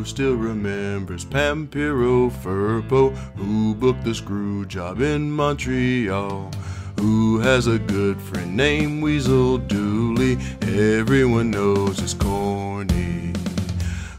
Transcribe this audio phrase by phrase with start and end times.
[0.00, 6.50] Who still remembers Pampero Firpo, Who booked the screw job in Montreal?
[6.98, 10.38] Who has a good friend named Weasel Dooley?
[10.62, 13.34] Everyone knows it's corny.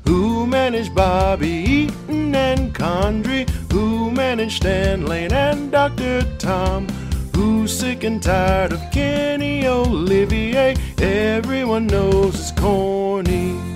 [0.05, 3.49] Who managed Bobby Eaton and Condrey?
[3.71, 6.21] Who managed Stan Lane and Dr.
[6.37, 6.87] Tom?
[7.35, 10.75] Who's sick and tired of Kenny Olivier?
[10.99, 13.70] Everyone knows it's corny.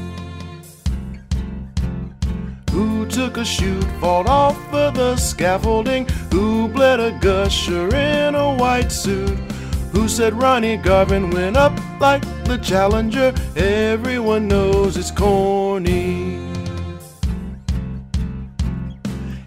[3.16, 6.06] Took a shoot, fought off of the scaffolding?
[6.34, 9.40] Who bled a gusher in a white suit?
[9.94, 11.72] Who said Ronnie Garvin went up
[12.02, 13.34] like the Challenger?
[13.56, 16.36] Everyone knows it's corny.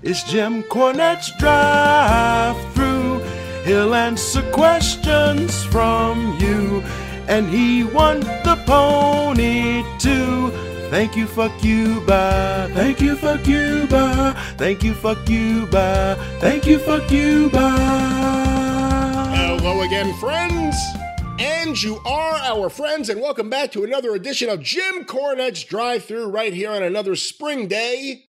[0.00, 3.18] It's Jim Cornette's Drive Thru.
[3.66, 6.82] He'll answer questions from you.
[7.28, 10.67] And he won the pony too.
[10.90, 12.70] Thank you, fuck you, bye.
[12.72, 14.32] Thank you, fuck you, bye.
[14.56, 16.14] Thank you, fuck you, bye.
[16.40, 19.34] Thank you, fuck you, bye.
[19.36, 20.76] Hello again, friends.
[21.38, 26.06] And you are our friends, and welcome back to another edition of Jim Cornette's Drive
[26.06, 28.24] Thru right here on another spring day.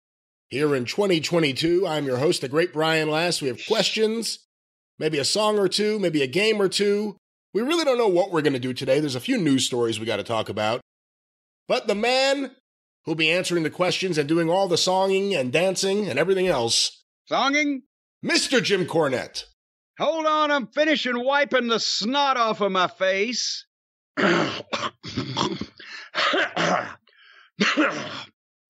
[0.50, 3.40] Here in 2022, I'm your host, the great Brian Last.
[3.44, 4.40] We have questions,
[4.98, 7.18] maybe a song or two, maybe a game or two.
[7.54, 9.00] We really don't know what we're going to do today.
[9.00, 10.82] There's a few news stories we got to talk about.
[11.68, 12.52] But the man
[13.04, 17.04] who'll be answering the questions and doing all the songing and dancing and everything else,
[17.30, 17.82] Songing?
[18.24, 18.64] Mr.
[18.64, 19.44] Jim Cornette.
[20.00, 23.66] Hold on, I'm finishing wiping the snot off of my face.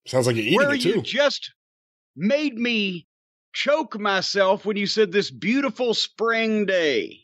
[0.07, 1.51] Sounds like you're eating Where it you just
[2.15, 3.07] made me
[3.53, 7.19] choke myself when you said this beautiful spring day.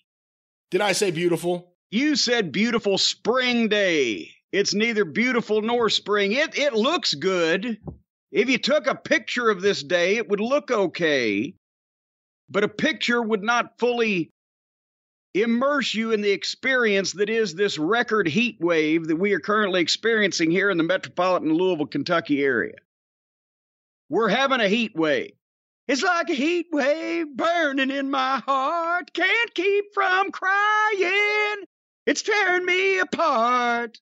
[0.70, 1.76] Did I say beautiful?
[1.92, 4.33] You said beautiful spring day.
[4.54, 6.32] It's neither beautiful nor spring.
[6.34, 7.80] It it looks good.
[8.32, 11.56] If you took a picture of this day, it would look okay.
[12.50, 14.30] But a picture would not fully
[15.34, 19.82] immerse you in the experience that is this record heat wave that we are currently
[19.82, 22.76] experiencing here in the metropolitan Louisville, Kentucky area.
[24.10, 25.34] We're having a heat wave.
[25.88, 29.12] It's like a heat wave burning in my heart.
[29.14, 31.66] Can't keep from crying.
[32.06, 34.00] It's tearing me apart.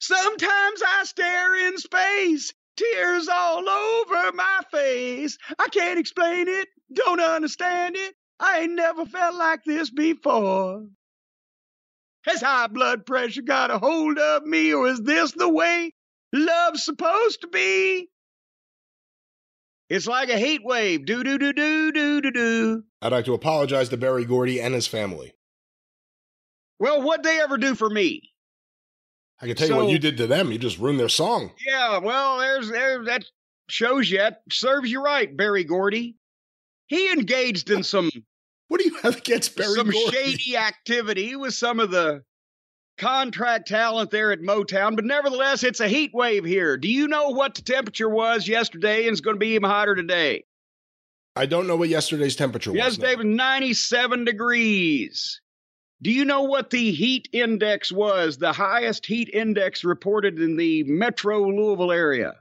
[0.00, 5.36] Sometimes I stare in space, tears all over my face.
[5.58, 8.14] I can't explain it, don't understand it.
[8.40, 10.86] I ain't never felt like this before.
[12.24, 15.92] Has high blood pressure got a hold of me, or is this the way
[16.32, 18.08] love's supposed to be?
[19.88, 21.06] It's like a heat wave.
[21.06, 22.84] Do do do do do do do.
[23.00, 25.32] I'd like to apologize to Berry Gordy and his family.
[26.78, 28.30] Well, what'd they ever do for me?
[29.40, 30.50] I can tell you what you did to them.
[30.50, 31.52] You just ruined their song.
[31.64, 33.24] Yeah, well, there's there that
[33.68, 36.16] shows you that serves you right, Berry Gordy.
[36.88, 38.10] He engaged in some
[38.68, 40.16] What do you have against Berry some Gordy?
[40.16, 42.22] shady activity with some of the
[42.96, 46.76] contract talent there at Motown, but nevertheless, it's a heat wave here.
[46.76, 49.94] Do you know what the temperature was yesterday and it's going to be even hotter
[49.94, 50.44] today?
[51.36, 52.78] I don't know what yesterday's temperature was.
[52.78, 55.40] Yesterday was 97 degrees.
[56.00, 58.38] Do you know what the heat index was?
[58.38, 62.34] The highest heat index reported in the metro Louisville area?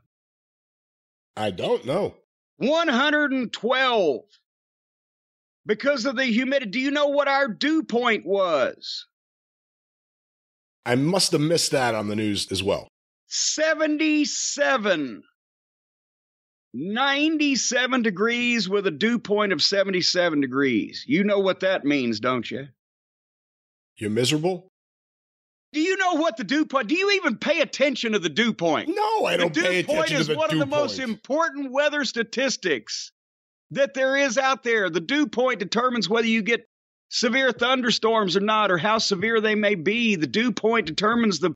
[1.35, 2.16] I don't know.
[2.57, 4.22] 112
[5.66, 6.72] because of the humidity.
[6.72, 9.06] Do you know what our dew point was?
[10.85, 12.88] I must have missed that on the news as well.
[13.28, 15.23] 77.
[16.73, 21.03] 97 degrees with a dew point of 77 degrees.
[21.07, 22.67] You know what that means, don't you?
[23.97, 24.68] You're miserable?
[25.74, 26.88] Do you know what the dew point?
[26.88, 28.90] Do you even pay attention to the dew point?
[28.90, 30.75] No, I the don't dew pay point attention is to the one dew of the
[30.75, 33.12] most important weather statistics
[33.72, 34.90] that there is out there.
[34.90, 36.68] The dew point determines whether you get
[37.09, 40.16] severe thunderstorms or not, or how severe they may be.
[40.16, 41.53] The dew point determines the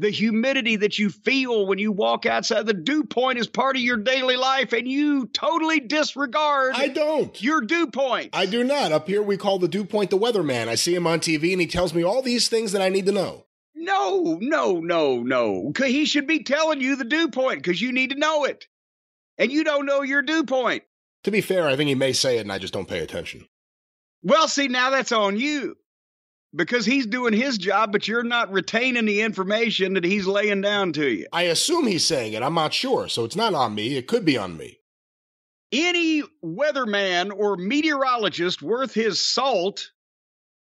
[0.00, 2.66] the humidity that you feel when you walk outside.
[2.66, 7.40] The dew point is part of your daily life, and you totally disregard I don't.
[7.42, 8.30] your dew point.
[8.32, 8.92] I do not.
[8.92, 10.68] Up here, we call the dew point the weatherman.
[10.68, 13.06] I see him on TV and he tells me all these things that I need
[13.06, 13.44] to know.
[13.74, 15.72] No, no, no, no.
[15.76, 18.66] He should be telling you the dew point because you need to know it.
[19.36, 20.82] And you don't know your dew point.
[21.24, 23.46] To be fair, I think he may say it and I just don't pay attention.
[24.22, 25.76] Well, see, now that's on you
[26.54, 30.92] because he's doing his job, but you're not retaining the information that he's laying down
[30.94, 31.26] to you.
[31.32, 32.42] I assume he's saying it.
[32.42, 33.08] I'm not sure.
[33.08, 33.96] So it's not on me.
[33.96, 34.78] It could be on me.
[35.72, 39.90] Any weatherman or meteorologist worth his salt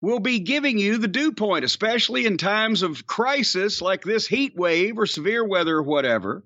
[0.01, 4.53] will be giving you the dew point, especially in times of crisis like this heat
[4.55, 6.45] wave or severe weather or whatever.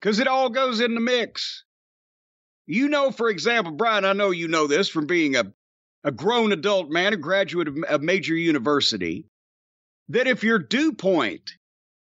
[0.00, 1.64] because it all goes in the mix.
[2.66, 5.52] You know, for example, Brian, I know you know this from being a,
[6.06, 9.26] a grown adult man, a graduate of a major university,
[10.08, 11.50] that if your dew point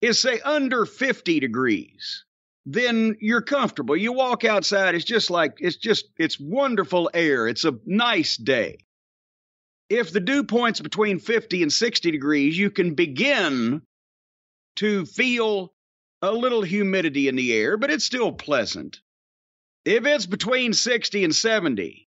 [0.02, 2.24] is, say, under 50 degrees,
[2.66, 3.96] then you're comfortable.
[3.96, 7.48] You walk outside, it's just like, it's just, it's wonderful air.
[7.48, 8.76] It's a nice day.
[9.88, 13.80] If the dew point's between 50 and 60 degrees, you can begin
[14.76, 15.72] to feel
[16.20, 19.00] a little humidity in the air, but it's still pleasant.
[19.86, 22.07] If it's between 60 and 70,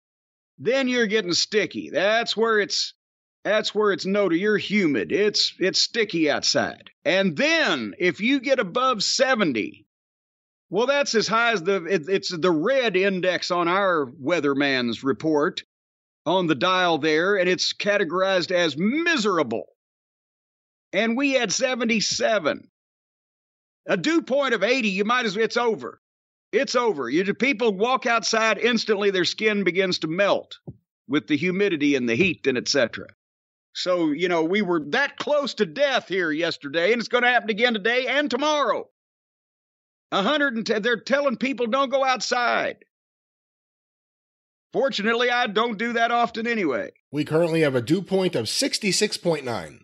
[0.61, 1.89] then you're getting sticky.
[1.89, 2.93] That's where it's
[3.43, 4.37] that's where it's noted.
[4.37, 5.11] You're humid.
[5.11, 6.91] It's it's sticky outside.
[7.03, 9.87] And then if you get above 70,
[10.69, 15.63] well, that's as high as the it, it's the red index on our weatherman's report
[16.27, 19.65] on the dial there, and it's categorized as miserable.
[20.93, 22.67] And we had 77.
[23.87, 25.99] A dew point of 80, you might as well, it's over.
[26.51, 27.09] It's over.
[27.09, 30.59] You people walk outside instantly, their skin begins to melt
[31.07, 33.07] with the humidity and the heat and etc.
[33.73, 37.29] So, you know, we were that close to death here yesterday, and it's going to
[37.29, 38.89] happen again today and tomorrow.
[40.11, 42.83] A 110, they're telling people don't go outside.
[44.73, 46.91] Fortunately, I don't do that often anyway.
[47.11, 49.79] We currently have a dew point of 66.9.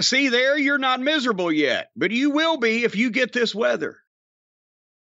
[0.00, 3.98] See, there, you're not miserable yet, but you will be if you get this weather.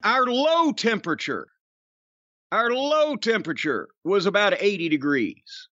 [0.02, 1.46] Our low temperature,
[2.52, 5.68] our low temperature was about 80 degrees.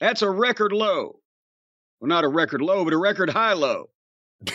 [0.00, 1.20] That's a record low.
[2.00, 3.90] Well, not a record low, but a record high low.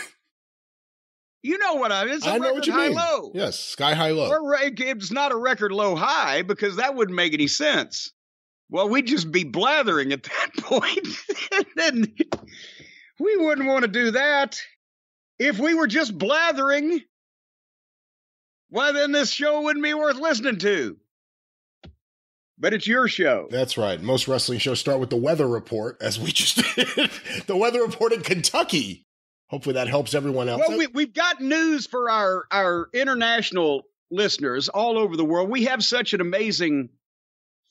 [1.43, 2.13] You know what I mean?
[2.13, 2.97] It's a I know what you high mean.
[2.97, 3.31] low.
[3.33, 4.29] Yes, sky high low.
[4.29, 8.11] Or it's not a record low high because that wouldn't make any sense.
[8.69, 11.07] Well, we'd just be blathering at that point.
[11.77, 12.13] and
[13.19, 14.61] we wouldn't want to do that.
[15.39, 17.01] If we were just blathering,
[18.71, 20.97] why then this show wouldn't be worth listening to.
[22.57, 23.47] But it's your show.
[23.49, 24.01] That's right.
[24.01, 27.11] Most wrestling shows start with the weather report, as we just did.
[27.47, 29.05] the weather report in Kentucky.
[29.47, 30.63] Hopefully that helps everyone else.
[30.65, 35.49] Well, we, we've got news for our, our international listeners all over the world.
[35.49, 36.89] We have such an amazing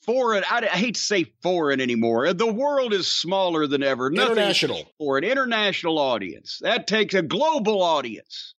[0.01, 2.33] foreign, I, I hate to say foreign anymore.
[2.33, 4.09] The world is smaller than ever.
[4.09, 4.83] Nothing International.
[4.99, 6.59] For an international audience.
[6.61, 8.53] That takes a global audience.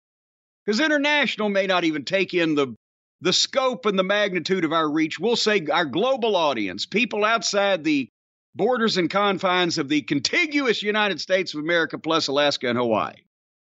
[0.65, 2.75] Because international may not even take in the
[3.23, 5.19] the scope and the magnitude of our reach.
[5.19, 8.09] We'll say our global audience, people outside the
[8.55, 13.15] borders and confines of the contiguous United States of America, plus Alaska and Hawaii,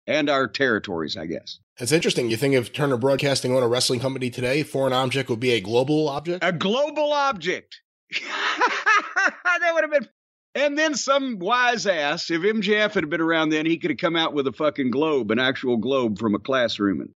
[0.06, 1.60] and our territories, I guess.
[1.78, 2.28] it's interesting.
[2.28, 5.60] You think if Turner Broadcasting owned a wrestling company today, foreign object would be a
[5.60, 6.44] global object?
[6.44, 7.80] A global object.
[8.20, 10.08] that would have been.
[10.56, 14.16] And then some wise ass, if MJF had been around then, he could have come
[14.16, 17.12] out with a fucking globe, an actual globe from a classroom.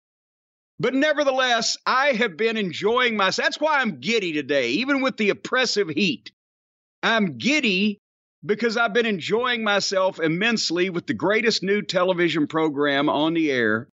[0.81, 3.47] But nevertheless, I have been enjoying myself.
[3.47, 6.33] That's why I'm giddy today, even with the oppressive heat.
[7.01, 8.01] I'm giddy
[8.45, 13.89] because I've been enjoying myself immensely with the greatest new television program on the air.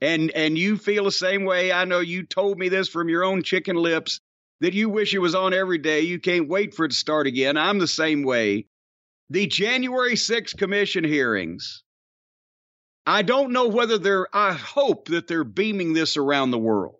[0.00, 1.70] And and you feel the same way.
[1.70, 4.20] I know you told me this from your own chicken lips
[4.62, 6.00] that you wish it was on every day.
[6.00, 7.58] You can't wait for it to start again.
[7.58, 8.66] I'm the same way.
[9.30, 11.84] The January 6th commission hearings.
[13.06, 16.96] I don't know whether they're I hope that they're beaming this around the world.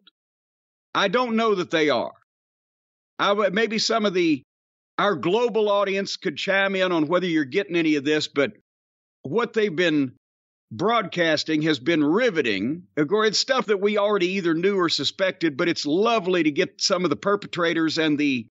[0.95, 2.13] I don't know that they are.
[3.19, 4.43] I maybe some of the
[4.99, 8.53] our global audience could chime in on whether you're getting any of this, but
[9.23, 10.13] what they've been
[10.73, 12.85] broadcasting has been riveting.
[12.97, 17.05] It's stuff that we already either knew or suspected, but it's lovely to get some
[17.05, 18.47] of the perpetrators and the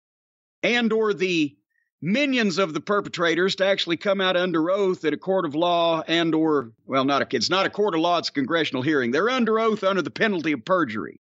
[0.64, 1.56] and or the
[2.02, 6.04] minions of the perpetrators to actually come out under oath at a court of law
[6.08, 9.12] and or well not a it's not a court of law it's a congressional hearing
[9.12, 11.20] they're under oath under the penalty of perjury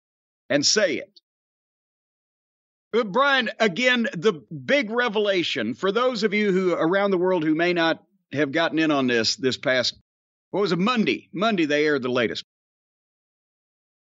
[0.50, 1.20] and say it
[2.94, 7.56] but Brian, again, the big revelation for those of you who around the world who
[7.56, 8.00] may not
[8.32, 9.96] have gotten in on this this past
[10.52, 11.28] what was it Monday?
[11.32, 12.44] Monday they aired the latest.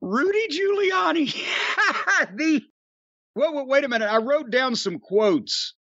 [0.02, 1.34] Rudy Giuliani.
[2.36, 2.62] the
[3.34, 4.12] well, wait a minute.
[4.12, 5.74] I wrote down some quotes.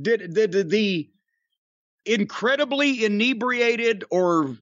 [0.00, 1.10] Did the the, the
[2.04, 4.56] incredibly inebriated or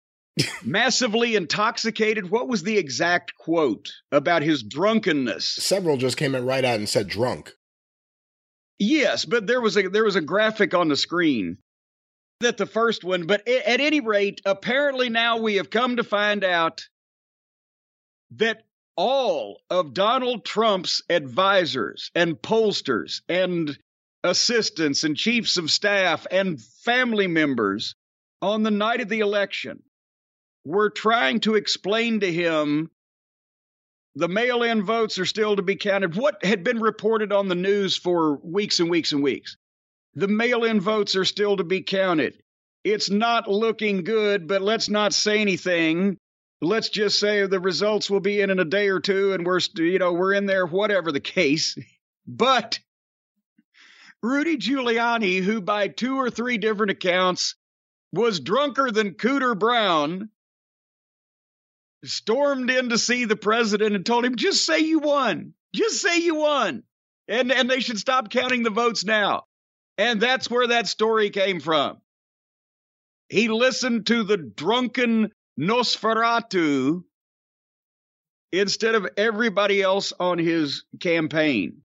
[0.65, 2.31] massively intoxicated?
[2.31, 5.45] What was the exact quote about his drunkenness?
[5.45, 7.53] Several just came in right out and said drunk.
[8.79, 11.59] Yes, but there was a there was a graphic on the screen
[12.41, 13.27] that the first one.
[13.27, 16.87] But a- at any rate, apparently now we have come to find out
[18.33, 18.65] that
[18.97, 23.79] all of Donald Trump's advisors and pollsters and
[24.27, 27.95] assistants and chiefs of staff and family members
[28.43, 29.83] on the night of the election
[30.65, 32.91] were trying to explain to him
[34.15, 36.17] The mail in votes are still to be counted.
[36.17, 39.57] What had been reported on the news for weeks and weeks and weeks?
[40.15, 42.41] The mail in votes are still to be counted.
[42.85, 46.17] It's not looking good, but let's not say anything.
[46.63, 49.61] Let's just say the results will be in in a day or two and we're,
[49.77, 51.77] you know, we're in there, whatever the case.
[52.29, 52.81] But
[54.27, 57.55] Rudy Giuliani, who by two or three different accounts
[58.13, 60.31] was drunker than Cooter Brown,
[62.05, 65.55] stormed in to see the president and told him, just say you won.
[65.73, 66.83] Just say you won.
[67.29, 69.45] And, and they should stop counting the votes now.
[69.97, 71.99] And that's where that story came from.
[73.29, 77.05] He listened to the drunken Nosferatu
[78.51, 81.83] instead of everybody else on his campaign.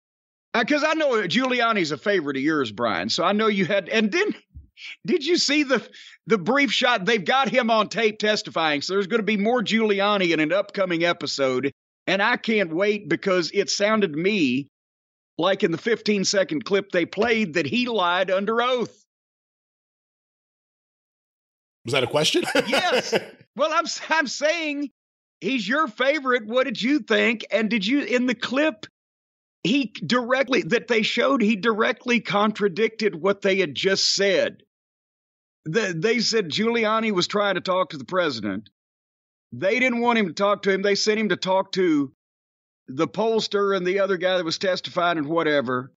[0.54, 3.08] Because uh, I know Giuliani's a favorite of yours, Brian.
[3.08, 4.34] So I know you had, and then
[5.06, 5.86] did you see the
[6.26, 7.04] the brief shot?
[7.04, 8.80] They've got him on tape testifying.
[8.80, 11.72] So there's going to be more Giuliani in an upcoming episode.
[12.06, 14.68] And I can't wait because it sounded to me
[15.38, 19.02] like in the 15 second clip they played that he lied under oath.
[21.84, 22.44] Was that a question?
[22.66, 23.14] yes.
[23.56, 24.90] Well, I'm I'm saying
[25.40, 26.44] he's your favorite.
[26.44, 27.46] What did you think?
[27.52, 28.86] And did you in the clip
[29.64, 34.62] he directly that they showed he directly contradicted what they had just said.
[35.64, 38.68] The, they said Giuliani was trying to talk to the president.
[39.52, 40.82] They didn't want him to talk to him.
[40.82, 42.12] They sent him to talk to
[42.88, 45.92] the pollster and the other guy that was testifying and whatever.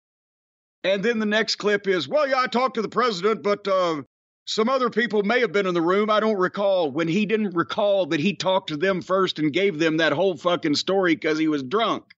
[0.83, 4.03] And then the next clip is, well, yeah, I talked to the president, but uh,
[4.45, 6.11] some other people may have been in the room.
[6.11, 9.79] I don't recall when he didn't recall that he talked to them first and gave
[9.79, 12.14] them that whole fucking story because he was drunk.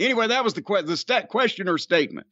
[0.00, 2.26] Anyway, that was the, que- the st- question or statement.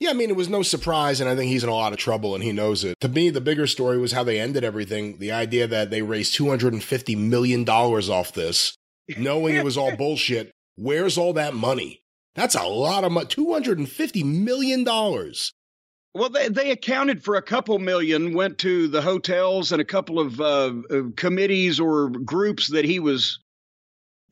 [0.00, 1.98] Yeah, I mean, it was no surprise, and I think he's in a lot of
[1.98, 2.98] trouble, and he knows it.
[3.02, 5.18] To me, the bigger story was how they ended everything.
[5.18, 8.76] The idea that they raised $250 million off this,
[9.16, 10.50] knowing it was all bullshit.
[10.74, 12.02] Where's all that money?
[12.34, 13.26] That's a lot of money.
[13.26, 14.84] $250 million.
[14.84, 20.18] Well, they, they accounted for a couple million, went to the hotels and a couple
[20.18, 20.72] of uh,
[21.16, 23.38] committees or groups that he was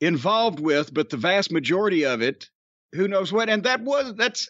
[0.01, 2.49] involved with, but the vast majority of it,
[2.93, 3.49] who knows what?
[3.49, 4.49] And that was that's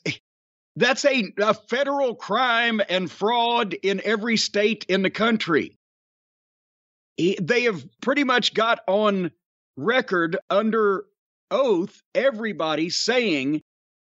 [0.76, 5.78] that's a, a federal crime and fraud in every state in the country.
[7.18, 9.32] They have pretty much got on
[9.78, 11.06] record under
[11.52, 13.62] oath everybody saying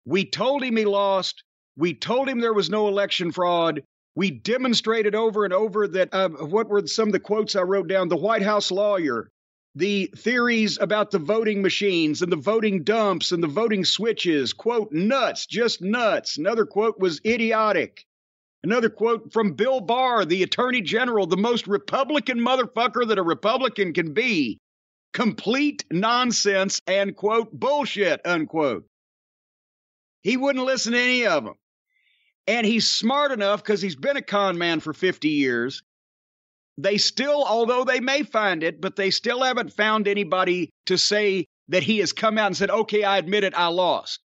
[0.05, 1.43] we told him he lost.
[1.75, 3.83] We told him there was no election fraud.
[4.15, 6.13] We demonstrated over and over that.
[6.13, 8.09] Uh, what were some of the quotes I wrote down?
[8.09, 9.31] The White House lawyer
[9.75, 14.91] the theories about the voting machines and the voting dumps and the voting switches, quote,
[14.91, 16.37] nuts, just nuts.
[16.37, 18.05] Another quote was idiotic.
[18.63, 23.93] Another quote from Bill Barr, the Attorney General, the most Republican motherfucker that a Republican
[23.93, 24.59] can be.
[25.11, 28.85] Complete nonsense and, quote, bullshit, unquote.
[30.21, 31.55] He wouldn't listen to any of them.
[32.47, 35.83] And he's smart enough because he's been a con man for 50 years
[36.77, 41.45] they still, although they may find it, but they still haven't found anybody to say
[41.67, 44.19] that he has come out and said, okay, I admit it, I lost.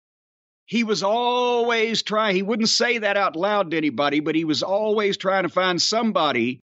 [0.65, 4.63] He was always trying, he wouldn't say that out loud to anybody, but he was
[4.63, 6.59] always trying to find somebody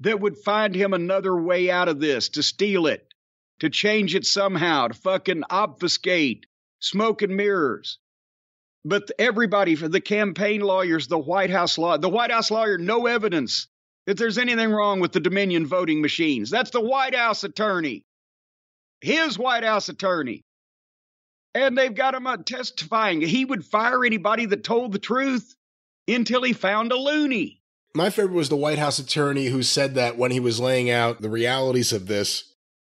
[0.00, 3.06] that would find him another way out of this, to steal it,
[3.60, 6.46] to change it somehow, to fucking obfuscate,
[6.80, 7.98] smoke and mirrors.
[8.84, 13.06] But everybody, for the campaign lawyers, the White House law, the White House lawyer, no
[13.06, 13.68] evidence
[14.06, 16.50] that there's anything wrong with the Dominion voting machines.
[16.50, 18.04] That's the White House attorney,
[19.00, 20.42] his White House attorney.
[21.54, 23.20] And they've got him testifying.
[23.20, 25.54] He would fire anybody that told the truth
[26.08, 27.60] until he found a loony.
[27.94, 31.22] My favorite was the White House attorney who said that when he was laying out
[31.22, 32.52] the realities of this.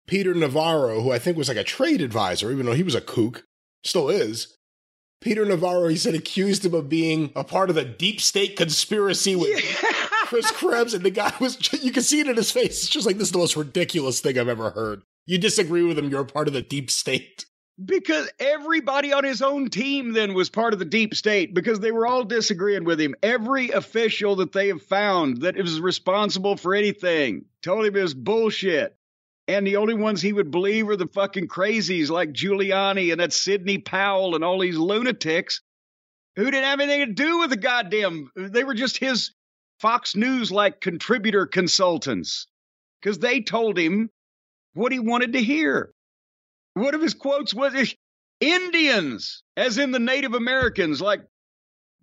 [0.08, 3.02] Peter Navarro, who I think was like a trade advisor, even though he was a
[3.02, 3.44] kook,
[3.84, 4.56] still is.
[5.20, 9.36] Peter Navarro, he said, accused him of being a part of the deep state conspiracy
[9.36, 9.50] with
[10.26, 12.84] Chris Krebs, and the guy was, you can see it in his face.
[12.84, 15.04] It's just like, this is the most ridiculous thing I've ever heard.
[15.26, 17.46] You disagree with him, you're a part of the deep state.
[17.84, 21.92] Because everybody on his own team then was part of the deep state because they
[21.92, 23.16] were all disagreeing with him.
[23.22, 28.14] Every official that they have found that was responsible for anything told him it was
[28.14, 28.96] bullshit.
[29.48, 33.34] And the only ones he would believe are the fucking crazies like Giuliani and that
[33.34, 35.62] Sidney Powell and all these lunatics
[36.36, 38.32] who didn't have anything to do with the goddamn.
[38.36, 39.32] They were just his
[39.80, 42.48] Fox News like contributor consultants
[43.02, 44.10] because they told him
[44.74, 45.92] what he wanted to hear.
[46.74, 47.96] One of his quotes was
[48.40, 51.22] Indians, as in the Native Americans, like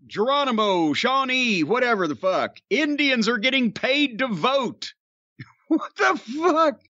[0.07, 2.59] Geronimo, Shawnee, whatever the fuck.
[2.71, 4.93] Indians are getting paid to vote.
[5.69, 6.81] what the fuck?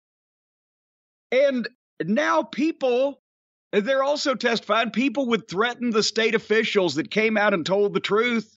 [1.30, 1.68] And
[2.04, 3.20] now people,
[3.72, 8.00] they're also testifying, people would threaten the state officials that came out and told the
[8.00, 8.56] truth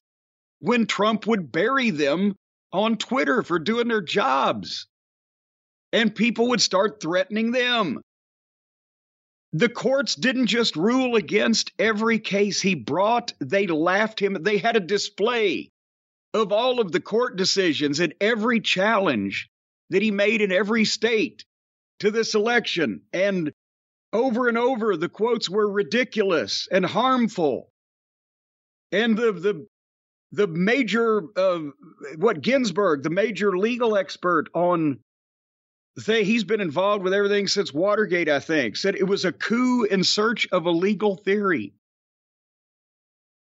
[0.65, 2.35] when Trump would bury them
[2.73, 4.87] on Twitter for doing their jobs.
[5.93, 8.01] And people would start threatening them.
[9.53, 14.37] The courts didn't just rule against every case he brought, they laughed him.
[14.41, 15.69] They had a display
[16.33, 19.49] of all of the court decisions and every challenge
[19.91, 21.45] that he made in every state
[21.99, 23.01] to this election.
[23.13, 23.53] And
[24.11, 27.69] over and over, the quotes were ridiculous and harmful.
[28.91, 29.67] And the, the,
[30.35, 31.59] the major, uh,
[32.17, 34.99] what Ginsberg, the major legal expert on
[35.97, 39.83] say he's been involved with everything since Watergate, I think, said it was a coup
[39.83, 41.73] in search of a legal theory.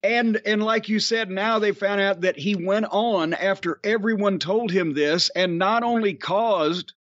[0.02, 4.40] And and like you said, now they found out that he went on after everyone
[4.40, 6.94] told him this and not only caused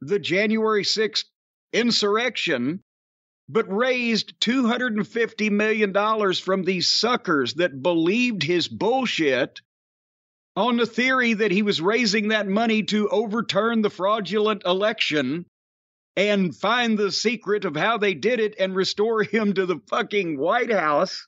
[0.00, 1.24] the January 6th
[1.74, 2.82] insurrection,
[3.52, 9.60] but raised $250 million from these suckers that believed his bullshit
[10.54, 15.44] on the theory that he was raising that money to overturn the fraudulent election
[16.16, 20.38] and find the secret of how they did it and restore him to the fucking
[20.38, 21.26] White House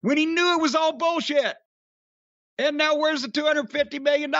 [0.00, 1.54] when he knew it was all bullshit.
[2.58, 4.32] And now where's the $250 million?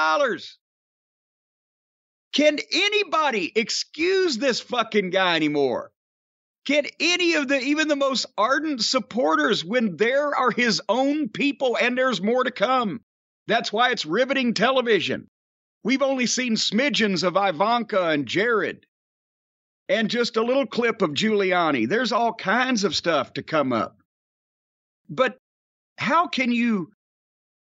[2.33, 5.92] Can anybody excuse this fucking guy anymore?
[6.65, 11.77] Can any of the, even the most ardent supporters, when there are his own people
[11.81, 13.01] and there's more to come,
[13.49, 15.27] that's why it's riveting television.
[15.83, 18.87] We've only seen smidgens of Ivanka and Jared
[19.89, 21.89] and just a little clip of Giuliani.
[21.89, 23.97] There's all kinds of stuff to come up.
[25.09, 25.37] But
[25.99, 26.93] how can you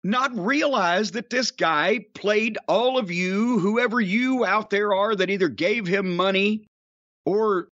[0.03, 5.29] not realize that this guy played all of you, whoever you out there are that
[5.29, 6.65] either gave him money
[7.25, 7.67] or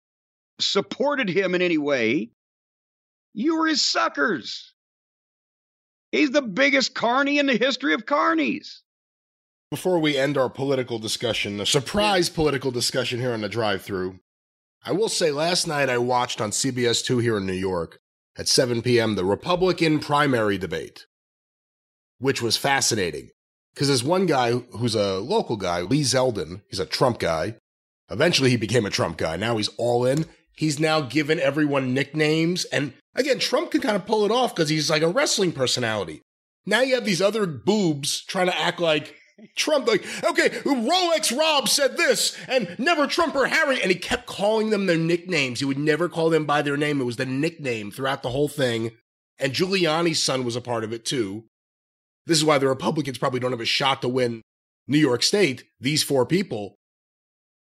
[0.61, 2.31] supported him in any way?
[3.33, 4.73] You were his suckers.
[6.13, 8.81] He's the biggest carny in the history of carnies.
[9.71, 14.19] Before we end our political discussion, a surprise political discussion here on the Drive Thru,
[14.85, 18.01] I will say last night I watched on CBS 2 here in New York
[18.37, 19.15] at 7 p.m.
[19.15, 21.07] the Republican primary debate,
[22.19, 23.31] which was fascinating.
[23.73, 27.55] Because there's one guy who's a local guy, Lee Zeldin, he's a Trump guy.
[28.11, 29.37] Eventually he became a Trump guy.
[29.37, 30.27] Now he's all in.
[30.61, 34.69] He's now given everyone nicknames and Again, Trump can kind of pull it off because
[34.69, 36.23] he's like a wrestling personality.
[36.67, 39.17] Now you have these other boobs trying to act like
[39.57, 43.81] Trump, like, okay, Rolex Rob said this, and never Trump or Harry.
[43.81, 45.59] And he kept calling them their nicknames.
[45.59, 47.01] He would never call them by their name.
[47.01, 48.93] It was the nickname throughout the whole thing.
[49.39, 51.45] And Giuliani's son was a part of it too.
[52.27, 54.43] This is why the Republicans probably don't have a shot to win
[54.87, 56.77] New York State, these four people.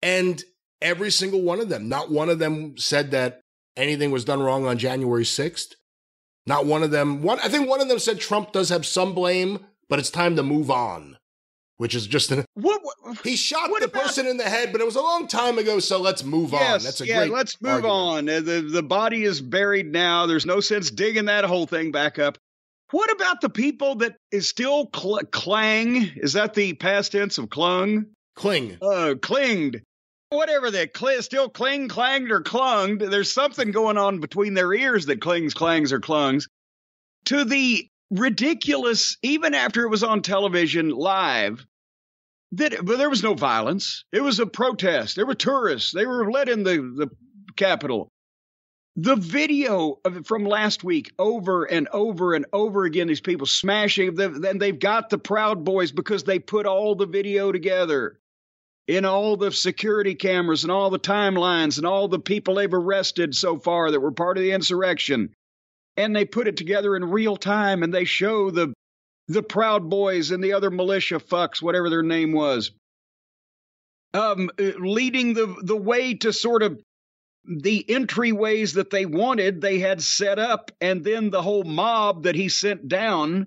[0.02, 0.42] And
[0.82, 3.40] every single one of them, not one of them said that
[3.76, 5.74] anything was done wrong on January 6th.
[6.46, 7.22] Not one of them.
[7.22, 10.36] One, I think one of them said Trump does have some blame, but it's time
[10.36, 11.16] to move on.
[11.76, 12.44] Which is just an.
[12.54, 15.00] What, what he shot what the about, person in the head, but it was a
[15.00, 16.84] long time ago, so let's move yes, on.
[16.84, 17.30] That's a yeah, great.
[17.30, 18.40] let's move argument.
[18.40, 18.44] on.
[18.44, 20.26] The the body is buried now.
[20.26, 22.36] There's no sense digging that whole thing back up.
[22.90, 26.10] What about the people that is still cl- clang?
[26.16, 28.06] Is that the past tense of clung?
[28.36, 28.76] Cling.
[28.82, 29.80] Uh, clinged
[30.30, 35.06] whatever they cl- still cling, clanged, or clunged, there's something going on between their ears
[35.06, 36.44] that clings, clangs, or clungs.
[37.26, 41.66] To the ridiculous, even after it was on television live,
[42.52, 44.04] that but there was no violence.
[44.12, 45.16] It was a protest.
[45.16, 45.92] There were tourists.
[45.92, 47.10] They were let in the, the
[47.56, 48.08] Capitol.
[48.96, 54.14] The video of from last week, over and over and over again, these people smashing.
[54.14, 58.19] Then they've got the Proud Boys because they put all the video together
[58.90, 63.36] in all the security cameras and all the timelines and all the people they've arrested
[63.36, 65.32] so far that were part of the insurrection.
[65.96, 68.74] And they put it together in real time and they show the
[69.28, 72.72] the Proud Boys and the other militia fucks, whatever their name was,
[74.12, 76.80] um, leading the the way to sort of
[77.44, 79.60] the entryways that they wanted.
[79.60, 83.46] They had set up, and then the whole mob that he sent down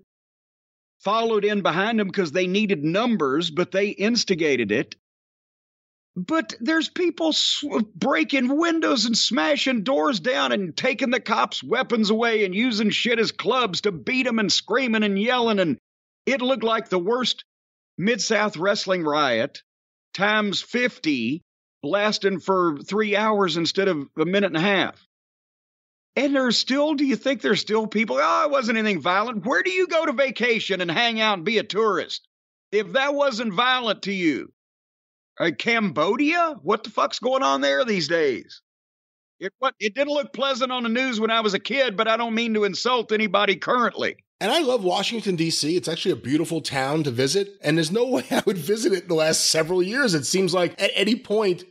[1.02, 4.96] followed in behind him because they needed numbers, but they instigated it.
[6.16, 7.34] But there's people
[7.96, 13.18] breaking windows and smashing doors down and taking the cops' weapons away and using shit
[13.18, 15.60] as clubs to beat them and screaming and yelling.
[15.60, 15.80] And
[16.28, 17.46] it looked like the worst
[17.98, 19.64] Mid South wrestling riot
[20.14, 21.42] times 50,
[21.82, 25.08] lasting for three hours instead of a minute and a half.
[26.16, 28.20] And there's still, do you think there's still people?
[28.22, 29.46] Oh, it wasn't anything violent.
[29.48, 32.28] Where do you go to vacation and hang out and be a tourist?
[32.72, 34.53] If that wasn't violent to you,
[35.48, 36.56] uh, Cambodia?
[36.62, 38.62] What the fuck's going on there these days?
[39.40, 42.08] It what it didn't look pleasant on the news when I was a kid, but
[42.08, 44.18] I don't mean to insult anybody currently.
[44.40, 45.78] And I love Washington, D.C.
[45.78, 47.58] It's actually a beautiful town to visit.
[47.62, 50.14] And there's no way I would visit it in the last several years.
[50.14, 51.64] It seems like at any point,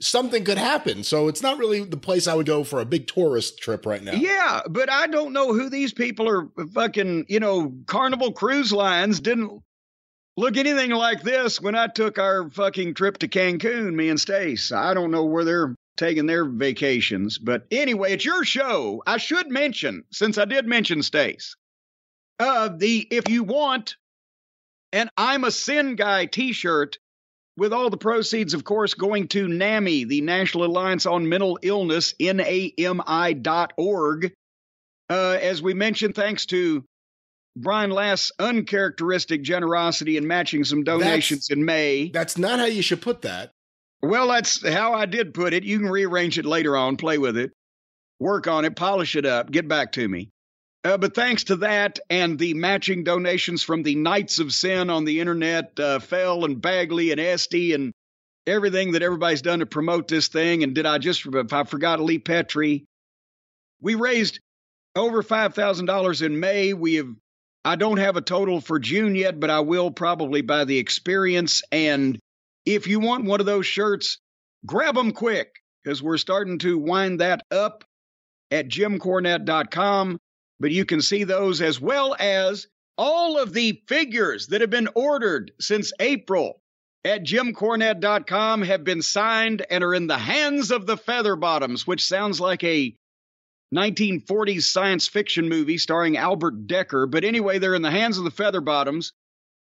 [0.00, 1.04] something could happen.
[1.04, 4.02] So it's not really the place I would go for a big tourist trip right
[4.02, 4.12] now.
[4.12, 9.20] Yeah, but I don't know who these people are fucking, you know, Carnival Cruise Lines
[9.20, 9.62] didn't
[10.40, 14.72] look anything like this when I took our fucking trip to Cancun, me and Stace.
[14.72, 19.02] I don't know where they're taking their vacations, but anyway, it's your show.
[19.06, 21.56] I should mention, since I did mention Stace,
[22.38, 23.96] uh, the if you want
[24.92, 26.96] an I'm a Sin Guy t-shirt
[27.58, 32.14] with all the proceeds, of course, going to NAMI, the National Alliance on Mental Illness,
[32.18, 34.32] N-A-M-I dot org.
[35.10, 36.82] Uh, as we mentioned, thanks to
[37.60, 42.08] Brian Last's uncharacteristic generosity in matching some donations That's- in May.
[42.08, 43.52] That's not how you should put that.
[44.02, 45.64] Well, that's how I did put it.
[45.64, 47.52] You can rearrange it later on, play with it,
[48.18, 50.30] work on it, polish it up, get back to me.
[50.82, 55.04] Uh, but thanks to that and the matching donations from the Knights of Sin on
[55.04, 57.92] the internet, uh, Fell and Bagley and Esty and
[58.46, 60.62] everything that everybody's done to promote this thing.
[60.62, 62.86] And did I just, if I forgot Lee Petrie,
[63.82, 64.40] we raised
[64.96, 66.72] over $5,000 in May.
[66.72, 67.14] We have,
[67.64, 71.62] I don't have a total for June yet, but I will probably by the experience.
[71.70, 72.18] And
[72.64, 74.18] if you want one of those shirts,
[74.64, 77.84] grab them quick because we're starting to wind that up
[78.50, 80.18] at jimcornette.com.
[80.58, 84.88] But you can see those as well as all of the figures that have been
[84.94, 86.60] ordered since April
[87.04, 92.40] at jimcornette.com have been signed and are in the hands of the Featherbottoms, which sounds
[92.40, 92.94] like a
[93.74, 97.10] 1940s science fiction movie starring Albert Dekker.
[97.10, 99.12] But anyway, they're in the hands of the Featherbottoms,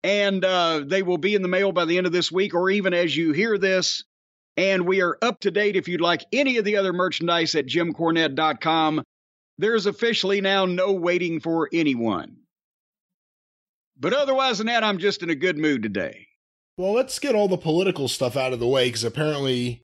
[0.02, 2.70] and uh, they will be in the mail by the end of this week, or
[2.70, 4.04] even as you hear this.
[4.56, 7.66] And we are up to date if you'd like any of the other merchandise at
[7.66, 9.04] jimcornette.com.
[9.58, 12.38] There's officially now no waiting for anyone.
[14.00, 16.28] But otherwise than that, I'm just in a good mood today.
[16.76, 19.82] Well, let's get all the political stuff out of the way because apparently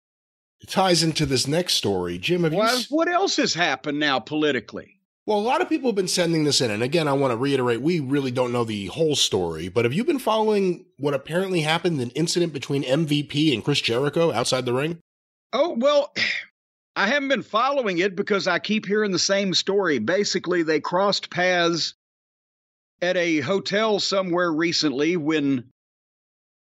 [0.65, 2.17] it ties into this next story.
[2.17, 2.59] Jim, have you?
[2.59, 4.99] Well, s- what else has happened now politically?
[5.27, 6.71] Well, a lot of people have been sending this in.
[6.71, 9.93] And again, I want to reiterate we really don't know the whole story, but have
[9.93, 14.73] you been following what apparently happened an incident between MVP and Chris Jericho outside the
[14.73, 14.99] ring?
[15.53, 16.13] Oh, well,
[16.97, 19.99] I haven't been following it because I keep hearing the same story.
[19.99, 21.95] Basically, they crossed paths
[23.03, 25.65] at a hotel somewhere recently when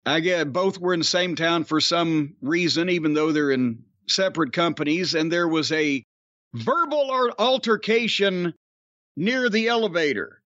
[0.09, 3.85] I get both were in the same town for some reason, even though they're in
[4.07, 6.03] separate companies, and there was a
[6.55, 8.55] verbal altercation
[9.17, 10.41] near the elevator.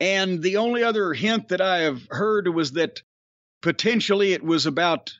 [0.00, 3.02] And the only other hint that I have heard was that
[3.62, 5.12] potentially it was about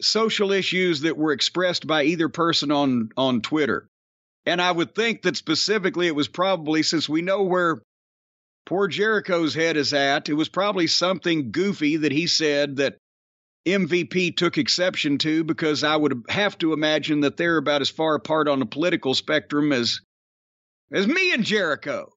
[0.00, 3.86] social issues that were expressed by either person on on Twitter.
[4.46, 7.82] And I would think that specifically it was probably since we know where
[8.64, 12.96] poor Jericho's head is at, it was probably something goofy that he said that
[13.66, 18.14] MVP took exception to because I would have to imagine that they're about as far
[18.14, 20.00] apart on the political spectrum as
[20.92, 22.10] as me and Jericho.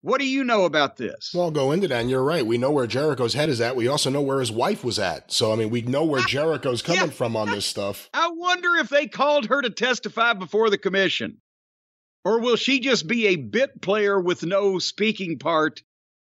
[0.00, 1.30] What do you know about this?
[1.32, 2.44] Well, I'll go into that, and you're right.
[2.44, 3.76] We know where Jericho's head is at.
[3.76, 5.30] We also know where his wife was at.
[5.30, 7.10] So, I mean, we know where Jericho's coming Yeah.
[7.10, 8.10] from on this stuff.
[8.14, 11.38] I wonder if they called her to testify before the commission.
[12.24, 15.82] Or will she just be a bit player with no speaking part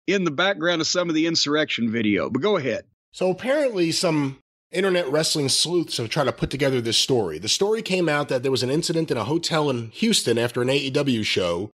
[0.05, 2.29] in the background of some of the insurrection video?
[2.29, 2.83] But go ahead.
[3.13, 4.39] So apparently, some
[4.71, 7.37] internet wrestling sleuths have tried to put together this story.
[7.37, 10.61] The story came out that there was an incident in a hotel in Houston after
[10.63, 11.69] an AEW show.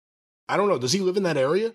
[0.50, 0.78] I don't know.
[0.78, 1.74] Does he live in that area?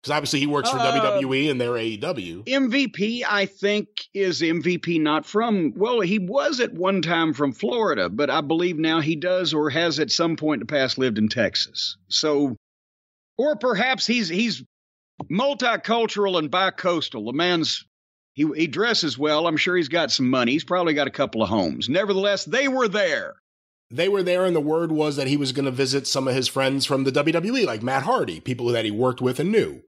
[0.00, 2.44] Because obviously he works for Uh, WWE and they're AEW.
[2.44, 8.08] MVP, I think, is MVP not from, well, he was at one time from Florida,
[8.08, 11.18] but I believe now he does or has at some point in the past lived
[11.18, 11.96] in Texas.
[12.08, 12.56] So,
[13.36, 14.62] or perhaps he's, he's
[15.30, 17.26] multicultural and bicoastal.
[17.26, 17.84] The man's,
[18.38, 19.48] he, he dresses well.
[19.48, 20.52] I'm sure he's got some money.
[20.52, 21.88] He's probably got a couple of homes.
[21.88, 23.34] Nevertheless, they were there.
[23.90, 26.36] They were there, and the word was that he was going to visit some of
[26.36, 29.82] his friends from the WWE, like Matt Hardy, people that he worked with and knew.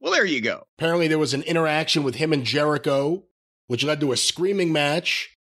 [0.00, 0.64] Well, there you go.
[0.76, 3.24] Apparently, there was an interaction with him and Jericho,
[3.68, 5.34] which led to a screaming match.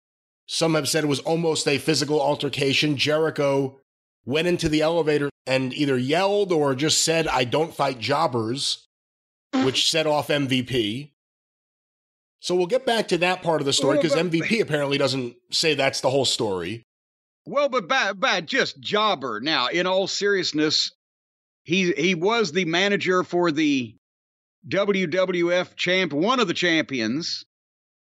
[0.48, 2.96] Some have said it was almost a physical altercation.
[2.96, 3.80] Jericho
[4.24, 8.88] went into the elevator and either yelled or just said, I don't fight jobbers,
[9.64, 11.14] which set off MVP.
[12.40, 15.36] So we'll get back to that part of the story because Well, MVP apparently doesn't
[15.52, 16.84] say that's the whole story.
[17.46, 19.40] Well, but by, by just jobber.
[19.40, 20.92] Now, in all seriousness,
[21.64, 23.96] he he was the manager for the
[24.68, 27.46] WWF champ, one of the champions.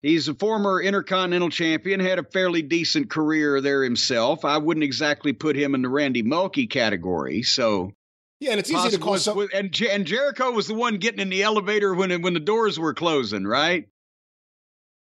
[0.02, 4.44] He's a former Intercontinental Champion, had a fairly decent career there himself.
[4.44, 7.42] I wouldn't exactly put him in the Randy Mulkey category.
[7.42, 7.92] So
[8.38, 11.20] yeah, and it's easy to call was, some- and and Jericho was the one getting
[11.20, 13.88] in the elevator when when the doors were closing, right?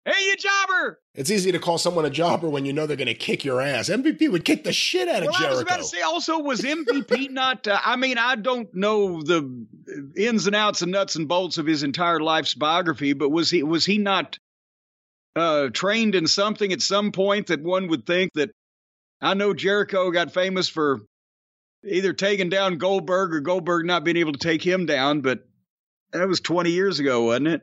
[0.06, 1.00] Hey, you jobber!
[1.16, 3.60] It's easy to call someone a jobber when you know they're going to kick your
[3.60, 3.88] ass.
[3.88, 5.46] MVP would kick the shit out of well, Jericho.
[5.46, 7.66] I was about to say also was MVP not?
[7.66, 9.66] Uh, I mean, I don't know the
[10.16, 13.64] ins and outs and nuts and bolts of his entire life's biography, but was he
[13.64, 14.38] was he not
[15.34, 18.52] uh, trained in something at some point that one would think that?
[19.20, 21.00] I know Jericho got famous for
[21.84, 25.48] either taking down Goldberg or Goldberg not being able to take him down, but
[26.12, 27.62] that was 20 years ago, wasn't it?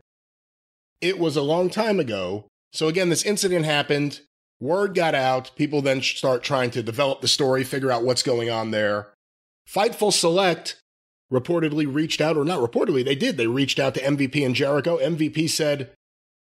[1.04, 2.46] It was a long time ago.
[2.72, 4.22] So again, this incident happened.
[4.62, 5.52] Word got out.
[5.58, 9.10] People then start trying to develop the story, figure out what's going on there.
[9.70, 10.80] Fightful Select
[11.32, 13.36] reportedly reached out, or not reportedly, they did.
[13.36, 14.98] They reached out to MVP and Jericho.
[14.98, 15.92] MVP said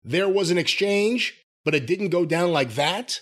[0.03, 3.21] there was an exchange, but it didn't go down like that.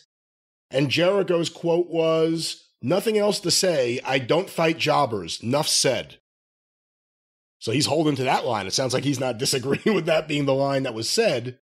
[0.71, 3.99] And Jericho's quote was, Nothing else to say.
[4.05, 5.43] I don't fight jobbers.
[5.43, 6.17] Nuff said.
[7.59, 8.67] So he's holding to that line.
[8.67, 11.57] It sounds like he's not disagreeing with that being the line that was said.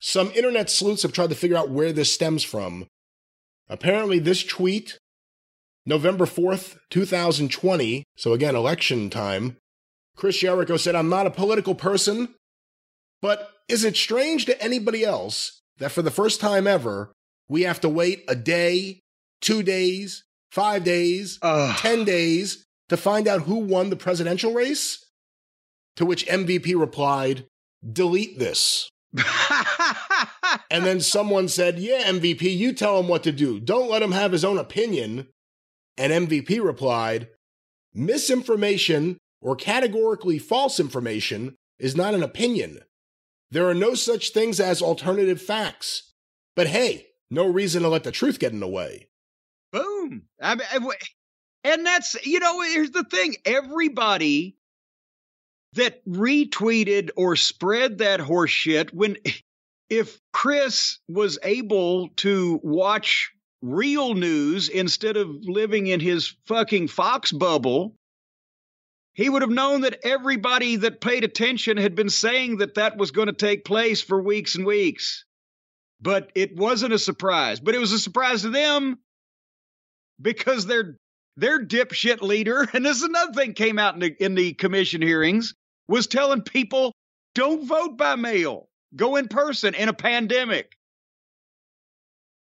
[0.00, 2.86] Some internet sleuths have tried to figure out where this stems from.
[3.68, 4.98] Apparently, this tweet,
[5.86, 9.56] November 4th, 2020, so again, election time,
[10.16, 12.34] Chris Jericho said, I'm not a political person,
[13.22, 17.12] but is it strange to anybody else that for the first time ever,
[17.48, 19.00] we have to wait a day,
[19.40, 21.76] two days, five days, Ugh.
[21.76, 25.04] 10 days to find out who won the presidential race?
[25.96, 27.46] To which MVP replied,
[27.92, 28.88] delete this.
[30.70, 33.60] And then someone said, Yeah, MVP, you tell him what to do.
[33.60, 35.26] Don't let him have his own opinion.
[35.96, 37.28] And MVP replied,
[37.92, 42.80] Misinformation or categorically false information is not an opinion.
[43.50, 46.12] There are no such things as alternative facts.
[46.54, 49.08] But hey, no reason to let the truth get in the way.
[49.72, 50.22] Boom.
[50.40, 50.90] I mean,
[51.64, 53.36] and that's you know here's the thing.
[53.44, 54.56] Everybody
[55.74, 59.16] that retweeted or spread that horse shit when
[59.88, 67.32] if Chris was able to watch real news instead of living in his fucking Fox
[67.32, 67.94] bubble,
[69.12, 73.10] he would have known that everybody that paid attention had been saying that that was
[73.10, 75.24] going to take place for weeks and weeks.
[76.00, 77.60] But it wasn't a surprise.
[77.60, 78.98] But it was a surprise to them
[80.20, 80.96] because their
[81.36, 85.02] their dipshit leader, and this is another thing came out in the in the commission
[85.02, 85.54] hearings,
[85.90, 86.94] was telling people
[87.34, 90.76] don't vote by mail, go in person in a pandemic.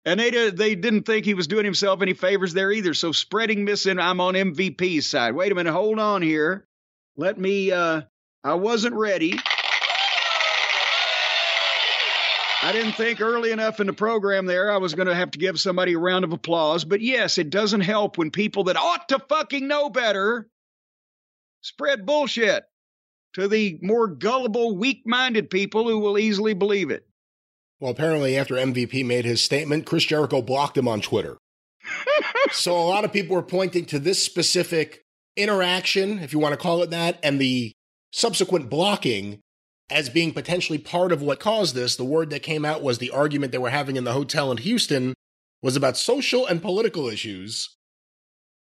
[0.03, 2.93] And they did, they didn't think he was doing himself any favors there either.
[2.93, 5.35] So spreading missing, I'm on MVP's side.
[5.35, 6.67] Wait a minute, hold on here.
[7.15, 7.71] Let me.
[7.71, 8.01] uh
[8.43, 9.39] I wasn't ready.
[12.61, 15.39] I didn't think early enough in the program there I was going to have to
[15.39, 16.83] give somebody a round of applause.
[16.83, 20.47] But yes, it doesn't help when people that ought to fucking know better
[21.61, 22.63] spread bullshit
[23.35, 27.05] to the more gullible, weak minded people who will easily believe it.
[27.79, 31.37] Well, apparently, after MVP made his statement, Chris Jericho blocked him on Twitter.
[32.51, 35.03] so a lot of people were pointing to this specific
[35.35, 37.73] interaction, if you want to call it that, and the
[38.13, 39.41] subsequent blocking
[39.89, 41.95] as being potentially part of what caused this.
[41.95, 44.57] The word that came out was the argument they were having in the hotel in
[44.57, 45.13] Houston
[45.61, 47.74] was about social and political issues.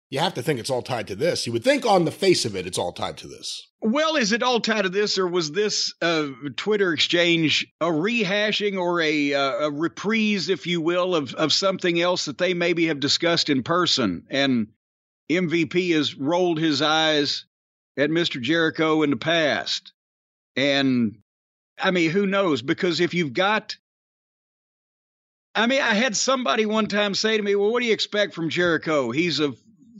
[0.09, 1.45] You have to think it's all tied to this.
[1.45, 3.67] You would think on the face of it, it's all tied to this.
[3.81, 8.79] Well, is it all tied to this, or was this uh, Twitter exchange a rehashing
[8.79, 12.87] or a, uh, a reprise, if you will, of, of something else that they maybe
[12.87, 14.25] have discussed in person?
[14.29, 14.67] And
[15.29, 17.45] MVP has rolled his eyes
[17.97, 18.41] at Mr.
[18.41, 19.91] Jericho in the past.
[20.55, 21.17] And
[21.77, 22.61] I mean, who knows?
[22.61, 23.75] Because if you've got,
[25.53, 28.33] I mean, I had somebody one time say to me, Well, what do you expect
[28.33, 29.11] from Jericho?
[29.11, 29.53] He's a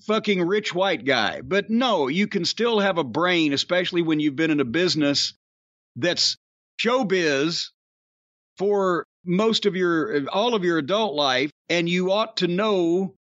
[0.05, 1.41] fucking rich white guy.
[1.41, 5.33] But no, you can still have a brain, especially when you've been in a business
[5.95, 6.37] that's
[6.79, 7.69] showbiz
[8.57, 11.51] for most of your, all of your adult life.
[11.69, 13.15] And you ought to know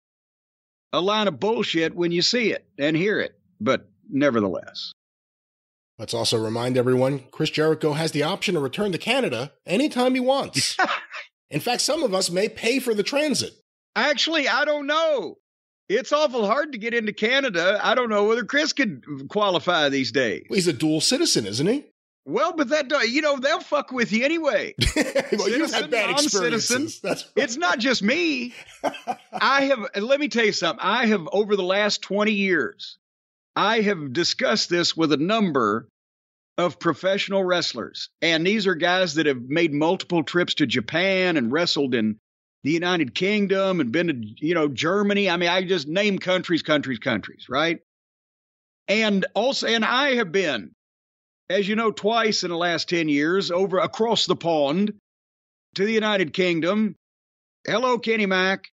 [0.93, 3.39] a line of bullshit when you see it and hear it.
[3.61, 4.93] But nevertheless.
[5.99, 10.21] Let's also remind everyone Chris Jericho has the option to return to Canada anytime he
[10.21, 10.77] wants.
[11.51, 13.53] In fact, some of us may pay for the transit.
[13.95, 15.37] Actually, I don't know.
[15.89, 17.79] It's awful hard to get into Canada.
[17.83, 20.47] I don't know whether Chris could qualify these days.
[20.49, 21.85] He's a dual citizen, isn't he?
[22.27, 24.75] Well, but that you know they'll fuck with you anyway.
[24.97, 27.01] well, you've had bad experiences.
[27.01, 27.45] That's right.
[27.45, 28.55] It's not just me.
[29.33, 30.03] I have.
[30.03, 30.83] Let me tell you something.
[30.83, 32.97] I have over the last twenty years,
[33.55, 35.87] I have discussed this with a number
[36.57, 38.09] of professional wrestlers.
[38.23, 42.19] And these are guys that have made multiple trips to Japan and wrestled in
[42.65, 45.29] the United Kingdom and been to, you know, Germany.
[45.29, 47.81] I mean, I just name countries, countries, countries, right?
[48.89, 50.73] And also, and I have been,
[51.51, 54.95] as you know, twice in the last 10 years over across the pond
[55.75, 56.97] to the United Kingdom.
[57.67, 58.65] Hello, Kenny Mack.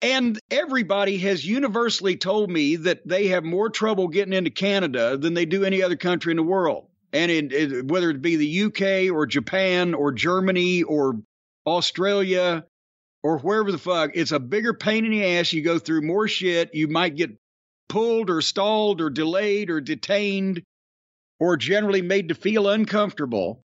[0.00, 5.34] And everybody has universally told me that they have more trouble getting into Canada than
[5.34, 6.86] they do any other country in the world.
[7.12, 11.16] And it, it, whether it be the UK or Japan or Germany or
[11.68, 12.64] Australia
[13.28, 15.52] or wherever the fuck, it's a bigger pain in the ass.
[15.52, 16.74] You go through more shit.
[16.74, 17.36] You might get
[17.86, 20.62] pulled or stalled or delayed or detained
[21.38, 23.60] or generally made to feel uncomfortable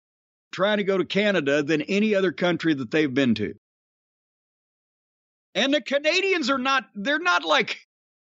[0.52, 3.54] trying to go to Canada than any other country that they've been to.
[5.56, 7.80] And the Canadians are not, they're not like,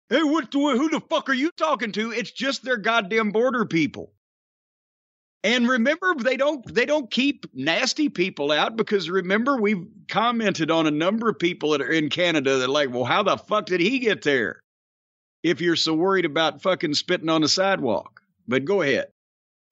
[0.08, 2.12] hey, what, who the fuck are you talking to?
[2.12, 4.14] It's just their goddamn border people.
[5.46, 10.88] And remember, they don't they don't keep nasty people out because remember we've commented on
[10.88, 13.66] a number of people that are in Canada that are like, well, how the fuck
[13.66, 14.58] did he get there?
[15.44, 18.22] If you're so worried about fucking spitting on the sidewalk.
[18.48, 19.06] But go ahead.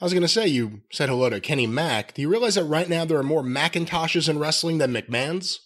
[0.00, 2.14] I was going to say, you said hello to Kenny Mack.
[2.14, 5.58] Do you realize that right now there are more McIntoshes in wrestling than McMahons?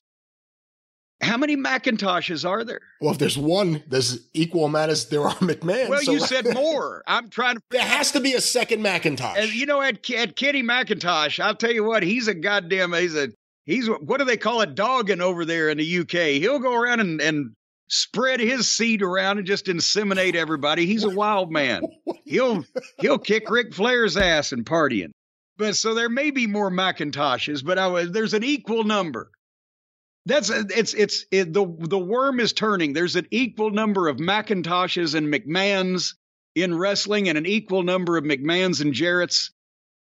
[1.21, 2.81] How many McIntoshes are there?
[3.01, 5.89] Well, if there's one, there's equal amount as there are McMahon.
[5.89, 7.03] Well, so you said more.
[7.07, 7.63] I'm trying to.
[7.71, 9.37] There has to be a second McIntosh.
[9.37, 13.17] And you know, at, at Kenny McIntosh, I'll tell you what, he's a goddamn, he's
[13.17, 13.31] a,
[13.65, 16.41] he's, what do they call it, dogging over there in the UK.
[16.41, 17.53] He'll go around and, and
[17.89, 20.87] spread his seed around and just inseminate everybody.
[20.87, 21.83] He's a wild man.
[22.25, 22.65] He'll,
[23.01, 25.11] he'll kick Ric Flair's ass and partying.
[25.57, 29.31] But so there may be more McIntoshes, but I, was, there's an equal number.
[30.29, 32.93] That's it's it's it, the the worm is turning.
[32.93, 36.15] There's an equal number of McIntoshes and McMahons
[36.55, 39.51] in wrestling, and an equal number of McMahons and Jarretts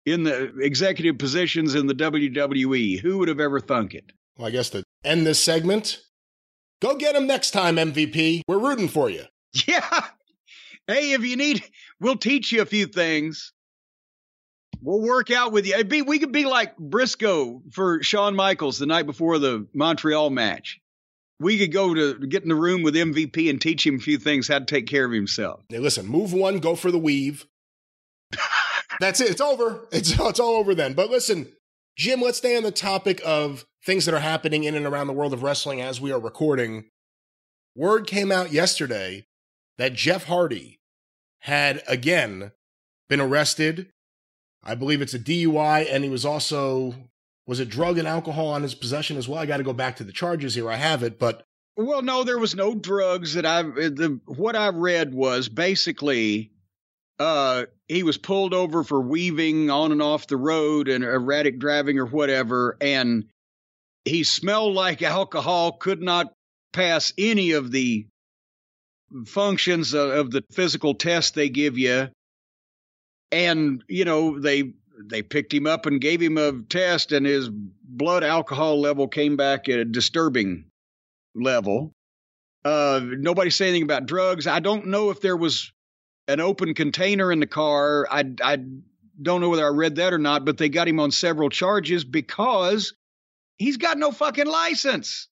[0.04, 2.98] in the executive positions in the WWE.
[2.98, 4.10] Who would have ever thunk it?
[4.36, 6.02] Well, I guess to end this segment,
[6.82, 8.42] go get him next time, MVP.
[8.48, 9.24] We're rooting for you.
[9.66, 10.04] Yeah.
[10.86, 11.64] Hey, if you need,
[11.98, 13.52] we'll teach you a few things.
[14.82, 15.74] We'll work out with you.
[15.74, 20.30] It'd be, we could be like Brisco for Shawn Michaels the night before the Montreal
[20.30, 20.80] match.
[21.38, 24.16] We could go to get in the room with MVP and teach him a few
[24.18, 25.60] things how to take care of himself.
[25.68, 27.46] Hey, listen, move one, go for the weave.
[29.00, 29.30] That's it.
[29.30, 29.86] It's over.
[29.92, 30.94] It's it's all over then.
[30.94, 31.52] But listen,
[31.96, 35.12] Jim, let's stay on the topic of things that are happening in and around the
[35.12, 36.86] world of wrestling as we are recording.
[37.74, 39.26] Word came out yesterday
[39.76, 40.80] that Jeff Hardy
[41.40, 42.52] had again
[43.08, 43.90] been arrested
[44.66, 46.94] I believe it's a DUI, and he was also
[47.46, 49.38] was it drug and alcohol on his possession as well.
[49.38, 50.68] I got to go back to the charges here.
[50.68, 51.44] I have it, but
[51.76, 56.50] well, no, there was no drugs that I the what I read was basically
[57.18, 61.98] uh he was pulled over for weaving on and off the road and erratic driving
[61.98, 63.24] or whatever and
[64.04, 66.34] he smelled like alcohol could not
[66.74, 68.06] pass any of the
[69.24, 72.08] functions of, of the physical test they give you
[73.32, 77.50] and you know they they picked him up and gave him a test and his
[77.50, 80.64] blood alcohol level came back at a disturbing
[81.34, 81.92] level.
[82.64, 84.46] Uh nobody said anything about drugs.
[84.46, 85.72] I don't know if there was
[86.28, 88.06] an open container in the car.
[88.10, 88.58] I i
[89.22, 92.04] don't know whether i read that or not but they got him on several charges
[92.04, 92.92] because
[93.56, 95.28] he's got no fucking license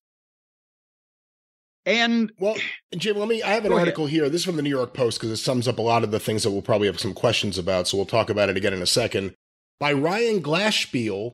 [1.86, 2.56] and well,
[2.96, 3.42] Jim, let me.
[3.42, 4.14] I have an article ahead.
[4.14, 4.28] here.
[4.28, 6.20] This is from the New York Post because it sums up a lot of the
[6.20, 7.88] things that we'll probably have some questions about.
[7.88, 9.34] So we'll talk about it again in a second.
[9.78, 11.32] By Ryan Glasspiegel.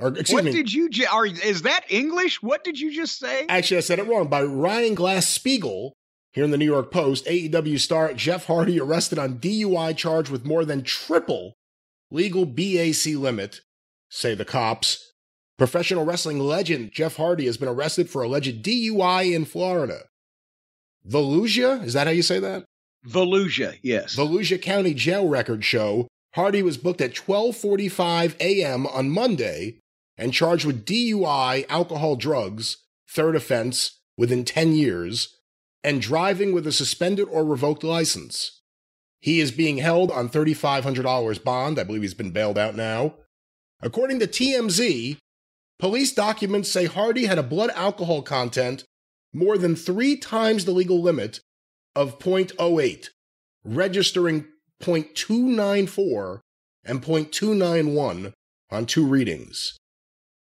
[0.00, 0.50] Or excuse what me.
[0.50, 0.90] did you?
[1.10, 2.42] Are, is that English?
[2.42, 3.46] What did you just say?
[3.48, 4.28] Actually, I said it wrong.
[4.28, 5.92] By Ryan Glasspiegel.
[6.32, 10.44] Here in the New York Post, AEW star Jeff Hardy arrested on DUI charge with
[10.44, 11.54] more than triple
[12.10, 13.60] legal BAC limit,
[14.08, 15.13] say the cops.
[15.56, 20.02] Professional wrestling legend Jeff Hardy has been arrested for alleged DUI in Florida.
[21.08, 22.64] Volusia, is that how you say that?
[23.06, 24.16] Volusia, yes.
[24.16, 28.86] Volusia County Jail records show Hardy was booked at 12:45 a.m.
[28.88, 29.78] on Monday
[30.16, 32.78] and charged with DUI, alcohol, drugs,
[33.08, 35.36] third offense within 10 years,
[35.82, 38.60] and driving with a suspended or revoked license.
[39.20, 41.78] He is being held on $3,500 bond.
[41.78, 43.14] I believe he's been bailed out now.
[43.80, 45.18] According to TMZ,
[45.78, 48.84] Police documents say Hardy had a blood alcohol content
[49.32, 51.40] more than three times the legal limit
[51.96, 53.08] of 0.08,
[53.64, 54.46] registering
[54.82, 56.40] 0.294
[56.84, 58.32] and 0.291
[58.70, 59.76] on two readings.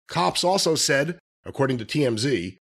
[0.07, 2.57] Cops also said, according to TMZ,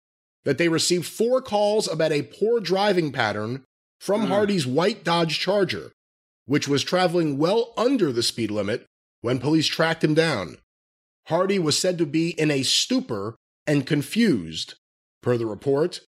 [0.44, 3.64] that they received four calls about a poor driving pattern
[4.00, 4.28] from mm.
[4.28, 5.92] Hardy's white Dodge Charger,
[6.46, 8.86] which was traveling well under the speed limit
[9.22, 10.58] when police tracked him down.
[11.28, 14.76] Hardy was said to be in a stupor and confused.
[15.22, 16.02] Per the report,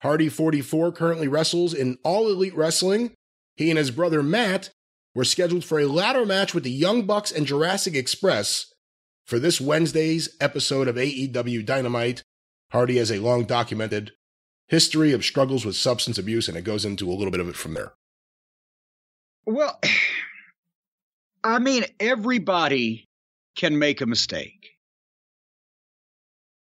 [0.00, 3.12] Hardy 44 currently wrestles in All Elite Wrestling.
[3.56, 4.70] He and his brother Matt
[5.14, 8.72] were scheduled for a ladder match with the Young Bucks and Jurassic Express
[9.26, 12.22] for this Wednesday's episode of AEW Dynamite.
[12.70, 14.12] Hardy has a long documented
[14.68, 17.56] history of struggles with substance abuse, and it goes into a little bit of it
[17.56, 17.92] from there.
[19.44, 19.80] Well,
[21.44, 23.05] I mean, everybody
[23.56, 24.76] can make a mistake.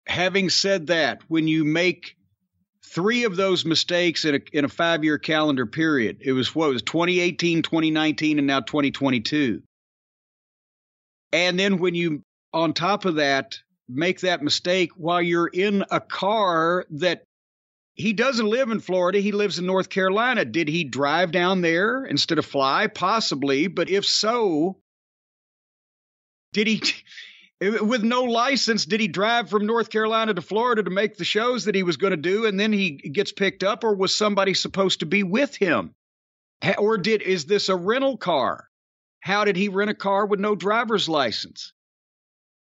[0.07, 2.17] Having said that, when you make
[2.85, 6.71] three of those mistakes in a, in a five year calendar period, it was what
[6.71, 9.63] was 2018, 2019, and now 2022.
[11.33, 12.23] And then when you,
[12.53, 13.59] on top of that,
[13.89, 17.25] make that mistake while you're in a car that
[17.95, 19.19] he doesn't live in Florida.
[19.19, 20.45] He lives in North Carolina.
[20.45, 22.87] Did he drive down there instead of fly?
[22.89, 23.69] Possibly.
[23.69, 24.77] But if so,
[26.57, 26.83] did he,
[27.61, 31.67] with no license, did he drive from North Carolina to Florida to make the shows
[31.67, 33.85] that he was going to do and then he gets picked up?
[33.85, 35.95] Or was somebody supposed to be with him?
[36.79, 38.69] Or did, is this a rental car?
[39.21, 41.75] How did he rent a car with no driver's license?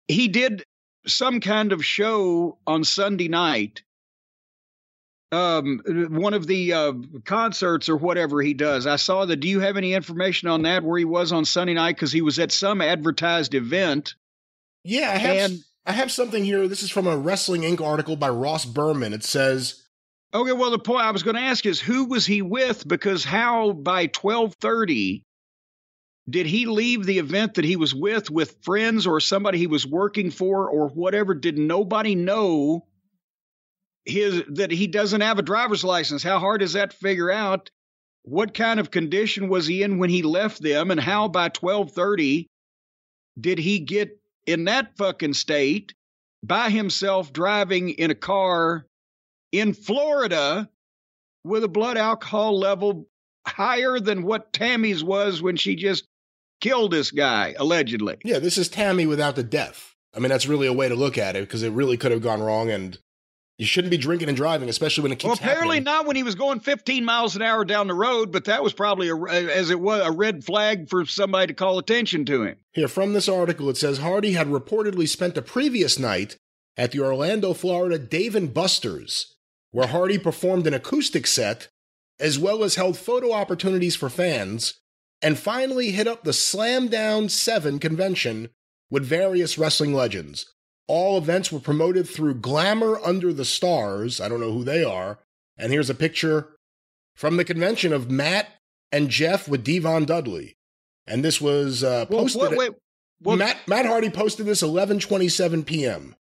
[0.08, 0.64] He did
[1.06, 3.82] some kind of show on Sunday night
[5.32, 6.92] um, one of the uh,
[7.24, 8.86] concerts or whatever he does.
[8.86, 9.36] I saw that.
[9.36, 10.84] Do you have any information on that?
[10.84, 14.14] Where he was on Sunday night because he was at some advertised event.
[14.84, 15.50] Yeah, I have.
[15.50, 16.66] And, I have something here.
[16.66, 17.80] This is from a Wrestling Inc.
[17.80, 19.12] article by Ross Berman.
[19.12, 19.82] It says.
[20.32, 22.86] Okay, well, the point I was going to ask is who was he with?
[22.88, 25.24] Because how by twelve thirty
[26.28, 29.86] did he leave the event that he was with with friends or somebody he was
[29.86, 31.34] working for or whatever?
[31.34, 32.86] Did nobody know
[34.04, 36.22] his that he doesn't have a driver's license.
[36.22, 37.70] How hard is that to figure out?
[38.22, 41.92] What kind of condition was he in when he left them, and how by twelve
[41.92, 42.48] thirty
[43.38, 45.94] did he get in that fucking state
[46.42, 48.86] by himself driving in a car
[49.52, 50.68] in Florida
[51.44, 53.06] with a blood alcohol level
[53.46, 56.06] higher than what Tammy's was when she just
[56.60, 58.16] killed this guy allegedly.
[58.24, 59.94] Yeah, this is Tammy without the death.
[60.14, 62.22] I mean, that's really a way to look at it because it really could have
[62.22, 62.98] gone wrong and
[63.58, 65.28] you shouldn't be drinking and driving, especially when it keeps.
[65.28, 65.84] Well, apparently happening.
[65.84, 68.72] not when he was going 15 miles an hour down the road, but that was
[68.72, 72.56] probably a, as it was a red flag for somebody to call attention to him.
[72.72, 76.36] Here from this article, it says Hardy had reportedly spent the previous night
[76.76, 79.36] at the Orlando, Florida Dave and Buster's,
[79.70, 81.68] where Hardy performed an acoustic set,
[82.18, 84.80] as well as held photo opportunities for fans,
[85.22, 88.48] and finally hit up the Slam Down Seven convention
[88.90, 90.53] with various wrestling legends.
[90.86, 94.20] All events were promoted through Glamour Under the Stars.
[94.20, 95.18] I don't know who they are.
[95.56, 96.48] And here's a picture
[97.14, 98.48] from the convention of Matt
[98.92, 100.56] and Jeff with Devon Dudley.
[101.06, 102.40] And this was uh, posted.
[102.42, 102.72] Well, wait,
[103.22, 106.16] wait, Matt, Matt Hardy posted this 11:27 p.m.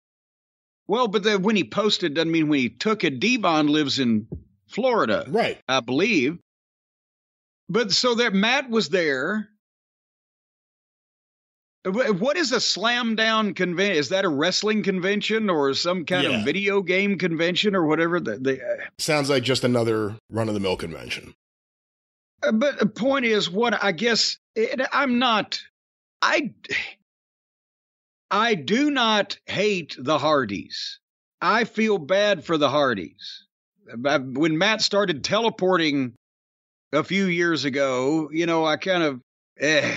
[0.89, 3.21] Well, but the, when he posted doesn't mean when he took it.
[3.21, 4.27] Devon lives in
[4.67, 5.61] Florida, right?
[5.69, 6.39] I believe.
[7.69, 9.49] But so that Matt was there,
[11.85, 13.97] what is a slam down convention?
[13.97, 16.39] Is that a wrestling convention or some kind yeah.
[16.39, 18.20] of video game convention or whatever?
[18.20, 21.35] The, the, uh, Sounds like just another run of the mill convention.
[22.43, 25.61] Uh, but the point is, what I guess it, I'm not.
[26.20, 26.53] I
[28.30, 31.01] I do not hate the Hardys.
[31.41, 33.45] I feel bad for the Hardys.
[33.97, 36.14] When Matt started teleporting
[36.93, 39.20] a few years ago, you know, I kind of.
[39.59, 39.93] Eh,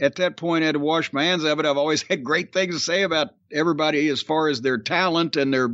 [0.00, 1.66] at that point I had to wash my hands of it.
[1.66, 5.52] I've always had great things to say about everybody as far as their talent and
[5.52, 5.70] their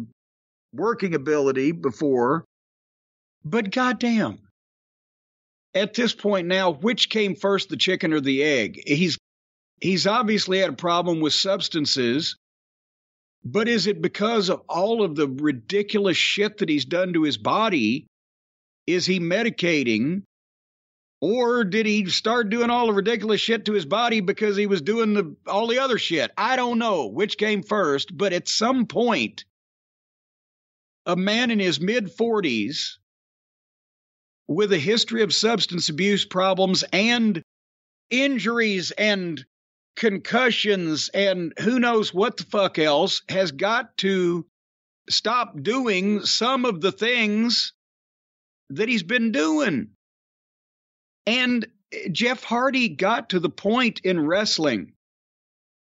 [0.72, 2.44] working ability before.
[3.44, 4.38] But goddamn.
[5.74, 8.82] At this point now, which came first, the chicken or the egg?
[8.86, 9.18] He's
[9.80, 12.36] he's obviously had a problem with substances,
[13.44, 17.38] but is it because of all of the ridiculous shit that he's done to his
[17.38, 18.06] body?
[18.86, 20.22] Is he medicating?
[21.20, 24.80] Or did he start doing all the ridiculous shit to his body because he was
[24.80, 26.30] doing the all the other shit?
[26.36, 29.44] I don't know which came first, but at some point,
[31.04, 32.96] a man in his mid 40s
[34.48, 37.42] with a history of substance abuse problems and
[38.10, 39.44] injuries and
[39.96, 44.46] concussions and who knows what the fuck else has got to
[45.08, 47.74] stop doing some of the things
[48.70, 49.90] that he's been doing.
[51.26, 51.66] And
[52.12, 54.92] Jeff Hardy got to the point in wrestling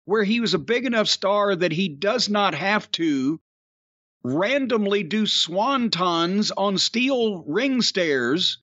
[0.06, 3.40] where he was a big enough star that he does not have to
[4.22, 8.58] randomly do swantons on steel ring stairs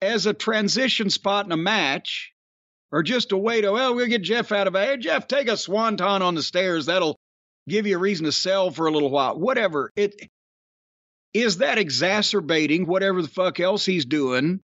[0.00, 2.32] as a transition spot in a match
[2.90, 4.88] or just a way to, well, we'll get Jeff out of it.
[4.88, 6.86] Hey, Jeff, take a swanton on the stairs.
[6.86, 7.16] That'll
[7.68, 9.38] give you a reason to sell for a little while.
[9.38, 9.92] Whatever.
[9.94, 10.28] It
[11.34, 14.60] is that exacerbating whatever the fuck else he's doing.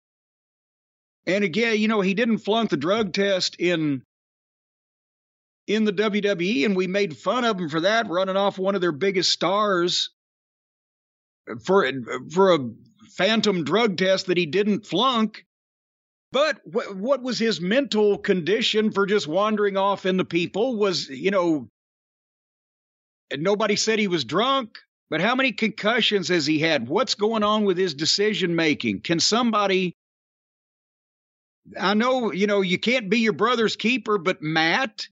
[1.26, 4.04] And again, you know, he didn't flunk the drug test in
[5.68, 8.82] in the WWE, and we made fun of him for that, running off one of
[8.82, 10.10] their biggest stars
[11.64, 11.90] for
[12.32, 12.70] for a
[13.16, 15.46] phantom drug test that he didn't flunk.
[16.32, 20.78] But wh- what was his mental condition for just wandering off in the people?
[20.78, 21.68] Was you know,
[23.38, 24.80] nobody said he was drunk.
[25.10, 26.88] But how many concussions has he had?
[26.88, 29.02] What's going on with his decision making?
[29.02, 29.94] Can somebody
[31.80, 35.08] I know, you know, you can't be your brother's keeper, but Matt.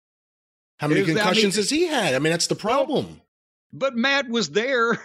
[0.77, 2.15] How many concussions I mean, has he had?
[2.15, 3.21] I mean, that's the problem.
[3.73, 4.99] But Matt was there.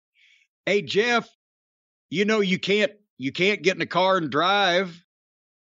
[0.66, 1.28] hey, Jeff,
[2.10, 5.02] you know you can't you can't get in a car and drive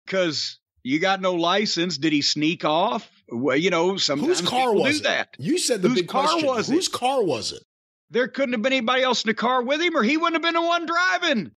[0.04, 1.98] because you got no license.
[1.98, 3.08] Did he sneak off?
[3.28, 5.34] Well, you know, sometimes whose car was do that.
[5.38, 6.48] You said the whose big car question.
[6.48, 7.62] was Whose car was it?
[8.10, 10.42] There couldn't have been anybody else in the car with him, or he wouldn't have
[10.42, 11.52] been the one driving.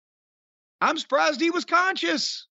[0.80, 2.46] I'm surprised he was conscious.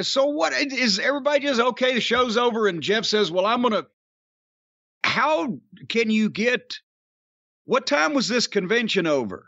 [0.00, 1.94] So what is everybody just okay?
[1.94, 3.86] The show's over, and Jeff says, "Well, I'm gonna."
[5.04, 6.78] How can you get?
[7.64, 9.46] What time was this convention over?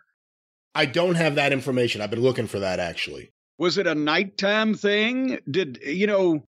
[0.75, 2.01] I don't have that information.
[2.01, 3.31] I've been looking for that actually.
[3.59, 5.39] Was it a nighttime thing?
[5.51, 6.45] Did you know?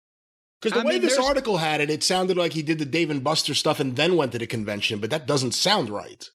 [0.61, 2.79] Because the I way mean, this there's- article had it, it sounded like he did
[2.79, 5.89] the Dave and Buster stuff and then went to the convention, but that doesn't sound
[5.89, 6.29] right.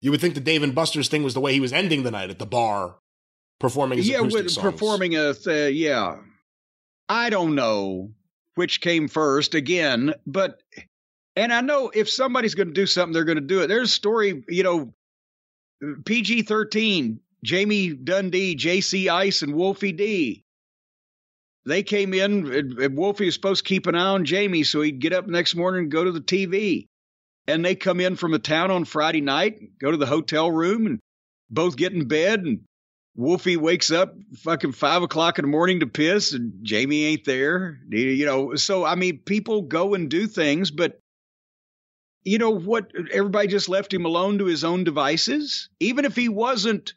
[0.00, 2.10] You would think the Dave and Buster's thing was the way he was ending the
[2.10, 2.96] night at the bar,
[3.60, 4.58] performing his yeah, with songs.
[4.58, 6.16] performing a th- yeah.
[7.08, 8.12] I don't know
[8.54, 10.62] which came first again, but
[11.36, 13.68] and I know if somebody's going to do something, they're going to do it.
[13.68, 14.94] There's a story, you know,
[16.04, 19.08] PG thirteen, Jamie Dundee, J.C.
[19.08, 20.44] Ice, and Wolfie D.
[21.64, 24.98] They came in, and, Wolfie was supposed to keep an eye on Jamie so he'd
[24.98, 26.88] get up next morning and go to the TV.
[27.46, 30.86] And they come in from a town on Friday night, go to the hotel room,
[30.86, 31.00] and
[31.50, 32.40] both get in bed.
[32.40, 32.60] And
[33.14, 37.78] Wolfie wakes up fucking five o'clock in the morning to piss, and Jamie ain't there.
[37.90, 40.98] You know, so I mean, people go and do things, but
[42.24, 42.92] you know what?
[43.12, 45.68] Everybody just left him alone to his own devices.
[45.80, 46.94] Even if he wasn't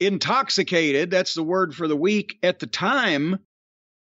[0.00, 3.38] intoxicated, that's the word for the week, at the time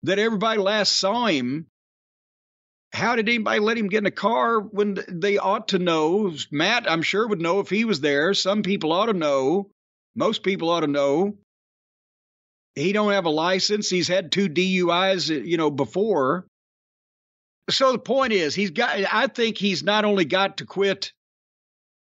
[0.04, 1.68] that everybody last saw him,
[2.92, 6.34] how did anybody let him get in a car when they ought to know?
[6.52, 8.34] Matt, I'm sure, would know if he was there.
[8.34, 9.70] Some people ought to know.
[10.16, 11.38] Most people ought to know.
[12.76, 13.90] He don't have a license.
[13.90, 16.48] He's had two DUIs, uh, you know, before.
[17.70, 19.00] So the point is, he's got.
[19.12, 21.14] I think he's not only got to quit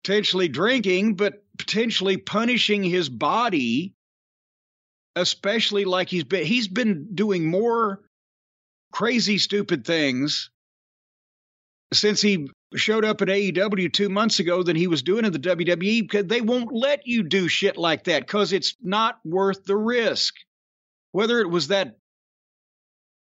[0.04, 3.94] potentially drinking, but potentially punishing his body,
[5.16, 6.46] especially like he's been.
[6.46, 8.02] He's been doing more
[8.92, 10.50] crazy, stupid things
[11.94, 15.40] since he showed up at AEW two months ago than he was doing in the
[15.40, 19.76] WWE because they won't let you do shit like that because it's not worth the
[19.76, 20.36] risk.
[21.12, 21.98] Whether it was that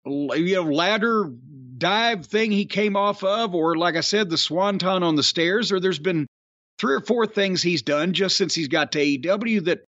[0.06, 1.32] you know ladder
[1.78, 5.72] dive thing he came off of, or like I said, the swanton on the stairs,
[5.72, 6.28] or there's been
[6.78, 9.86] three or four things he's done just since he's got to AEW that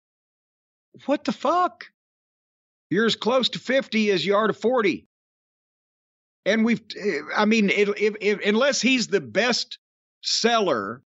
[1.06, 1.86] what the fuck?
[2.90, 5.08] You're as close to 50 as you are to 40
[6.46, 9.80] and we've eh, i mean it, unless he's the best
[10.22, 11.02] seller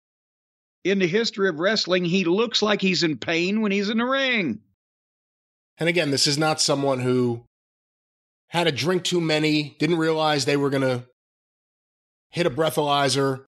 [0.84, 4.06] in the history of wrestling he looks like he's in pain when he's in the
[4.06, 4.60] ring
[5.78, 7.44] And again, this is not someone who
[8.50, 11.04] had a drink too many, didn't realize they were going to
[12.30, 13.44] hit a breathalyzer,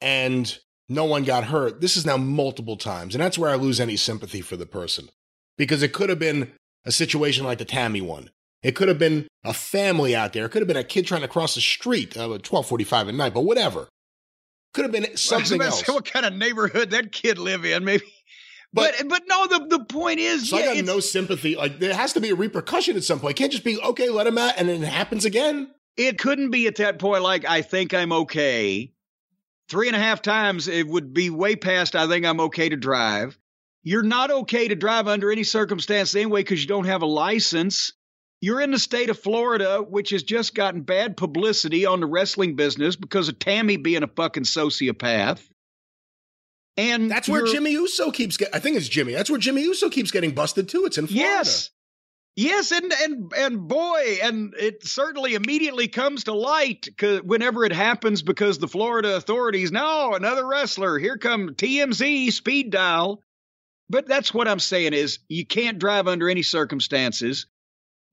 [0.00, 0.58] and
[0.88, 1.80] no one got hurt.
[1.80, 3.14] This is now multiple times.
[3.14, 5.08] And that's where I lose any sympathy for the person.
[5.56, 6.50] Because it could have been
[6.84, 8.30] a situation like the Tammy one.
[8.62, 10.46] It could have been a family out there.
[10.46, 13.14] It could have been a kid trying to cross the street uh, at 1245 at
[13.14, 13.88] night, but whatever.
[14.74, 15.86] Could have been something else.
[15.88, 18.04] what kind of neighborhood that kid live in maybe
[18.72, 21.56] but but, but no the, the point is So yeah, I got no sympathy.
[21.56, 23.32] Like there has to be a repercussion at some point.
[23.32, 25.70] It can't just be okay, let him out, and then it happens again.
[25.96, 28.92] it couldn't be at that point like I think I'm okay.
[29.68, 32.76] Three and a half times it would be way past I think I'm okay to
[32.76, 33.38] drive.
[33.84, 37.92] You're not okay to drive under any circumstance anyway because you don't have a license.
[38.40, 42.54] You're in the state of Florida, which has just gotten bad publicity on the wrestling
[42.54, 45.40] business because of Tammy being a fucking sociopath.
[46.76, 48.54] And That's where Jimmy Uso keeps getting.
[48.54, 49.12] I think it's Jimmy.
[49.12, 50.84] That's where Jimmy Uso keeps getting busted too.
[50.84, 51.28] It's in Florida.
[51.28, 51.70] Yes.
[52.36, 56.86] Yes, and and and boy, and it certainly immediately comes to light
[57.24, 63.24] whenever it happens because the Florida authorities, no, another wrestler, here come TMZ speed dial.
[63.90, 67.46] But that's what I'm saying is you can't drive under any circumstances.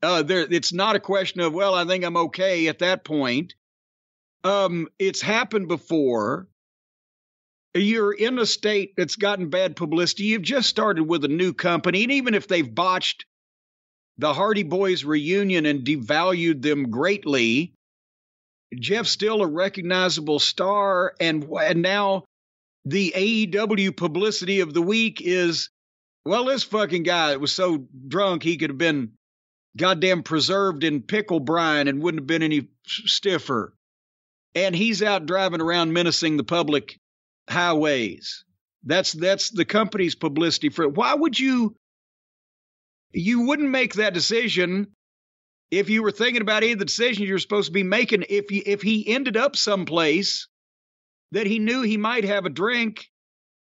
[0.03, 3.55] Uh, there, it's not a question of well, I think I'm okay at that point.
[4.43, 6.47] Um, it's happened before.
[7.73, 10.25] You're in a state that's gotten bad publicity.
[10.25, 13.25] You've just started with a new company, and even if they've botched
[14.17, 17.73] the Hardy Boys reunion and devalued them greatly,
[18.79, 22.23] Jeff's still a recognizable star, and and now
[22.85, 25.69] the AEW publicity of the week is,
[26.23, 29.13] well, this fucking guy was so drunk he could have been
[29.78, 33.73] goddamn preserved in pickle brine and wouldn't have been any stiffer.
[34.53, 36.97] And he's out driving around menacing the public
[37.49, 38.45] highways.
[38.84, 40.93] That's that's the company's publicity for it.
[40.93, 41.76] Why would you
[43.11, 44.88] you wouldn't make that decision
[45.71, 48.45] if you were thinking about any of the decisions you're supposed to be making if
[48.49, 50.47] if he ended up someplace
[51.32, 53.09] that he knew he might have a drink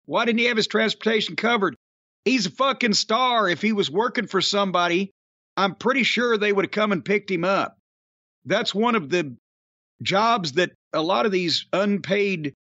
[0.06, 1.76] why didn't he have his transportation covered
[2.24, 5.12] he's a fucking star if he was working for somebody
[5.56, 7.78] i'm pretty sure they would have come and picked him up
[8.44, 9.36] that's one of the
[10.02, 12.54] jobs that a lot of these unpaid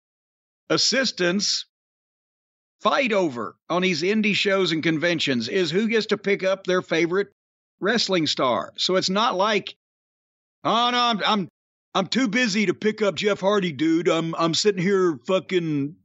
[0.69, 1.65] assistants
[2.81, 6.81] fight over on these indie shows and conventions is who gets to pick up their
[6.81, 7.29] favorite
[7.79, 8.73] wrestling star.
[8.77, 9.75] So it's not like,
[10.63, 11.47] oh no, I'm I'm
[11.95, 14.09] I'm too busy to pick up Jeff Hardy, dude.
[14.09, 15.95] I'm I'm sitting here fucking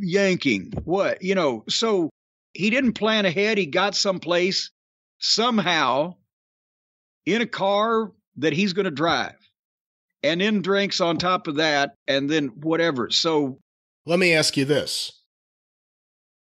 [0.00, 0.72] yanking.
[0.84, 1.22] What?
[1.22, 2.10] You know, so
[2.54, 3.58] he didn't plan ahead.
[3.58, 4.70] He got someplace
[5.18, 6.16] somehow
[7.26, 9.36] in a car that he's going to drive.
[10.22, 13.10] And then drinks on top of that and then whatever.
[13.10, 13.58] So
[14.06, 15.12] let me ask you this.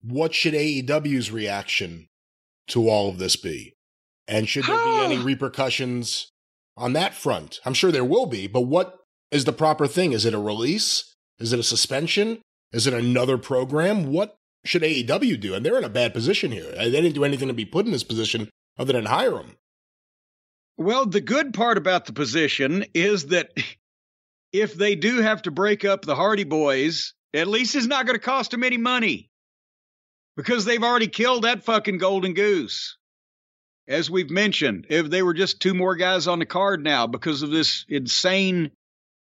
[0.01, 2.07] What should AEW's reaction
[2.67, 3.73] to all of this be?
[4.27, 6.29] And should there be any repercussions
[6.75, 7.59] on that front?
[7.65, 8.97] I'm sure there will be, but what
[9.31, 10.11] is the proper thing?
[10.11, 11.15] Is it a release?
[11.39, 12.41] Is it a suspension?
[12.73, 14.11] Is it another program?
[14.11, 14.35] What
[14.65, 15.53] should AEW do?
[15.53, 16.71] And they're in a bad position here.
[16.71, 19.55] They didn't do anything to be put in this position other than hire them.
[20.77, 23.51] Well, the good part about the position is that
[24.51, 28.19] if they do have to break up the Hardy Boys, at least it's not going
[28.19, 29.29] to cost them any money
[30.35, 32.97] because they've already killed that fucking golden goose
[33.87, 37.41] as we've mentioned, if they were just two more guys on the card now because
[37.41, 38.71] of this insane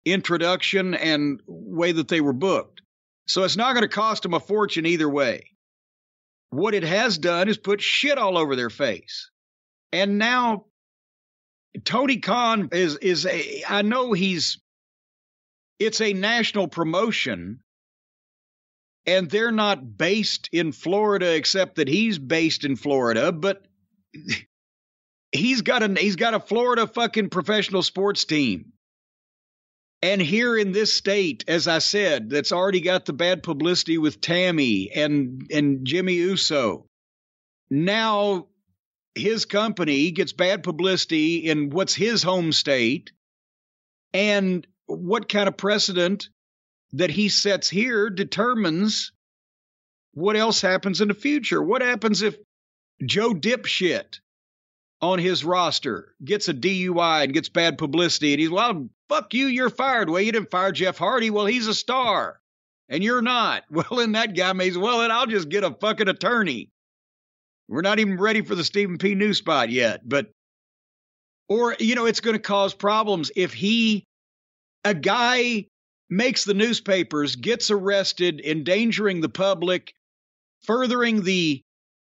[0.05, 2.81] introduction and way that they were booked.
[3.27, 5.51] So it's not going to cost them a fortune either way.
[6.51, 9.31] What it has done is put shit all over their face.
[9.93, 10.65] And now
[11.85, 14.59] Tony Khan is is a I know he's
[15.79, 17.61] it's a national promotion
[19.09, 23.65] and they're not based in Florida except that he's based in Florida, but
[25.33, 28.73] he's got a he's got a Florida fucking professional sports team.
[30.03, 34.21] And here in this state, as I said, that's already got the bad publicity with
[34.21, 36.85] Tammy and and Jimmy Uso.
[37.71, 38.48] Now
[39.19, 43.13] his company gets bad publicity in what's his home state
[44.13, 46.29] and what kind of precedent
[46.93, 49.13] that he sets here determines
[50.13, 51.63] what else happens in the future.
[51.63, 52.37] What happens if
[53.05, 54.21] Joe Dipshit
[55.01, 59.47] on his roster gets a DUI and gets bad publicity, and he's, well, fuck you,
[59.47, 60.11] you're fired.
[60.11, 61.31] Well, you didn't fire Jeff Hardy.
[61.31, 62.41] Well, he's a star,
[62.89, 63.65] and you're not.
[63.71, 66.71] Well, then that guy may as well, then I'll just get a fucking attorney.
[67.69, 69.15] We're not even ready for the Stephen P.
[69.15, 70.31] New spot yet, but,
[71.49, 74.05] or, you know, it's going to cause problems if he,
[74.85, 75.67] a guy
[76.09, 79.93] makes the newspapers, gets arrested, endangering the public,
[80.63, 81.63] furthering the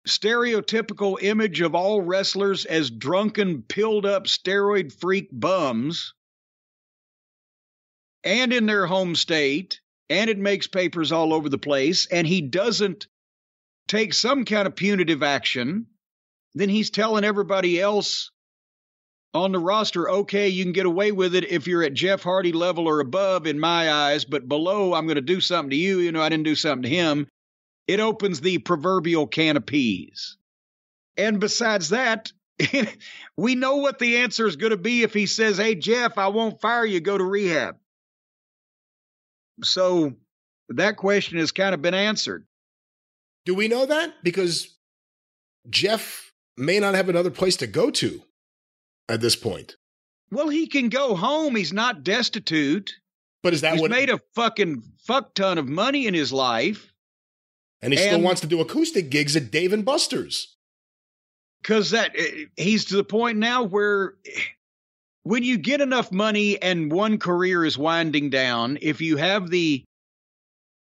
[0.08, 6.14] stereotypical image of all wrestlers as drunken, pilled up, steroid freak bums,
[8.24, 9.80] and in their home state,
[10.10, 13.08] and it makes papers all over the place, and he doesn't
[13.98, 15.88] take some kind of punitive action,
[16.56, 18.32] then he's telling everybody else
[19.34, 22.52] on the roster, okay, you can get away with it if you're at Jeff Hardy
[22.52, 26.00] level or above in my eyes, but below, I'm going to do something to you.
[26.00, 27.28] You know, I didn't do something to him
[27.88, 30.38] it opens the proverbial can of peas.
[31.18, 32.32] And besides that,
[33.38, 36.28] we know what the answer is going to be if he says, Hey, Jeff, I
[36.28, 37.78] won't fire you, go to rehab.
[39.64, 40.14] So
[40.70, 42.46] that question has kind of been answered.
[43.46, 44.24] Do we know that?
[44.24, 44.78] Because
[45.70, 48.22] Jeff may not have another place to go to
[49.10, 49.76] at this point.
[50.32, 51.56] Well, he can go home.
[51.56, 52.94] He's not destitute.
[53.44, 56.32] But is that what He's what made a fucking fuck ton of money in his
[56.32, 56.94] life?
[57.84, 60.56] and he still wants to do acoustic gigs at Dave and Buster's.
[61.62, 64.16] Because that eh, he's to the point now where
[65.24, 69.84] when you get enough money and one career is winding down, if you have the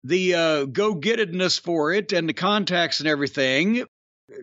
[0.03, 3.85] the uh, go gettedness for it and the contacts and everything,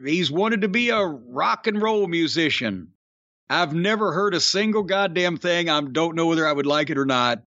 [0.05, 2.93] he's wanted to be a rock and roll musician.
[3.51, 5.69] I've never heard a single goddamn thing.
[5.69, 7.43] I don't know whether I would like it or not.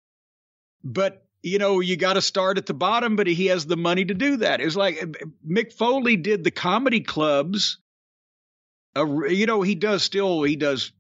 [0.85, 4.05] But you know, you got to start at the bottom, but he has the money
[4.05, 4.61] to do that.
[4.61, 4.97] It's like
[5.49, 7.79] Mick Foley did the comedy clubs.
[8.97, 10.93] Uh, you know, he does still, he does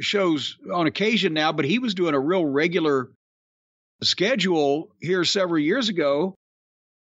[0.00, 3.10] shows on occasion now, but he was doing a real regular
[4.02, 6.34] schedule here several years ago.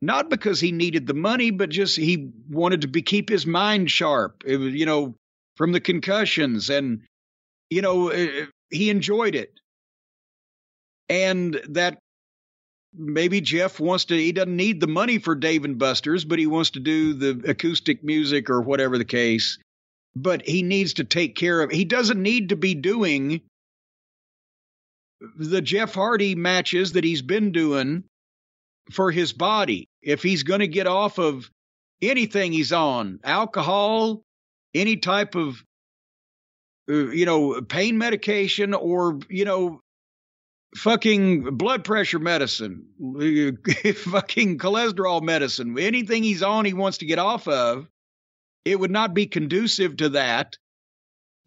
[0.04, 3.92] Not because he needed the money, but just he wanted to be, keep his mind
[3.92, 5.14] sharp, it you know,
[5.58, 6.72] from the concussions.
[6.72, 7.04] And,
[7.70, 9.54] you know, uh, he enjoyed it.
[11.08, 12.00] And that
[12.98, 16.48] maybe Jeff wants to, he doesn't need the money for Dave and Buster's, but he
[16.48, 19.60] wants to do the acoustic music or whatever the case.
[20.16, 23.42] But he needs to take care of, he doesn't need to be doing
[25.38, 28.04] the Jeff Hardy matches that he's been doing
[28.92, 29.88] for his body.
[30.02, 31.50] If he's going to get off of
[32.02, 34.24] anything he's on, alcohol,
[34.74, 35.64] any type of,
[36.90, 39.82] uh, you know, pain medication or, you know,
[40.76, 42.86] fucking blood pressure medicine,
[43.96, 47.88] fucking cholesterol medicine, anything he's on, he wants to get off of,
[48.66, 50.58] it would not be conducive to that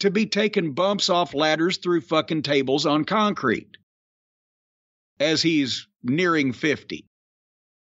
[0.01, 3.77] to be taking bumps off ladders through fucking tables on concrete
[5.21, 7.07] as he's nearing 50.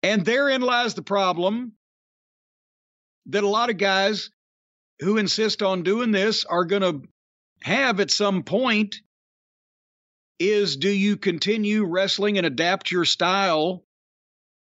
[0.03, 1.73] And therein lies the problem
[3.27, 4.29] that a lot of guys
[4.99, 7.01] who insist on doing this are going to
[7.63, 8.97] have at some point
[10.39, 13.83] is do you continue wrestling and adapt your style?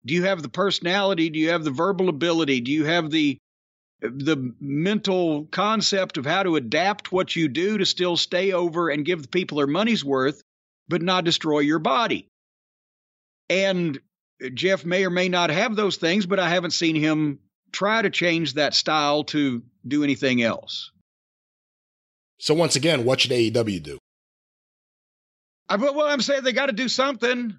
[0.07, 1.31] Do you have the personality?
[1.31, 2.61] Do you have the verbal ability?
[2.61, 3.39] Do you have the
[4.05, 9.05] the mental concept of how to adapt what you do to still stay over and
[9.05, 10.43] give the people their money's worth,
[10.89, 12.29] but not destroy your body?
[13.49, 13.99] And
[14.53, 17.39] Jeff may or may not have those things, but I haven't seen him
[17.73, 20.91] try to change that style to do anything else.
[22.39, 23.99] So once again, what should AEW do?
[25.69, 27.57] I, well, I'm saying they got to do something,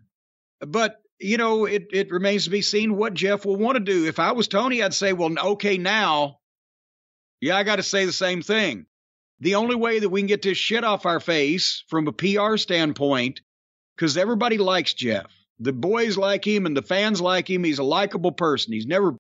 [0.60, 4.06] but you know, it it remains to be seen what Jeff will want to do.
[4.06, 6.40] If I was Tony, I'd say, well, okay, now,
[7.42, 8.86] yeah, I got to say the same thing.
[9.40, 12.58] The only way that we can get this shit off our face from a PR
[12.58, 13.42] standpoint,
[13.96, 15.28] because everybody likes Jeff.
[15.60, 17.64] The boys like him and the fans like him.
[17.64, 18.74] He's a likable person.
[18.74, 19.16] He's never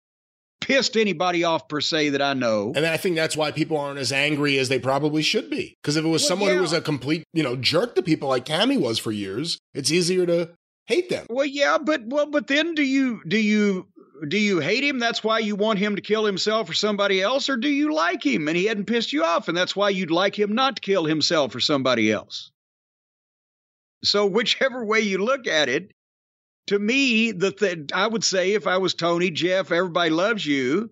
[0.61, 2.73] pissed anybody off per se that I know.
[2.75, 5.75] And I think that's why people aren't as angry as they probably should be.
[5.81, 6.55] Because if it was well, someone yeah.
[6.55, 9.91] who was a complete, you know, jerk to people like Cammy was for years, it's
[9.91, 10.51] easier to
[10.85, 11.25] hate them.
[11.29, 13.87] Well, yeah, but well, but then do you do you
[14.27, 14.99] do you hate him?
[14.99, 18.25] That's why you want him to kill himself or somebody else, or do you like
[18.25, 20.81] him and he hadn't pissed you off, and that's why you'd like him not to
[20.81, 22.51] kill himself or somebody else?
[24.03, 25.91] So whichever way you look at it,
[26.67, 30.91] to me, the th- I would say if I was Tony, Jeff, everybody loves you,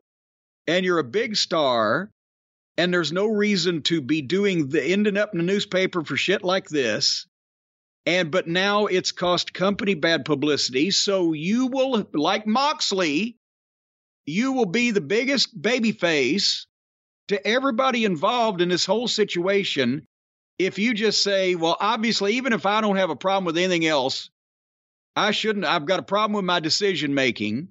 [0.68, 2.10] and you're a big star,
[2.78, 6.44] and there's no reason to be doing the ending up in the newspaper for shit
[6.44, 7.28] like this.
[8.06, 13.38] And but now it's cost company bad publicity, so you will like Moxley,
[14.26, 16.68] you will be the biggest baby face
[17.30, 20.06] to everybody involved in this whole situation
[20.60, 23.86] if you just say, well, obviously, even if I don't have a problem with anything
[23.86, 24.30] else,
[25.16, 27.70] I shouldn't, I've got a problem with my decision making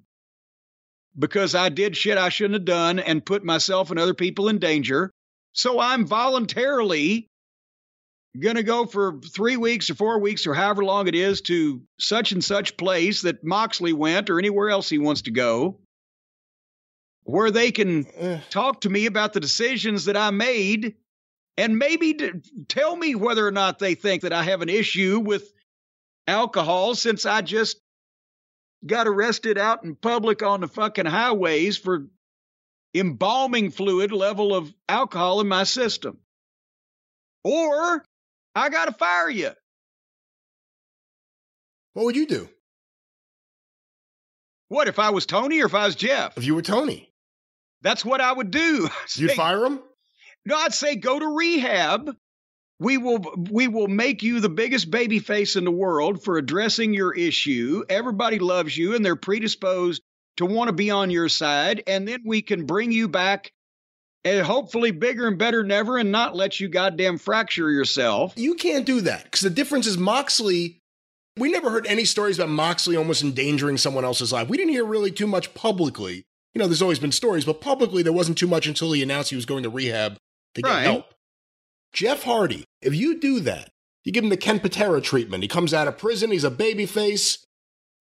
[1.17, 4.59] because I did shit I shouldn't have done and put myself and other people in
[4.59, 5.11] danger.
[5.53, 7.27] So I'm voluntarily
[8.39, 11.81] going to go for three weeks or four weeks or however long it is to
[11.99, 15.79] such and such place that Moxley went or anywhere else he wants to go,
[17.23, 20.95] where they can talk to me about the decisions that I made
[21.57, 22.17] and maybe
[22.67, 25.53] tell me whether or not they think that I have an issue with
[26.27, 27.79] alcohol since I just
[28.85, 32.07] got arrested out in public on the fucking highways for
[32.95, 36.17] embalming fluid level of alcohol in my system.
[37.43, 38.03] Or
[38.55, 39.51] I got to fire you.
[41.93, 42.49] What would you do?
[44.69, 46.37] What if I was Tony or if I was Jeff?
[46.37, 47.11] If you were Tony,
[47.81, 48.89] that's what I would do.
[49.15, 49.79] You'd fire him?
[50.45, 52.15] No, I'd say go to rehab
[52.83, 56.93] we will we will make you the biggest baby face in the world for addressing
[56.93, 57.83] your issue.
[57.87, 60.01] Everybody loves you and they're predisposed
[60.37, 63.53] to want to be on your side and then we can bring you back
[64.25, 68.33] and hopefully bigger and better than ever and not let you goddamn fracture yourself.
[68.35, 70.79] You can't do that cuz the difference is Moxley
[71.37, 74.49] we never heard any stories about Moxley almost endangering someone else's life.
[74.49, 76.25] We didn't hear really too much publicly.
[76.53, 79.31] You know, there's always been stories, but publicly there wasn't too much until he announced
[79.31, 80.17] he was going to rehab
[80.53, 80.83] to get right.
[80.83, 81.13] help.
[81.91, 83.69] Jeff Hardy, if you do that,
[84.03, 85.43] you give him the Ken Patera treatment.
[85.43, 87.43] He comes out of prison, he's a baby face,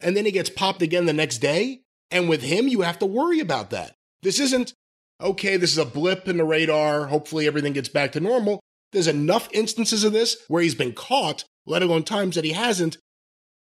[0.00, 1.80] and then he gets popped again the next day.
[2.10, 3.94] And with him, you have to worry about that.
[4.22, 4.74] This isn't,
[5.22, 7.06] okay, this is a blip in the radar.
[7.06, 8.60] Hopefully everything gets back to normal.
[8.92, 12.98] there's enough instances of this where he's been caught, let alone times that he hasn't.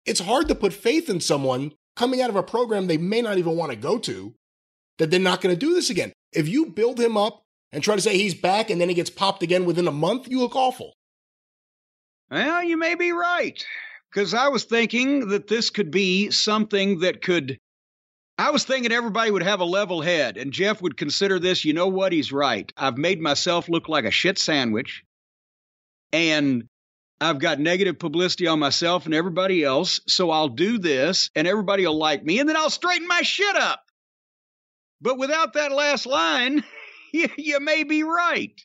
[0.05, 3.38] It's hard to put faith in someone coming out of a program they may not
[3.38, 4.34] even want to go to
[4.97, 6.12] that they're not going to do this again.
[6.34, 9.09] If you build him up and try to say he's back and then he gets
[9.09, 10.93] popped again within a month, you look awful.
[12.30, 13.64] Well, you may be right.
[14.12, 17.57] Because I was thinking that this could be something that could.
[18.42, 21.74] I was thinking everybody would have a level head, and Jeff would consider this, you
[21.74, 22.12] know what?
[22.12, 22.74] He's right.
[22.76, 25.04] I've made myself look like a shit sandwich,
[26.12, 26.64] and
[27.22, 31.86] I've got negative publicity on myself and everybody else, so I'll do this, and everybody
[31.86, 33.84] will like me, and then I'll straighten my shit up.
[35.02, 36.64] But without that last line,
[37.14, 38.60] you, you may be right.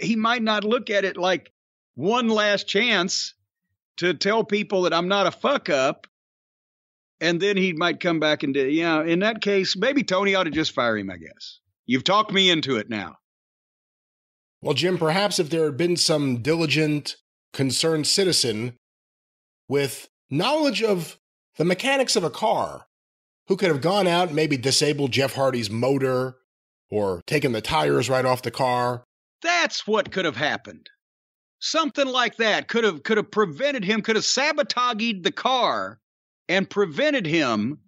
[0.00, 1.52] He might not look at it like
[1.94, 3.34] one last chance
[3.98, 6.06] to tell people that I'm not a fuck up.
[7.20, 10.44] And then he might come back and do, yeah, in that case, maybe Tony ought
[10.44, 11.60] to just fire him, I guess.
[11.86, 13.16] You've talked me into it now.
[14.60, 17.16] Well, Jim, perhaps if there had been some diligent,
[17.52, 18.74] concerned citizen
[19.68, 21.18] with knowledge of
[21.56, 22.86] the mechanics of a car
[23.48, 26.36] who could have gone out and maybe disabled Jeff Hardy's motor
[26.90, 29.04] or taken the tires right off the car.
[29.42, 30.88] That's what could have happened.
[31.60, 35.98] Something like that could have could have prevented him, could have sabotaged the car
[36.48, 37.78] and prevented him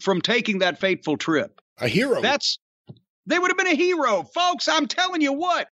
[0.00, 1.60] from taking that fateful trip.
[1.78, 2.20] A hero.
[2.20, 2.58] That's
[3.26, 4.68] they would have been a hero, folks.
[4.68, 5.68] I'm telling you what.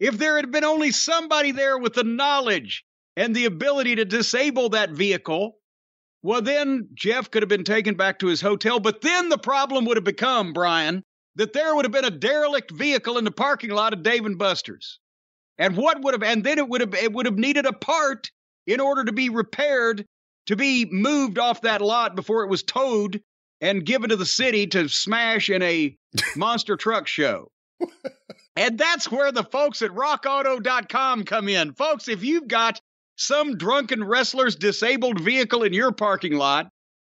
[0.00, 2.84] If there had been only somebody there with the knowledge
[3.16, 5.58] and the ability to disable that vehicle,
[6.22, 8.80] well, then Jeff could have been taken back to his hotel.
[8.80, 11.04] But then the problem would have become, Brian,
[11.36, 14.38] that there would have been a derelict vehicle in the parking lot of Dave and
[14.38, 14.98] Buster's.
[15.58, 18.30] And what would have, and then it would have, it would have needed a part
[18.66, 20.06] in order to be repaired,
[20.46, 23.22] to be moved off that lot before it was towed
[23.60, 25.96] and given to the city to smash in a
[26.36, 27.50] monster truck show.
[28.56, 31.72] and that's where the folks at rockauto.com come in.
[31.74, 32.80] Folks, if you've got
[33.16, 36.68] some drunken wrestler's disabled vehicle in your parking lot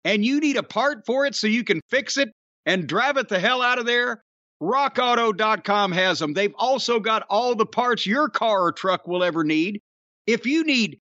[0.03, 2.29] and you need a part for it so you can fix it
[2.65, 4.23] and drive it the hell out of there,
[4.61, 6.33] rockauto.com has them.
[6.33, 9.81] They've also got all the parts your car or truck will ever need.
[10.27, 10.99] If you need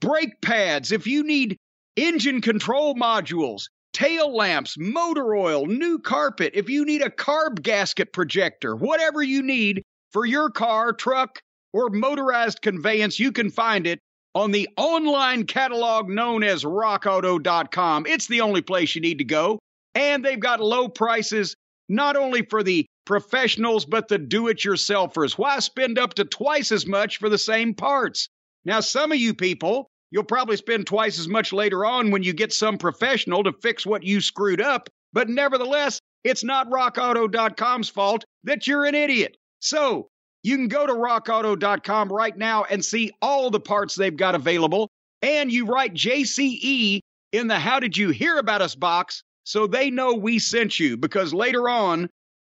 [0.00, 1.56] brake pads, if you need
[1.96, 8.12] engine control modules, tail lamps, motor oil, new carpet, if you need a carb gasket
[8.12, 9.82] projector, whatever you need
[10.12, 11.40] for your car, truck,
[11.72, 13.98] or motorized conveyance, you can find it
[14.34, 18.06] on the online catalog known as rockauto.com.
[18.06, 19.58] It's the only place you need to go.
[19.94, 21.56] And they've got low prices
[21.88, 25.32] not only for the professionals, but the do it yourselfers.
[25.32, 28.28] Why spend up to twice as much for the same parts?
[28.68, 32.34] Now, some of you people, you'll probably spend twice as much later on when you
[32.34, 34.90] get some professional to fix what you screwed up.
[35.14, 39.38] But nevertheless, it's not rockauto.com's fault that you're an idiot.
[39.60, 40.08] So
[40.42, 44.90] you can go to rockauto.com right now and see all the parts they've got available.
[45.22, 47.00] And you write JCE
[47.32, 50.98] in the How Did You Hear About Us box so they know we sent you
[50.98, 52.10] because later on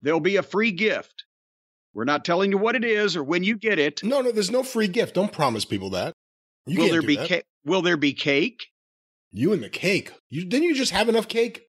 [0.03, 1.23] there'll be a free gift.
[1.93, 4.03] We're not telling you what it is or when you get it.
[4.05, 5.15] No, no, there's no free gift.
[5.15, 6.15] Don't promise people that.
[6.67, 7.45] You will there be cake?
[7.65, 8.67] will there be cake?
[9.33, 10.13] You and the cake.
[10.29, 11.63] You didn't you just have enough cake?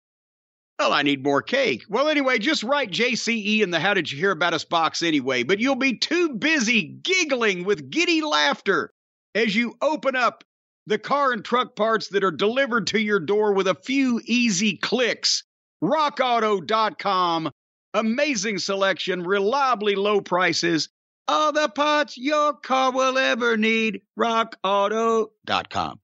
[0.79, 1.83] Well, I need more cake.
[1.89, 5.43] Well, anyway, just write JCE in the How Did You Hear About Us box anyway,
[5.43, 8.91] but you'll be too busy giggling with giddy laughter
[9.35, 10.43] as you open up
[10.87, 14.75] the car and truck parts that are delivered to your door with a few easy
[14.75, 15.43] clicks.
[15.83, 17.51] RockAuto.com.
[17.93, 20.89] Amazing selection, reliably low prices,
[21.27, 24.01] all the parts your car will ever need.
[24.17, 25.99] RockAuto.com.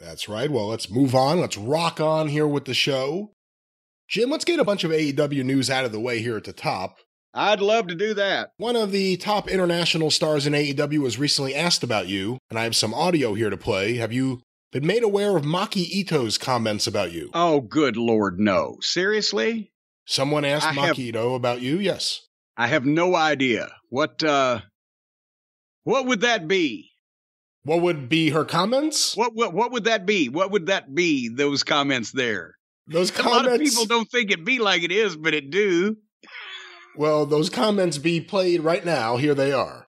[0.00, 0.50] That's right.
[0.50, 1.40] Well, let's move on.
[1.40, 3.30] Let's rock on here with the show.
[4.08, 6.52] Jim, let's get a bunch of AEW news out of the way here at the
[6.52, 6.98] top.
[7.32, 8.50] I'd love to do that.
[8.58, 12.64] One of the top international stars in AEW was recently asked about you, and I
[12.64, 13.96] have some audio here to play.
[13.96, 17.30] Have you been made aware of Maki Ito's comments about you?
[17.34, 18.76] Oh, good lord, no.
[18.82, 19.72] Seriously?
[20.05, 21.79] Someone asked I Maki have, Ito about you?
[21.79, 22.21] Yes.
[22.57, 23.69] I have no idea.
[23.89, 24.61] What uh
[25.83, 26.91] what would that be?
[27.63, 29.15] What would be her comments?
[29.15, 30.29] What what what would that be?
[30.29, 31.29] What would that be?
[31.29, 32.55] Those comments there.
[32.87, 33.47] Those comments.
[33.47, 35.97] A lot of people don't think it be like it is, but it do.
[36.97, 39.17] Well, those comments be played right now.
[39.17, 39.85] Here they are.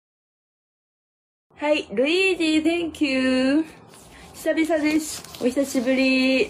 [1.57, 3.65] はい、ルイージ、Thank you.
[4.33, 5.23] 久々です。
[5.39, 6.49] お久しぶり。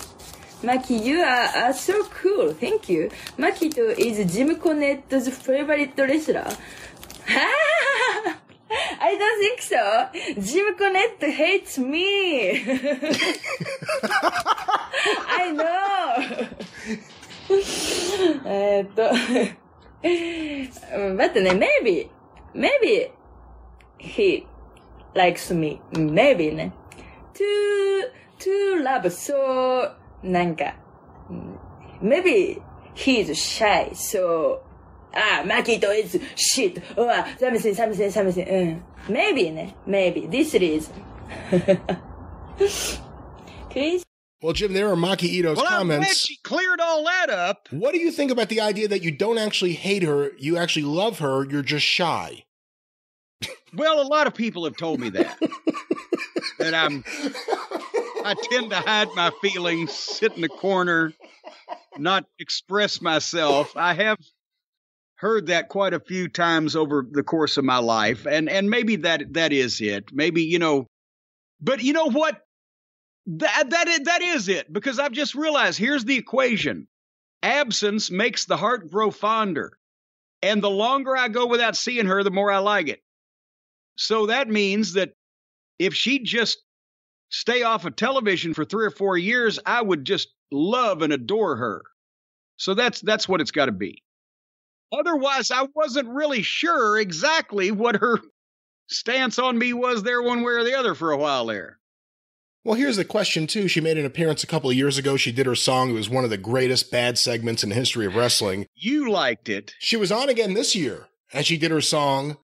[0.63, 2.53] Maki, you are, are so cool.
[2.53, 3.09] Thank you.
[3.37, 6.47] Makito is Jim Cornette's favorite wrestler.
[9.03, 10.09] I don't think so.
[10.39, 12.63] Jim Cornette hates me.
[15.27, 16.47] I know.
[18.45, 19.11] えっと。
[21.17, 22.09] but then maybe,
[22.53, 23.11] maybe
[23.97, 24.45] he
[25.15, 25.81] likes me.
[25.91, 26.71] Maybe ね。
[27.33, 28.09] to,
[28.39, 30.75] to love, so, なんか、
[32.01, 32.61] maybe
[32.95, 34.61] he's shy, so,
[35.13, 38.83] あ、マキト is shit, うわ、something, something, something, うん。
[39.07, 39.75] maybe ね。
[39.85, 40.93] maybe, this reason.
[43.69, 44.05] Chris?
[44.41, 46.17] Well, Jim, there are Maki Ito's Well, I'm glad comments.
[46.25, 47.67] she cleared all that up.
[47.71, 50.83] What do you think about the idea that you don't actually hate her, you actually
[50.85, 52.45] love her, you're just shy?
[53.73, 55.37] Well, a lot of people have told me that.
[56.59, 57.03] that I'm
[58.26, 61.12] I tend to hide my feelings, sit in the corner,
[61.96, 63.76] not express myself.
[63.76, 64.18] I have
[65.14, 68.96] heard that quite a few times over the course of my life and and maybe
[68.96, 70.10] that that is it.
[70.12, 70.88] Maybe, you know,
[71.60, 72.40] but you know what?
[73.26, 76.88] That that is, that is it because I've just realized here's the equation.
[77.44, 79.78] Absence makes the heart grow fonder.
[80.42, 83.00] And the longer I go without seeing her, the more I like it.
[83.94, 85.12] So that means that
[85.78, 86.58] if she'd just
[87.30, 91.56] stay off of television for three or four years, I would just love and adore
[91.56, 91.82] her.
[92.56, 94.02] So that's that's what it's got to be.
[94.92, 98.20] Otherwise, I wasn't really sure exactly what her
[98.88, 101.78] stance on me was there one way or the other for a while there.
[102.64, 103.68] Well, here's the question, too.
[103.68, 105.16] She made an appearance a couple of years ago.
[105.16, 105.90] She did her song.
[105.90, 108.66] It was one of the greatest bad segments in the history of wrestling.
[108.74, 109.74] You liked it.
[109.78, 112.38] She was on again this year and she did her song.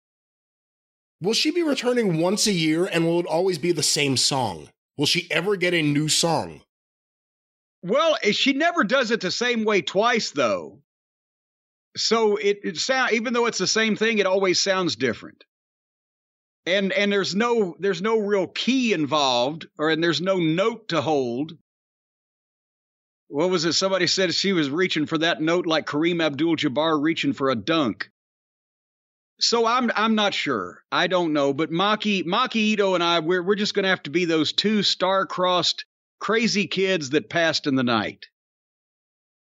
[1.22, 4.70] Will she be returning once a year and will it always be the same song?
[4.96, 6.62] Will she ever get a new song?
[7.80, 10.80] Well, eh, she never does it the same way twice, though.
[11.96, 15.44] So it, it sound even though it's the same thing, it always sounds different.
[16.66, 21.00] And and there's no there's no real key involved, or and there's no note to
[21.00, 21.56] hold.
[23.28, 23.74] What was it?
[23.74, 28.10] Somebody said she was reaching for that note like Kareem Abdul-Jabbar reaching for a dunk.
[29.42, 30.82] So I'm I'm not sure.
[30.92, 34.02] I don't know, but Maki Maki Itoh and I we're we're just going to have
[34.04, 35.84] to be those two star-crossed
[36.20, 38.26] crazy kids that passed in the night.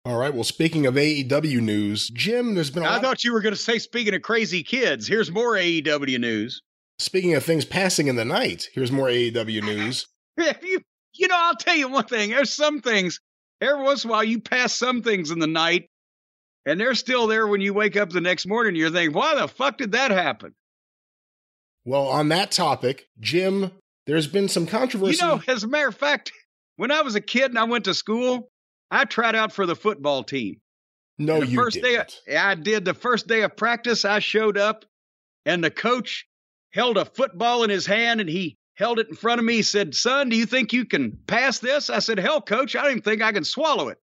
[0.06, 0.34] All right.
[0.34, 3.60] Well, speaking of AEW news, Jim, there's been a I thought you were going to
[3.60, 6.62] say, speaking of crazy kids, here's more AEW news.
[7.00, 10.08] speaking of things passing in the night, here's more AEW news.
[10.38, 10.82] You,
[11.14, 12.32] you know, I'll tell you one thing.
[12.32, 13.20] There's some things.
[13.62, 15.90] Every once in a while, you pass some things in the night,
[16.66, 18.76] and they're still there when you wake up the next morning.
[18.76, 20.54] You're thinking, why the fuck did that happen?
[21.86, 23.72] Well, on that topic, Jim,
[24.06, 25.18] there's been some controversy.
[25.18, 26.32] You know, as a matter of fact,
[26.78, 28.50] when I was a kid and I went to school,
[28.90, 30.62] I tried out for the football team.
[31.18, 32.22] no, the you first didn't.
[32.28, 34.06] of, I did the first day of practice.
[34.06, 34.86] I showed up,
[35.46, 36.26] and the coach
[36.72, 39.56] held a football in his hand, and he held it in front of me.
[39.56, 42.84] He said, "Son, do you think you can pass this?" I said, "Hell, coach, I
[42.84, 43.98] don't even think I can swallow it."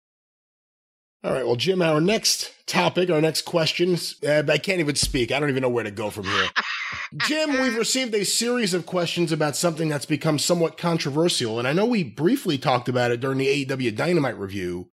[1.24, 1.44] All right.
[1.44, 4.14] Well, Jim, our next topic, our next questions.
[4.24, 5.32] Uh, I can't even speak.
[5.32, 6.48] I don't even know where to go from here.
[7.26, 11.72] Jim, we've received a series of questions about something that's become somewhat controversial, and I
[11.72, 14.90] know we briefly talked about it during the AEW Dynamite review.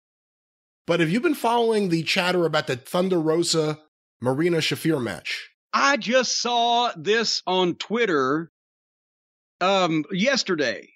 [0.87, 3.79] But have you been following the chatter about the Thunder Rosa
[4.21, 5.51] Marina Shafir match?
[5.73, 8.51] I just saw this on Twitter
[9.61, 10.89] um yesterday.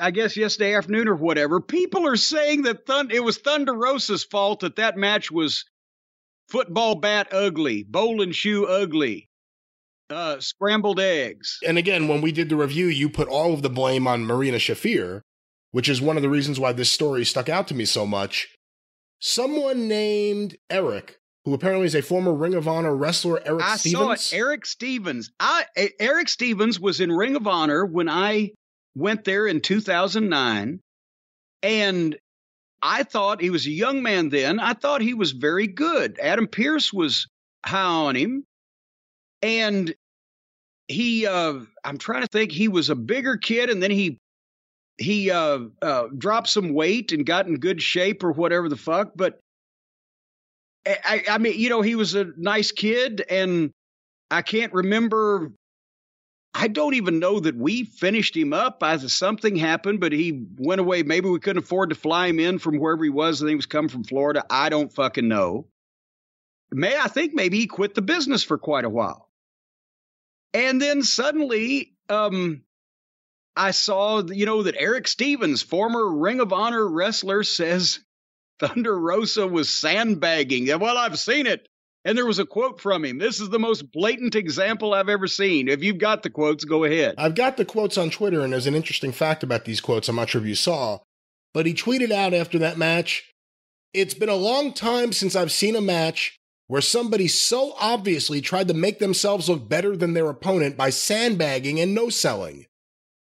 [0.00, 1.60] I guess yesterday afternoon or whatever.
[1.60, 5.64] People are saying that Thun- it was Thunder Rosa's fault that that match was
[6.48, 9.30] football bat ugly, bowling shoe ugly,
[10.10, 11.58] uh, scrambled eggs.
[11.64, 14.58] And again, when we did the review, you put all of the blame on Marina
[14.58, 15.22] Shafir,
[15.70, 18.48] which is one of the reasons why this story stuck out to me so much.
[19.20, 23.72] Someone named Eric, who apparently is a former Ring of Honor wrestler, Eric Stevens.
[23.72, 24.22] I Stevens.
[24.22, 24.38] saw it.
[24.38, 25.30] Eric Stevens.
[25.40, 25.64] I
[25.98, 28.50] Eric Stevens was in Ring of Honor when I
[28.94, 30.80] went there in 2009,
[31.62, 32.18] and
[32.82, 34.60] I thought he was a young man then.
[34.60, 36.18] I thought he was very good.
[36.20, 37.26] Adam Pearce was
[37.64, 38.44] high on him,
[39.42, 39.94] and
[40.88, 41.26] he.
[41.26, 42.52] Uh, I'm trying to think.
[42.52, 44.18] He was a bigger kid, and then he
[44.98, 49.12] he uh, uh, dropped some weight and got in good shape or whatever the fuck.
[49.16, 49.40] But
[50.86, 53.70] I, I mean, you know, he was a nice kid, and
[54.30, 55.52] I can't remember.
[56.52, 58.82] I don't even know that we finished him up.
[58.82, 61.02] I, something happened, but he went away.
[61.02, 63.38] Maybe we couldn't afford to fly him in from wherever he was.
[63.38, 64.44] Think he was coming from Florida.
[64.50, 65.66] I don't fucking know.
[66.72, 69.28] May I think maybe he quit the business for quite a while.
[70.52, 72.62] And then suddenly, um,
[73.56, 78.00] I saw, you know, that Eric Stevens, former Ring of Honor wrestler, says
[78.60, 80.66] Thunder Rosa was sandbagging.
[80.78, 81.66] Well, I've seen it.
[82.04, 83.18] And there was a quote from him.
[83.18, 85.68] This is the most blatant example I've ever seen.
[85.68, 87.16] If you've got the quotes, go ahead.
[87.18, 90.08] I've got the quotes on Twitter, and there's an interesting fact about these quotes.
[90.08, 91.00] I'm not sure if you saw,
[91.52, 93.30] but he tweeted out after that match
[93.92, 96.38] It's been a long time since I've seen a match
[96.68, 101.80] where somebody so obviously tried to make themselves look better than their opponent by sandbagging
[101.80, 102.66] and no selling.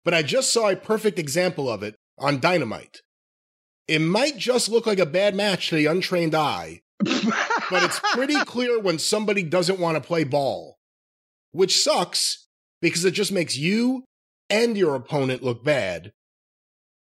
[0.03, 3.01] But I just saw a perfect example of it on Dynamite.
[3.88, 8.36] It might just look like a bad match to the untrained eye, but it's pretty
[8.45, 10.77] clear when somebody doesn't want to play ball,
[11.51, 12.47] which sucks
[12.81, 14.05] because it just makes you
[14.49, 16.13] and your opponent look bad.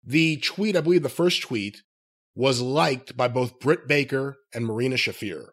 [0.03, 1.83] The tweet, I believe the first tweet,
[2.35, 5.49] was liked by both Britt Baker and Marina Shafir.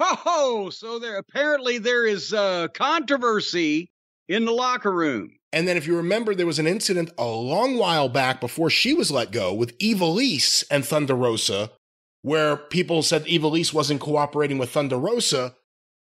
[0.00, 3.92] Oh, so there apparently there is uh, controversy
[4.28, 5.36] in the locker room.
[5.54, 8.92] And then, if you remember, there was an incident a long while back before she
[8.92, 11.70] was let go with Ivelisse and Thunder Rosa,
[12.22, 15.54] where people said Ivelisse wasn't cooperating with Thunder Rosa.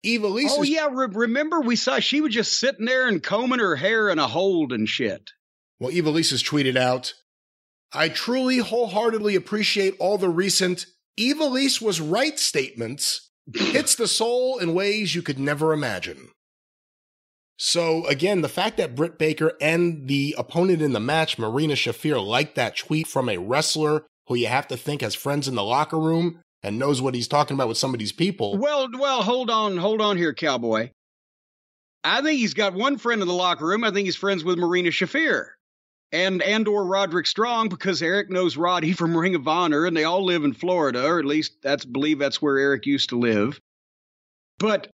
[0.06, 0.46] Ivelisse.
[0.50, 4.08] Oh yeah, Re- remember we saw she was just sitting there and combing her hair
[4.10, 5.32] in a hold and shit.
[5.80, 7.12] Well, Ivelisse has tweeted out,
[7.92, 10.86] "I truly, wholeheartedly appreciate all the recent
[11.18, 13.28] Ivelisse was right statements.
[13.52, 16.28] Hits the soul in ways you could never imagine."
[17.58, 22.24] So again, the fact that Britt Baker and the opponent in the match, Marina Shafir,
[22.24, 25.62] liked that tweet from a wrestler who you have to think has friends in the
[25.62, 28.56] locker room and knows what he's talking about with some of these people.
[28.56, 30.90] Well, well, hold on, hold on here, cowboy.
[32.04, 33.84] I think he's got one friend in the locker room.
[33.84, 35.50] I think he's friends with Marina Shafir
[36.12, 40.04] and and or Roderick Strong because Eric knows Roddy from Ring of Honor, and they
[40.04, 43.60] all live in Florida, or at least that's believe that's where Eric used to live.
[44.58, 44.88] But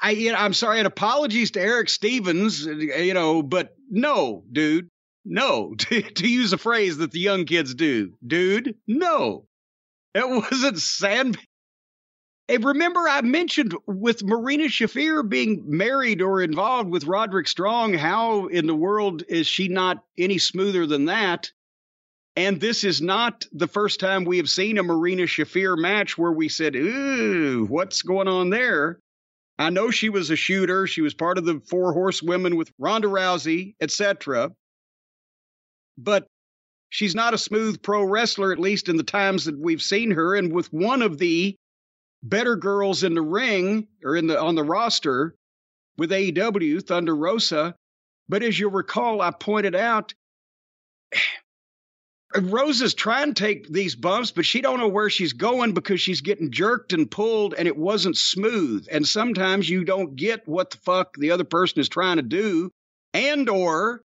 [0.00, 4.88] I, you know, I'm sorry, and apologies to Eric Stevens, you know, but no, dude,
[5.24, 9.46] no, to, to use a phrase that the young kids do, dude, no,
[10.14, 11.38] it wasn't sand.
[12.48, 18.66] Remember I mentioned with Marina Shafir being married or involved with Roderick Strong, how in
[18.66, 21.50] the world is she not any smoother than that?
[22.36, 26.32] And this is not the first time we have seen a Marina Shafir match where
[26.32, 28.98] we said, ooh, what's going on there?
[29.58, 30.86] I know she was a shooter.
[30.86, 34.50] She was part of the four horsewomen with Ronda Rousey, etc.
[35.96, 36.26] But
[36.90, 40.34] she's not a smooth pro wrestler, at least in the times that we've seen her.
[40.34, 41.56] And with one of the
[42.22, 45.34] better girls in the ring or in the on the roster
[45.96, 47.74] with AEW, Thunder Rosa.
[48.28, 50.14] But as you'll recall, I pointed out
[52.36, 56.20] Rosa's trying to take these bumps, but she don't know where she's going because she's
[56.20, 58.86] getting jerked and pulled and it wasn't smooth.
[58.90, 62.70] And sometimes you don't get what the fuck the other person is trying to do.
[63.12, 64.02] And or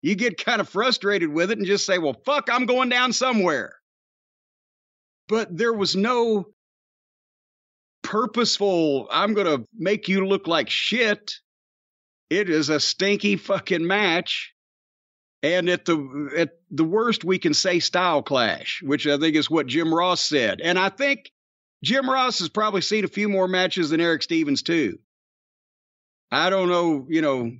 [0.00, 3.12] you get kind of frustrated with it and just say, well, fuck, I'm going down
[3.12, 3.74] somewhere.
[5.28, 6.46] But there was no
[8.02, 11.34] purposeful, I'm going to make you look like shit.
[12.30, 14.52] It is a stinky fucking match
[15.42, 19.50] and at the at the worst we can say style clash which i think is
[19.50, 20.60] what jim ross said.
[20.60, 21.30] And i think
[21.84, 24.98] jim ross has probably seen a few more matches than eric stevens too.
[26.30, 27.52] I don't know you know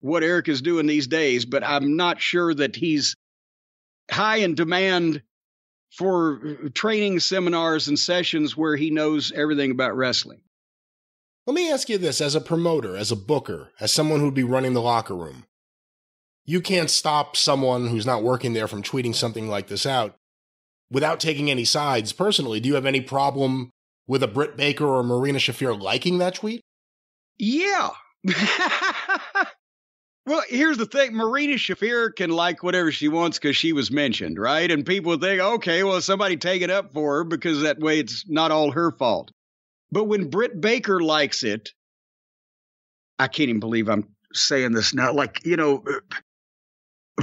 [0.00, 3.16] what eric is doing these days but i'm not sure that he's
[4.10, 5.22] high in demand
[5.90, 10.40] for uh, training seminars and sessions where he knows everything about wrestling.
[11.46, 14.44] Let me ask you this as a promoter as a booker as someone who'd be
[14.44, 15.46] running the locker room
[16.48, 20.16] you can't stop someone who's not working there from tweeting something like this out
[20.90, 22.58] without taking any sides personally.
[22.58, 23.68] Do you have any problem
[24.06, 26.62] with a Britt Baker or Marina Shafir liking that tweet?
[27.36, 27.90] Yeah.
[30.26, 34.38] well, here's the thing Marina Shafir can like whatever she wants because she was mentioned,
[34.38, 34.70] right?
[34.70, 38.24] And people think, okay, well, somebody take it up for her because that way it's
[38.26, 39.32] not all her fault.
[39.92, 41.74] But when Britt Baker likes it,
[43.18, 45.12] I can't even believe I'm saying this now.
[45.12, 45.84] Like, you know,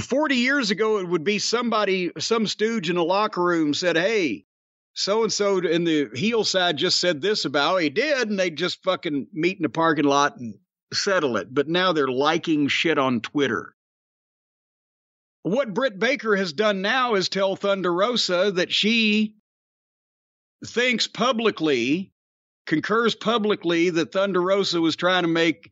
[0.00, 4.44] 40 years ago, it would be somebody, some stooge in a locker room said, Hey,
[4.94, 8.50] so and so in the heel side just said this about he did, and they
[8.50, 10.54] just fucking meet in the parking lot and
[10.92, 11.52] settle it.
[11.52, 13.74] But now they're liking shit on Twitter.
[15.42, 19.36] What Britt Baker has done now is tell Thunder Rosa that she
[20.64, 22.10] thinks publicly,
[22.66, 25.70] concurs publicly that Thunder Rosa was trying to make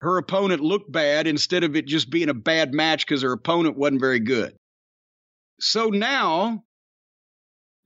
[0.00, 3.76] her opponent looked bad instead of it just being a bad match because her opponent
[3.76, 4.54] wasn't very good.
[5.60, 6.64] So now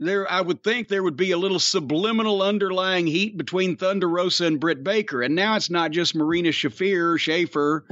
[0.00, 4.46] there I would think there would be a little subliminal underlying heat between Thunder Rosa
[4.46, 5.22] and Britt Baker.
[5.22, 7.84] And now it's not just Marina Shafir, Schaefer,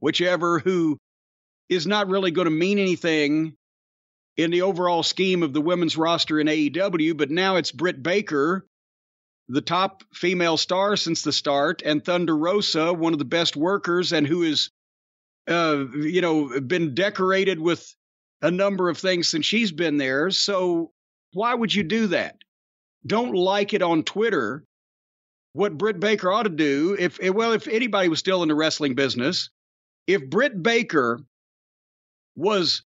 [0.00, 0.98] whichever, who
[1.68, 3.54] is not really going to mean anything
[4.36, 8.66] in the overall scheme of the women's roster in AEW, but now it's Britt Baker
[9.48, 14.12] the top female star since the start, and Thunder Rosa, one of the best workers,
[14.12, 14.70] and who is,
[15.48, 17.94] uh, you know, been decorated with
[18.42, 20.30] a number of things since she's been there.
[20.30, 20.92] So
[21.32, 22.36] why would you do that?
[23.06, 24.64] Don't like it on Twitter,
[25.52, 28.94] what Britt Baker ought to do if well, if anybody was still in the wrestling
[28.94, 29.50] business,
[30.06, 31.20] if Britt Baker
[32.36, 32.82] was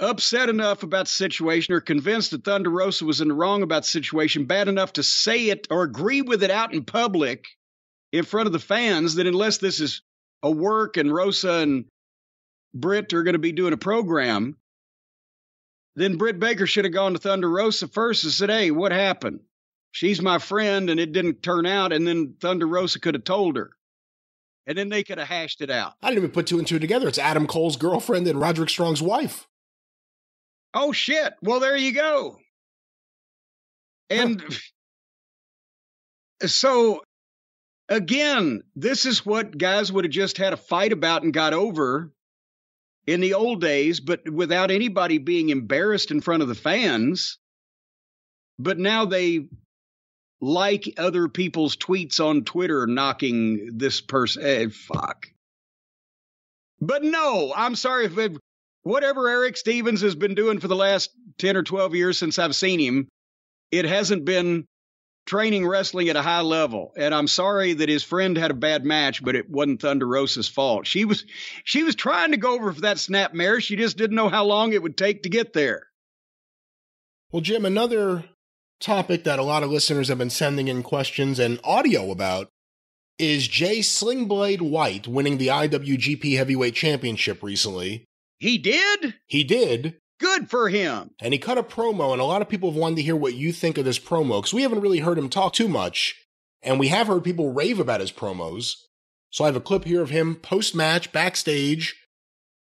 [0.00, 3.82] upset enough about the situation or convinced that Thunder Rosa was in the wrong about
[3.82, 7.46] the situation, bad enough to say it or agree with it out in public
[8.12, 10.02] in front of the fans, that unless this is
[10.42, 11.84] a work and Rosa and
[12.74, 14.56] Britt are going to be doing a program,
[15.96, 19.40] then Britt Baker should have gone to Thunder Rosa first and said, Hey, what happened?
[19.92, 21.92] She's my friend and it didn't turn out.
[21.92, 23.70] And then Thunder Rosa could have told her.
[24.66, 25.94] And then they could have hashed it out.
[26.02, 27.08] I didn't even put two and two together.
[27.08, 29.48] It's Adam Cole's girlfriend and Roderick Strong's wife.
[30.72, 31.34] Oh, shit.
[31.42, 32.38] Well, there you go.
[34.08, 34.42] And
[36.46, 37.02] so,
[37.88, 42.12] again, this is what guys would have just had a fight about and got over
[43.06, 47.38] in the old days, but without anybody being embarrassed in front of the fans.
[48.58, 49.48] But now they
[50.40, 54.42] like other people's tweets on Twitter knocking this person.
[54.44, 55.26] Eh, fuck.
[56.80, 58.36] But no, I'm sorry if it,
[58.82, 62.56] whatever Eric Stevens has been doing for the last 10 or 12 years since I've
[62.56, 63.08] seen him,
[63.70, 64.66] it hasn't been
[65.26, 66.92] training wrestling at a high level.
[66.96, 70.48] And I'm sorry that his friend had a bad match, but it wasn't Thunder Rosa's
[70.48, 70.86] fault.
[70.86, 71.24] She was
[71.64, 73.60] she was trying to go over for that snap mare.
[73.60, 75.86] She just didn't know how long it would take to get there.
[77.30, 78.24] Well, Jim, another
[78.80, 82.48] topic that a lot of listeners have been sending in questions and audio about
[83.18, 88.04] is Jay Slingblade White winning the IWGP Heavyweight Championship recently.
[88.40, 89.14] He did?
[89.26, 89.98] He did.
[90.18, 91.10] Good for him.
[91.20, 93.34] And he cut a promo, and a lot of people have wanted to hear what
[93.34, 96.16] you think of this promo because we haven't really heard him talk too much.
[96.62, 98.76] And we have heard people rave about his promos.
[99.28, 101.94] So I have a clip here of him post match, backstage.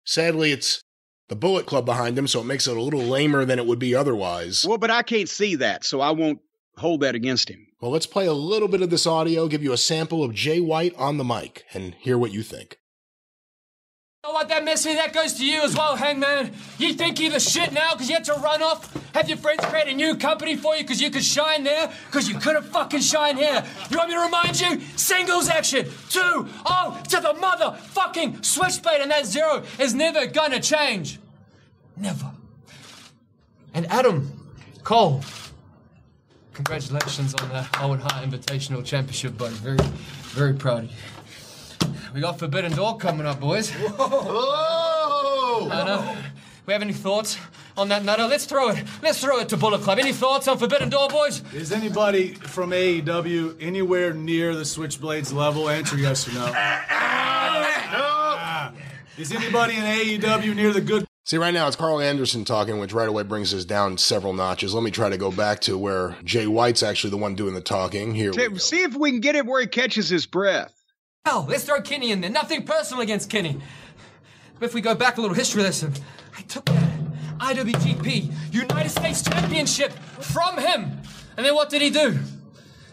[0.05, 0.81] Sadly, it's
[1.29, 3.79] the Bullet Club behind him, so it makes it a little lamer than it would
[3.79, 4.65] be otherwise.
[4.67, 6.41] Well, but I can't see that, so I won't
[6.79, 7.67] hold that against him.
[7.81, 10.61] Well, let's play a little bit of this audio, give you a sample of Jay
[10.61, 12.79] White on the mic, and hear what you think.
[14.25, 16.53] You know what, that message, that goes to you as well, Hangman.
[16.77, 18.93] You think you're the shit now because you had to run off?
[19.15, 21.93] Have your friends create a new company for you because you could shine there?
[22.07, 23.65] Because you couldn't fucking shine here.
[23.89, 24.81] You want me to remind you?
[24.97, 25.85] Singles action.
[26.11, 26.49] Two.
[26.67, 31.21] Oh, to the motherfucking switchblade, and that zero is never gonna change.
[31.97, 32.33] Never.
[33.73, 34.33] And Adam
[34.83, 35.23] Cole,
[36.55, 39.55] congratulations on the Owen Hart Invitational Championship, buddy.
[39.55, 39.79] Very,
[40.33, 40.97] very proud of you.
[42.19, 43.71] We got Forbidden Door coming up, boys.
[43.71, 45.69] Whoa!
[45.71, 46.17] I know.
[46.67, 47.39] We have any thoughts
[47.77, 48.27] on that nutter?
[48.27, 48.85] Let's throw it.
[49.01, 50.01] Let's throw it to Bullet Club.
[50.01, 51.45] Any thoughts on Forbidden Door, boys?
[51.55, 55.69] Is anybody from AEW anywhere near the Switchblades level?
[55.69, 56.47] Answer yes or no.
[57.93, 58.73] no.
[59.17, 61.07] Is anybody in AEW near the good?
[61.23, 64.75] See, right now it's Karl Anderson talking, which right away brings us down several notches.
[64.75, 67.61] Let me try to go back to where Jay White's actually the one doing the
[67.61, 68.13] talking.
[68.13, 68.57] Here we go.
[68.57, 70.75] See if we can get it where he catches his breath.
[71.29, 72.31] Hell, let's throw Kenny in there.
[72.31, 73.61] Nothing personal against Kenny.
[74.59, 75.93] But if we go back a little history lesson,
[76.35, 76.91] I took that
[77.39, 81.03] IWGP United States Championship from him.
[81.37, 82.19] And then what did he do?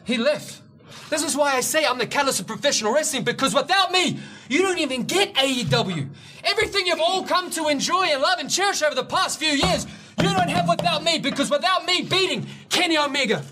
[0.04, 0.62] He left.
[1.10, 4.20] This is why I say I'm the catalyst of professional wrestling, because without me,
[4.50, 6.10] you don't even get AEW.
[6.44, 9.88] Everything you've all come to enjoy and love and cherish over the past few years,
[10.22, 13.46] you don't have without me, because without me beating Kenny Omega,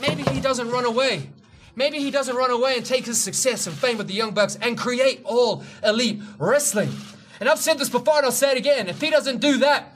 [0.00, 1.28] maybe he doesn't run away.
[1.80, 4.58] Maybe he doesn't run away and take his success and fame with the Young Bucks
[4.60, 6.90] and create all elite wrestling.
[7.40, 8.86] And I've said this before and I'll say it again.
[8.86, 9.94] If he doesn't do that,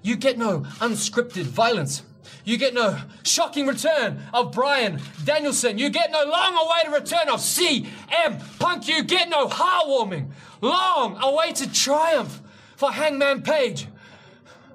[0.00, 2.04] you get no unscripted violence.
[2.44, 5.76] You get no shocking return of Bryan Danielson.
[5.76, 8.86] You get no long awaited return of CM Punk.
[8.86, 10.30] You get no heartwarming,
[10.60, 12.42] long awaited triumph
[12.76, 13.88] for Hangman Page.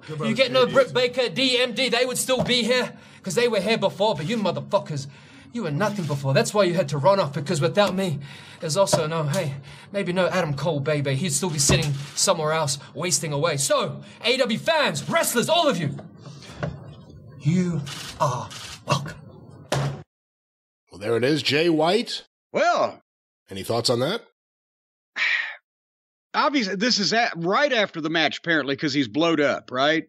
[0.09, 1.89] You get no Britt Baker, DMD.
[1.89, 5.07] They would still be here because they were here before, but you motherfuckers,
[5.51, 6.33] you were nothing before.
[6.33, 8.19] That's why you had to run off because without me,
[8.59, 9.55] there's also no, hey,
[9.91, 11.15] maybe no Adam Cole, baby.
[11.15, 13.57] He'd still be sitting somewhere else, wasting away.
[13.57, 15.97] So, AW fans, wrestlers, all of you,
[17.39, 17.81] you
[18.19, 18.49] are
[18.85, 19.17] welcome.
[19.71, 22.25] Well, there it is, Jay White.
[22.51, 23.01] Well,
[23.49, 24.21] Any thoughts on that?
[26.33, 30.03] obviously, this is at, right after the match, apparently, because he's blowed up, right?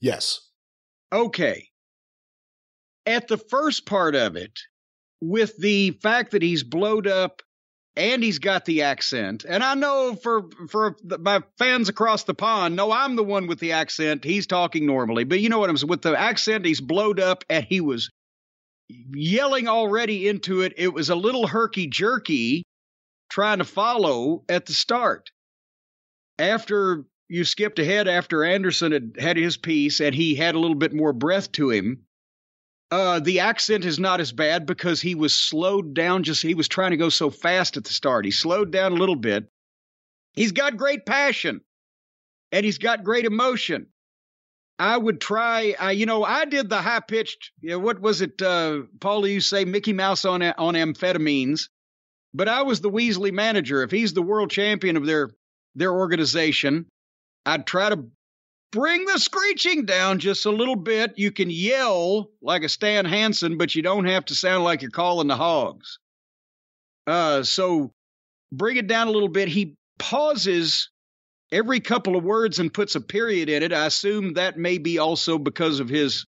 [0.00, 0.40] Yes.
[1.12, 1.68] Okay.
[3.06, 4.58] At the first part of it,
[5.20, 7.42] with the fact that he's blowed up
[7.94, 12.76] and he's got the accent, and I know for for my fans across the pond,
[12.76, 14.24] no, I'm the one with the accent.
[14.24, 15.88] He's talking normally, but you know what I'm saying.
[15.88, 18.10] With the accent, he's blowed up and he was
[18.88, 20.74] yelling already into it.
[20.76, 22.64] It was a little herky jerky
[23.30, 25.30] trying to follow at the start.
[26.38, 30.76] After you skipped ahead, after Anderson had had his piece and he had a little
[30.76, 32.05] bit more breath to him,
[32.96, 36.22] Uh, the accent is not as bad because he was slowed down.
[36.22, 38.24] Just he was trying to go so fast at the start.
[38.24, 39.50] He slowed down a little bit.
[40.32, 41.60] He's got great passion,
[42.52, 43.88] and he's got great emotion.
[44.78, 45.72] I would try.
[45.72, 47.50] Uh, you know, I did the high pitched.
[47.60, 49.26] You know, what was it, uh, Paul?
[49.26, 51.68] You say Mickey Mouse on on amphetamines,
[52.32, 53.82] but I was the Weasley manager.
[53.82, 55.32] If he's the world champion of their
[55.74, 56.86] their organization,
[57.44, 58.06] I'd try to
[58.72, 61.14] bring the screeching down just a little bit.
[61.16, 64.90] You can yell like a Stan Hansen, but you don't have to sound like you're
[64.90, 65.98] calling the hogs.
[67.06, 67.92] Uh, so
[68.52, 69.48] bring it down a little bit.
[69.48, 70.90] He pauses
[71.52, 73.72] every couple of words and puts a period in it.
[73.72, 76.26] I assume that may be also because of his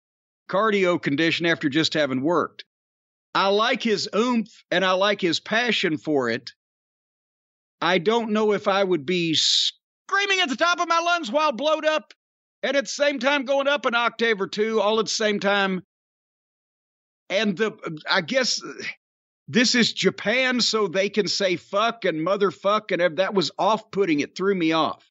[0.49, 2.65] cardio condition after just having worked.
[3.35, 6.53] I like his oomph and I like his passion for it.
[7.81, 11.53] I don't know if I would be screaming at the top of my lungs while
[11.53, 12.13] blowed up
[12.63, 15.41] and at the same time going up an octave or two all at the same
[15.41, 15.83] time.
[17.29, 17.73] And the
[18.09, 18.63] I guess
[19.49, 24.21] this is Japan, so they can say fuck and motherfuck, and that was off putting.
[24.21, 25.09] It threw me off.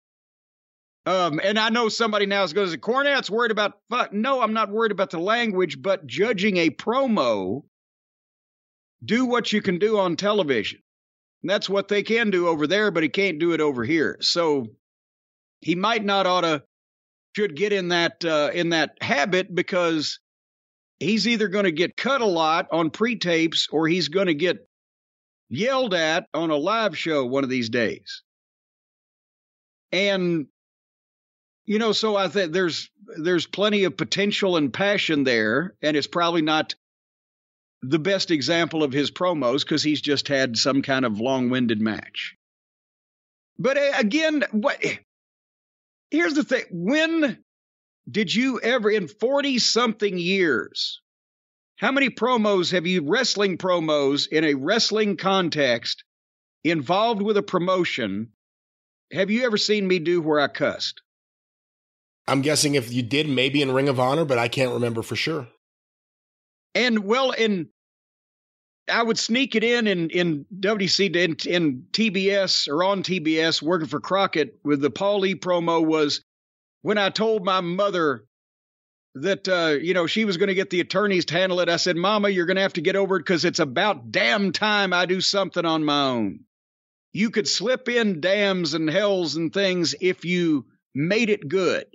[1.05, 4.13] Um, and I know somebody now is going to say, Cornette's worried about fuck.
[4.13, 7.63] No, I'm not worried about the language, but judging a promo,
[9.03, 10.79] do what you can do on television.
[11.41, 14.17] And that's what they can do over there, but he can't do it over here.
[14.21, 14.67] So
[15.61, 16.63] he might not ought to
[17.35, 20.19] should get in that uh, in that habit because
[20.99, 24.67] he's either going to get cut a lot on pre-tapes or he's going to get
[25.49, 28.23] yelled at on a live show one of these days.
[29.91, 30.47] And
[31.65, 36.07] you know, so I think there's there's plenty of potential and passion there, and it's
[36.07, 36.75] probably not
[37.81, 42.35] the best example of his promos because he's just had some kind of long-winded match.
[43.57, 44.83] But uh, again, what
[46.11, 46.65] here's the thing.
[46.69, 47.43] When
[48.09, 51.01] did you ever in 40 something years
[51.75, 56.03] how many promos have you wrestling promos in a wrestling context
[56.63, 58.29] involved with a promotion
[59.11, 61.01] have you ever seen me do where i cussed?
[62.27, 65.15] I'm guessing if you did maybe in ring of honor but i can't remember for
[65.15, 65.47] sure.
[66.73, 67.69] And well in
[68.91, 73.87] I would sneak it in in in WC in, in TBS or on TBS working
[73.87, 76.23] for Crockett with the Paul E promo was
[76.81, 78.25] when I told my mother
[79.15, 81.69] that uh, you know she was going to get the attorneys to handle it.
[81.69, 84.51] I said, "Mama, you're going to have to get over it because it's about damn
[84.51, 86.41] time I do something on my own."
[87.13, 90.65] You could slip in dams and hells and things if you
[90.95, 91.85] made it good.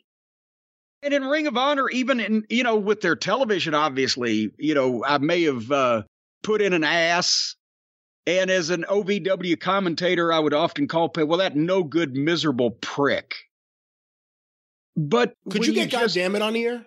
[1.02, 5.04] And in Ring of Honor, even in you know with their television, obviously, you know
[5.04, 6.02] I may have uh,
[6.46, 7.56] put in an ass.
[8.26, 13.34] And as an OVW commentator, I would often call, well, that no good, miserable prick.
[14.96, 16.86] But could you get you just, it on here?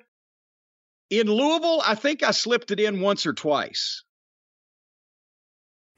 [1.09, 4.03] In Louisville, I think I slipped it in once or twice.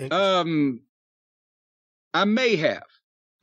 [0.10, 0.82] Um,
[2.14, 2.84] I may have.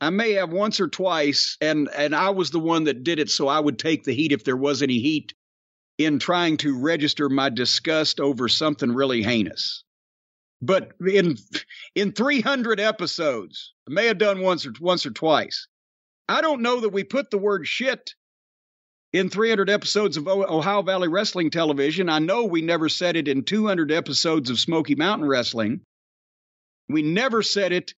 [0.01, 3.29] I may have once or twice, and and I was the one that did it,
[3.29, 5.33] so I would take the heat if there was any heat
[5.97, 9.83] in trying to register my disgust over something really heinous.
[10.61, 11.37] But in
[11.95, 15.67] in 300 episodes, I may have done once or once or twice.
[16.27, 18.13] I don't know that we put the word shit
[19.13, 22.09] in 300 episodes of Ohio Valley Wrestling Television.
[22.09, 25.81] I know we never said it in 200 episodes of Smoky Mountain Wrestling.
[26.87, 27.93] We never said it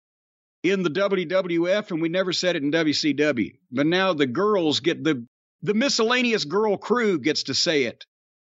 [0.64, 3.54] in the WWF and we never said it in WCW.
[3.72, 5.26] But now the girls get the
[5.62, 8.06] the miscellaneous girl crew gets to say it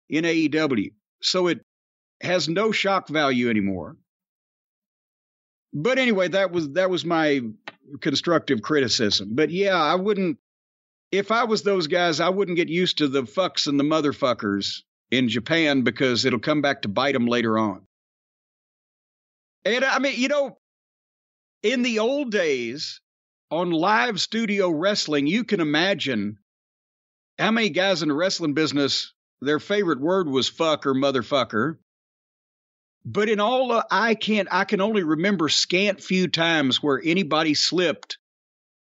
[0.09, 0.91] in AEW.
[1.21, 1.61] So it
[2.21, 3.97] has no shock value anymore.
[5.73, 7.41] But anyway, that was that was my
[8.01, 9.29] constructive criticism.
[9.33, 10.37] But yeah, I wouldn't
[11.11, 14.81] if I was those guys, I wouldn't get used to the fucks and the motherfuckers
[15.11, 17.85] in Japan because it'll come back to bite them later on.
[19.65, 20.57] And I mean, you know,
[21.63, 23.01] in the old days
[23.49, 26.37] on live studio wrestling, you can imagine
[27.37, 31.77] how many guys in the wrestling business their favorite word was fuck or motherfucker.
[33.03, 37.55] But in all, uh, I can't, I can only remember scant few times where anybody
[37.55, 38.19] slipped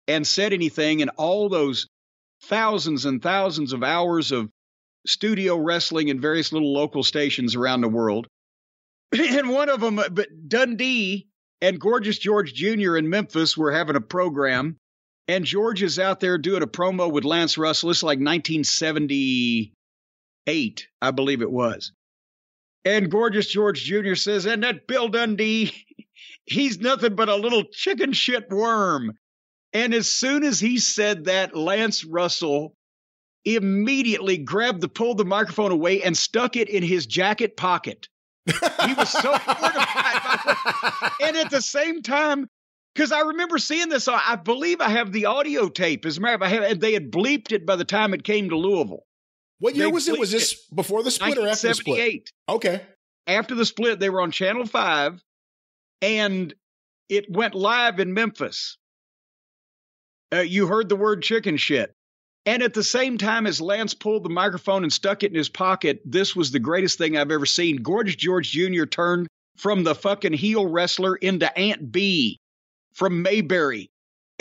[0.09, 1.87] and said anything in all those
[2.43, 4.51] thousands and thousands of hours of
[5.07, 8.27] studio wrestling in various little local stations around the world.
[9.13, 11.29] and one of them, uh, but Dundee
[11.61, 12.97] and Gorgeous George Jr.
[12.97, 14.79] in Memphis were having a program.
[15.29, 17.91] And George is out there doing a promo with Lance Russell.
[17.91, 21.93] It's like 1978, I believe it was.
[22.85, 24.15] And Gorgeous George Jr.
[24.15, 25.73] says, and that Bill Dundee,
[26.47, 29.13] he's nothing but a little chicken shit worm.
[29.73, 32.75] And as soon as he said that, Lance Russell
[33.45, 38.09] immediately grabbed the pulled the microphone away and stuck it in his jacket pocket.
[38.47, 40.57] He was so mortified.
[41.23, 42.49] and at the same time,
[42.95, 46.05] because I remember seeing this, I believe I have the audio tape.
[46.05, 48.25] As a matter of fact, I have, they had bleeped it by the time it
[48.25, 49.05] came to Louisville.
[49.63, 50.19] What year was it?
[50.19, 52.31] Was this before the split or after the split?
[52.49, 52.83] Okay.
[53.29, 55.23] After the split, they were on Channel 5
[56.01, 56.53] and
[57.09, 58.77] it went live in Memphis.
[60.35, 61.95] Uh, you heard the word chicken shit.
[62.45, 65.49] And at the same time as Lance pulled the microphone and stuck it in his
[65.49, 67.85] pocket, this was the greatest thing I've ever seen.
[67.85, 68.85] Gorgeous George Jr.
[68.85, 72.41] turned from the fucking heel wrestler into Aunt Bee
[72.95, 73.92] from Mayberry.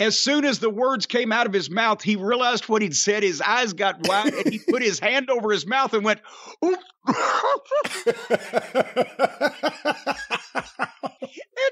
[0.02, 3.22] As soon as the words came out of his mouth, he realized what he'd said.
[3.22, 6.18] His eyes got wide and he put his hand over his mouth and went,
[6.64, 6.80] Oop.
[7.06, 7.14] and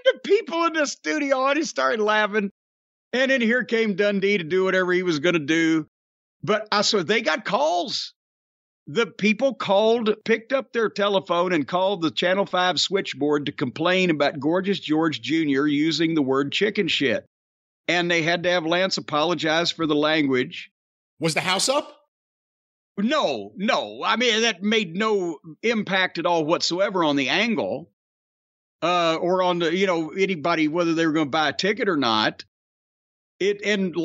[0.05, 2.53] the people in the studio audience started laughing.
[3.13, 5.89] And then here came Dundee to do whatever he was going to do.
[6.45, 8.15] But I saw they got calls.
[8.87, 14.11] The people called, picked up their telephone and called the Channel 5 switchboard to complain
[14.11, 15.67] about Gorgeous George Jr.
[15.67, 17.27] using the word chicken shit.
[17.91, 20.71] And they had to have Lance apologize for the language.
[21.19, 21.97] Was the house up?
[22.97, 24.03] No, no.
[24.05, 27.91] I mean, that made no impact at all whatsoever on the angle
[28.81, 31.89] uh, or on the, you know, anybody, whether they were going to buy a ticket
[31.89, 32.45] or not.
[33.41, 33.97] It and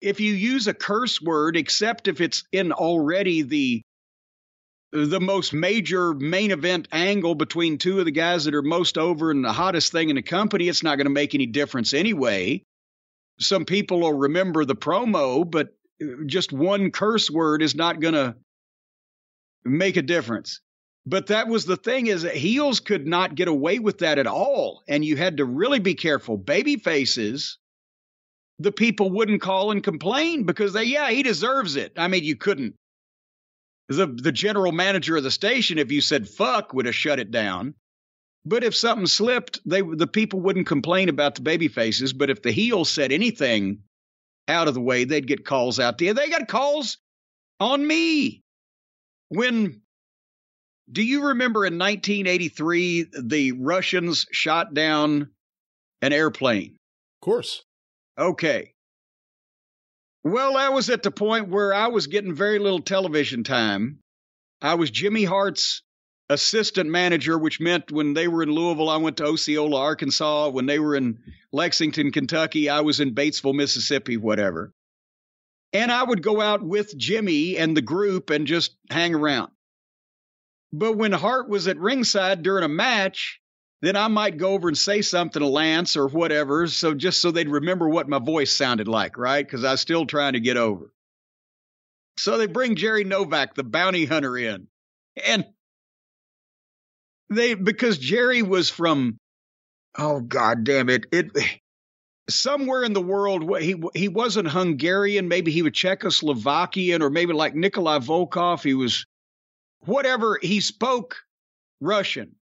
[0.00, 3.82] if you use a curse word, except if it's in already the
[4.92, 9.32] the most major main event angle between two of the guys that are most over
[9.32, 12.62] and the hottest thing in the company, it's not going to make any difference anyway.
[13.38, 15.68] Some people will remember the promo, but
[16.02, 18.36] uh, just one curse word is not going to
[19.64, 20.60] make a difference.
[21.04, 24.26] But that was the thing is that heels could not get away with that at
[24.26, 24.82] all.
[24.86, 26.36] And you had to really be careful.
[26.36, 27.58] Baby faces
[28.58, 31.92] the people wouldn't call and complain because they, yeah, he deserves it.
[31.96, 32.74] I mean, you couldn't.
[33.88, 37.30] The, the general manager of the station, if you said fuck, would have shut it
[37.30, 37.74] down.
[38.44, 42.12] But if something slipped, they the people wouldn't complain about the baby faces.
[42.12, 43.82] But if the heel said anything
[44.48, 46.14] out of the way, they'd get calls out there.
[46.14, 46.98] They got calls
[47.60, 48.42] on me.
[49.28, 49.82] When
[50.90, 55.30] do you remember in 1983 the Russians shot down
[56.02, 56.76] an airplane?
[57.20, 57.62] Of course.
[58.18, 58.72] Okay.
[60.24, 63.98] Well, I was at the point where I was getting very little television time.
[64.60, 65.82] I was Jimmy Hart's
[66.32, 70.48] assistant manager, which meant when they were in Louisville, I went to Osceola, Arkansas.
[70.48, 71.18] When they were in
[71.52, 74.72] Lexington, Kentucky, I was in Batesville, Mississippi, whatever.
[75.72, 79.50] And I would go out with Jimmy and the group and just hang around.
[80.72, 83.40] But when Hart was at ringside during a match,
[83.82, 86.66] then I might go over and say something to Lance or whatever.
[86.66, 89.44] So just so they'd remember what my voice sounded like, right?
[89.46, 90.92] Because I was still trying to get over.
[92.16, 94.68] So they bring Jerry Novak, the bounty hunter, in.
[95.26, 95.46] And
[97.36, 99.18] they, because Jerry was from,
[99.98, 101.06] oh, God damn it.
[101.12, 101.30] It,
[102.28, 105.28] somewhere in the world, he, he wasn't Hungarian.
[105.28, 108.62] Maybe he was Czechoslovakian or maybe like Nikolai Volkov.
[108.62, 109.06] He was
[109.80, 110.38] whatever.
[110.40, 111.16] He spoke
[111.80, 112.36] Russian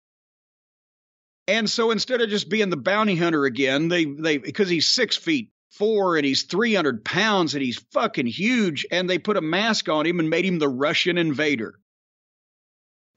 [1.48, 5.16] and so instead of just being the bounty hunter again, they they because he's six
[5.16, 9.88] feet four and he's 300 pounds and he's fucking huge, and they put a mask
[9.88, 11.80] on him and made him the Russian invader.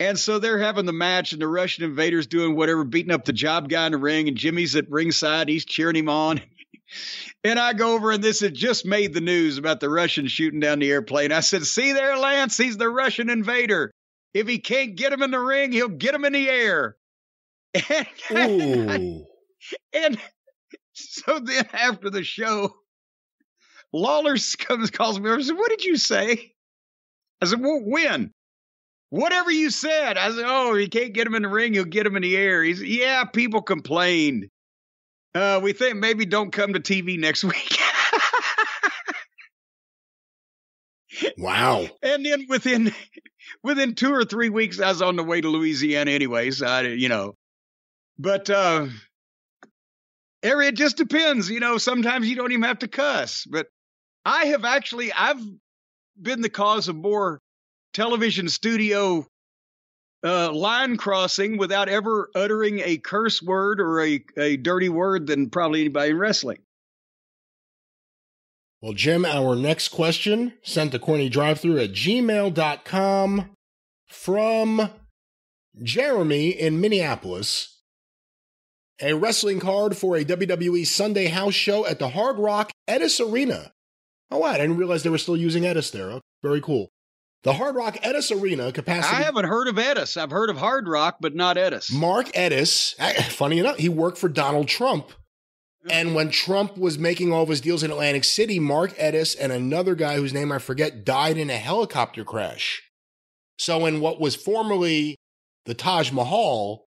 [0.02, 3.32] And so they're having the match, and the Russian invader's doing whatever, beating up the
[3.32, 6.42] job guy in the ring, and Jimmy's at ringside, he's cheering him on.
[7.44, 10.60] and I go over, and this had just made the news about the Russian shooting
[10.60, 11.32] down the airplane.
[11.32, 13.92] I said, See there, Lance, he's the Russian invader.
[14.34, 16.96] If he can't get him in the ring, he'll get him in the air.
[18.32, 19.24] And,
[19.94, 20.18] and
[20.94, 22.74] so then after the show,
[23.94, 26.54] Lawler comes calls me over and said, What did you say?
[27.40, 28.34] I said, Well, when?
[29.12, 30.18] Whatever you said.
[30.18, 32.36] I said, Oh, he can't get him in the ring, he'll get him in the
[32.36, 32.64] air.
[32.64, 34.48] He's yeah, people complained.
[35.36, 37.78] Uh, we think maybe don't come to TV next week.
[41.38, 41.88] wow.
[42.02, 42.92] And then within
[43.64, 46.64] within two or three weeks, I was on the way to Louisiana anyways.
[46.64, 47.36] I you know
[48.22, 48.88] but uh,
[50.44, 51.50] it just depends.
[51.50, 53.46] You know, sometimes you don't even have to cuss.
[53.50, 53.68] But
[54.24, 55.42] I have actually, I've
[56.22, 57.42] been the cause of more
[57.94, 59.26] television studio
[60.24, 65.50] uh, line crossing without ever uttering a curse word or a, a dirty word than
[65.50, 66.60] probably anybody in wrestling.
[68.82, 73.50] Well, Jim, our next question sent to corny drive at gmail.com
[74.08, 74.90] from
[75.84, 77.72] Jeremy in Minneapolis
[79.02, 83.74] a wrestling card for a WWE Sunday house show at the Hard Rock Etess Arena.
[84.30, 86.20] Oh, wow, I didn't realize they were still using Etess there.
[86.44, 86.90] Very cool.
[87.44, 89.16] The Hard Rock Etess Arena capacity.
[89.16, 90.16] I haven't heard of Etess.
[90.16, 91.92] I've heard of Hard Rock, but not Etess.
[91.92, 92.94] Mark Etess,
[93.32, 95.12] funny enough, he worked for Donald Trump.
[95.90, 99.52] And when Trump was making all of his deals in Atlantic City, Mark Etess and
[99.52, 102.84] another guy whose name I forget died in a helicopter crash.
[103.58, 105.16] So, in what was formerly
[105.66, 106.86] the Taj Mahal,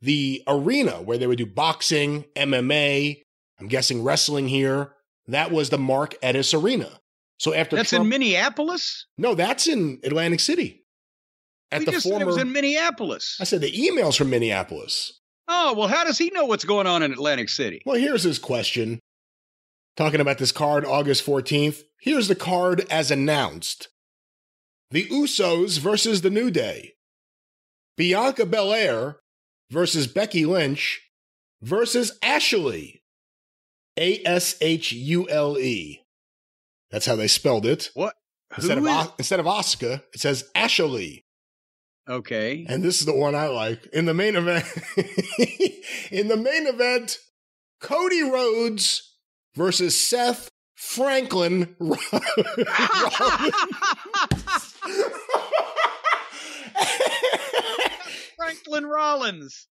[0.00, 3.22] the arena where they would do boxing, MMA,
[3.58, 4.94] I'm guessing wrestling here,
[5.26, 7.00] that was the Mark Etess Arena.
[7.38, 9.06] So after That's Trump, in Minneapolis?
[9.18, 10.82] no, that's in Atlantic City.
[11.70, 13.36] At we the just said former, it was in Minneapolis.
[13.40, 15.20] I said the emails from Minneapolis.
[15.48, 17.82] Oh, well, how does he know what's going on in Atlantic City?
[17.84, 19.00] Well, here's his question.
[19.96, 21.82] Talking about this card August 14th.
[22.00, 23.88] Here's the card as announced.
[24.90, 26.94] The Usos versus the New Day.
[27.96, 29.16] Bianca Belair
[29.70, 31.00] versus Becky Lynch
[31.62, 33.02] versus Ashley.
[33.98, 36.02] A S H U L E.
[36.96, 37.90] That's how they spelled it.
[37.92, 38.14] What?
[38.56, 41.26] Instead Who of, is- O- instead of Oscar, it says Ashley.
[42.08, 42.64] Okay.
[42.66, 43.84] And this is the one I like.
[43.92, 44.64] In the main event,
[46.10, 47.18] in the main event,
[47.82, 49.14] Cody Rhodes
[49.54, 51.76] versus Seth Franklin.
[58.38, 59.66] Franklin Rollins.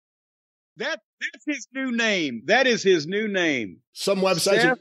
[0.78, 2.44] That that's his new name.
[2.46, 3.80] That is his new name.
[3.92, 4.78] some websites Seth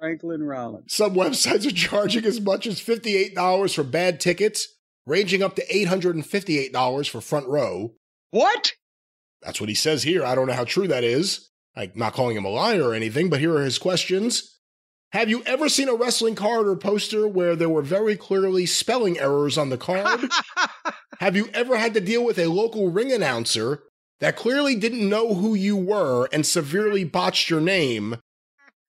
[0.00, 0.94] Franklin Rollins.
[0.94, 4.66] some websites are charging as much as $58 for bad tickets,
[5.06, 7.92] ranging up to $858 for front row.
[8.30, 8.72] What?
[9.42, 10.24] That's what he says here.
[10.24, 11.50] I don't know how true that is.
[11.76, 14.58] I'm not calling him a liar or anything, but here are his questions.
[15.12, 19.18] Have you ever seen a wrestling card or poster where there were very clearly spelling
[19.18, 20.20] errors on the card?
[21.18, 23.82] Have you ever had to deal with a local ring announcer
[24.20, 28.16] that clearly didn't know who you were and severely botched your name?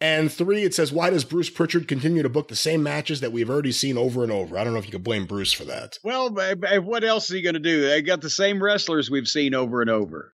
[0.02, 3.32] And three, it says, why does Bruce Pritchard continue to book the same matches that
[3.32, 4.58] we've already seen over and over?
[4.58, 6.00] I don't know if you could blame Bruce for that.
[6.04, 7.88] well, what else is he going to do?
[7.88, 10.34] They got the same wrestlers we've seen over and over.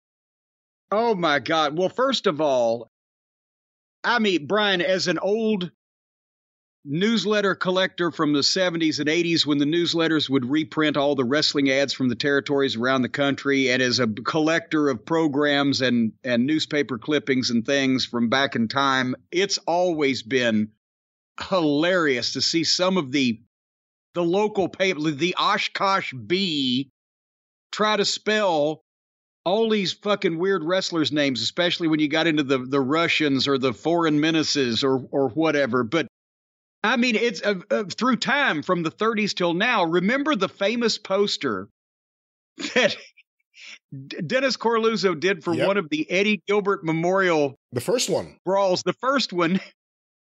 [0.93, 1.77] Oh my God.
[1.77, 2.93] Well, first of all,
[4.05, 5.73] I mean, Brian, as an old
[6.87, 11.69] newsletter collector from the 70s and 80s when the newsletters would reprint all the wrestling
[11.71, 13.71] ads from the territories around the country.
[13.71, 18.69] And as a collector of programs and and newspaper clippings and things from back in
[18.69, 20.71] time it's always been
[21.49, 23.41] hilarious to see some of the
[24.15, 26.91] the local paper the Oshkosh Bee
[27.73, 28.83] try to spell
[29.45, 33.59] all these fucking weird wrestlers names especially when you got into the the Russians or
[33.59, 35.83] the foreign menaces or or whatever.
[35.83, 36.07] But
[36.87, 39.85] I mean, it's uh, uh, through time from the 30s till now.
[39.85, 41.69] Remember the famous poster
[42.75, 42.97] that
[44.27, 45.67] Dennis Coralluzzo did for Yep.
[45.67, 48.37] one of the Eddie Gilbert Memorial The first one.
[48.45, 49.61] brawls, the first one.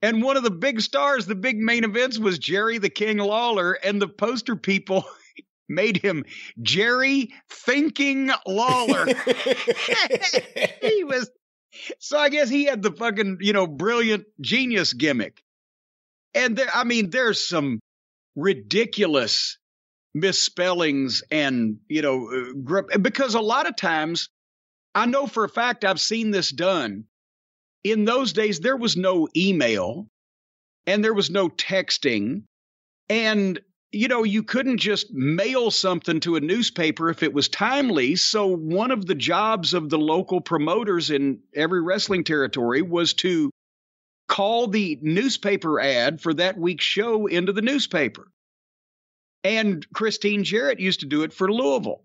[0.02, 3.74] And one of the big stars, the big main events was Jerry the King Lawler,
[3.74, 5.04] and the poster people
[5.68, 6.24] made him
[6.62, 9.04] Jerry Thinking Lawler.
[10.80, 11.30] he was
[11.98, 15.42] so I guess he had the fucking, you know, brilliant genius gimmick.
[16.34, 17.80] And there I mean, there's some
[18.36, 19.58] ridiculous
[20.14, 24.28] misspellings and, you know, uh, gr- because a lot of times
[24.94, 27.04] I know for a fact I've seen this done.
[27.84, 30.08] In those days there was no email
[30.86, 32.42] and there was no texting
[33.08, 33.60] and
[33.92, 38.14] you know, you couldn't just mail something to a newspaper if it was timely.
[38.14, 43.50] So, one of the jobs of the local promoters in every wrestling territory was to
[44.30, 48.30] call the newspaper ad for that week's show into the newspaper.
[49.42, 52.04] And Christine Jarrett used to do it for Louisville.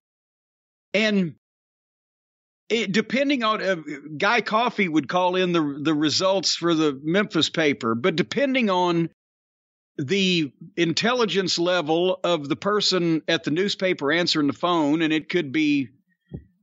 [0.92, 1.36] And
[2.68, 3.76] it, depending on uh,
[4.18, 9.12] Guy Coffey would call in the the results for the Memphis paper, but depending on
[9.98, 15.52] the intelligence level of the person at the newspaper answering the phone, and it could
[15.52, 15.90] be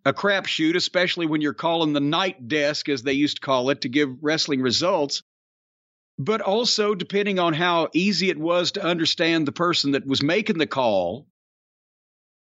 [0.05, 3.83] a crapshoot, especially when you're calling the night desk, as they used to call it,
[3.83, 5.23] to give wrestling results.
[6.25, 10.59] But also, depending on how easy it was to understand the person that was making
[10.59, 11.27] the call,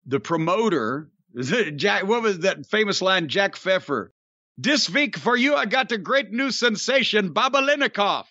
[0.06, 1.10] the promoter,
[1.76, 4.12] Jack, what was that famous line, Jack Pfeffer?
[4.58, 8.26] This week for you, I got the great new sensation, Babalinnikov.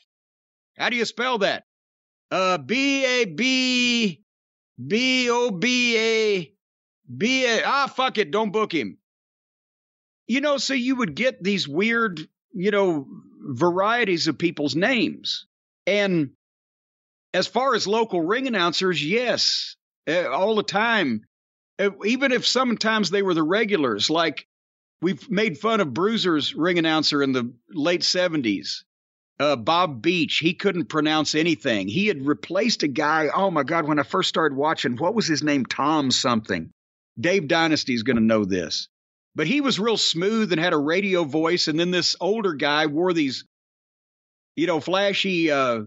[0.77, 1.65] How do you spell that?
[2.31, 4.23] Uh, B A B
[4.87, 6.53] B O B A
[7.17, 7.63] B A.
[7.65, 8.31] Ah, fuck it.
[8.31, 8.99] Don't book him.
[10.27, 12.21] You know, so you would get these weird,
[12.53, 13.07] you know,
[13.41, 15.47] varieties of people's names.
[15.87, 16.31] And
[17.35, 19.77] as far as local ring announcers, yes,
[20.09, 21.25] uh, all the time.
[21.79, 24.47] Uh, even if sometimes they were the regulars, like
[25.01, 28.83] we've made fun of Bruiser's ring announcer in the late 70s
[29.41, 31.89] uh, Bob Beach, he couldn't pronounce anything.
[31.89, 33.29] He had replaced a guy.
[33.35, 35.65] Oh my God, when I first started watching, what was his name?
[35.65, 36.71] Tom something.
[37.19, 38.89] Dave Dynasty is going to know this.
[39.35, 41.69] But he was real smooth and had a radio voice.
[41.69, 43.45] And then this older guy wore these,
[44.57, 45.83] you know, flashy uh,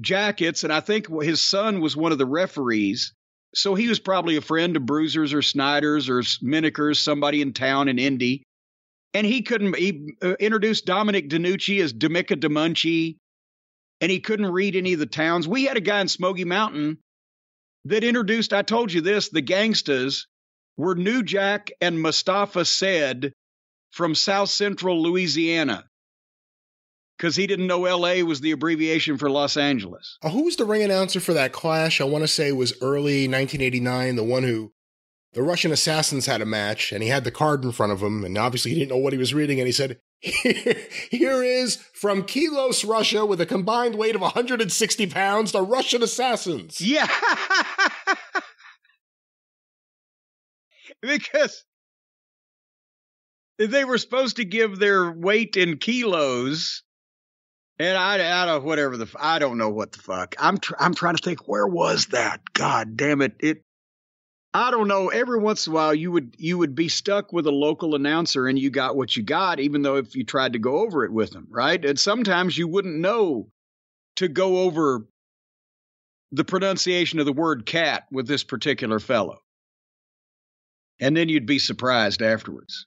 [0.00, 0.64] jackets.
[0.64, 3.14] And I think his son was one of the referees.
[3.54, 7.88] So he was probably a friend of Bruisers or Snyders or Minnickers, somebody in town
[7.88, 8.42] in Indy
[9.14, 9.76] and he couldn't.
[9.76, 13.16] He uh, introduced Dominic DeNucci as Demika DeMunchie,
[14.00, 15.46] and he couldn't read any of the towns.
[15.46, 16.98] We had a guy in Smoky Mountain
[17.84, 18.52] that introduced.
[18.52, 19.28] I told you this.
[19.28, 20.26] The gangstas
[20.76, 23.32] were New Jack and Mustafa Saed
[23.90, 25.84] from South Central Louisiana
[27.16, 30.18] because he didn't know LA was the abbreviation for Los Angeles.
[30.22, 32.00] Uh, who was the ring announcer for that clash?
[32.00, 34.72] I want to say was early 1989, the one who
[35.32, 38.24] the Russian assassins had a match and he had the card in front of him
[38.24, 42.24] and obviously he didn't know what he was reading and he said, here is from
[42.24, 46.80] Kilos, Russia with a combined weight of 160 pounds, the Russian assassins.
[46.80, 47.08] Yeah.
[51.06, 51.64] because
[53.58, 56.82] they were supposed to give their weight in kilos
[57.78, 60.36] and I, I don't whatever the I don't know what the fuck.
[60.38, 62.40] I'm tr- I'm trying to think where was that?
[62.52, 63.34] God damn it!
[63.40, 63.62] It
[64.54, 65.08] I don't know.
[65.08, 68.46] Every once in a while, you would you would be stuck with a local announcer,
[68.46, 71.12] and you got what you got, even though if you tried to go over it
[71.12, 71.82] with them, right?
[71.84, 73.48] And sometimes you wouldn't know
[74.16, 75.06] to go over
[76.30, 79.38] the pronunciation of the word cat with this particular fellow,
[81.02, 82.86] and then you'd be surprised afterwards.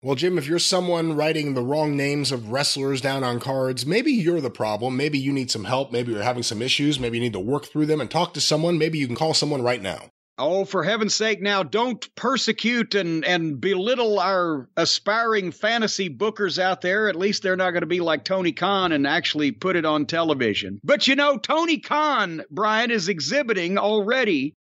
[0.00, 4.12] Well, Jim, if you're someone writing the wrong names of wrestlers down on cards, maybe
[4.12, 4.96] you're the problem.
[4.96, 5.90] Maybe you need some help.
[5.90, 7.00] Maybe you're having some issues.
[7.00, 8.78] Maybe you need to work through them and talk to someone.
[8.78, 10.10] Maybe you can call someone right now.
[10.38, 16.82] Oh, for heaven's sake, now don't persecute and, and belittle our aspiring fantasy bookers out
[16.82, 17.08] there.
[17.08, 20.06] At least they're not going to be like Tony Khan and actually put it on
[20.06, 20.78] television.
[20.84, 24.54] But you know, Tony Khan, Brian, is exhibiting already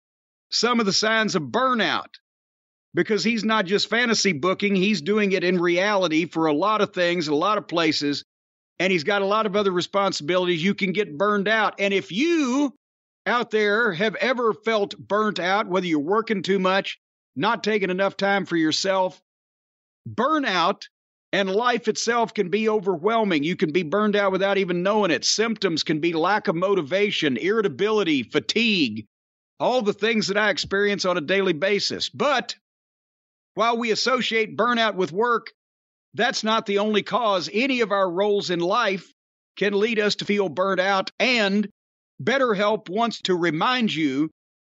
[0.51, 2.05] some of the signs of burnout
[2.93, 6.93] because he's not just fantasy booking, he's doing it in reality for a lot of
[6.93, 8.23] things, a lot of places,
[8.79, 10.63] and he's got a lot of other responsibilities.
[10.63, 11.75] You can get burned out.
[11.79, 12.73] And if you
[13.25, 16.99] out there have ever felt burnt out, whether you're working too much,
[17.35, 19.21] not taking enough time for yourself,
[20.07, 20.83] burnout
[21.31, 23.43] and life itself can be overwhelming.
[23.43, 25.25] You can be burned out without even knowing it.
[25.25, 29.07] Symptoms can be lack of motivation, irritability, fatigue,
[29.59, 32.07] all the things that I experience on a daily basis.
[32.07, 32.55] But
[33.55, 35.51] while we associate burnout with work,
[36.13, 37.49] that's not the only cause.
[37.51, 39.11] Any of our roles in life
[39.57, 41.67] can lead us to feel burnt out and
[42.21, 44.29] BetterHelp wants to remind you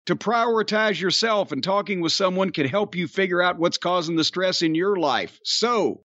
[0.06, 4.24] to prioritize yourself, and talking with someone can help you figure out what's causing the
[4.24, 5.40] stress in your life.
[5.44, 6.02] So,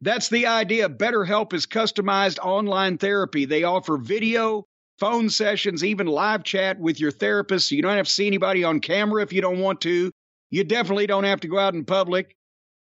[0.00, 0.88] that's the idea.
[0.88, 3.44] BetterHelp is customized online therapy.
[3.44, 4.64] They offer video,
[4.98, 7.68] phone sessions, even live chat with your therapist.
[7.68, 10.10] So you don't have to see anybody on camera if you don't want to.
[10.50, 12.36] You definitely don't have to go out in public.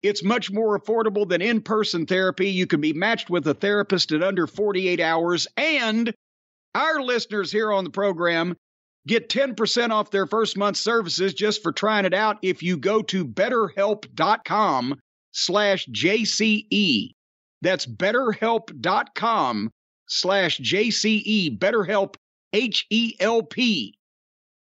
[0.02, 2.51] It's much more affordable than in person therapy.
[2.51, 6.12] You can be matched with a therapist in under 48 hours, and
[6.74, 8.56] our listeners here on the program
[9.06, 13.02] get 10% off their first month services just for trying it out if you go
[13.02, 14.98] to betterhelp.com
[15.32, 17.12] slash JCE.
[17.62, 19.70] That's betterhelp.com
[20.09, 21.59] slash JCE.
[21.59, 22.14] BetterHelp,
[22.52, 23.98] H E L P.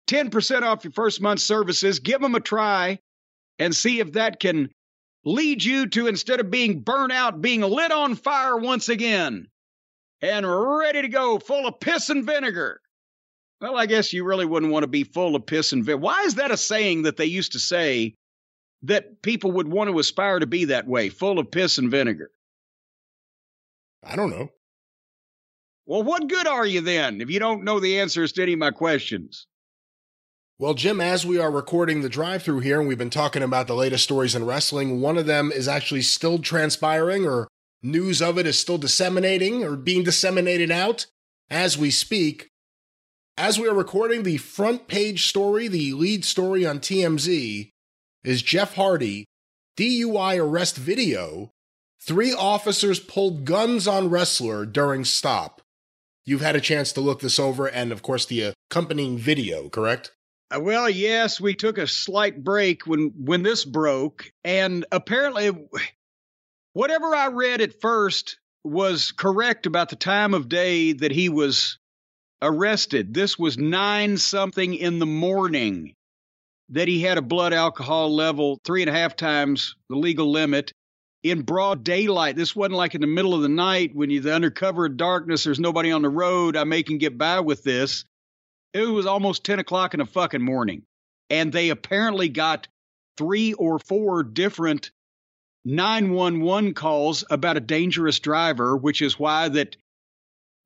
[0.07, 1.99] 10% off your first month services.
[1.99, 2.99] Give them a try
[3.59, 4.69] and see if that can
[5.25, 9.47] lead you to, instead of being burnt out, being lit on fire once again
[10.21, 12.79] and ready to go, full of piss and vinegar.
[13.59, 16.01] Well, I guess you really wouldn't want to be full of piss and vinegar.
[16.01, 18.15] Why is that a saying that they used to say
[18.83, 22.31] that people would want to aspire to be that way, full of piss and vinegar?
[24.03, 24.49] I don't know.
[25.85, 28.59] Well, what good are you then if you don't know the answers to any of
[28.59, 29.47] my questions?
[30.59, 33.67] Well, Jim, as we are recording the Drive Thru here and we've been talking about
[33.67, 37.47] the latest stories in wrestling, one of them is actually still transpiring or
[37.83, 41.05] News of it is still disseminating or being disseminated out
[41.49, 42.49] as we speak.
[43.37, 47.69] As we are recording, the front page story, the lead story on TMZ,
[48.23, 49.25] is Jeff Hardy,
[49.77, 51.51] DUI arrest video.
[52.01, 55.61] Three officers pulled guns on wrestler during stop.
[56.25, 60.13] You've had a chance to look this over, and of course, the accompanying video, correct?
[60.53, 65.51] Uh, well, yes, we took a slight break when when this broke, and apparently
[66.73, 71.79] whatever I read at first was correct about the time of day that he was
[72.41, 73.13] arrested.
[73.13, 75.93] This was nine something in the morning
[76.69, 80.71] that he had a blood alcohol level three and a half times the legal limit.
[81.23, 82.35] in broad daylight.
[82.35, 85.43] This wasn't like in the middle of the night when you're under cover of darkness,
[85.43, 86.55] there's nobody on the road.
[86.55, 88.05] I may can get by with this.
[88.77, 90.83] It was almost 10 o'clock in the fucking morning.
[91.29, 92.67] And they apparently got
[93.17, 94.91] three or four different
[95.65, 99.75] 911 calls about a dangerous driver, which is why that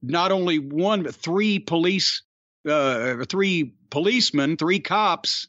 [0.01, 2.23] not only one, but three police,
[2.69, 5.47] uh, three policemen, three cops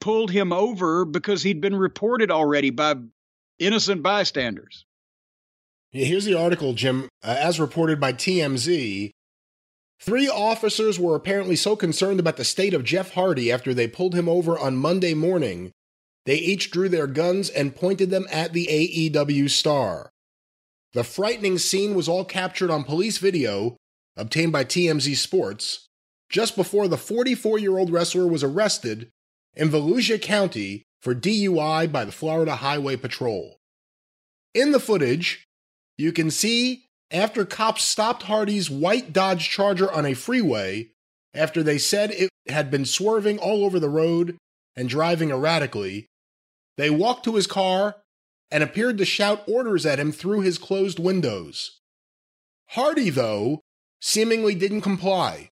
[0.00, 2.94] pulled him over because he'd been reported already by
[3.58, 4.84] innocent bystanders.
[5.90, 7.08] Here's the article, Jim.
[7.22, 9.10] Uh, as reported by TMZ,
[10.02, 14.14] three officers were apparently so concerned about the state of Jeff Hardy after they pulled
[14.14, 15.70] him over on Monday morning,
[16.26, 20.10] they each drew their guns and pointed them at the AEW star.
[20.92, 23.76] The frightening scene was all captured on police video
[24.16, 25.88] obtained by TMZ Sports
[26.28, 29.08] just before the 44 year old wrestler was arrested
[29.54, 33.58] in Volusia County for DUI by the Florida Highway Patrol.
[34.54, 35.46] In the footage,
[35.96, 40.88] you can see after cops stopped Hardy's white Dodge Charger on a freeway
[41.34, 44.36] after they said it had been swerving all over the road
[44.76, 46.06] and driving erratically,
[46.76, 47.96] they walked to his car
[48.50, 51.80] and appeared to shout orders at him through his closed windows.
[52.70, 53.60] Hardy, though,
[54.00, 55.48] seemingly didn't comply,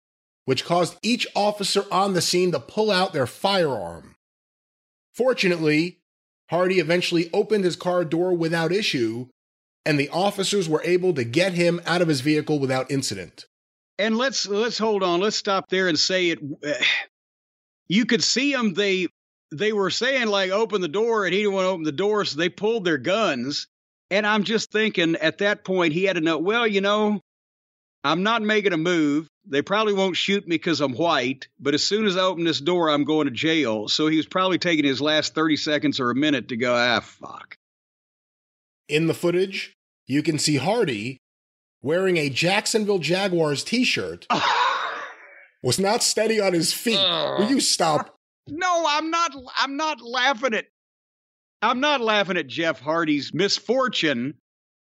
[0.44, 4.14] which caused each officer on the scene to pull out their firearm.
[5.12, 5.98] Fortunately,
[6.50, 9.28] Hardy eventually opened his car door without issue,
[9.86, 13.46] and the officers were able to get him out of his vehicle without incident.
[13.98, 15.20] And let's let's hold on.
[15.20, 16.40] Let's stop there and say it.
[17.86, 18.72] You could see them.
[18.72, 19.08] They
[19.52, 22.24] they were saying like open the door, and he didn't want to open the door,
[22.24, 23.66] so they pulled their guns.
[24.10, 26.38] And I'm just thinking at that point he had to know.
[26.38, 27.20] Well, you know,
[28.02, 29.28] I'm not making a move.
[29.46, 32.60] They probably won't shoot me because I'm white, but as soon as I open this
[32.60, 33.88] door, I'm going to jail.
[33.88, 37.00] So he was probably taking his last 30 seconds or a minute to go, ah,
[37.00, 37.56] fuck.
[38.88, 39.73] In the footage,
[40.06, 41.18] you can see Hardy
[41.82, 44.26] wearing a Jacksonville Jaguars t shirt,
[45.62, 46.98] was not steady on his feet.
[47.38, 48.16] Will you stop?
[48.48, 49.32] No, I'm not.
[49.56, 50.66] I'm not laughing at.
[51.62, 54.34] I'm not laughing at Jeff Hardy's misfortune.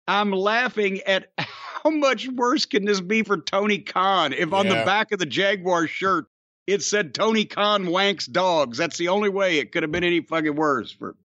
[0.08, 4.76] I'm laughing at how much worse can this be for Tony Khan if on the
[4.86, 6.26] back of the Jaguar shirt
[6.68, 8.78] it said Tony Khan wanks dogs.
[8.78, 11.16] That's the only way it could have been any fucking worse for.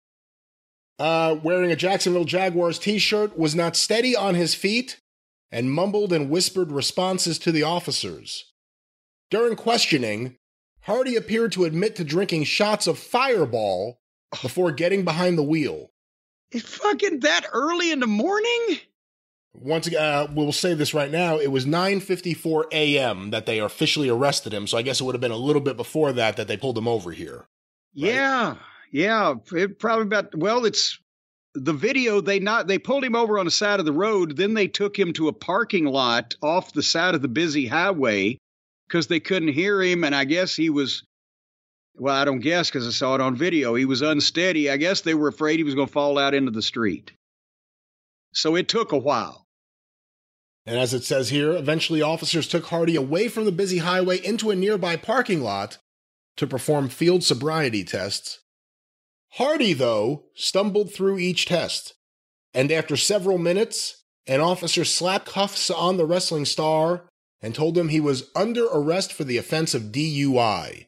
[1.00, 5.00] Uh, wearing a Jacksonville Jaguars t shirt, was not steady on his feet,
[5.50, 8.52] and mumbled and whispered responses to the officers.
[9.30, 10.36] During questioning,
[10.82, 13.98] Hardy appeared to admit to drinking shots of fireball
[14.42, 15.90] before getting behind the wheel.
[16.50, 18.80] It's fucking that early in the morning.
[19.54, 21.38] Once again, uh, we'll say this right now.
[21.38, 23.30] It was 9:54 a.m.
[23.30, 24.66] that they officially arrested him.
[24.66, 26.76] So I guess it would have been a little bit before that that they pulled
[26.76, 27.46] him over here.
[27.94, 28.56] Yeah,
[28.90, 29.34] yeah.
[29.52, 30.98] It probably about well, it's
[31.54, 32.20] the video.
[32.20, 34.36] They not they pulled him over on the side of the road.
[34.36, 38.38] Then they took him to a parking lot off the side of the busy highway
[38.88, 40.04] because they couldn't hear him.
[40.04, 41.02] And I guess he was.
[41.96, 43.74] Well, I don't guess because I saw it on video.
[43.74, 44.70] He was unsteady.
[44.70, 47.12] I guess they were afraid he was going to fall out into the street.
[48.32, 49.44] So it took a while.
[50.66, 54.50] And as it says here, eventually officers took Hardy away from the busy highway into
[54.50, 55.78] a nearby parking lot
[56.36, 58.40] to perform field sobriety tests.
[59.34, 61.94] Hardy, though, stumbled through each test,
[62.52, 67.04] and after several minutes, an officer slapped cuffs on the wrestling star
[67.40, 70.86] and told him he was under arrest for the offense of DUI.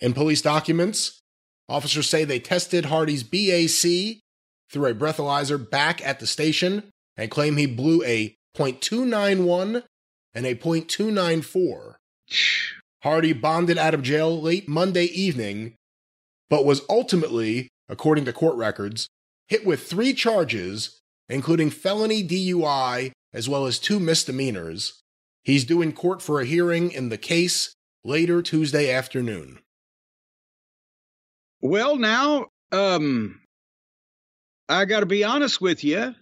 [0.00, 1.20] In police documents,
[1.68, 4.20] officers say they tested Hardy's BAC
[4.70, 9.82] through a breathalyzer back at the station and claim he blew a .291
[10.34, 11.94] and a .294.
[13.02, 15.74] Hardy bonded out of jail late Monday evening,
[16.48, 19.08] but was ultimately, according to court records,
[19.48, 25.02] hit with three charges, including felony DUI as well as two misdemeanors.
[25.44, 27.74] He's due in court for a hearing in the case
[28.04, 29.58] later Tuesday afternoon.
[31.60, 33.40] Well, now, um,
[34.68, 36.14] I got to be honest with you.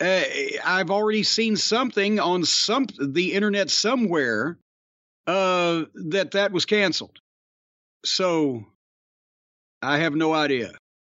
[0.00, 0.22] Uh,
[0.64, 4.58] I've already seen something on some the internet somewhere
[5.26, 7.18] uh, that that was canceled.
[8.04, 8.64] So
[9.82, 10.72] I have no idea.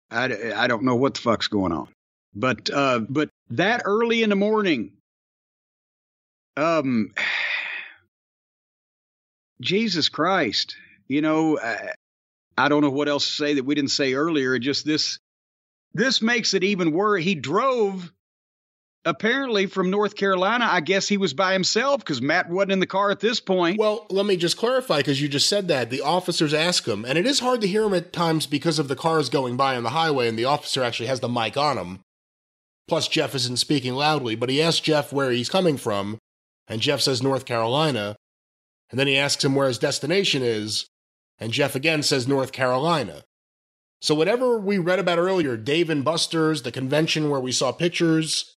[0.09, 1.89] I, I don't know what the fuck's going on.
[2.35, 4.93] But uh, but that early in the morning,
[6.57, 7.11] um,
[9.61, 10.75] Jesus Christ,
[11.07, 11.87] you know, uh,
[12.57, 14.57] I don't know what else to say that we didn't say earlier.
[14.59, 15.19] Just this,
[15.93, 17.23] this makes it even worse.
[17.23, 18.11] He drove
[19.05, 20.67] apparently from North Carolina.
[20.69, 23.77] I guess he was by himself because Matt wasn't in the car at this point.
[23.77, 25.89] Well, let me just clarify because you just said that.
[25.89, 28.87] The officers ask him, and it is hard to hear him at times because of
[28.87, 31.77] the cars going by on the highway, and the officer actually has the mic on
[31.77, 31.99] him.
[32.87, 36.17] Plus, Jeff isn't speaking loudly, but he asks Jeff where he's coming from,
[36.67, 38.15] and Jeff says North Carolina.
[38.91, 40.85] And then he asks him where his destination is,
[41.39, 43.23] and Jeff again says North Carolina.
[44.01, 48.53] So, whatever we read about earlier, Dave and Buster's, the convention where we saw pictures,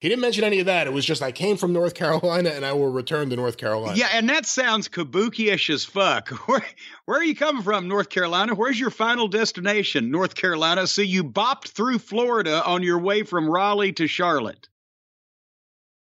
[0.00, 0.86] he didn't mention any of that.
[0.86, 3.96] It was just, I came from North Carolina and I will return to North Carolina.
[3.96, 6.28] Yeah, and that sounds kabuki-ish as fuck.
[6.48, 6.64] Where,
[7.04, 8.54] where are you coming from, North Carolina?
[8.54, 10.86] Where's your final destination, North Carolina?
[10.86, 14.68] So you bopped through Florida on your way from Raleigh to Charlotte.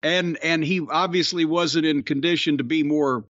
[0.02, 3.24] And and he obviously wasn't in condition to be more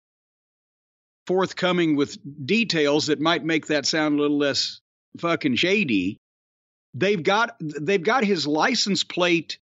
[1.28, 4.80] forthcoming with details that might make that sound a little less
[5.20, 6.18] fucking shady.
[6.94, 9.60] They've got they've got his license plate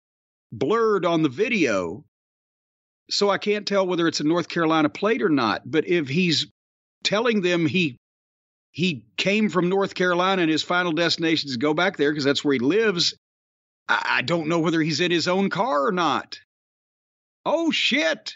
[0.53, 2.05] blurred on the video,
[3.11, 5.63] so I can't tell whether it's a North Carolina plate or not.
[5.65, 6.47] But if he's
[7.05, 7.97] telling them he
[8.73, 12.45] he came from North Carolina and his final destination is go back there because that's
[12.45, 13.15] where he lives,
[13.89, 16.39] I, I don't know whether he's in his own car or not.
[17.45, 18.35] Oh shit!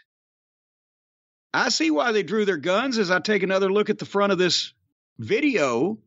[1.52, 4.32] I see why they drew their guns as I take another look at the front
[4.32, 4.72] of this
[5.18, 5.98] video.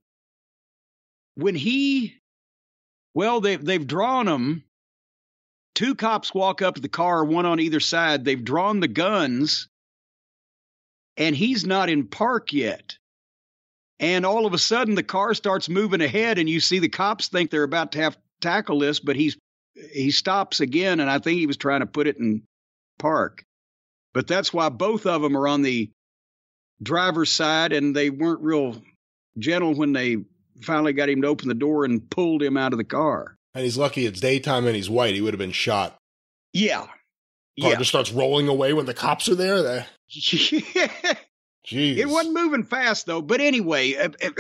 [1.36, 2.16] When he,
[3.14, 4.64] well, they've, they've drawn him.
[5.76, 8.24] Two cops walk up to the car, one on either side.
[8.24, 9.68] They've drawn the guns,
[11.18, 12.98] and he's not in park yet.
[14.00, 17.28] And all of a sudden, the car starts moving ahead, and you see the cops
[17.28, 19.38] think they're about to have to tackle this, but he's
[19.91, 22.44] he stops again, and I think he was trying to put it in
[23.00, 23.44] park.
[24.14, 25.90] But that's why both of them are on the
[26.82, 28.80] driver's side, and they weren't real
[29.40, 30.18] gentle when they
[30.62, 33.36] finally got him to open the door and pulled him out of the car.
[33.56, 35.14] And he's lucky it's daytime and he's white.
[35.14, 35.98] He would have been shot.
[36.54, 36.80] Yeah.
[36.80, 36.92] Car
[37.56, 37.76] Yeah.
[37.76, 39.86] just starts rolling away when the cops are there.
[40.12, 41.98] Jeez.
[41.98, 43.22] it wasn't moving fast, though.
[43.22, 44.32] But anyway, uh, uh,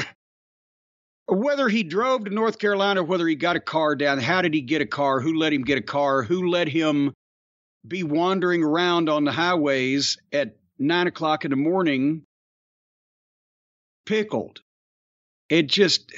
[1.27, 4.61] whether he drove to North Carolina whether he got a car down, how did he
[4.61, 5.21] get a car?
[5.21, 6.23] Who let him get a car?
[6.23, 7.13] Who let him
[7.87, 12.23] be wandering around on the highways at nine o'clock in the morning
[14.05, 14.59] pickled?
[15.49, 16.11] It just.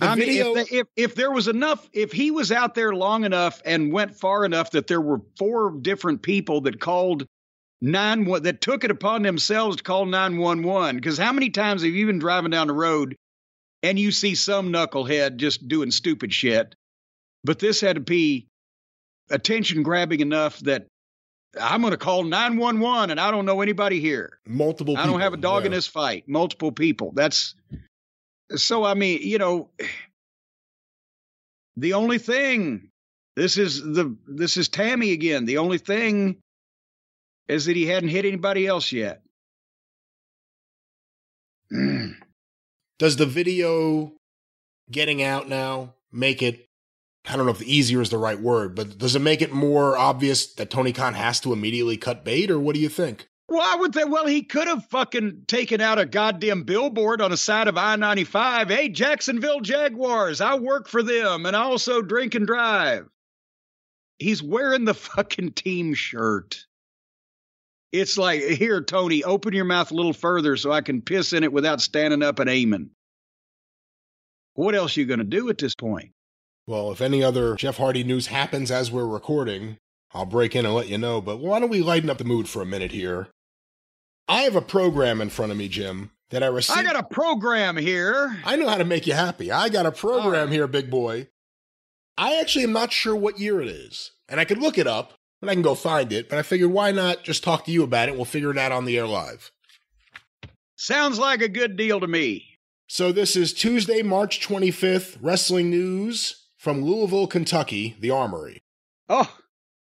[0.00, 3.24] I video- mean, if, if if there was enough, if he was out there long
[3.24, 7.26] enough and went far enough that there were four different people that called
[7.80, 10.96] nine one that took it upon themselves to call nine one one.
[10.96, 13.16] Because how many times have you been driving down the road
[13.82, 16.74] and you see some knucklehead just doing stupid shit?
[17.44, 18.46] But this had to be
[19.30, 20.86] attention grabbing enough that
[21.60, 24.38] I'm going to call nine one one, and I don't know anybody here.
[24.46, 26.28] multiple I don't have a dog in this fight.
[26.28, 27.12] Multiple people.
[27.12, 27.54] That's
[28.56, 28.84] so.
[28.84, 29.70] I mean, you know,
[31.76, 32.90] the only thing.
[33.36, 35.44] This is the this is Tammy again.
[35.46, 36.36] The only thing
[37.48, 39.22] is that he hadn't hit anybody else yet.
[41.72, 42.16] Mm.
[42.98, 44.12] Does the video
[44.90, 46.66] getting out now make it?
[47.26, 49.96] I don't know if easier is the right word, but does it make it more
[49.96, 53.29] obvious that Tony Khan has to immediately cut bait, or what do you think?
[53.50, 57.32] Well, I would think, well, he could have fucking taken out a goddamn billboard on
[57.32, 58.68] the side of I 95.
[58.68, 63.08] Hey, Jacksonville Jaguars, I work for them and I also drink and drive.
[64.20, 66.64] He's wearing the fucking team shirt.
[67.90, 71.42] It's like, here, Tony, open your mouth a little further so I can piss in
[71.42, 72.90] it without standing up and aiming.
[74.54, 76.12] What else are you going to do at this point?
[76.68, 79.78] Well, if any other Jeff Hardy news happens as we're recording,
[80.14, 81.20] I'll break in and let you know.
[81.20, 83.26] But why don't we lighten up the mood for a minute here?
[84.30, 86.78] I have a program in front of me, Jim, that I received.
[86.78, 88.38] I got a program here.
[88.44, 89.50] I know how to make you happy.
[89.50, 90.52] I got a program right.
[90.52, 91.26] here, big boy.
[92.16, 95.14] I actually am not sure what year it is, and I could look it up
[95.42, 96.28] and I can go find it.
[96.28, 98.14] But I figured, why not just talk to you about it?
[98.14, 99.50] We'll figure it out on the air live.
[100.76, 102.58] Sounds like a good deal to me.
[102.86, 108.60] So this is Tuesday, March 25th, wrestling news from Louisville, Kentucky, the Armory.
[109.08, 109.36] Oh,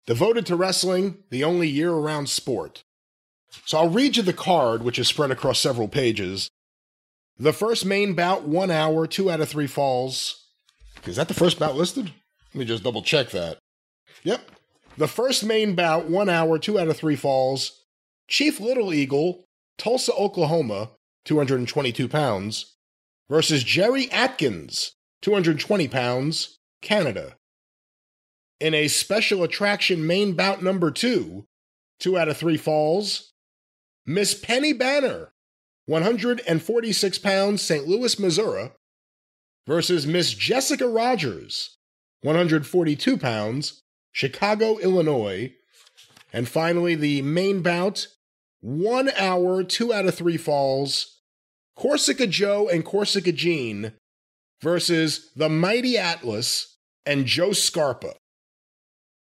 [0.07, 2.85] Devoted to wrestling, the only year round sport.
[3.65, 6.51] So I'll read you the card, which is spread across several pages.
[7.39, 10.47] The first main bout, one hour, two out of three falls.
[11.07, 12.13] Is that the first bout listed?
[12.53, 13.59] Let me just double check that.
[14.25, 14.51] Yep.
[14.99, 17.85] The first main bout, one hour, two out of three falls.
[18.29, 19.45] Chief Little Eagle,
[19.79, 20.91] Tulsa, Oklahoma,
[21.25, 22.77] 222 pounds,
[23.29, 27.37] versus Jerry Atkins, 220 pounds, Canada
[28.61, 31.47] in a special attraction main bout number two,
[31.99, 33.30] two out of three falls,
[34.11, 35.31] Miss Penny Banner,
[35.87, 37.87] 146 pounds, St.
[37.87, 38.73] Louis, Missouri,
[39.69, 41.77] versus Miss Jessica Rogers,
[42.23, 45.55] 142 pounds, Chicago, Illinois.
[46.33, 48.09] And finally, the main bout
[48.61, 51.21] one hour, two out of three falls.
[51.77, 53.93] Corsica Joe and Corsica Jean
[54.61, 58.15] versus the Mighty Atlas and Joe Scarpa.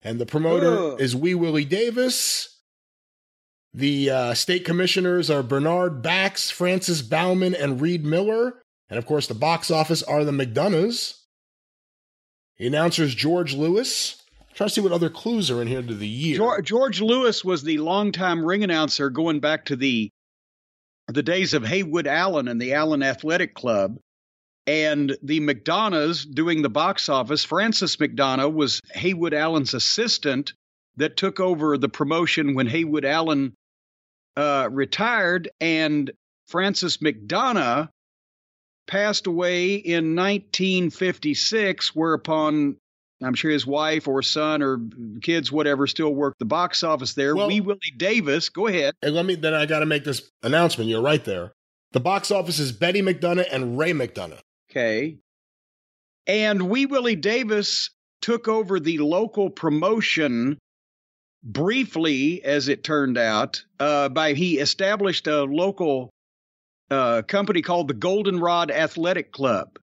[0.00, 1.00] And the promoter Ugh.
[1.00, 2.57] is Wee Willie Davis.
[3.78, 8.60] The uh, state commissioners are Bernard Bax, Francis Bauman, and Reed Miller.
[8.90, 11.14] And of course, the box office are the McDonoughs.
[12.56, 14.20] The announcer's George Lewis.
[14.54, 16.38] Try to see what other clues are in here to the year.
[16.38, 20.10] George, George Lewis was the longtime ring announcer going back to the
[21.06, 23.98] the days of Heywood Allen and the Allen Athletic Club.
[24.66, 30.52] And the McDonoughs doing the box office, Francis McDonough was Heywood Allen's assistant
[30.96, 33.54] that took over the promotion when Heywood Allen
[34.38, 35.50] uh, retired.
[35.60, 36.10] And
[36.46, 37.88] Francis McDonough
[38.86, 42.76] passed away in 1956, whereupon
[43.22, 44.80] I'm sure his wife or son or
[45.22, 47.34] kids, whatever, still worked the box office there.
[47.34, 48.94] Well- Wee Willie Davis, go ahead.
[49.02, 50.88] And let me then I got to make this announcement.
[50.88, 51.52] You're right there.
[51.92, 54.40] The box office is Betty McDonough and Ray McDonough.
[54.70, 55.16] Okay.
[56.26, 57.90] And Wee Willie Davis
[58.20, 60.58] took over the local promotion
[61.42, 66.10] briefly, as it turned out, uh, by he established a local
[66.90, 69.78] uh, company called the Goldenrod Athletic Club.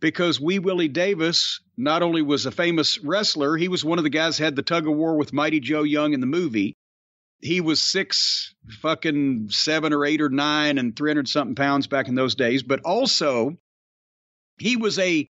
[0.00, 4.10] Because Wee Willie Davis not only was a famous wrestler, he was one of the
[4.10, 6.74] guys had the tug of war with Mighty Joe Young in the movie.
[7.40, 12.14] He was six, fucking seven or eight or nine, and 300 something pounds back in
[12.14, 12.62] those days.
[12.62, 13.56] But also,
[14.58, 15.28] he was a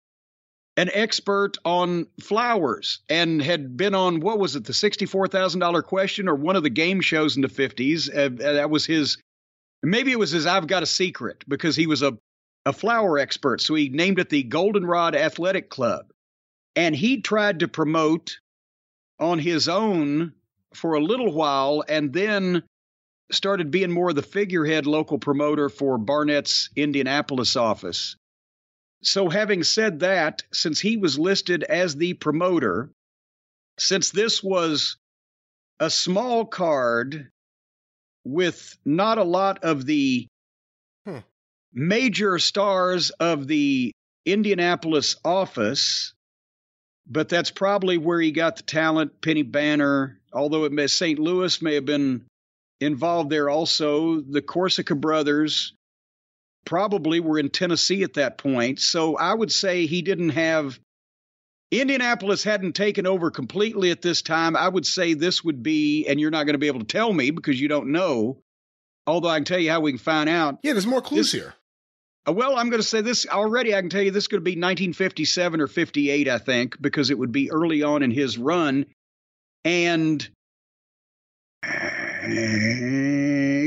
[0.77, 6.35] an expert on flowers and had been on what was it the $64,000 question or
[6.35, 9.19] one of the game shows in the 50s uh, that was his
[9.83, 12.19] maybe it was his I've got a secret because he was a
[12.67, 13.63] a flower expert.
[13.63, 16.07] So he named it the Goldenrod Athletic Club.
[16.75, 18.39] And he tried to promote
[19.19, 20.33] on his own
[20.75, 22.65] for a little while and then
[23.31, 28.17] started being more the figurehead local promoter for Barnett's Indianapolis office
[29.03, 32.91] so, having said that, since he was listed as the promoter,
[33.79, 34.97] since this was
[35.81, 37.31] a small card
[38.25, 40.27] with not a lot of the
[41.07, 41.19] Hmm.
[41.73, 43.93] major stars of the
[44.25, 46.15] Indianapolis office,
[47.07, 49.21] but that's probably where he got the talent.
[49.21, 51.21] Penny Banner, although it may, St.
[51.21, 52.27] Louis may have been
[52.81, 54.21] involved there also.
[54.21, 55.75] The Corsica brothers
[56.67, 58.79] probably were in Tennessee at that point.
[58.81, 60.79] So I would say he didn't have
[61.73, 64.55] Indianapolis hadn't taken over completely at this time.
[64.57, 67.13] I would say this would be, and you're not going to be able to tell
[67.13, 68.39] me because you don't know.
[69.07, 70.59] Although I can tell you how we can find out.
[70.63, 71.55] Yeah, there's more clues This- here.
[72.29, 73.75] Uh, Well, I'm going to say this already.
[73.75, 77.33] I can tell you this to be 1957 or 58, I think, because it would
[77.33, 78.87] be early on in his run.
[79.65, 80.29] And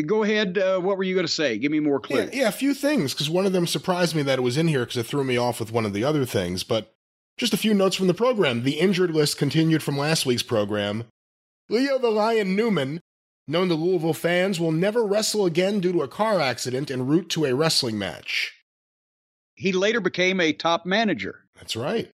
[0.06, 0.58] go ahead.
[0.58, 1.58] Uh, what were you going to say?
[1.58, 4.40] Give me more Yeah, yeah, a few things because one of them surprised me that
[4.40, 6.64] it was in here because it threw me off with one of the other things.
[6.64, 6.94] But
[7.38, 8.64] just a few notes from the program.
[8.64, 11.06] The injured list continued from last week's program.
[11.70, 13.02] Leo the Lion Newman,
[13.48, 17.30] known to Louisville fans, will never wrestle again due to a car accident en route
[17.30, 18.54] to a wrestling match.
[19.56, 21.42] He later became a top manager.
[21.56, 22.12] That's right.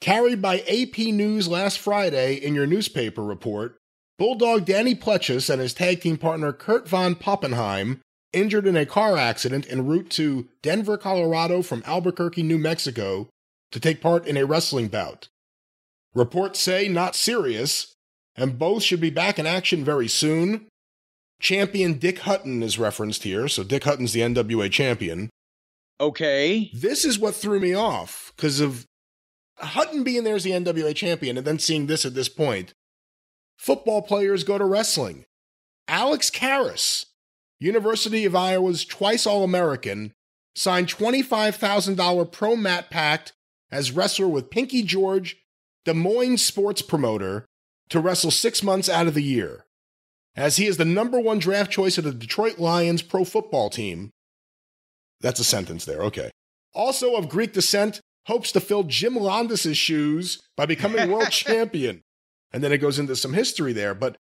[0.00, 3.77] Carried by AP News last Friday in your newspaper report,
[4.18, 8.00] Bulldog Danny Plechas and his tag team partner Kurt Von Poppenheim
[8.32, 13.28] injured in a car accident en route to Denver, Colorado from Albuquerque, New Mexico
[13.70, 15.28] to take part in a wrestling bout.
[16.14, 17.94] Reports say not serious,
[18.34, 20.66] and both should be back in action very soon.
[21.40, 25.30] Champion Dick Hutton is referenced here, so Dick Hutton's the NWA champion.
[26.00, 26.70] Okay.
[26.74, 28.84] This is what threw me off because of
[29.58, 32.72] Hutton being there as the NWA champion and then seeing this at this point.
[33.58, 35.26] Football players go to wrestling.
[35.88, 37.06] Alex Karras,
[37.58, 40.12] University of Iowa's twice All American,
[40.54, 43.32] signed $25,000 pro mat pact
[43.70, 45.36] as wrestler with Pinky George,
[45.84, 47.46] Des Moines sports promoter,
[47.88, 49.64] to wrestle six months out of the year.
[50.36, 54.10] As he is the number one draft choice of the Detroit Lions pro football team,
[55.20, 56.30] that's a sentence there, okay.
[56.74, 62.02] Also of Greek descent, hopes to fill Jim Londos' shoes by becoming world champion.
[62.52, 63.94] And then it goes into some history there.
[63.94, 64.16] But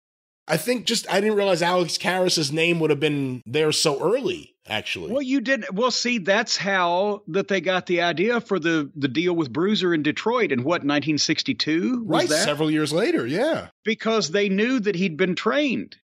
[0.47, 4.55] I think just, I didn't realize Alex Karras' name would have been there so early,
[4.67, 5.13] actually.
[5.13, 5.65] Well, you did.
[5.73, 9.95] Well, see, that's how that they got the idea for the the deal with Bruiser
[9.95, 12.45] in Detroit in what 1962 right, that?
[12.45, 13.69] several years later, yeah.
[13.85, 15.97] because they knew that he'd been trained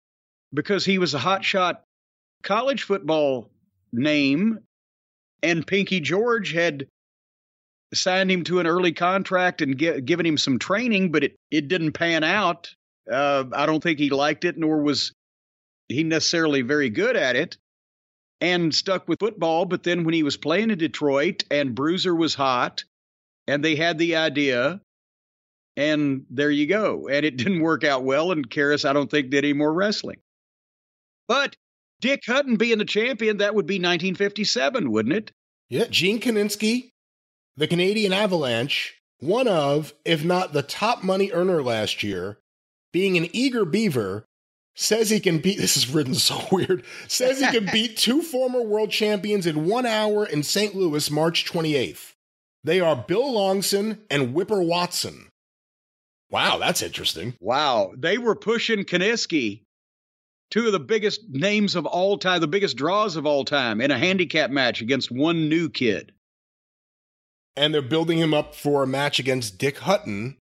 [0.53, 1.78] because he was a hotshot
[2.43, 3.51] college football
[3.93, 4.61] name
[5.43, 6.86] and Pinky George had
[7.94, 11.69] signed him to an early contract and gi- given him some training, but it, it
[11.69, 12.74] didn't pan out.
[13.10, 15.12] Uh, I don't think he liked it, nor was
[15.89, 17.56] he necessarily very good at it,
[18.40, 19.65] and stuck with football.
[19.65, 22.85] But then when he was playing in Detroit and Bruiser was hot,
[23.47, 24.81] and they had the idea,
[25.77, 27.09] and there you go.
[27.09, 30.19] And it didn't work out well, and Karras, I don't think, did any more wrestling.
[31.27, 31.56] But
[32.01, 35.32] Dick Hutton being the champion, that would be 1957, wouldn't it?
[35.69, 36.90] Yeah, Gene Kiniski,
[37.59, 42.39] the Canadian Avalanche, one of, if not the top money earner last year,
[42.93, 44.24] being an eager beaver,
[44.76, 45.59] says he can beat.
[45.59, 46.85] This is written so weird.
[47.09, 50.76] Says he can beat two former world champions in one hour in St.
[50.76, 52.12] Louis, March 28th.
[52.62, 55.28] They are Bill Longson and Whipper Watson.
[56.30, 57.35] Wow, that's interesting.
[57.40, 57.93] Wow.
[57.97, 59.62] They were pushing Kiniski,
[60.51, 63.90] two of the biggest names of all time, the biggest draws of all time, in
[63.90, 66.12] a handicap match against one new kid.
[67.59, 70.36] And they're building him up for a match against Dick Hutton.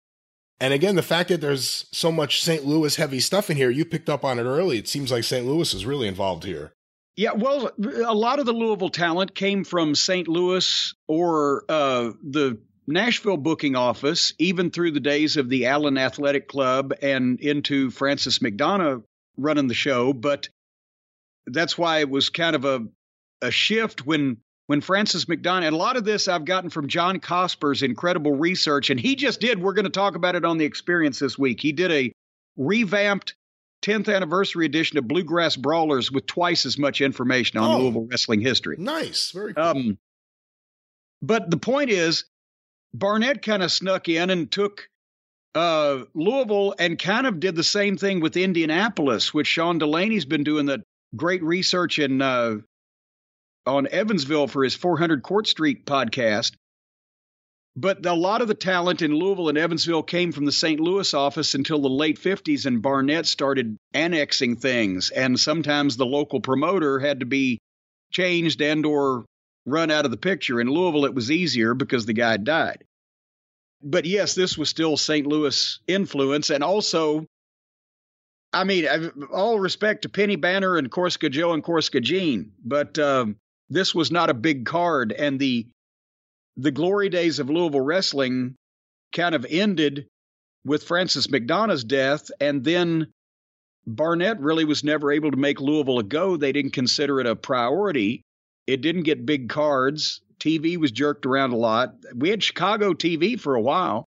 [0.61, 2.65] And again, the fact that there's so much St.
[2.65, 4.79] Louis heavy stuff in here, you picked up on it early.
[4.79, 5.47] It seems like St.
[5.47, 6.73] Louis is really involved here.
[7.17, 10.27] Yeah, well, a lot of the Louisville talent came from St.
[10.27, 16.49] Louis or uh, the Nashville booking office, even through the days of the Allen Athletic
[16.49, 19.05] Club and into Francis McDonough
[19.37, 20.13] running the show.
[20.13, 20.49] But
[21.47, 22.87] that's why it was kind of a
[23.43, 27.21] a shift when when Francis McDonough and a lot of this I've gotten from John
[27.21, 29.61] Cosper's incredible research, and he just did.
[29.61, 31.61] We're going to talk about it on the experience this week.
[31.61, 32.13] He did a
[32.57, 33.35] revamped
[33.83, 37.79] 10th anniversary edition of Bluegrass Brawlers with twice as much information on Oh.
[37.83, 38.77] Louisville wrestling history.
[38.79, 39.31] Nice.
[39.33, 39.63] Very cool.
[39.65, 39.99] Um,
[41.21, 42.25] but the point is,
[42.95, 44.89] Barnett kind of snuck in and took
[45.55, 50.45] uh, Louisville and kind of did the same thing with Indianapolis, which Sean Delaney's been
[50.45, 50.83] doing the
[51.15, 52.57] great research in uh,
[53.67, 56.53] on Evansville for his 400 Court Street podcast.
[57.77, 60.79] But a lot of the talent in Louisville and Evansville came from the St.
[60.79, 66.41] Louis office until the late 50s, and Barnett started annexing things, and sometimes the local
[66.41, 67.59] promoter had to be
[68.13, 69.25] changed and or
[69.67, 70.61] run out of the picture.
[70.61, 72.85] In Louisville, it was easier because the guy died.
[73.83, 75.27] But yes, this was still St.
[75.27, 77.27] Louis influence, and also,
[78.53, 78.87] I mean,
[79.33, 83.37] all respect to Penny Banner and Corsica Joe and Corsica Jean, but um,
[83.75, 85.67] this was not a big card, and the
[86.57, 88.55] the glory days of Louisville wrestling
[89.13, 90.07] kind of ended
[90.65, 93.09] with Francis McDonough's death, and then
[93.87, 96.37] Barnett really was never able to make Louisville a go.
[96.37, 98.23] They didn't consider it a priority.
[98.67, 100.21] It didn't get big cards.
[100.39, 101.95] TV was jerked around a lot.
[102.15, 104.07] We had Chicago TV for a while,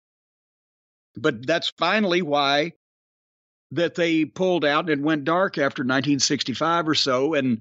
[1.16, 2.74] but that's finally why
[3.72, 7.60] that they pulled out and went dark after 1965 or so, and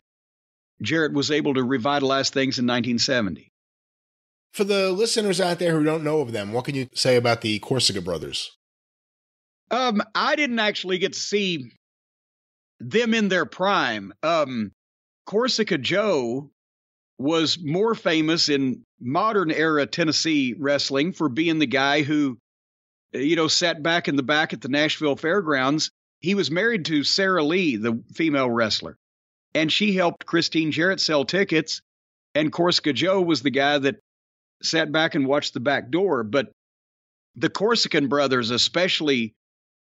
[0.82, 3.50] Jarrett was able to revitalize things in 1970.
[4.52, 7.42] For the listeners out there who don't know of them, what can you say about
[7.42, 8.56] the Corsica brothers?
[9.70, 11.72] Um, I didn't actually get to see
[12.80, 14.12] them in their prime.
[14.22, 14.72] Um,
[15.26, 16.50] Corsica Joe
[17.18, 22.38] was more famous in modern era Tennessee wrestling for being the guy who,
[23.12, 25.90] you know, sat back in the back at the Nashville Fairgrounds.
[26.20, 28.96] He was married to Sarah Lee, the female wrestler,
[29.56, 31.80] and she helped Christine Jarrett sell tickets.
[32.34, 33.96] And Corsica Joe was the guy that
[34.62, 36.24] sat back and watched the back door.
[36.24, 36.50] But
[37.36, 39.32] the Corsican brothers, especially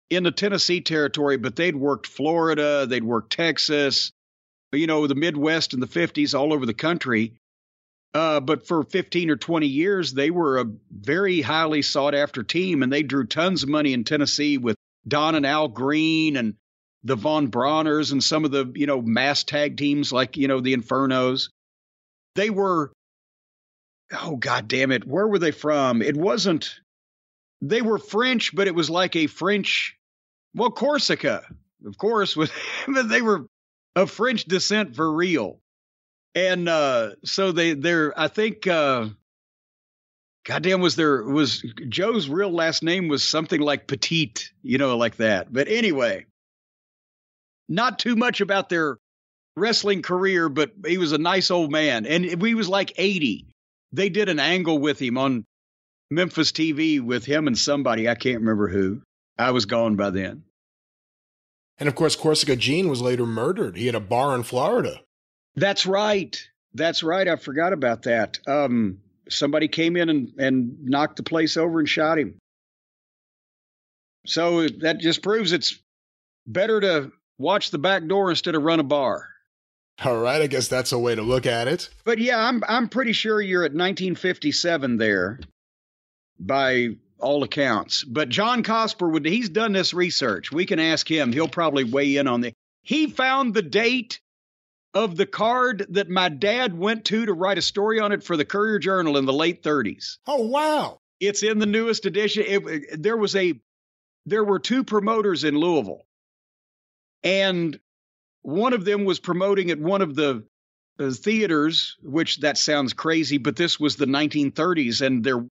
[0.09, 4.11] in the Tennessee territory, but they'd worked Florida, they'd worked Texas,
[4.73, 7.35] you know, the Midwest in the 50s, all over the country.
[8.13, 12.83] Uh, but for 15 or 20 years, they were a very highly sought after team,
[12.83, 14.75] and they drew tons of money in Tennessee with
[15.07, 16.55] Don and Al Green and
[17.03, 20.59] the Von Brauners and some of the, you know, mass tag teams like, you know,
[20.59, 21.49] the Infernos.
[22.35, 22.91] They were,
[24.13, 26.01] oh, God damn it, where were they from?
[26.01, 26.79] It wasn't,
[27.61, 29.97] they were French, but it was like a French,
[30.55, 31.43] well, Corsica,
[31.85, 32.51] of course, with,
[32.87, 33.47] but they were
[33.95, 35.59] of French descent for real.
[36.33, 39.09] And uh, so they, they're, I think, uh,
[40.45, 45.17] goddamn, was there, was Joe's real last name was something like Petite, you know, like
[45.17, 45.51] that.
[45.51, 46.25] But anyway,
[47.71, 48.97] not too much about their
[49.55, 52.05] wrestling career, but he was a nice old man.
[52.05, 53.47] And he was like 80.
[53.93, 55.45] They did an angle with him on
[56.09, 58.09] Memphis TV with him and somebody.
[58.09, 59.01] I can't remember who.
[59.37, 60.43] I was gone by then.
[61.79, 63.77] And of course, Corsica Jean was later murdered.
[63.77, 65.01] He had a bar in Florida.
[65.55, 66.39] That's right.
[66.73, 67.27] That's right.
[67.27, 68.39] I forgot about that.
[68.47, 68.99] Um,
[69.29, 72.37] somebody came in and, and knocked the place over and shot him.
[74.27, 75.79] So that just proves it's
[76.45, 77.11] better to
[77.41, 79.27] watch the back door instead of run a bar.
[80.03, 81.89] All right, I guess that's a way to look at it.
[82.05, 85.39] But yeah, I'm I'm pretty sure you're at 1957 there.
[86.39, 86.89] by
[87.19, 88.03] all accounts.
[88.03, 90.51] But John Cosper would he's done this research.
[90.51, 91.31] We can ask him.
[91.31, 94.19] He'll probably weigh in on the He found the date
[94.93, 98.35] of the card that my dad went to to write a story on it for
[98.35, 100.17] the Courier Journal in the late 30s.
[100.27, 100.97] Oh wow.
[101.19, 102.43] It's in the newest edition.
[102.47, 103.53] It, there was a
[104.25, 106.05] there were two promoters in Louisville.
[107.23, 107.79] And
[108.41, 110.43] one of them was promoting at one of the
[110.99, 115.45] uh, theaters, which that sounds crazy, but this was the 1930s, and there,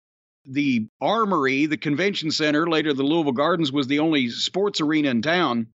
[0.45, 5.23] the Armory, the convention center, later the Louisville Gardens, was the only sports arena in
[5.23, 5.69] town.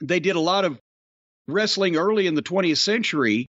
[0.00, 0.78] They did a lot of
[1.48, 3.46] wrestling early in the 20th century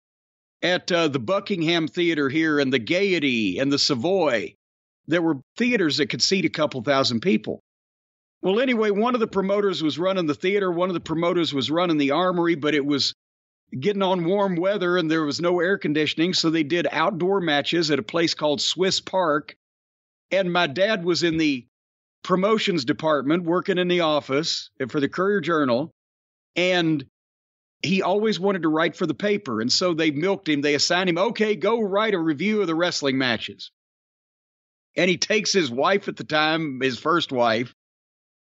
[0.62, 4.54] at uh, the Buckingham Theater here and the Gaiety and the Savoy.
[5.06, 7.60] There were theaters that could seat a couple thousand people.
[8.40, 11.70] Well, anyway, one of the promoters was running the theater, one of the promoters was
[11.70, 13.14] running the armory, but it was
[13.78, 16.34] getting on warm weather and there was no air conditioning.
[16.34, 19.56] So they did outdoor matches at a place called Swiss Park.
[20.30, 21.66] And my dad was in the
[22.22, 25.90] promotions department working in the office for the Courier Journal.
[26.56, 27.04] And
[27.82, 29.60] he always wanted to write for the paper.
[29.60, 30.60] And so they milked him.
[30.60, 33.70] They assigned him, okay, go write a review of the wrestling matches.
[34.96, 37.72] And he takes his wife at the time, his first wife,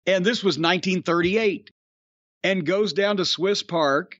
[0.07, 1.69] and this was 1938,
[2.43, 4.19] and goes down to Swiss Park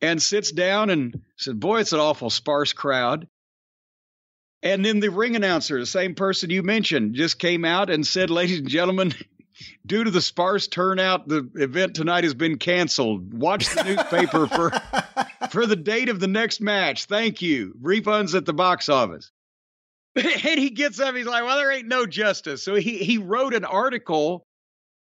[0.00, 3.28] and sits down and said, Boy, it's an awful sparse crowd.
[4.62, 8.30] And then the ring announcer, the same person you mentioned, just came out and said,
[8.30, 9.12] Ladies and gentlemen,
[9.86, 13.34] due to the sparse turnout, the event tonight has been canceled.
[13.34, 14.70] Watch the newspaper for
[15.50, 17.04] for the date of the next match.
[17.04, 17.74] Thank you.
[17.80, 19.30] Refunds at the box office.
[20.16, 20.26] and
[20.58, 22.62] he gets up, he's like, Well, there ain't no justice.
[22.62, 24.46] So he he wrote an article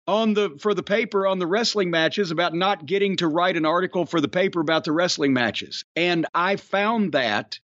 [0.08, 3.66] on the for the paper on the wrestling matches about not getting to write an
[3.66, 5.84] article for the paper about the wrestling matches.
[5.94, 7.60] And I found that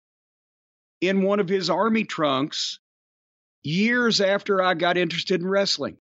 [1.01, 2.81] in one of his army trunks
[3.63, 5.99] years after I got interested in wrestling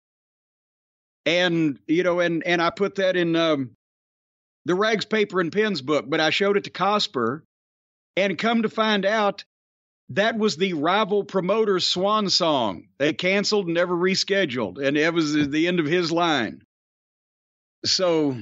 [1.26, 3.72] and you know, and and I put that in um,
[4.66, 6.06] the rags, paper, and pens book.
[6.07, 7.41] But I showed it to Cosper,
[8.16, 9.44] and come to find out,
[10.10, 12.88] that was the rival promoter's swan song.
[12.98, 16.61] They canceled, never rescheduled, and it was the end of his line.
[17.84, 18.38] So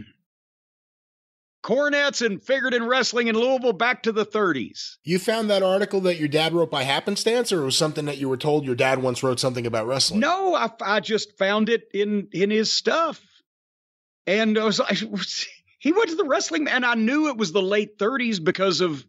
[1.64, 4.98] Cornettes and figured in wrestling in Louisville back to the 30s.
[5.06, 8.18] You found that article that your dad wrote by happenstance, or it was something that
[8.18, 10.20] you were told your dad once wrote something about wrestling?
[10.20, 13.22] No, I, I just found it in in his stuff,
[14.28, 14.98] and I was like,
[15.80, 19.06] he went to the wrestling, and I knew it was the late 30s because of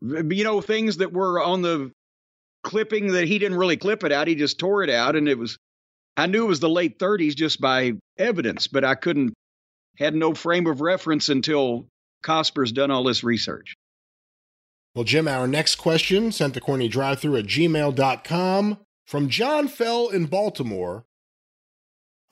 [0.00, 1.90] you know things that were on the
[2.62, 5.38] clipping that he didn't really clip it out; he just tore it out, and it
[5.38, 5.58] was.
[6.16, 9.34] I knew it was the late 30s just by evidence, but I couldn't
[9.98, 11.86] had no frame of reference until
[12.22, 13.74] Cosper's done all this research.
[14.94, 20.08] Well, Jim, our next question sent to corny drive through at gmail.com from John Fell
[20.08, 21.04] in Baltimore.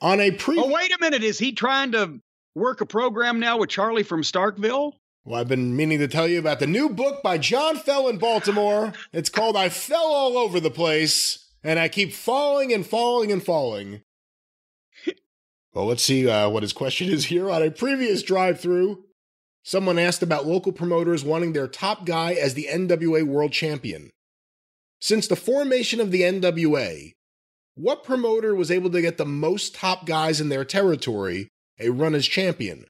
[0.01, 0.57] On a pre.
[0.59, 1.23] Oh, wait a minute.
[1.23, 2.19] Is he trying to
[2.55, 4.93] work a program now with Charlie from Starkville?
[5.27, 8.17] Well, I've been meaning to tell you about the new book by John Fell in
[8.17, 8.93] Baltimore.
[9.11, 13.43] It's called I Fell All Over the Place, and I keep falling and falling and
[13.43, 14.03] falling.
[15.73, 17.51] Well, let's see uh, what his question is here.
[17.51, 19.03] On a previous Drive Thru,
[19.63, 24.11] someone asked about local promoters wanting their top guy as the NWA World Champion.
[25.01, 27.11] Since the formation of the NWA,
[27.75, 31.49] what promoter was able to get the most top guys in their territory
[31.81, 32.85] a run as champion?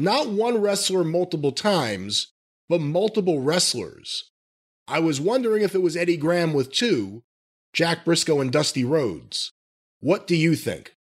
[0.00, 2.28] Not one wrestler multiple times,
[2.68, 4.30] but multiple wrestlers.
[4.86, 7.24] I was wondering if it was Eddie Graham with two,
[7.72, 9.52] Jack Brisco and Dusty Rhodes.
[9.98, 10.94] What do you think?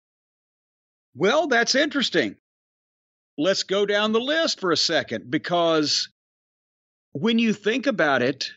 [1.16, 2.38] Well, that's interesting.
[3.38, 6.10] Let's go down the list for a second because
[7.12, 8.50] when you think about it,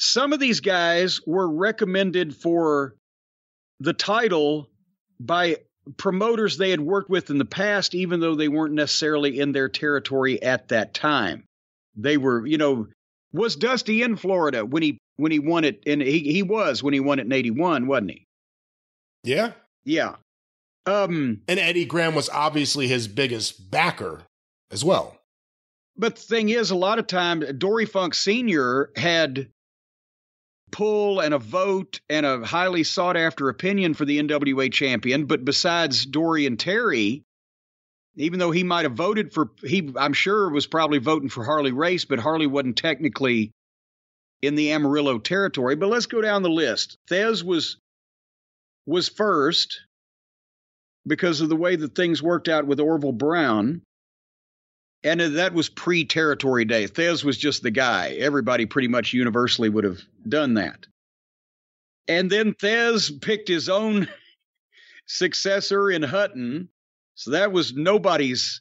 [0.00, 2.96] some of these guys were recommended for
[3.78, 4.68] the title
[5.20, 5.58] by
[5.96, 9.68] promoters they had worked with in the past, even though they weren't necessarily in their
[9.68, 11.44] territory at that time.
[11.96, 12.88] They were, you know,
[13.32, 15.82] was Dusty in Florida when he when he won it?
[15.86, 18.24] And he he was when he won it in '81, wasn't he?
[19.24, 19.52] Yeah,
[19.84, 20.16] yeah.
[20.86, 24.22] Um, and Eddie Graham was obviously his biggest backer
[24.70, 25.18] as well.
[25.96, 28.90] But the thing is, a lot of times, Dory Funk Sr.
[28.96, 29.48] had
[30.72, 35.26] pull and a vote and a highly sought after opinion for the NWA champion.
[35.26, 37.22] But besides Dory and Terry,
[38.16, 41.72] even though he might have voted for, he I'm sure was probably voting for Harley
[41.72, 43.52] Race, but Harley wasn't technically
[44.42, 45.76] in the Amarillo territory.
[45.76, 46.96] But let's go down the list.
[47.10, 47.76] Thesz was
[48.86, 49.80] was first
[51.06, 53.82] because of the way that things worked out with Orville Brown.
[55.06, 56.88] And that was pre territory day.
[56.88, 58.16] Thesz was just the guy.
[58.18, 60.84] Everybody pretty much universally would have done that.
[62.08, 64.08] And then Thesz picked his own
[65.06, 66.70] successor in Hutton.
[67.14, 68.60] So that was nobody's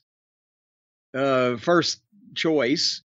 [1.15, 2.01] uh, first
[2.35, 3.01] choice.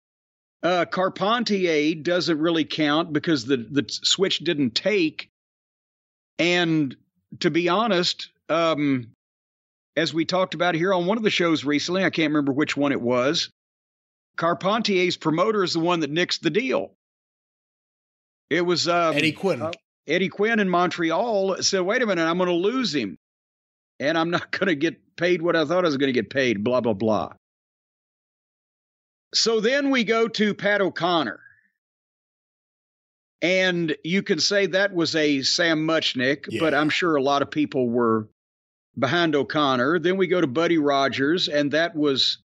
[0.64, 5.30] Uh, Carpentier doesn't really count because the, the switch didn't take.
[6.40, 6.96] And
[7.38, 9.12] to be honest, um,
[9.98, 12.76] as we talked about here on one of the shows recently, I can't remember which
[12.76, 13.50] one it was,
[14.36, 16.92] Carpentier's promoter is the one that nixed the deal.
[18.48, 19.60] It was um, Eddie Quinn.
[19.60, 19.72] Uh,
[20.06, 23.18] Eddie Quinn in Montreal said, wait a minute, I'm going to lose him.
[23.98, 26.30] And I'm not going to get paid what I thought I was going to get
[26.30, 27.32] paid, blah, blah, blah.
[29.34, 31.40] So then we go to Pat O'Connor.
[33.42, 36.60] And you can say that was a Sam Muchnick, Yeah.
[36.60, 38.28] but I'm sure a lot of people were
[38.98, 39.98] behind O'Connor.
[39.98, 42.38] Then we go to Buddy Rogers, and that was,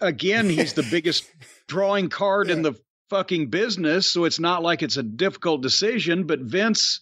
[0.00, 1.28] again, he's the biggest
[1.68, 2.74] drawing card in the
[3.10, 4.10] fucking business.
[4.10, 7.00] So it's not like it's a difficult decision, but Vince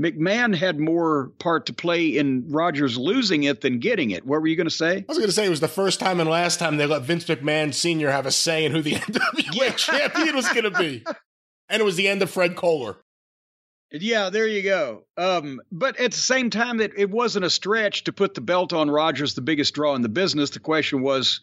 [0.00, 4.26] McMahon had more part to play in Rogers losing it than getting it.
[4.26, 4.98] What were you going to say?
[4.98, 7.02] I was going to say it was the first time and last time they let
[7.02, 8.10] Vince McMahon Sr.
[8.10, 11.04] have a say in who the NWA champion was going to be.
[11.68, 12.96] And it was the end of Fred Kohler.
[14.00, 15.04] Yeah, there you go.
[15.16, 18.72] Um, but at the same time, that it wasn't a stretch to put the belt
[18.72, 20.50] on Rogers, the biggest draw in the business.
[20.50, 21.40] The question was,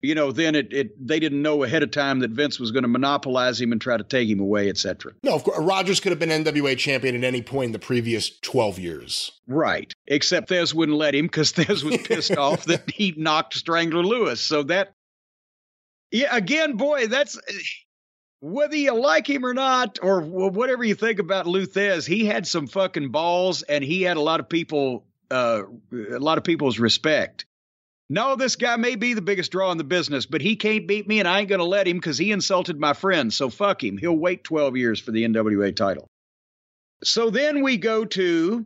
[0.00, 2.84] you know, then it, it they didn't know ahead of time that Vince was going
[2.84, 5.14] to monopolize him and try to take him away, etc.
[5.24, 8.38] No, of course, Rogers could have been NWA champion at any point in the previous
[8.38, 9.32] 12 years.
[9.48, 9.92] Right.
[10.06, 14.40] Except Thesz wouldn't let him because Thesz was pissed off that he knocked Strangler Lewis.
[14.40, 14.92] So that,
[16.12, 17.36] yeah, again, boy, that's
[18.40, 22.46] whether you like him or not, or whatever you think about Lou Thesz, he had
[22.46, 25.62] some fucking balls and he had a lot of people, uh,
[25.92, 27.46] a lot of people's respect.
[28.10, 31.06] No, this guy may be the biggest draw in the business, but he can't beat
[31.06, 33.32] me and I ain't going to let him because he insulted my friend.
[33.32, 33.98] So fuck him.
[33.98, 36.08] He'll wait 12 years for the NWA title.
[37.04, 38.64] So then we go to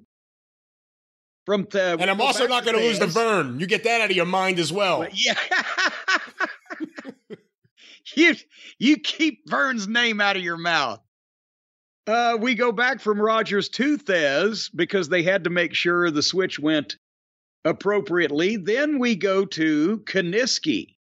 [1.45, 3.59] from the And I'm also not going to lose the burn.
[3.59, 5.01] You get that out of your mind as well.
[5.01, 5.35] But yeah.
[8.17, 8.35] you
[8.79, 11.01] you keep Vern's name out of your mouth.
[12.07, 16.23] Uh, we go back from Rogers to Thesz because they had to make sure the
[16.23, 16.97] switch went
[17.65, 18.57] appropriately.
[18.57, 20.97] Then we go to Kiniski.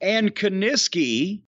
[0.00, 1.42] And Kiniski,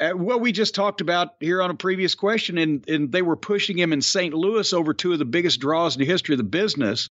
[0.00, 3.36] uh, well, we just talked about here on a previous question, and, and they were
[3.36, 4.34] pushing him in St.
[4.34, 7.08] Louis over two of the biggest draws in the history of the business.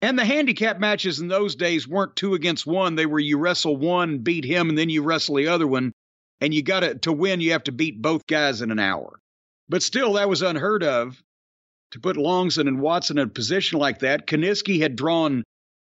[0.00, 2.94] And the handicap matches in those days weren't two against one.
[2.94, 5.92] They were you wrestle one, beat him, and then you wrestle the other one.
[6.40, 9.18] And you got to to win, you have to beat both guys in an hour.
[9.68, 11.20] But still, that was unheard of
[11.90, 14.26] to put Longson and Watson in a position like that.
[14.26, 15.42] Kiniski had drawn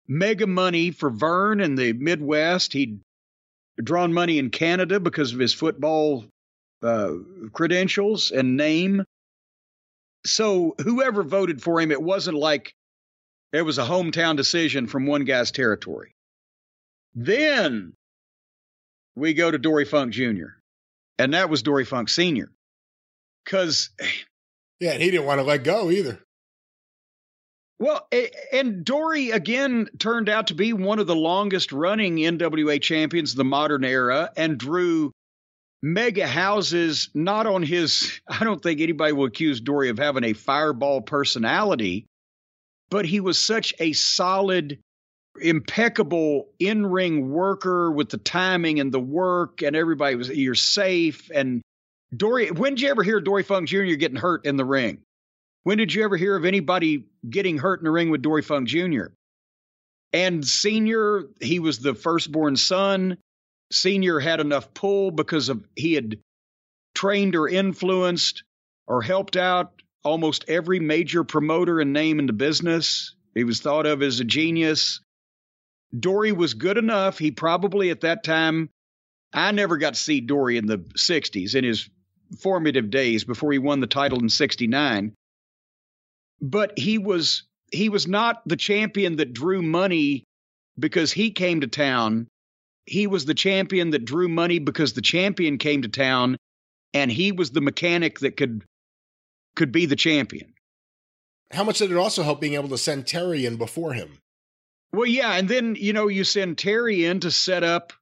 [0.08, 2.74] mega money for Vern in the Midwest.
[2.74, 3.00] He'd
[3.82, 6.26] drawn money in Canada because of his football
[6.82, 7.14] uh,
[7.54, 9.04] credentials and name.
[10.26, 12.74] So whoever voted for him, it wasn't like
[13.52, 16.14] it was a hometown decision from one guy's territory.
[17.16, 17.94] Then
[19.16, 20.56] we go to Dory Funk Jr.,
[21.18, 22.52] and that was Dory Funk Sr.
[23.44, 23.90] Because,
[24.80, 26.20] Yeah, and he didn't want to let go either.
[27.80, 28.08] well,
[28.54, 33.38] and Dory again turned out to be one of the longest running NWA champions of
[33.38, 35.12] the modern era and drew
[35.82, 40.34] mega houses, not on his, I don't think anybody will accuse Dory of having a
[40.34, 42.06] fireball personality,
[42.90, 44.80] but he was such a solid,
[45.40, 51.30] impeccable in ring worker with the timing and the work, and everybody was, you're safe.
[51.34, 51.62] And
[52.16, 53.94] Dory, when did you ever hear Dory Funk Jr.
[53.94, 55.00] getting hurt in the ring?
[55.64, 58.68] When did you ever hear of anybody getting hurt in the ring with Dory Funk
[58.68, 59.08] Jr.?
[60.12, 63.18] And senior, he was the firstborn son.
[63.72, 66.18] Senior had enough pull because of he had
[66.96, 68.44] trained or influenced
[68.88, 73.16] or helped out almost every major promoter and name in the business.
[73.36, 75.02] He was thought of as a genius.
[75.98, 77.18] Dory was good enough.
[77.18, 78.70] He probably at that time,
[79.34, 81.90] I never got to see Dory in the 60s in his
[82.40, 85.14] formative days before he won the title in 69
[86.42, 90.24] but he was he was not the champion that drew money
[90.78, 92.28] because he came to town
[92.86, 96.38] he was the champion that drew money because the champion came to town
[96.94, 98.64] and he was the mechanic that could
[99.60, 100.54] could be the champion
[101.52, 104.18] How much did it also help being able to send Terry in before him?
[104.92, 107.94] well yeah and then you know you send terry in to set up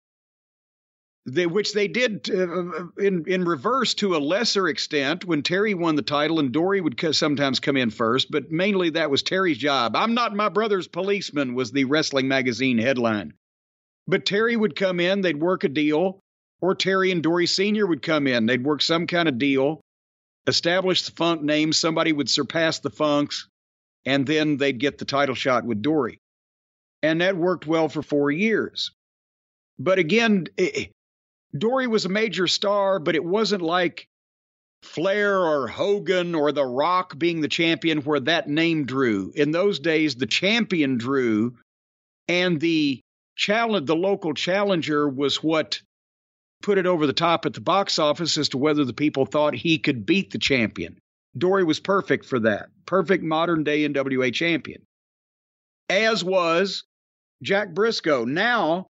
[1.28, 5.98] the, which they did uh, in in reverse to a lesser extent when Terry won
[5.98, 9.94] the title and Dory would sometimes come in first, but mainly that was Terry's job.
[9.98, 13.34] I'm not my brother's policeman was the wrestling magazine headline.
[14.08, 16.22] But Terry would come in, they'd work a deal,
[16.62, 17.86] or Terry and Dory Sr.
[17.86, 19.82] would come in, they'd work some kind of deal.
[20.48, 23.48] Establish the Funk name, somebody would surpass the Funks,
[24.06, 26.20] and then they'd get the title shot with Dory.
[27.04, 28.92] And that worked well for four years.
[29.78, 30.92] But again, it,
[31.56, 34.08] Dory was a major star, but it wasn't like
[34.84, 39.32] Flair or Hogan or The Rock being the champion where that name drew.
[39.36, 41.56] In those days, the champion drew,
[42.28, 43.02] and the
[43.36, 45.82] challenge, the local challenger was what
[46.62, 49.56] put it over the top at the box office as to whether the people thought
[49.56, 50.98] he could beat the champion.
[51.38, 52.70] Dory was perfect for that.
[52.86, 54.82] Perfect modern day NWA champion.
[55.90, 56.84] As was
[57.44, 58.26] Jack Brisco.
[58.26, 58.88] Now,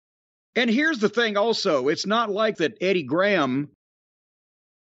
[0.57, 3.69] and here's the thing also, it's not like that Eddie Graham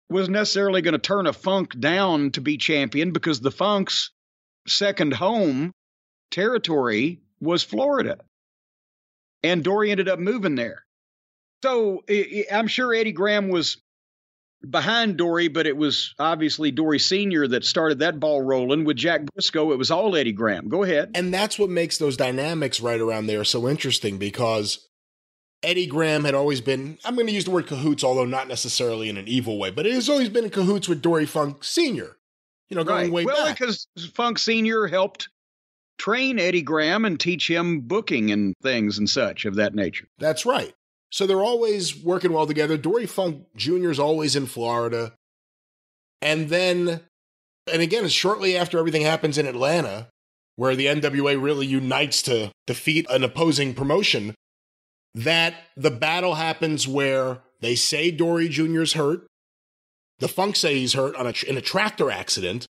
[0.09, 4.11] was necessarily going to turn a funk down to be champion because the funk's
[4.67, 5.71] second home
[6.31, 8.17] territory was Florida.
[9.43, 10.84] And Dory ended up moving there.
[11.65, 12.03] So
[12.51, 13.77] I'm sure Eddie Graham was
[14.69, 17.47] behind Dory, but it was obviously Dory Sr.
[17.47, 18.85] that started that ball rolling.
[18.85, 20.69] With Jack Brisco, it was all Eddie Graham.
[20.69, 21.09] Go ahead.
[21.15, 24.87] And that's what makes those dynamics right around there so interesting because
[25.63, 29.09] Eddie Graham had always been, I'm going to use the word cahoots, although not necessarily
[29.09, 32.15] in an evil way, but it has always been in cahoots with Dory Funk Sr.,
[32.69, 33.11] you know, going right.
[33.11, 33.59] way well, back.
[33.59, 34.85] Well, because Funk Sr.
[34.85, 35.29] helped
[35.97, 40.05] train Eddie Graham and teach him booking and things and such of that nature.
[40.19, 40.71] That's right.
[41.15, 42.75] So they're always working well together.
[42.75, 43.89] Dory Funk Jr.
[43.89, 45.13] is always in Florida.
[46.21, 46.99] And then,
[47.71, 50.09] and again, shortly after everything happens in Atlanta,
[50.57, 54.35] where the NWA really unites to defeat an opposing promotion,
[55.13, 59.25] that the battle happens where they say Dory Jr.'s hurt.
[60.19, 62.65] The Funk say he's hurt on a, in a tractor accident.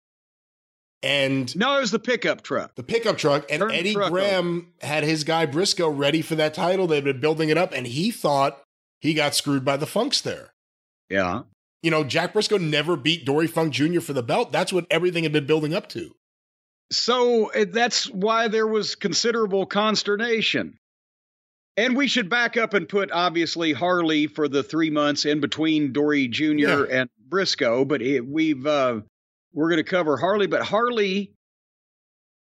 [1.04, 2.76] And no, it was the pickup truck.
[2.76, 3.46] The pickup truck.
[3.52, 6.88] And Turn Eddie truck Graham had his guy Brisco ready for that title.
[6.88, 8.62] They'd been building it up, and he thought
[9.02, 10.54] he got screwed by the Funks there.
[11.10, 11.42] Yeah.
[11.82, 14.00] You know, Jack Brisco never beat Dory Funk Jr.
[14.00, 14.54] for the belt.
[14.54, 16.16] That's what everything had been building up to.
[16.90, 20.78] So uh, that's why there was considerable consternation.
[21.76, 25.92] And we should back up and put obviously Harley for the three months in between
[25.92, 26.54] Dory Jr.
[26.54, 26.86] Yeah.
[26.90, 29.02] and Brisco, but it, we've uh,
[29.54, 30.48] we're going to cover Harley.
[30.48, 31.34] But Harley,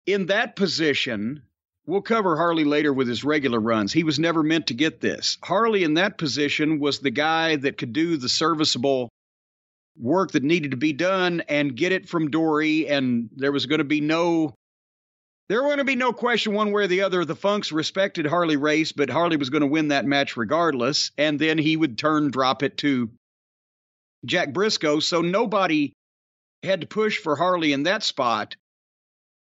[0.07, 1.43] in that position,
[1.87, 3.93] we'll cover Harley later with his regular runs.
[3.93, 5.39] He was never meant to get this.
[5.43, 9.09] Harley in that position was the guy that could do the serviceable
[9.99, 13.79] work that needed to be done and get it from Dory, and there was going
[13.79, 14.55] to be no
[15.49, 17.25] there was going to be no question one way or the other.
[17.25, 21.11] The Funks respected Harley Race, but Harley was going to win that match regardless.
[21.19, 23.11] And then he would turn, drop it to
[24.25, 25.03] Jack Brisco.
[25.03, 25.93] So nobody
[26.63, 28.57] had to push for Harley in that spot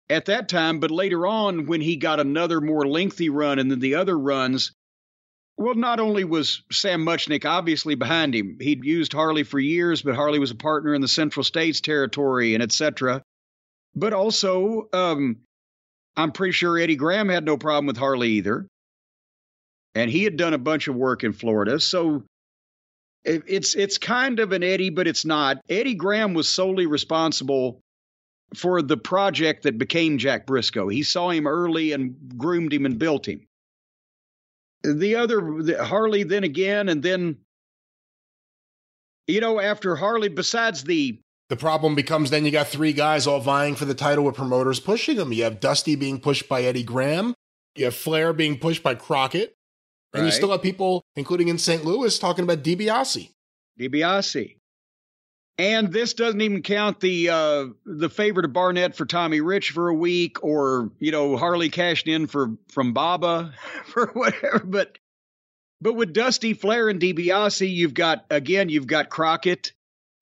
[0.09, 0.81] at that time.
[0.81, 4.73] But later on, when he got another more lengthy run and then the other runs,
[5.57, 10.15] well, not only was Sam Muchnick obviously behind him, he'd used Harley for years, but
[10.15, 13.23] Harley was a partner in the Central States territory and etc.
[13.95, 15.39] But also, um,
[16.17, 18.67] I'm pretty sure Eddie Graham had no problem with Harley either.
[19.95, 21.81] And he had done a bunch of work in Florida.
[21.81, 22.23] So
[23.27, 25.59] it's it's kind of an Eddie, but it's not.
[25.69, 27.81] Eddie Graham was solely responsible
[28.55, 30.93] for the project that became Jack Brisco.
[30.93, 33.47] He saw him early and groomed him and built him.
[34.83, 37.39] The other the, Harley then again, and then
[39.27, 43.41] you know, after Harley, besides the The problem becomes then you got three guys all
[43.41, 45.33] vying for the title with promoters pushing them.
[45.33, 47.35] You have Dusty being pushed by Eddie Graham.
[47.75, 49.56] You have Flair being pushed by Crockett.
[50.17, 51.85] And you still have people, including in St.
[51.85, 53.31] Louis, talking about DiBiase.
[53.79, 54.57] DiBiase.
[55.59, 59.89] And this doesn't even count the uh, the favor to Barnett for Tommy Rich for
[59.89, 63.55] a week, or you know Harley cashed in for from Baba
[63.87, 64.61] for whatever.
[64.63, 64.99] But
[65.81, 69.73] but with Dusty Flair and DiBiase, you've got again you've got Crockett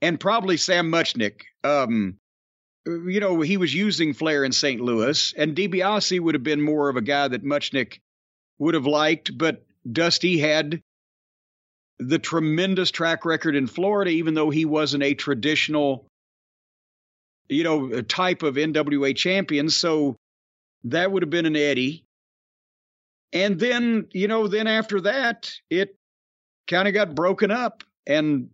[0.01, 1.41] and probably Sam Muchnick.
[1.65, 2.17] Um,
[2.85, 4.79] you know he was using Flair in St.
[4.79, 7.99] Louis, and DiBiase would have been more of a guy that Muchnick
[8.57, 10.81] would have liked, but Dusty had
[11.99, 16.07] the tremendous track record in Florida, even though he wasn't a traditional,
[17.47, 19.69] you know, type of NWA champion.
[19.69, 20.15] So
[20.85, 22.03] that would have been an Eddie.
[23.31, 25.95] And then, you know, then after that, it
[26.67, 27.83] kind of got broken up.
[28.07, 28.49] And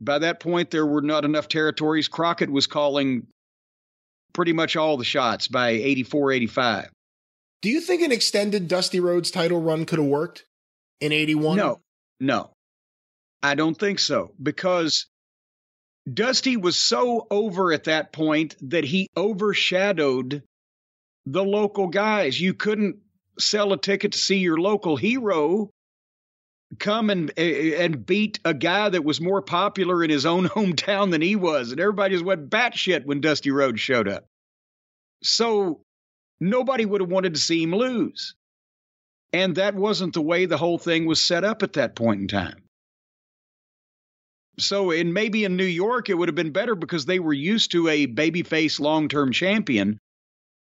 [0.00, 2.08] by that point, there were not enough territories.
[2.08, 3.26] Crockett was calling
[4.32, 6.90] pretty much all the shots by 84, 85.
[7.60, 10.44] Do you think an extended Dusty Rhodes title run could have worked
[11.02, 11.56] in 81?
[11.56, 11.80] No,
[12.20, 12.50] no.
[13.42, 15.06] I don't think so because
[16.12, 20.42] Dusty was so over at that point that he overshadowed
[21.26, 22.40] the local guys.
[22.40, 22.96] You couldn't
[23.38, 25.70] sell a ticket to see your local hero
[26.78, 31.20] come and and beat a guy that was more popular in his own hometown than
[31.20, 34.24] he was, and everybody just went batshit when Dusty Rhodes showed up.
[35.22, 35.82] So
[36.40, 38.34] nobody would have wanted to see him lose,
[39.32, 42.28] and that wasn't the way the whole thing was set up at that point in
[42.28, 42.62] time.
[44.58, 47.72] So, in maybe in New York, it would have been better because they were used
[47.72, 49.98] to a babyface long term champion.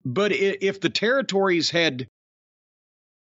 [0.05, 2.07] But if the territories had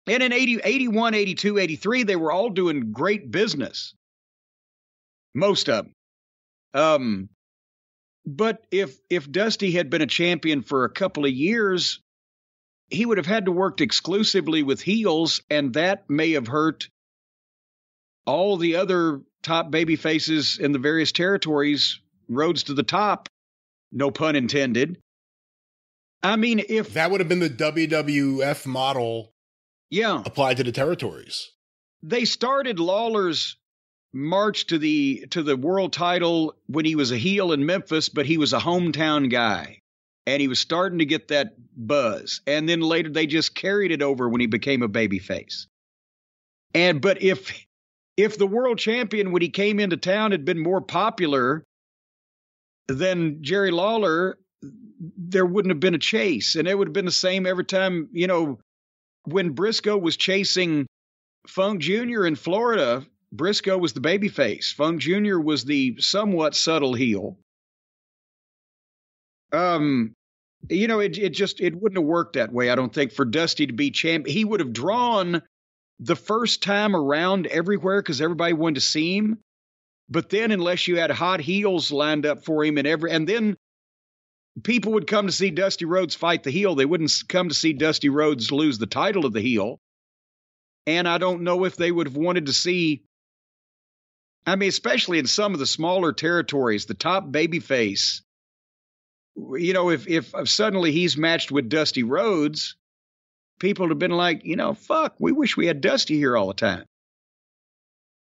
[0.08, 3.96] and in 80, 81, 82, 83, they were all doing great business.
[5.34, 5.94] Most of them.
[6.74, 7.30] Um,
[8.26, 12.02] but if if Dusty had been a champion for a couple of years,
[12.90, 16.90] he would have had to work exclusively with heels, and that may have hurt
[18.26, 23.30] all the other top baby faces in the various territories, roads to the top,
[23.92, 24.98] no pun intended.
[26.24, 29.32] I mean, if that would have been the WWF model
[29.90, 30.22] yeah.
[30.26, 31.52] applied to the territories.
[32.02, 33.58] They started Lawler's
[34.14, 38.26] march to the to the world title when he was a heel in Memphis, but
[38.26, 39.82] he was a hometown guy.
[40.28, 42.42] And he was starting to get that buzz.
[42.48, 45.68] And then later they just carried it over when he became a babyface.
[46.74, 47.66] And but if
[48.18, 51.64] if the world champion when he came into town had been more popular
[52.88, 54.38] than Jerry Lawler,
[55.18, 56.56] there wouldn't have been a chase.
[56.56, 58.60] And it would have been the same every time, you know,
[59.26, 60.88] when Brisco was chasing
[61.48, 62.26] Funk Jr.
[62.26, 64.74] in Florida, Brisco was the babyface.
[64.74, 65.40] Funk Jr.
[65.40, 67.38] was the somewhat subtle heel.
[69.56, 70.14] Um,
[70.70, 72.70] you know, it it just it wouldn't have worked that way.
[72.70, 74.28] I don't think for Dusty to be champ.
[74.28, 75.42] He would have drawn
[76.00, 79.40] the first time around everywhere because everybody wanted to see him.
[80.10, 83.58] But then, unless you had hot heels lined up for him and every, and then
[84.64, 86.76] people would come to see Dusty Rhodes fight the heel.
[86.76, 89.80] They wouldn't come to see Dusty Rhodes lose the title of the heel.
[90.88, 93.04] And I don't know if they would have wanted to see.
[94.46, 98.22] I mean, especially in some of the smaller territories, the top babyface.
[99.36, 102.76] You know, if if suddenly he's matched with Dusty Rhodes,
[103.60, 106.48] people would have been like, you know, fuck, we wish we had Dusty here all
[106.48, 106.86] the time.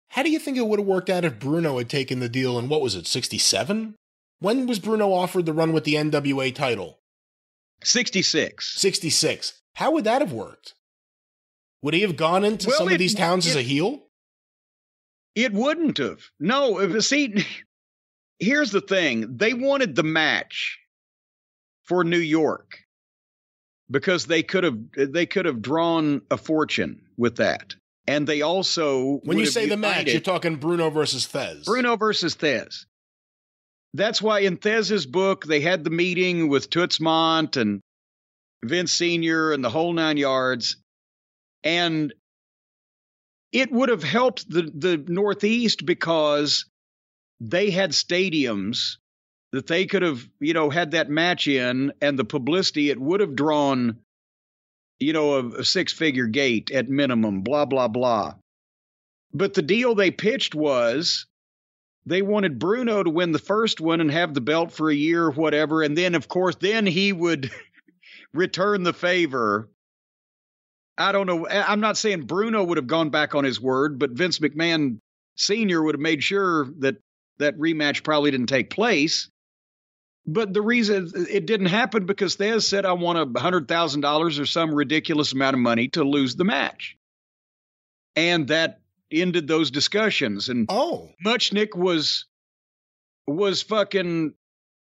[0.09, 2.59] How do you think it would have worked out if Bruno had taken the deal
[2.59, 3.95] in what was it, 67?
[4.41, 6.99] When was Bruno offered the run with the NWA title?
[7.85, 8.81] 66.
[8.81, 9.61] 66.
[9.75, 10.75] How would that have worked?
[11.83, 14.03] Would he have gone into well, some it, of these towns it, as a heel?
[15.37, 16.21] It wouldn't have.
[16.41, 17.47] No, if, see,
[18.41, 19.37] here's the thing.
[19.37, 20.80] They wanted the match
[21.91, 22.85] for New York
[23.91, 27.75] because they could have they could have drawn a fortune with that.
[28.07, 31.65] And they also When you say the match, you're talking Bruno versus Thesz.
[31.65, 32.87] Bruno versus Thesz.
[33.93, 37.81] that's why in Thesz's book they had the meeting with Toots Mondt and
[38.65, 40.77] Vince Senior and the whole nine yards,
[41.65, 42.15] and
[43.51, 46.67] it would have helped the the Northeast because
[47.41, 48.99] they had stadiums
[49.53, 53.21] that they could have you know had that match in, and the publicity it would
[53.21, 53.99] have drawn
[54.99, 58.35] you know a, a six figure gate at minimum, blah blah blah.
[59.33, 61.27] But the deal they pitched was
[62.07, 65.25] they wanted Bruno to win the first one and have the belt for a year
[65.25, 65.83] or whatever.
[65.83, 67.51] And then, of course, then he would
[68.33, 69.69] return the favor.
[70.97, 71.47] I don't know.
[71.49, 74.99] I'm not saying Bruno would have gone back on his word, but Vince McMahon
[75.37, 75.83] Sr.
[75.83, 76.97] would have made sure that
[77.39, 79.31] that rematch probably didn't take place.
[80.27, 84.75] But the reason it didn't happen because Thesz said, I want a $100,000 or some
[84.75, 86.97] ridiculous amount of money to lose the match.
[88.17, 88.81] And that
[89.11, 90.49] ended those discussions.
[90.49, 92.27] And oh, Muchnick was
[93.27, 94.35] was fucking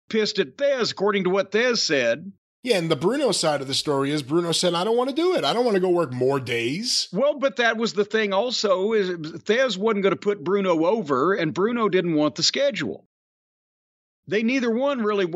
[0.10, 2.32] pissed at Thesz, according to what Thesz said.
[2.64, 5.16] Yeah, and the Bruno side of the story is Bruno said, "I don't want to
[5.16, 5.44] do it.
[5.44, 8.34] I don't want to go work more days." Well, but that was the thing.
[8.34, 13.07] Also, is Thesz wasn't going to put Bruno over, and Bruno didn't want the schedule.
[14.28, 15.32] They neither one really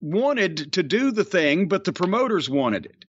[0.00, 3.04] wanted to do the thing, but the promoters wanted it.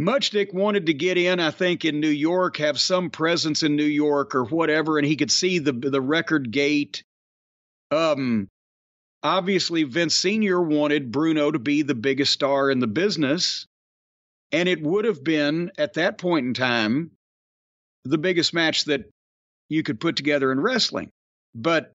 [0.00, 3.84] Muchnick wanted to get in, I think, in New York, have some presence in New
[3.84, 7.02] York or whatever, and he could see the the record gate.
[7.90, 8.48] Um,
[9.22, 13.66] obviously, Vince Senior wanted Bruno to be the biggest star in the business,
[14.52, 17.10] and it would have been at that point in time
[18.04, 19.04] the biggest match that
[19.68, 21.10] you could put together in wrestling.
[21.54, 21.92] But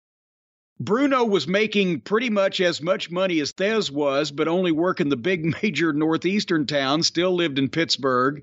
[0.81, 5.17] Bruno was making pretty much as much money as Thesz was, but only working the
[5.17, 8.43] big major northeastern towns, still lived in Pittsburgh,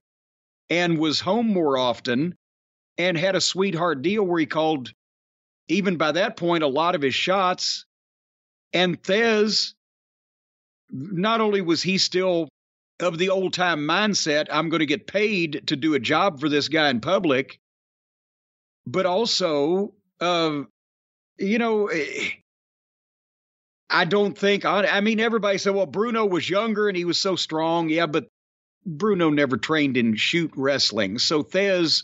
[0.70, 2.36] and was home more often,
[3.00, 4.92] and had a sweetheart deal where he called,
[5.68, 7.86] even by that point, a lot of his shots.
[8.72, 9.74] And Thesz,
[10.92, 12.50] not only was he still
[13.00, 16.50] of the old time mindset, I'm going to get paid to do a job for
[16.50, 17.60] this guy in public,
[18.86, 20.64] but also, uh,
[21.38, 22.30] you know, eh,
[23.90, 27.36] I don't think, I mean, everybody said, well, Bruno was younger and he was so
[27.36, 27.90] strong.
[27.90, 28.28] Yeah, but
[28.86, 31.20] Bruno never trained in shoot wrestling.
[31.20, 32.04] So Thesz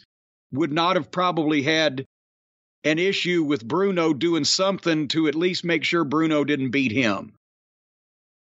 [0.52, 2.06] would not have probably had
[2.86, 7.34] an issue with Bruno doing something to at least make sure Bruno didn't beat him.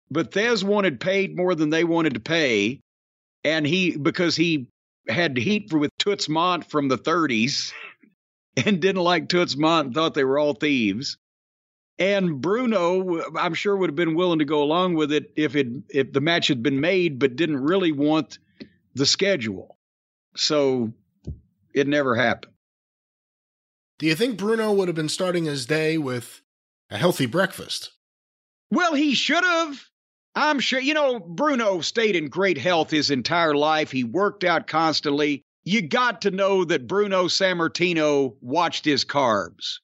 [0.09, 2.79] But Thesz wanted paid more than they wanted to pay.
[3.43, 4.67] And he, because he
[5.07, 7.71] had heat with Toots Mondt from the 30s
[8.65, 11.17] and didn't like Toots and thought they were all thieves.
[11.99, 15.67] And Bruno, I'm sure would have been willing to go along with it if it
[15.89, 18.37] if the match had been made, but didn't really want
[18.93, 19.77] the schedule.
[20.35, 20.93] So
[21.73, 22.53] it never happened.
[23.97, 26.41] Do you think Bruno would have been starting his day with
[26.91, 27.91] a healthy breakfast?
[28.69, 29.81] Well, he should have.
[30.35, 33.89] I'm sure, you know, Bruno stayed in great health his entire life.
[33.89, 35.43] He worked out constantly.
[35.67, 39.79] You got to know that Bruno Sammartino watched his carbs,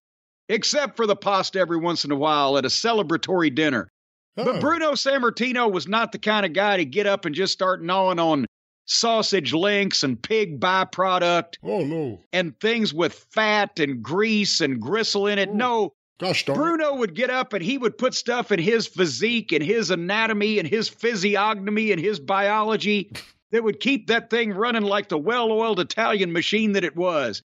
[0.48, 3.90] except for the pasta every once in a while at a celebratory dinner.
[4.38, 4.46] Oh.
[4.46, 7.84] But Bruno Sammartino was not the kind of guy to get up and just start
[7.84, 8.46] gnawing on
[8.86, 11.56] sausage links and pig byproduct.
[11.62, 12.22] Oh, no.
[12.32, 15.50] And things with fat and grease and gristle in it.
[15.50, 15.54] Oh.
[15.54, 16.58] No, Gosh darn.
[16.58, 20.60] Bruno would get up and he would put stuff in his physique and his anatomy
[20.60, 23.12] and his physiognomy and his biology
[23.54, 27.44] that would keep that thing running like the well oiled Italian machine that it was.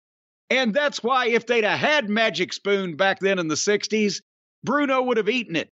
[0.50, 4.20] And that's why if they'd have had Magic Spoon back then in the 60s,
[4.64, 5.70] Bruno would have eaten it.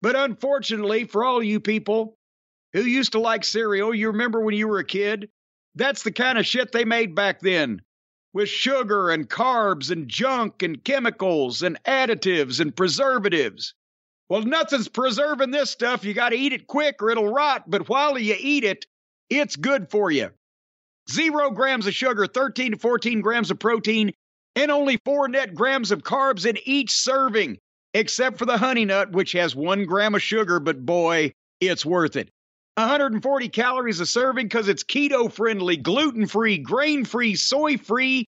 [0.00, 2.16] But unfortunately, for all you people
[2.72, 5.28] who used to like cereal, you remember when you were a kid?
[5.74, 7.82] That's the kind of shit they made back then
[8.32, 13.74] with sugar and carbs and junk and chemicals and additives and preservatives.
[14.30, 16.04] Well, nothing's preserving this stuff.
[16.04, 17.68] You got to eat it quick or it'll rot.
[17.68, 18.86] But while you eat it,
[19.30, 20.30] it's good for you.
[21.10, 24.12] Zero grams of sugar, 13 to 14 grams of protein,
[24.54, 27.58] and only four net grams of carbs in each serving,
[27.94, 32.16] except for the honey nut, which has one gram of sugar, but boy, it's worth
[32.16, 32.30] it.
[32.76, 38.24] 140 calories a serving because it's keto friendly, gluten free, grain free, soy free,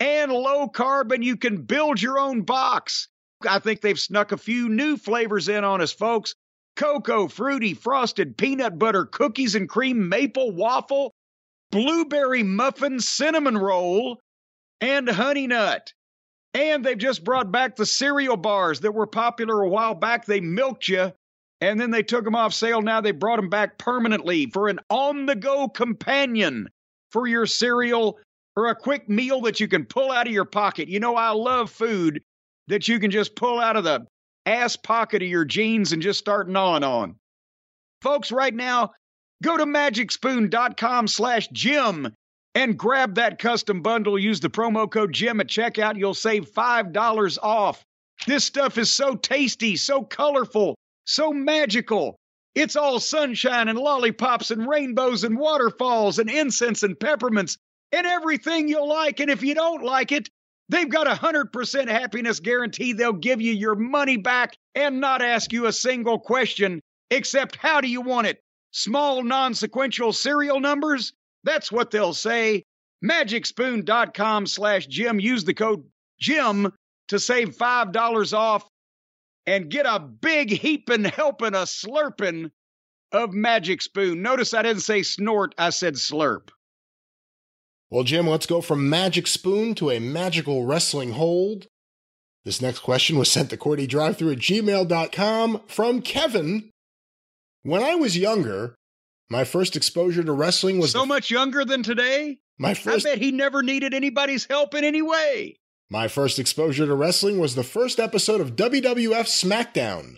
[0.00, 3.08] and low carb, and you can build your own box.
[3.48, 6.34] I think they've snuck a few new flavors in on us, folks.
[6.76, 11.12] Cocoa, fruity, frosted, peanut butter, cookies and cream, maple waffle,
[11.70, 14.20] blueberry muffin, cinnamon roll,
[14.80, 15.92] and honey nut.
[16.54, 20.26] And they've just brought back the cereal bars that were popular a while back.
[20.26, 21.12] They milked you
[21.62, 22.82] and then they took them off sale.
[22.82, 26.68] Now they brought them back permanently for an on the go companion
[27.10, 28.18] for your cereal
[28.56, 30.88] or a quick meal that you can pull out of your pocket.
[30.88, 32.22] You know, I love food
[32.66, 34.06] that you can just pull out of the
[34.46, 37.16] ass pocket of your jeans and just start gnawing on.
[38.00, 38.92] Folks, right now,
[39.42, 42.12] go to magicspoon.com slash Jim
[42.54, 44.18] and grab that custom bundle.
[44.18, 45.96] Use the promo code Jim at checkout.
[45.96, 47.84] You'll save $5 off.
[48.26, 52.16] This stuff is so tasty, so colorful, so magical.
[52.54, 57.56] It's all sunshine and lollipops and rainbows and waterfalls and incense and peppermints
[57.92, 59.20] and everything you'll like.
[59.20, 60.28] And if you don't like it,
[60.72, 62.92] they've got a 100% happiness guarantee.
[62.92, 67.80] They'll give you your money back and not ask you a single question except how
[67.80, 68.40] do you want it?
[68.72, 71.12] Small, non sequential serial numbers?
[71.44, 72.64] That's what they'll say.
[73.04, 75.20] MagicSpoon.com slash Jim.
[75.20, 75.84] Use the code
[76.18, 76.72] Jim
[77.08, 78.66] to save $5 off
[79.46, 82.50] and get a big heaping, helping, a slurping
[83.10, 84.22] of Magic Spoon.
[84.22, 86.48] Notice I didn't say snort, I said slurp.
[87.92, 91.66] Well, Jim, let's go from Magic Spoon to a magical wrestling hold.
[92.42, 96.70] This next question was sent to CornyDriveThru at gmail.com from Kevin.
[97.64, 98.76] When I was younger,
[99.28, 102.38] my first exposure to wrestling was so much younger than today.
[102.58, 105.58] My first, I bet he never needed anybody's help in any way.
[105.90, 110.16] My first exposure to wrestling was the first episode of WWF SmackDown.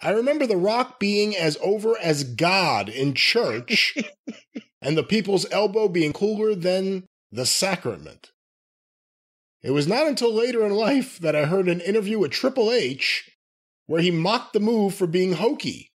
[0.00, 3.96] I remember The Rock being as over as God in church,
[4.86, 8.30] and the people's elbow being cooler than the sacrament.
[9.60, 13.28] It was not until later in life that I heard an interview with Triple H
[13.86, 15.90] where he mocked the move for being hokey.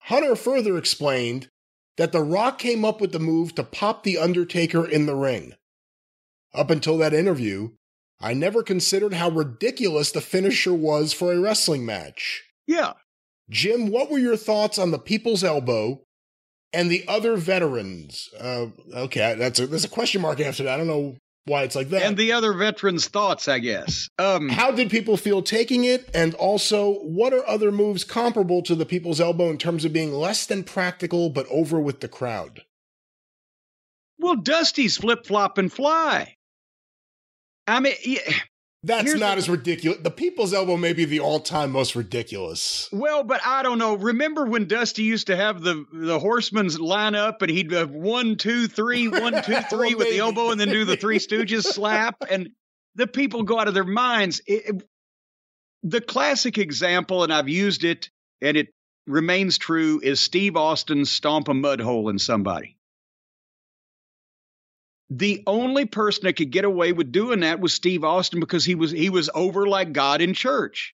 [0.00, 1.48] Hunter further explained
[1.96, 5.54] that The Rock came up with the move to pop The Undertaker in the ring.
[6.52, 7.70] Up until that interview,
[8.20, 12.42] I never considered how ridiculous the finisher was for a wrestling match.
[12.66, 12.94] Yeah.
[13.48, 16.02] Jim, what were your thoughts on the People's Elbow
[16.72, 18.28] and the other veterans?
[18.38, 20.74] Uh, okay, that's a, there's a question mark after that.
[20.74, 21.16] I don't know
[21.48, 22.02] why it's like that.
[22.02, 24.08] And the other veterans' thoughts, I guess.
[24.18, 26.08] Um, How did people feel taking it?
[26.14, 30.12] And also, what are other moves comparable to the People's Elbow in terms of being
[30.12, 32.62] less than practical but over with the crowd?
[34.18, 36.34] Well, Dusty's flip flop and fly.
[37.66, 38.20] I mean, yeah,
[38.88, 40.00] That's Here's not the- as ridiculous.
[40.02, 42.88] The people's elbow may be the all-time most ridiculous.
[42.90, 43.94] well, but I don't know.
[43.94, 48.36] Remember when Dusty used to have the the horsemen's line up and he'd have one,
[48.36, 51.62] two, three, one, two, three Well, with the elbow and then do the Three Stooges
[51.74, 52.48] slap, and
[52.96, 54.40] the people go out of their minds.
[54.46, 54.88] It- it-
[55.84, 58.10] the classic example, and I've used it,
[58.42, 58.68] and it
[59.06, 62.77] remains true, is Steve Austin stomp a mud hole in somebody.
[65.10, 68.74] The only person that could get away with doing that was Steve Austin because he
[68.74, 70.94] was he was over like God in church.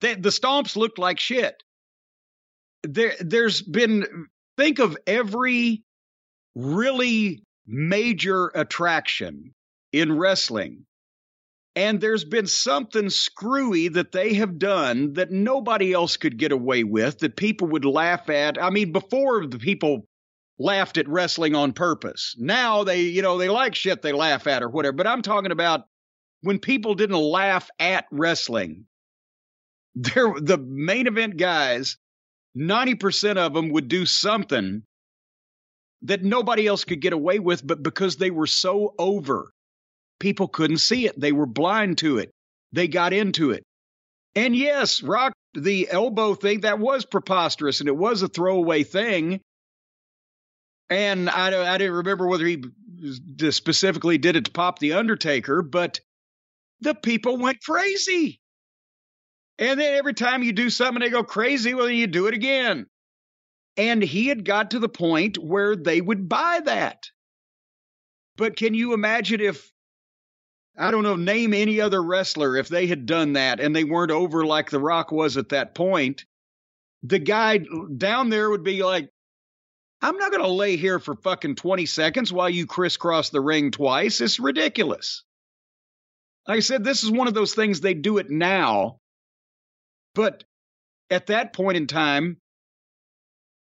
[0.00, 1.62] The, the stomps looked like shit.
[2.84, 4.26] There, there's been
[4.56, 5.82] think of every
[6.54, 9.52] really major attraction
[9.92, 10.86] in wrestling,
[11.76, 16.84] and there's been something screwy that they have done that nobody else could get away
[16.84, 17.18] with.
[17.18, 18.62] That people would laugh at.
[18.62, 20.06] I mean, before the people
[20.58, 22.34] laughed at wrestling on purpose.
[22.38, 24.96] Now they, you know, they like shit they laugh at or whatever.
[24.96, 25.82] But I'm talking about
[26.42, 28.86] when people didn't laugh at wrestling.
[29.94, 31.96] There, the main event guys,
[32.56, 34.82] 90% of them would do something
[36.02, 39.52] that nobody else could get away with, but because they were so over,
[40.20, 41.18] people couldn't see it.
[41.18, 42.30] They were blind to it.
[42.72, 43.64] They got into it.
[44.36, 49.40] And yes, Rock, the elbow thing, that was preposterous and it was a throwaway thing.
[50.90, 52.62] And I, don't- I didn't remember whether he
[53.50, 56.00] specifically did it to pop the Undertaker, but
[56.80, 58.40] the people went crazy.
[59.58, 61.74] And then every time you do something, they go crazy.
[61.74, 62.86] Well, you do it again.
[63.76, 67.10] And he had got to the point where they would buy that.
[68.36, 69.72] But can you imagine if,
[70.76, 74.12] I don't know, name any other wrestler, if they had done that and they weren't
[74.12, 76.24] over like The Rock was at that point?
[77.02, 77.60] The guy
[77.96, 79.10] down there would be like,
[80.00, 83.70] I'm not going to lay here for fucking 20 seconds while you crisscross the ring
[83.70, 84.20] twice.
[84.20, 85.24] It's ridiculous.
[86.46, 89.00] Like I said, this is one of those things they do it now.
[90.14, 90.44] But
[91.10, 92.38] at that point in time,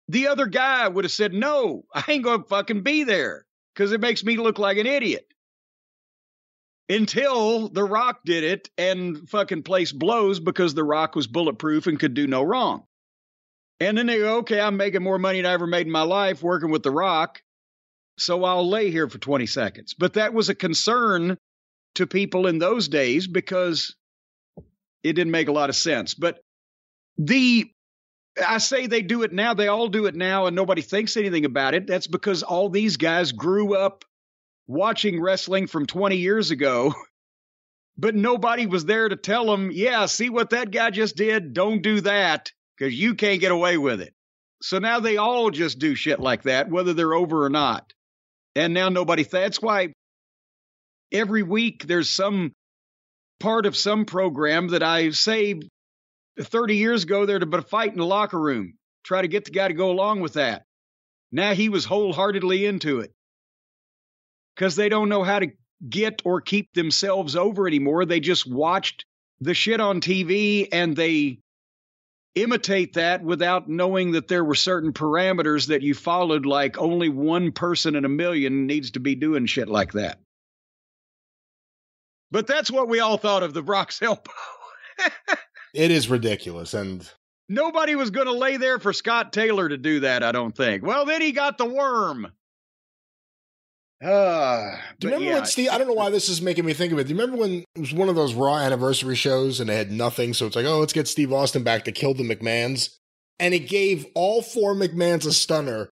[0.08, 3.44] the other guy would have said, No, I ain't going to fucking be there
[3.74, 5.26] because it makes me look like an idiot.
[6.88, 12.00] Until The Rock did it and fucking place blows because The Rock was bulletproof and
[12.00, 12.84] could do no wrong.
[13.80, 16.02] And then they go, okay, I'm making more money than I ever made in my
[16.02, 17.40] life working with The Rock.
[18.18, 19.94] So I'll lay here for 20 seconds.
[19.98, 21.38] But that was a concern
[21.94, 23.96] to people in those days because
[25.02, 26.12] it didn't make a lot of sense.
[26.12, 26.40] But
[27.16, 27.70] the,
[28.46, 31.46] I say they do it now, they all do it now, and nobody thinks anything
[31.46, 31.86] about it.
[31.86, 34.04] That's because all these guys grew up
[34.66, 36.94] watching wrestling from 20 years ago.
[37.98, 41.52] But nobody was there to tell them, yeah, see what that guy just did?
[41.52, 42.50] Don't do that
[42.80, 44.14] because you can't get away with it.
[44.62, 47.92] So now they all just do shit like that, whether they're over or not.
[48.56, 49.92] And now nobody, that's why
[51.12, 52.52] every week there's some
[53.38, 55.60] part of some program that I say
[56.40, 58.74] 30 years ago there'd been a fight in the locker room.
[59.04, 60.64] Try to get the guy to go along with that.
[61.32, 63.12] Now he was wholeheartedly into it
[64.54, 65.48] because they don't know how to
[65.88, 68.04] get or keep themselves over anymore.
[68.04, 69.04] They just watched
[69.40, 71.38] the shit on TV and they
[72.34, 77.52] imitate that without knowing that there were certain parameters that you followed, like only one
[77.52, 80.20] person in a million needs to be doing shit like that.
[82.30, 84.30] But that's what we all thought of the Rock's elbow.
[85.72, 87.08] It is ridiculous, and
[87.50, 90.86] Nobody was going to lay there for Scott Taylor to do that, I don't think.
[90.86, 92.30] Well, then he got the worm.
[94.02, 95.68] Uh, do you remember yeah, when Steve?
[95.70, 97.04] I don't know why this is making me think of it.
[97.04, 99.92] Do you remember when it was one of those Raw anniversary shows and they had
[99.92, 100.32] nothing?
[100.32, 102.96] So it's like, oh, let's get Steve Austin back to kill the McMahons,
[103.38, 105.90] and it gave all four McMahons a stunner,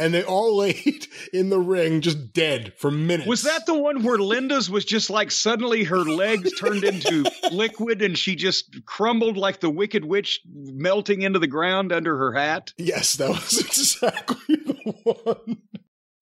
[0.00, 3.28] and they all laid in the ring just dead for minutes.
[3.28, 8.02] Was that the one where Linda's was just like suddenly her legs turned into liquid
[8.02, 12.72] and she just crumbled like the Wicked Witch melting into the ground under her hat?
[12.78, 15.58] Yes, that was exactly the one.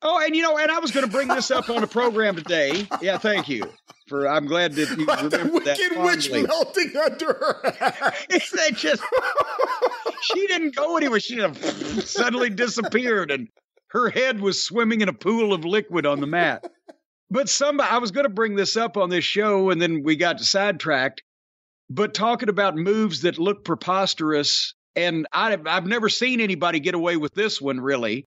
[0.02, 2.36] Oh, and you know, and I was going to bring this up on the program
[2.36, 2.86] today.
[3.00, 3.70] Yeah, thank you
[4.08, 4.28] for.
[4.28, 5.78] I'm glad that you Like the remembered that.
[5.78, 8.15] Wicked Witch melting under her hat.
[8.28, 9.02] they just
[10.23, 11.20] she didn't go anywhere.
[11.20, 11.41] She
[12.00, 13.49] suddenly disappeared, and
[13.89, 16.65] her head was swimming in a pool of liquid on the mat.
[17.31, 20.15] But somebody, I was going to bring this up on this show, and then we
[20.16, 21.23] got sidetracked.
[21.89, 27.16] But talking about moves that look preposterous, and I've, I've never seen anybody get away
[27.16, 28.26] with this one really.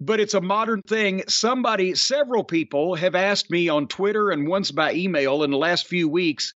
[0.00, 1.24] But it's a modern thing.
[1.28, 5.86] Somebody, several people have asked me on Twitter and once by email in the last
[5.86, 6.52] few weeks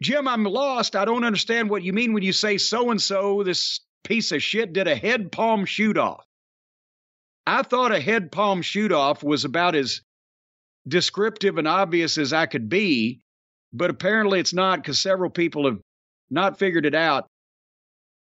[0.00, 0.94] Jim, I'm lost.
[0.94, 4.42] I don't understand what you mean when you say so and so, this piece of
[4.42, 6.24] shit, did a head palm shoot off.
[7.46, 10.02] I thought a head palm shoot off was about as
[10.86, 13.20] descriptive and obvious as I could be,
[13.72, 15.80] but apparently it's not because several people have
[16.30, 17.26] not figured it out.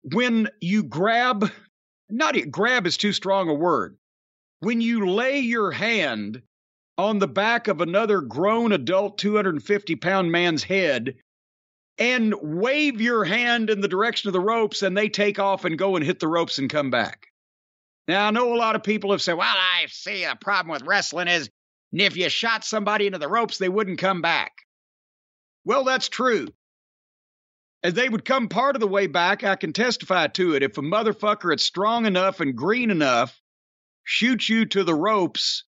[0.03, 1.51] When you grab,
[2.11, 3.97] not grab is too strong a word.
[4.63, 6.41] When you lay your hand
[6.97, 11.17] on the back of another grown adult 250 pound man's head
[11.99, 15.77] and wave your hand in the direction of the ropes and they take off and
[15.77, 17.27] go and hit the ropes and come back.
[18.07, 20.87] Now, I know a lot of people have said, well, I see a problem with
[20.87, 21.51] wrestling is
[21.93, 24.53] if you shot somebody into the ropes, they wouldn't come back.
[25.65, 26.47] Well, that's true.
[27.83, 29.43] As they would come part of the way back.
[29.43, 30.63] I can testify to it.
[30.63, 33.42] If a motherfucker is strong enough and green enough
[34.05, 35.65] shoots you to the ropes,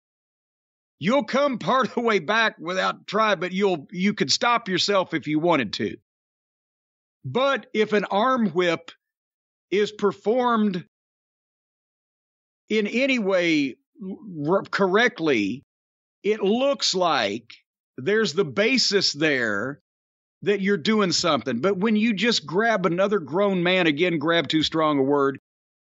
[0.99, 5.15] you'll come part of the way back without trying, but you'll you could stop yourself
[5.15, 5.97] if you wanted to.
[7.25, 8.91] But if an arm whip
[9.71, 10.85] is performed
[12.69, 13.77] in any way
[14.47, 15.63] r- correctly,
[16.23, 17.55] it looks like
[17.97, 19.81] there's the basis there
[20.43, 21.61] that you're doing something.
[21.61, 25.39] But when you just grab another grown man, again, grab too strong a word,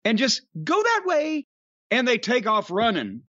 [0.04, 1.46] and just go that way,
[1.90, 3.22] and they take off running.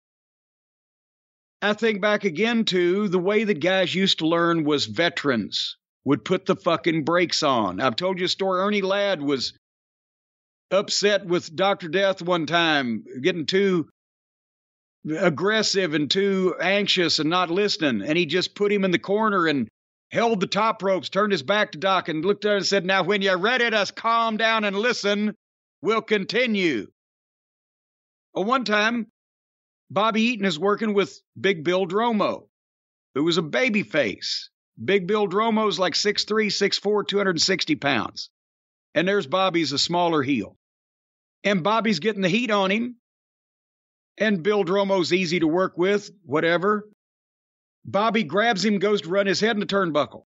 [1.62, 6.24] I think back again to the way that guys used to learn was veterans would
[6.24, 7.82] put the fucking brakes on.
[7.82, 8.62] I've told you a story.
[8.62, 9.54] Ernie Ladd was
[10.72, 11.90] upset with Dr.
[11.90, 13.90] Death one time, getting too
[15.20, 18.08] aggressive and too anxious and not listening.
[18.08, 19.68] And he just put him in the corner and
[20.12, 22.86] held the top ropes, turned his back to Doc, and looked at her and said,
[22.86, 25.36] Now, when you're ready to calm down and listen,
[25.82, 26.88] we'll continue.
[28.34, 29.08] Well, one time,
[29.90, 32.48] Bobby Eaton is working with Big Bill Dromo,
[33.16, 34.50] who was a baby face.
[34.84, 38.30] Big Bill Dromo's like 6'3, 6'4, 260 pounds.
[38.94, 40.56] And there's Bobby's a smaller heel.
[41.44, 42.98] And Bobby's getting the heat on him.
[44.18, 46.90] And Bill Dromo's easy to work with, whatever.
[47.86, 50.24] Bobby grabs him, goes to run his head in the turnbuckle.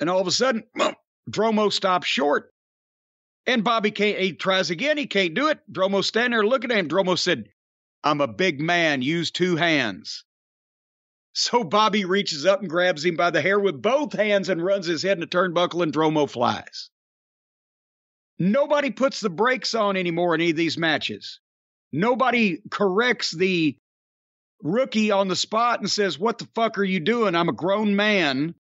[0.00, 0.64] And all of a sudden,
[1.30, 2.52] Dromo stops short.
[3.46, 5.58] And Bobby can't, he tries again, he can't do it.
[5.70, 6.88] Dromo's standing there looking at him.
[6.88, 7.48] Dromo said,
[8.04, 10.24] I'm a big man, use two hands.
[11.34, 14.86] So Bobby reaches up and grabs him by the hair with both hands and runs
[14.86, 16.90] his head in the turnbuckle, and Dromo flies.
[18.38, 21.40] Nobody puts the brakes on anymore in any of these matches.
[21.92, 23.76] Nobody corrects the
[24.62, 27.34] rookie on the spot and says, What the fuck are you doing?
[27.34, 28.54] I'm a grown man.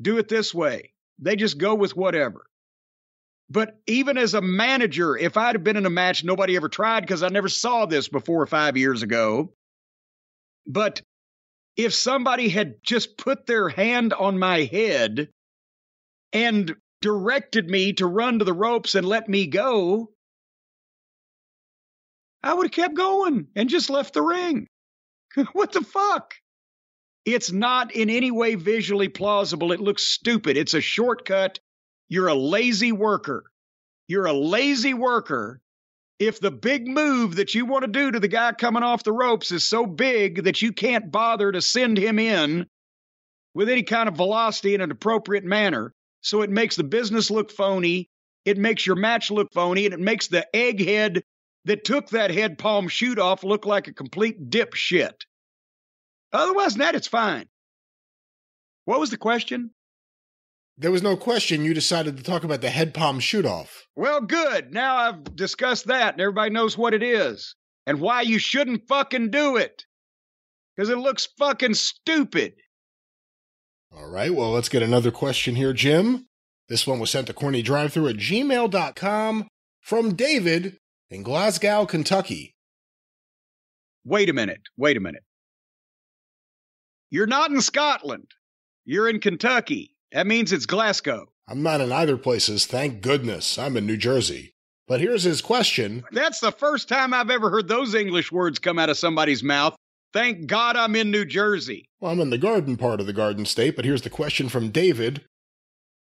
[0.00, 0.92] Do it this way.
[1.18, 2.46] They just go with whatever.
[3.48, 7.00] But even as a manager, if I'd have been in a match nobody ever tried
[7.00, 9.52] because I never saw this before five years ago,
[10.66, 11.00] but
[11.76, 15.28] if somebody had just put their hand on my head
[16.32, 20.10] and directed me to run to the ropes and let me go,
[22.42, 24.66] I would have kept going and just left the ring.
[25.52, 26.34] what the fuck?
[27.24, 29.72] It's not in any way visually plausible.
[29.72, 30.56] It looks stupid.
[30.56, 31.58] It's a shortcut.
[32.08, 33.44] You're a lazy worker.
[34.08, 35.60] You're a lazy worker
[36.18, 39.12] if the big move that you want to do to the guy coming off the
[39.12, 42.66] ropes is so big that you can't bother to send him in
[43.54, 47.50] with any kind of velocity in an appropriate manner, so it makes the business look
[47.50, 48.08] phony,
[48.44, 51.22] it makes your match look phony, and it makes the egghead
[51.64, 55.24] that took that head palm shoot off look like a complete dipshit.
[56.32, 57.46] Otherwise than that, it's fine.
[58.84, 59.70] What was the question?
[60.78, 63.86] There was no question you decided to talk about the head palm shoot off.
[63.96, 64.74] Well, good.
[64.74, 67.54] Now I've discussed that and everybody knows what it is
[67.86, 69.84] and why you shouldn't fucking do it.
[70.76, 72.54] Because it looks fucking stupid.
[73.90, 76.26] All right, well, let's get another question here, Jim.
[76.68, 79.48] This one was sent to cornydrivethru at gmail.com
[79.80, 80.76] from David
[81.08, 82.54] in Glasgow, Kentucky.
[84.04, 84.60] Wait a minute.
[84.76, 85.22] Wait a minute.
[87.08, 88.32] You're not in Scotland.
[88.84, 89.95] You're in Kentucky.
[90.16, 91.28] That means it's Glasgow.
[91.46, 93.58] I'm not in either places, thank goodness.
[93.58, 94.54] I'm in New Jersey.
[94.88, 96.04] But here's his question.
[96.10, 99.76] That's the first time I've ever heard those English words come out of somebody's mouth.
[100.14, 101.90] Thank God I'm in New Jersey.
[102.00, 104.70] Well, I'm in the garden part of the Garden State, but here's the question from
[104.70, 105.22] David.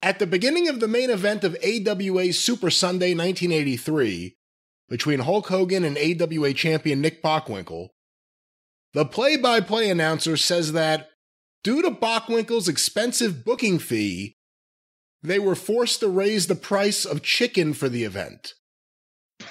[0.02, 4.36] At the beginning of the main event of AWA Super Sunday 1983,
[4.90, 7.88] between Hulk Hogan and AWA champion Nick Bockwinkel,
[8.92, 11.08] the play by play announcer says that
[11.64, 14.36] Due to Bockwinkel's expensive booking fee,
[15.22, 18.52] they were forced to raise the price of chicken for the event.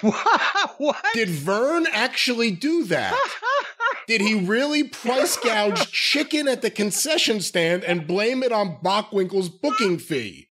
[0.00, 1.04] what?
[1.12, 3.18] Did Vern actually do that?
[4.06, 9.48] Did he really price gouge chicken at the concession stand and blame it on Bockwinkel's
[9.48, 10.50] booking fee?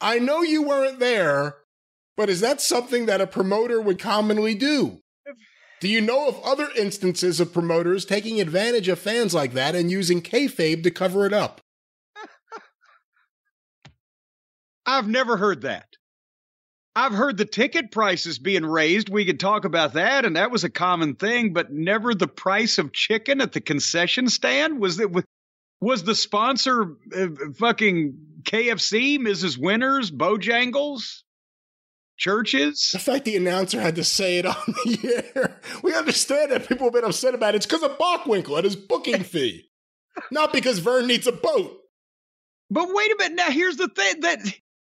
[0.00, 1.56] I know you weren't there,
[2.16, 5.03] but is that something that a promoter would commonly do?
[5.80, 9.90] Do you know of other instances of promoters taking advantage of fans like that and
[9.90, 11.60] using kayfabe to cover it up?
[14.86, 15.88] I've never heard that.
[16.96, 19.08] I've heard the ticket prices being raised.
[19.08, 22.78] We could talk about that, and that was a common thing, but never the price
[22.78, 24.78] of chicken at the concession stand.
[24.78, 25.10] Was it
[25.80, 29.58] was the sponsor uh, fucking KFC, Mrs.
[29.58, 31.23] Winner's, Bojangles?
[32.16, 32.90] Church's?
[32.92, 35.60] The fact the announcer had to say it on the air.
[35.82, 37.58] We understand that people have been upset about it.
[37.58, 39.68] It's because of Bockwinkel and his booking fee,
[40.30, 41.78] not because Vern needs a boat.
[42.70, 43.36] But wait a minute.
[43.36, 44.40] Now, here's the thing that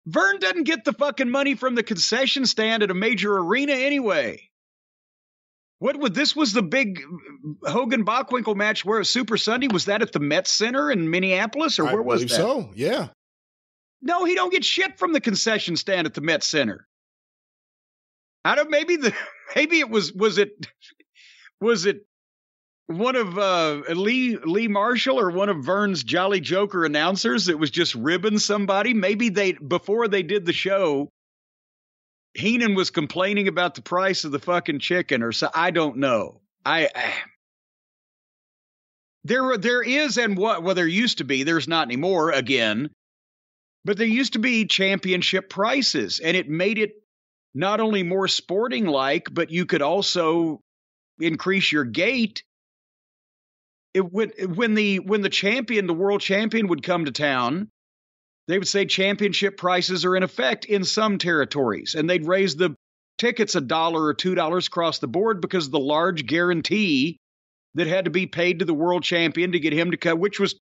[0.06, 4.50] Vern doesn't get the fucking money from the concession stand at a major arena anyway.
[5.80, 7.02] What would this was the big
[7.66, 11.86] Hogan Bockwinkel match where Super Sunday was that at the Met Center in Minneapolis or
[11.86, 12.30] where I was that?
[12.30, 12.72] so.
[12.74, 13.10] Yeah.
[14.02, 16.88] No, he don't get shit from the concession stand at the Met Center.
[18.46, 18.70] I don't.
[18.70, 19.14] Maybe the
[19.56, 20.68] maybe it was was it
[21.62, 22.06] was it
[22.88, 27.72] one of uh, Lee Lee Marshall or one of Vern's Jolly Joker announcers that was
[27.72, 28.94] just ribbing somebody.
[28.94, 31.10] Maybe they before they did the show,
[32.34, 35.50] Heenan was complaining about the price of the fucking chicken or so.
[35.54, 36.42] I don't know.
[36.66, 36.90] I.
[36.94, 37.14] I
[39.24, 40.64] there, there is, and what?
[40.64, 41.44] Well, there used to be.
[41.44, 42.32] There's not anymore.
[42.32, 42.90] Again,
[43.86, 47.03] but there used to be championship prices, and it made it
[47.54, 50.60] not only more sporting like, but you could also
[51.20, 52.44] increase your gate.
[53.94, 57.70] It would when the when the champion, the world champion, would come to town,
[58.48, 62.76] they would say championship prices are in effect in some territories, and they'd raise the
[63.20, 67.18] tickets a dollar or two dollars across the board because of the large guarantee
[67.76, 70.40] that had to be paid to the world champion to get him to cut, which
[70.40, 70.56] was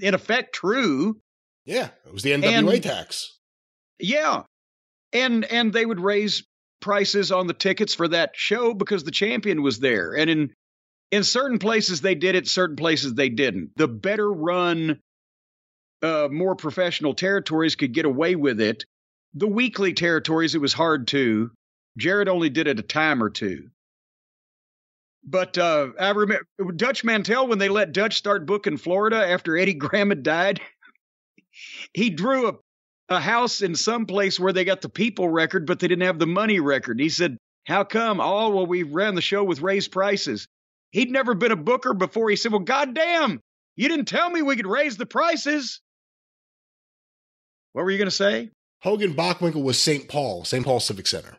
[0.00, 1.18] in effect true.
[1.66, 3.38] Yeah, it was the NWA And- tax.
[3.98, 4.44] Yeah.
[5.12, 6.44] And and they would raise
[6.80, 10.14] prices on the tickets for that show because the champion was there.
[10.16, 10.54] And in
[11.10, 13.70] in certain places they did it, certain places they didn't.
[13.76, 15.00] The better run
[16.02, 18.84] uh more professional territories could get away with it.
[19.34, 21.50] The weekly territories it was hard to.
[21.96, 23.70] Jarrett only did it a time or two.
[25.24, 29.74] But uh, I remember Dutch mantell when they let Dutch start booking Florida after Eddie
[29.74, 30.60] Graham had died.
[31.92, 32.52] He drew a
[33.08, 36.18] a house in some place where they got the people record, but they didn't have
[36.18, 37.00] the money record.
[37.00, 38.20] He said, How come?
[38.20, 40.46] Oh, well, we ran the show with raised prices.
[40.90, 42.30] He'd never been a booker before.
[42.30, 43.40] He said, Well, goddamn,
[43.76, 45.80] you didn't tell me we could raise the prices.
[47.72, 48.50] What were you going to say?
[48.82, 50.08] Hogan Bockwinkel was St.
[50.08, 50.64] Paul, St.
[50.64, 51.36] Paul Civic Center.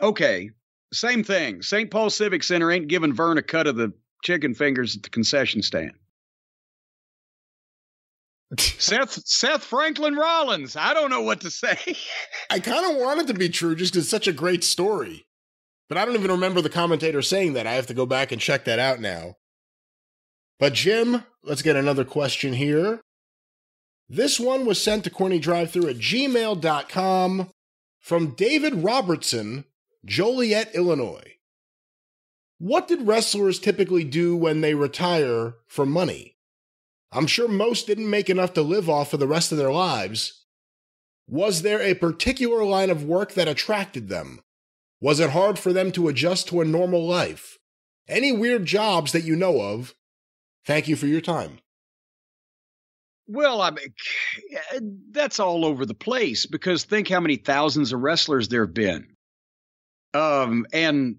[0.00, 0.50] Okay,
[0.92, 1.62] same thing.
[1.62, 1.90] St.
[1.90, 5.62] Paul Civic Center ain't giving Vern a cut of the chicken fingers at the concession
[5.62, 5.92] stand.
[8.58, 10.74] Seth Seth Franklin Rollins.
[10.76, 11.78] I don't know what to say.
[12.50, 15.26] I kind of want it to be true just because it's such a great story.
[15.88, 17.66] But I don't even remember the commentator saying that.
[17.66, 19.36] I have to go back and check that out now.
[20.58, 23.00] But Jim, let's get another question here.
[24.08, 27.50] This one was sent to CornyDriveThru at gmail.com
[28.00, 29.64] from David Robertson,
[30.04, 31.36] Joliet, Illinois.
[32.58, 36.36] What did wrestlers typically do when they retire for money?
[37.12, 40.44] I'm sure most didn't make enough to live off for the rest of their lives.
[41.26, 44.40] Was there a particular line of work that attracted them?
[45.00, 47.58] Was it hard for them to adjust to a normal life?
[48.08, 49.94] Any weird jobs that you know of?
[50.66, 51.58] Thank you for your time.
[53.26, 53.94] Well, I mean,
[55.12, 59.06] that's all over the place because think how many thousands of wrestlers there have been.
[60.12, 61.16] Um, and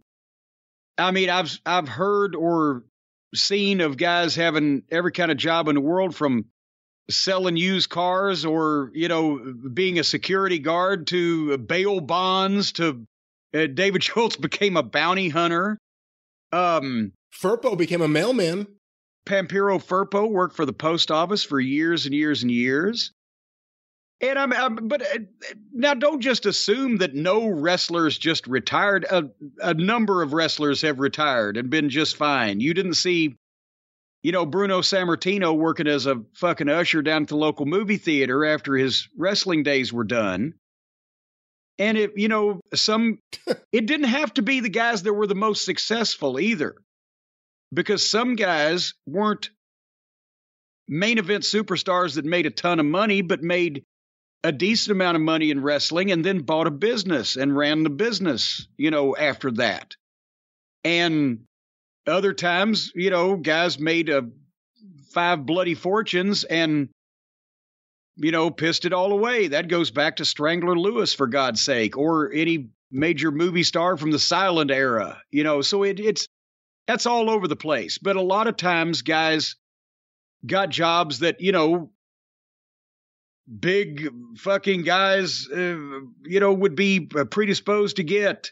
[0.98, 2.84] I mean, I've I've heard or
[3.34, 6.46] seen of guys having every kind of job in the world from
[7.10, 13.06] selling used cars or you know being a security guard to bail bonds to
[13.54, 15.78] uh, David Schultz became a bounty hunter.
[16.52, 18.68] Um, Firpo became a mailman.
[19.26, 23.12] Pampero Firpo worked for the post office for years and years and years.
[24.22, 25.20] And I'm, I'm but uh,
[25.74, 29.06] now don't just assume that no wrestlers just retired.
[29.10, 32.60] A, a number of wrestlers have retired and been just fine.
[32.60, 33.36] You didn't see,
[34.22, 38.46] you know, Bruno Sammartino working as a fucking usher down at the local movie theater
[38.46, 40.54] after his wrestling days were done.
[41.80, 43.18] And it, you know, some,
[43.72, 46.76] it didn't have to be the guys that were the most successful either
[47.74, 49.50] because some guys weren't
[50.88, 53.84] main event superstars that made a ton of money, but made
[54.44, 57.90] a decent amount of money in wrestling and then bought a business and ran the
[57.90, 59.96] business, you know, after that.
[60.84, 61.42] And
[62.08, 64.30] other times, you know, guys made a
[65.14, 66.90] five bloody fortunes and
[68.18, 69.48] you know, pissed it all away.
[69.48, 74.12] That goes back to Strangler Lewis, for God's sake, or any major movie star from
[74.12, 75.22] the silent era.
[75.32, 76.28] You know, so it, it's
[76.88, 77.98] That's all over the place.
[77.98, 79.56] But a lot of times, guys
[80.46, 81.92] got jobs that, you know,
[83.48, 85.78] big fucking guys, uh,
[86.24, 88.52] you know, would be predisposed to get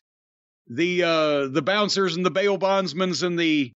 [0.68, 3.72] the uh, the bouncers and the bail bondsmans and the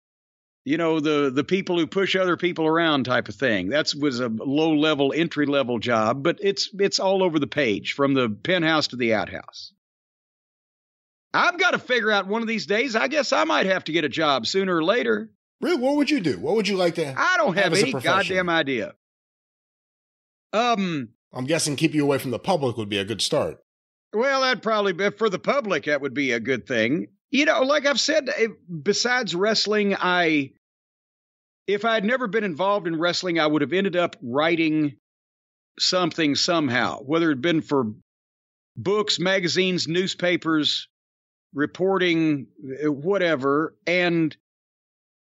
[0.65, 3.69] you know the the people who push other people around type of thing.
[3.69, 7.93] That was a low level entry level job, but it's it's all over the page
[7.93, 9.73] from the penthouse to the outhouse.
[11.33, 12.95] I've got to figure out one of these days.
[12.95, 15.30] I guess I might have to get a job sooner or later.
[15.61, 16.38] Really, what would you do?
[16.40, 17.14] What would you like to?
[17.17, 18.95] I don't have, have a any goddamn idea.
[20.53, 21.09] Um.
[21.33, 23.59] I'm guessing keep you away from the public would be a good start.
[24.13, 25.85] Well, that'd probably be for the public.
[25.85, 27.07] That would be a good thing.
[27.30, 28.47] You know, like I've said, eh,
[28.83, 30.51] besides wrestling, I,
[31.67, 34.97] if I had never been involved in wrestling, I would have ended up writing
[35.80, 37.93] something somehow, whether it had been for
[38.75, 40.89] books, magazines, newspapers,
[41.53, 42.47] reporting,
[42.81, 43.77] eh, whatever.
[43.88, 44.35] And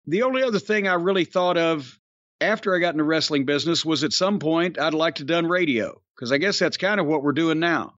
[0.06, 1.99] the only other thing I really thought of
[2.40, 5.46] after I got in the wrestling business was at some point I'd like to done
[5.46, 7.94] radio because I guess that's kind of what we're doing now.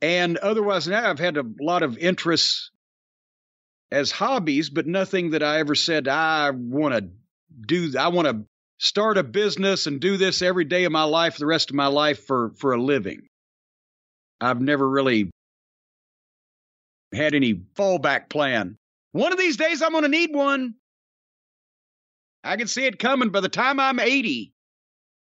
[0.00, 2.70] And otherwise, now I've had a lot of interests
[3.90, 7.10] as hobbies, but nothing that I ever said I want to
[7.66, 7.98] do.
[7.98, 8.44] I want to
[8.78, 11.86] start a business and do this every day of my life, the rest of my
[11.86, 13.28] life for for a living.
[14.40, 15.30] I've never really
[17.14, 18.76] had any fallback plan.
[19.12, 20.74] One of these days, I'm going to need one.
[22.44, 23.30] I can see it coming.
[23.30, 24.52] By the time I'm 80,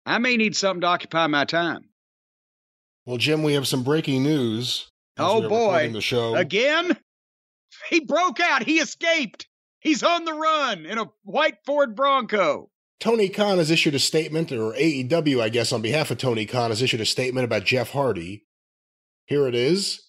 [0.05, 1.89] I may need something to occupy my time.
[3.07, 4.91] Well, Jim, we have some breaking news.
[5.18, 5.91] Oh, boy.
[5.93, 6.34] The show.
[6.34, 6.97] Again?
[7.91, 8.62] He broke out.
[8.62, 9.49] He escaped.
[9.81, 12.70] He's on the run in a white Ford Bronco.
[13.01, 16.70] Tony Khan has issued a statement, or AEW, I guess, on behalf of Tony Khan,
[16.70, 18.47] has issued a statement about Jeff Hardy.
[19.26, 20.09] Here it is.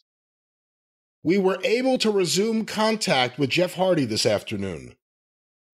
[1.23, 4.95] We were able to resume contact with Jeff Hardy this afternoon.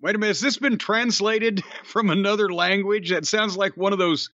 [0.02, 0.30] Wait a minute.
[0.32, 3.10] Has this been translated from another language?
[3.12, 4.30] That sounds like one of those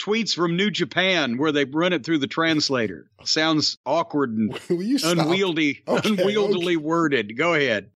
[0.00, 3.10] tweets from New Japan where they run it through the translator.
[3.24, 5.18] Sounds awkward and Will you stop?
[5.18, 7.36] unwieldy, Okay, unwieldily worded.
[7.36, 7.90] Go ahead.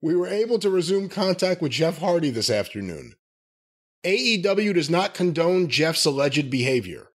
[0.00, 3.14] We were able to resume contact with Jeff Hardy this afternoon.
[4.04, 7.08] AEW does not condone Jeff's alleged behavior.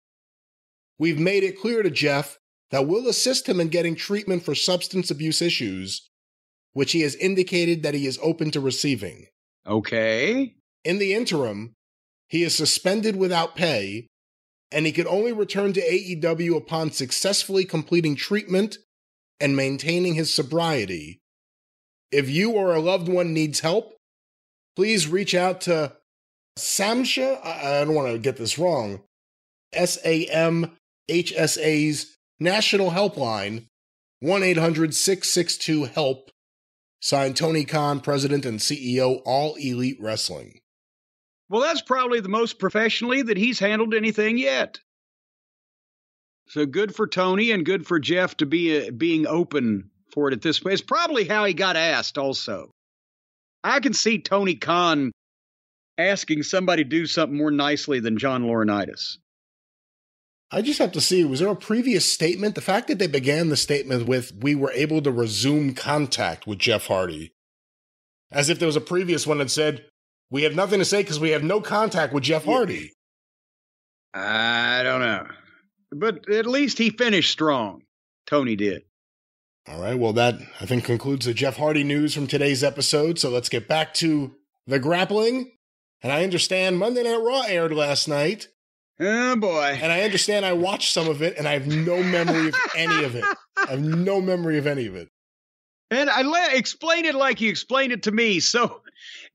[0.99, 2.39] We've made it clear to Jeff
[2.71, 6.09] that we'll assist him in getting treatment for substance abuse issues,
[6.77, 9.29] which he has indicated that he is open to receiving.
[9.67, 10.57] Okay.
[10.85, 11.73] In the interim,
[12.29, 14.09] he is suspended without pay,
[14.71, 18.77] and he can only return to AEW upon successfully completing treatment
[19.41, 21.19] and maintaining his sobriety.
[22.13, 23.95] If you or a loved one needs help,
[24.77, 25.97] please reach out to
[26.59, 27.41] SAMHSA.
[27.43, 29.01] I I don't want to get this wrong.
[29.73, 30.77] S A M
[31.09, 33.65] H S A's National Helpline,
[34.21, 36.31] 1 800 662 HELP.
[37.07, 40.59] Signed Tony Khan, President and CEO, All Elite Wrestling.
[41.49, 44.81] Well, that's probably the most professionally that he's handled anything yet.
[46.49, 50.35] So good for Tony and good for Jeff to be uh, being open for it
[50.35, 50.73] at this point.
[50.73, 52.73] It's probably how he got asked also.
[53.63, 55.13] I can see Tony Khan
[55.97, 59.19] asking somebody to do something more nicely than John Laurinaitis.
[60.57, 62.55] I just have to see, was there a previous statement?
[62.55, 66.59] The fact that they began the statement with, we were able to resume contact with
[66.59, 67.35] Jeff Hardy,
[68.33, 69.85] as if there was a previous one that said,
[70.31, 72.95] we have nothing to say because we have no contact with Jeff Hardy.
[74.15, 75.27] I don't know.
[75.93, 77.83] But at least he finished strong.
[78.27, 78.85] Tony did.
[79.69, 83.19] All right, well, that I think concludes the Jeff Hardy news from today's episode.
[83.19, 84.35] So let's get back to
[84.67, 85.53] the grappling.
[86.01, 88.49] And I understand Monday Night Raw aired last night,
[88.99, 89.79] Oh boy.
[89.81, 93.05] and I understand I watched some of it, and I have no memory of any
[93.05, 93.25] of it.
[93.57, 95.11] I have no memory of any of it.
[95.91, 98.41] And I let explain it like you explained it to me.
[98.41, 98.83] So,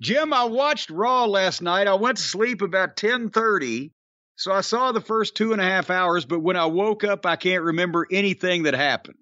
[0.01, 1.87] Jim, I watched Raw last night.
[1.87, 3.91] I went to sleep about ten thirty.
[4.35, 7.27] So I saw the first two and a half hours, but when I woke up,
[7.27, 9.19] I can't remember anything that happened.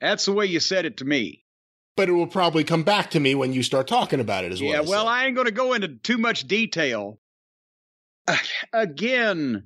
[0.00, 1.44] That's the way you said it to me.
[1.96, 4.62] But it will probably come back to me when you start talking about it as
[4.62, 4.70] well.
[4.70, 7.18] yeah, well, I ain't going to go into too much detail.
[8.72, 9.64] Again,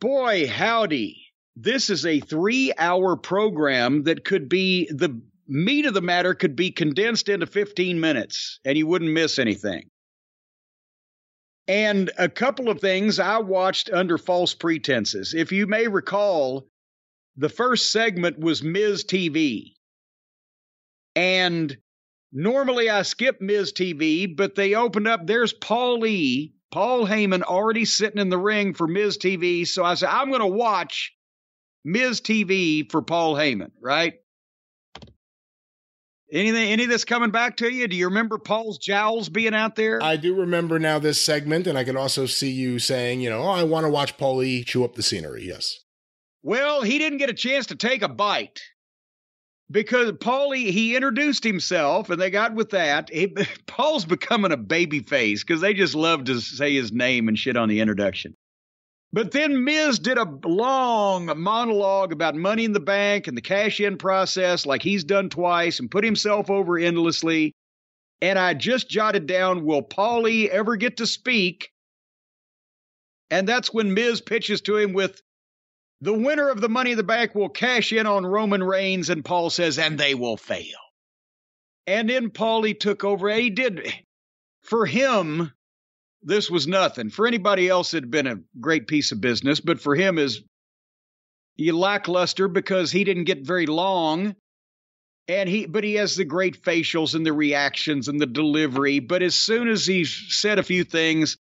[0.00, 1.24] boy, howdy.
[1.56, 6.54] This is a three hour program that could be the meat of the matter could
[6.54, 9.90] be condensed into 15 minutes and you wouldn't miss anything.
[11.66, 15.34] And a couple of things I watched under false pretenses.
[15.34, 16.68] If you may recall,
[17.36, 19.04] the first segment was Ms.
[19.04, 19.74] TV.
[21.14, 21.76] And
[22.32, 23.72] normally I skip Ms.
[23.72, 25.26] TV, but they opened up.
[25.26, 26.52] There's Paul E.
[26.70, 29.18] Paul Heyman already sitting in the ring for Ms.
[29.18, 29.66] TV.
[29.66, 31.14] So I said, I'm going to watch
[31.84, 32.20] Ms.
[32.20, 34.14] TV for Paul Heyman, right?
[36.30, 37.88] Anything, any of this coming back to you?
[37.88, 40.02] Do you remember Paul's jowls being out there?
[40.02, 43.40] I do remember now this segment, and I can also see you saying, you know,
[43.44, 45.44] oh, I want to watch Paulie chew up the scenery.
[45.46, 45.78] Yes.
[46.42, 48.60] Well, he didn't get a chance to take a bite
[49.70, 53.10] because Paulie he introduced himself, and they got with that.
[53.10, 53.34] He,
[53.66, 57.56] Paul's becoming a baby face because they just love to say his name and shit
[57.56, 58.34] on the introduction.
[59.12, 63.80] But then Miz did a long monologue about money in the bank and the cash
[63.80, 67.54] in process, like he's done twice, and put himself over endlessly.
[68.20, 71.70] And I just jotted down, will Paulie ever get to speak?
[73.30, 75.22] And that's when Miz pitches to him with,
[76.00, 79.24] the winner of the Money in the Bank will cash in on Roman Reigns, and
[79.24, 80.78] Paul says, and they will fail.
[81.86, 83.92] And then Paulie took over, he did.
[84.62, 85.52] For him,
[86.22, 87.10] this was nothing.
[87.10, 90.42] For anybody else, it'd been a great piece of business, but for him is
[91.56, 94.36] he lackluster because he didn't get very long.
[95.26, 99.00] And he, but he has the great facials and the reactions and the delivery.
[99.00, 101.36] But as soon as he said a few things,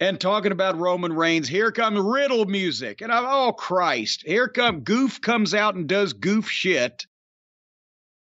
[0.00, 1.48] and talking about Roman Reigns.
[1.48, 3.00] Here comes riddle music.
[3.00, 4.22] And I'm, oh, Christ.
[4.26, 7.06] Here come Goof comes out and does goof shit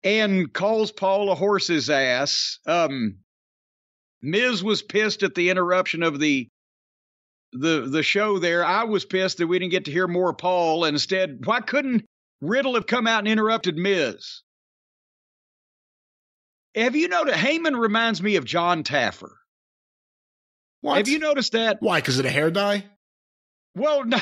[0.02, 2.58] and calls Paul a horse's ass.
[2.66, 3.18] Um,
[4.22, 6.48] Miz was pissed at the interruption of the
[7.52, 8.64] the the show there.
[8.64, 10.84] I was pissed that we didn't get to hear more Paul.
[10.84, 12.04] And instead, why couldn't
[12.40, 14.42] Riddle have come out and interrupted Miz?
[16.74, 19.39] Have you noticed Heyman reminds me of Jon Taffer?
[20.80, 20.96] What?
[20.96, 21.78] Have you noticed that?
[21.80, 22.00] Why?
[22.00, 22.84] Because of the hair dye?
[23.74, 24.18] Well, no,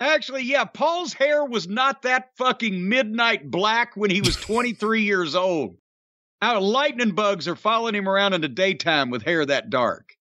[0.00, 5.34] actually, yeah, Paul's hair was not that fucking midnight black when he was 23 years
[5.34, 5.76] old.
[6.40, 10.14] Our lightning bugs are following him around in the daytime with hair that dark.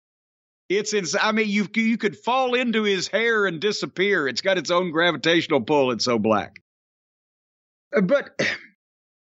[0.68, 4.26] It's ins- I mean, you you could fall into his hair and disappear.
[4.28, 5.90] It's got its own gravitational pull.
[5.90, 6.62] It's so black.
[7.94, 8.40] Uh, But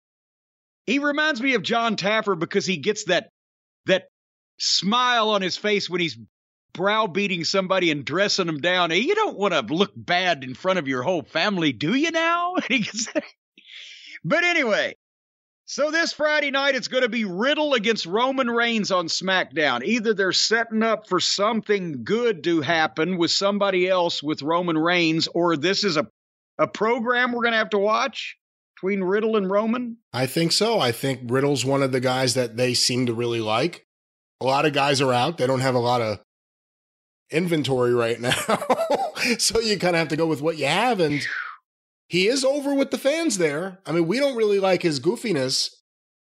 [0.86, 3.30] he reminds me of Jon Taffer because he gets that
[3.86, 4.04] that
[4.58, 6.18] smile on his face when he's
[6.72, 8.90] browbeating somebody and dressing them down.
[8.90, 12.56] You don't want to look bad in front of your whole family, do you now?
[14.26, 14.94] But anyway,
[15.66, 19.84] so this Friday night it's going to be Riddle against Roman Reigns on SmackDown.
[19.84, 25.28] Either they're setting up for something good to happen with somebody else with Roman Reigns,
[25.28, 26.06] or this is a
[26.58, 28.36] a program we're going to have to watch
[28.76, 29.96] between Riddle and Roman.
[30.12, 30.78] I think so.
[30.78, 33.83] I think Riddle's one of the guys that they seem to really like.
[34.44, 35.38] A lot of guys are out.
[35.38, 36.20] They don't have a lot of
[37.30, 38.36] inventory right now.
[39.38, 41.00] so you kind of have to go with what you have.
[41.00, 41.26] And
[42.08, 43.78] he is over with the fans there.
[43.86, 45.70] I mean, we don't really like his goofiness,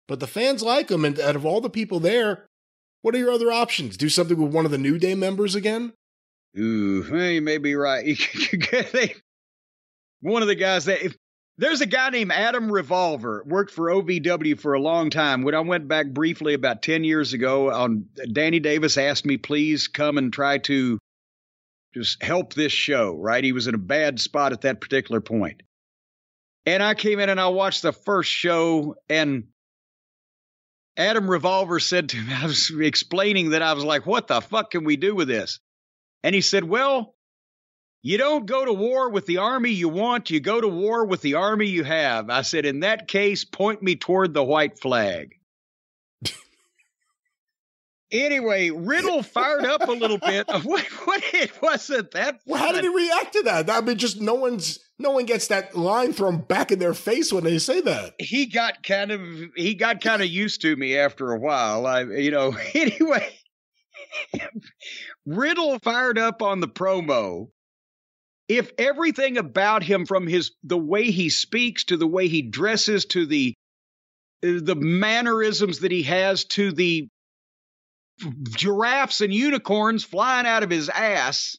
[0.07, 1.07] but the fans like him.
[1.07, 2.47] And out of all the people there,
[3.01, 3.97] what are your other options?
[3.97, 5.95] Do something with one of the New Day members again?
[6.59, 8.05] Ooh, you may be right.
[10.21, 11.17] One of the guys that if
[11.59, 15.43] there's a guy named Adam Revolver worked for OVW for a long time.
[15.43, 19.89] When I went back briefly about ten years ago, on Danny Davis asked me please
[19.89, 20.99] come and try to
[21.95, 23.15] just help this show.
[23.15, 25.63] Right, he was in a bad spot at that particular point,
[26.65, 29.45] and I came in and I watched the first show and.
[30.97, 34.73] Adam Revolver said to me, I was explaining that I was like, what the fuck
[34.73, 35.61] can we do with this?
[36.23, 37.15] And he said, well,
[38.03, 41.21] you don't go to war with the army you want, you go to war with
[41.21, 42.31] the army you have.
[42.31, 45.35] I said, in that case, point me toward the white flag.
[48.13, 50.47] anyway, Riddle fired up a little bit.
[50.65, 52.41] What, what it wasn't that.
[52.47, 53.69] Well, how did he react to that?
[53.69, 57.33] I mean, just no one's no one gets that line thrown back in their face
[57.33, 58.15] when they say that.
[58.19, 59.21] he got kind of
[59.57, 61.87] he got kind of used to me after a while.
[61.87, 63.29] I you know anyway.
[65.27, 67.49] Riddle fired up on the promo.
[68.51, 73.05] If everything about him, from his the way he speaks to the way he dresses
[73.07, 73.55] to the
[74.43, 77.07] the mannerisms that he has to the
[78.43, 81.59] giraffes and unicorns flying out of his ass,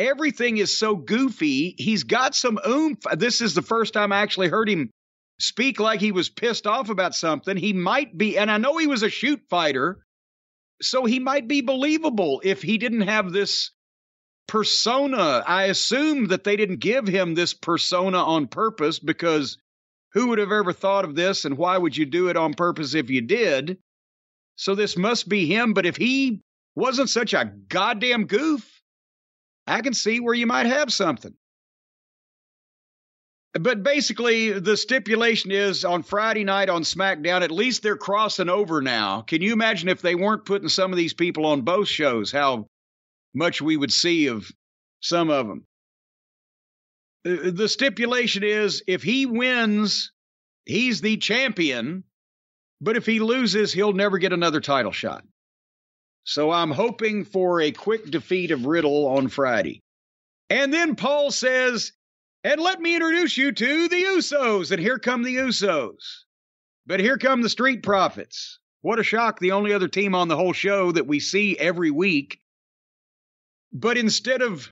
[0.00, 1.76] everything is so goofy.
[1.78, 3.04] He's got some oomph.
[3.16, 4.90] This is the first time I actually heard him
[5.38, 7.56] speak like he was pissed off about something.
[7.56, 10.02] He might be, and I know he was a shoot fighter,
[10.80, 13.70] so he might be believable if he didn't have this
[14.52, 15.42] persona.
[15.46, 19.56] I assume that they didn't give him this persona on purpose because
[20.12, 22.94] who would have ever thought of this and why would you do it on purpose
[22.94, 23.78] if you did?
[24.56, 26.42] So this must be him, but if he
[26.74, 28.82] wasn't such a goddamn goof,
[29.66, 31.32] I can see where you might have something.
[33.54, 38.82] But basically, the stipulation is on Friday night on SmackDown, at least they're crossing over
[38.82, 39.22] now.
[39.22, 42.66] Can you imagine if they weren't putting some of these people on both shows, how
[43.34, 44.50] much we would see of
[45.00, 45.66] some of them?
[47.26, 50.12] Uh, The stipulation is if he wins
[50.64, 52.04] He's the champion,
[52.80, 55.24] but if he loses, he'll never get another title shot.
[56.24, 59.80] So I'm hoping for a quick defeat of Riddle on Friday.
[60.48, 61.92] And then Paul says,
[62.44, 64.70] and let me introduce you to the Usos.
[64.70, 66.24] And here come the Usos.
[66.86, 68.58] But here come the Street Profits.
[68.82, 69.38] What a shock.
[69.38, 72.38] The only other team on the whole show that we see every week.
[73.72, 74.70] But instead of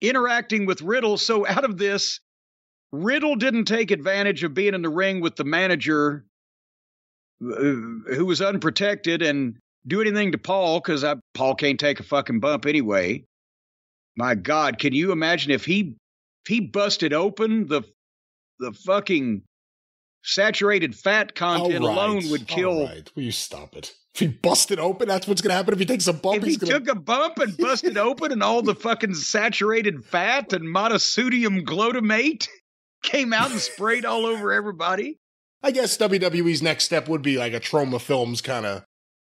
[0.00, 2.20] interacting with Riddle, so out of this,
[2.92, 6.24] Riddle didn't take advantage of being in the ring with the manager
[7.42, 12.40] uh, who was unprotected and do anything to Paul because Paul can't take a fucking
[12.40, 13.24] bump anyway.
[14.16, 15.94] My God, can you imagine if he
[16.44, 17.82] if he busted open the
[18.58, 19.42] the fucking
[20.22, 21.90] saturated fat content right.
[21.90, 22.84] alone would kill.
[22.84, 23.10] Right.
[23.14, 23.94] Will you stop it?
[24.14, 25.72] If he busted open, that's what's going to happen.
[25.72, 28.42] If he takes a bump, If he going took a bump and busted open and
[28.42, 32.48] all the fucking saturated fat and monosodium glutamate
[33.02, 35.18] came out and sprayed all over everybody.
[35.62, 38.84] I guess WWE's next step would be like a Troma Films kind of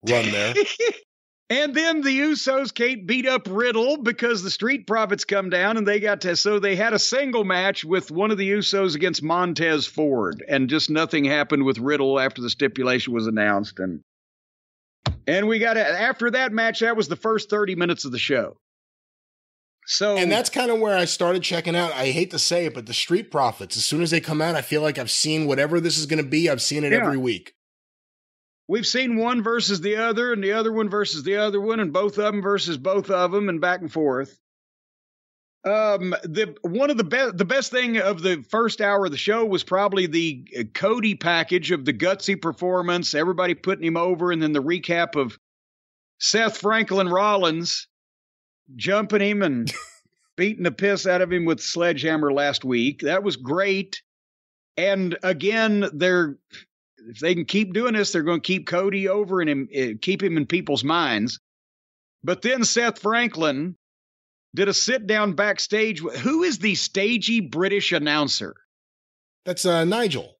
[0.08, 0.54] run there.
[1.50, 5.86] and then the Usos can't beat up Riddle because the Street Profits come down and
[5.86, 6.36] they got to.
[6.36, 10.68] So they had a single match with one of the Usos against Montez Ford, and
[10.68, 13.78] just nothing happened with Riddle after the stipulation was announced.
[13.78, 14.00] And
[15.26, 18.18] and we got it after that match, that was the first thirty minutes of the
[18.18, 18.56] show.
[19.86, 21.92] So and that's kind of where I started checking out.
[21.92, 24.54] I hate to say it, but the Street Profits, as soon as they come out,
[24.54, 26.48] I feel like I've seen whatever this is going to be.
[26.48, 27.00] I've seen it Yeah.
[27.00, 27.54] every week.
[28.66, 31.92] we've seen one versus the other, and the other one versus the other one, and
[31.92, 34.40] both of them versus both of them, and back and forth.
[35.64, 39.16] Um, the one of the best, the best thing of the first hour of the
[39.16, 44.30] show was probably the uh, Cody package of the gutsy performance, everybody putting him over,
[44.30, 45.38] and then the recap of
[46.18, 47.88] Seth Franklin Rollins
[48.76, 49.72] jumping him and
[50.36, 53.00] beating the piss out of him with sledgehammer last week.
[53.00, 54.02] That was great.
[54.76, 56.36] And again, they're
[57.08, 59.96] if they can keep doing this, they're going to keep Cody over and him, uh,
[60.00, 61.38] keep him in people's minds.
[62.22, 63.76] But then Seth Franklin
[64.54, 66.00] did a sit down backstage.
[66.00, 68.54] Who is the stagey British announcer?
[69.44, 70.36] That's uh, Nigel.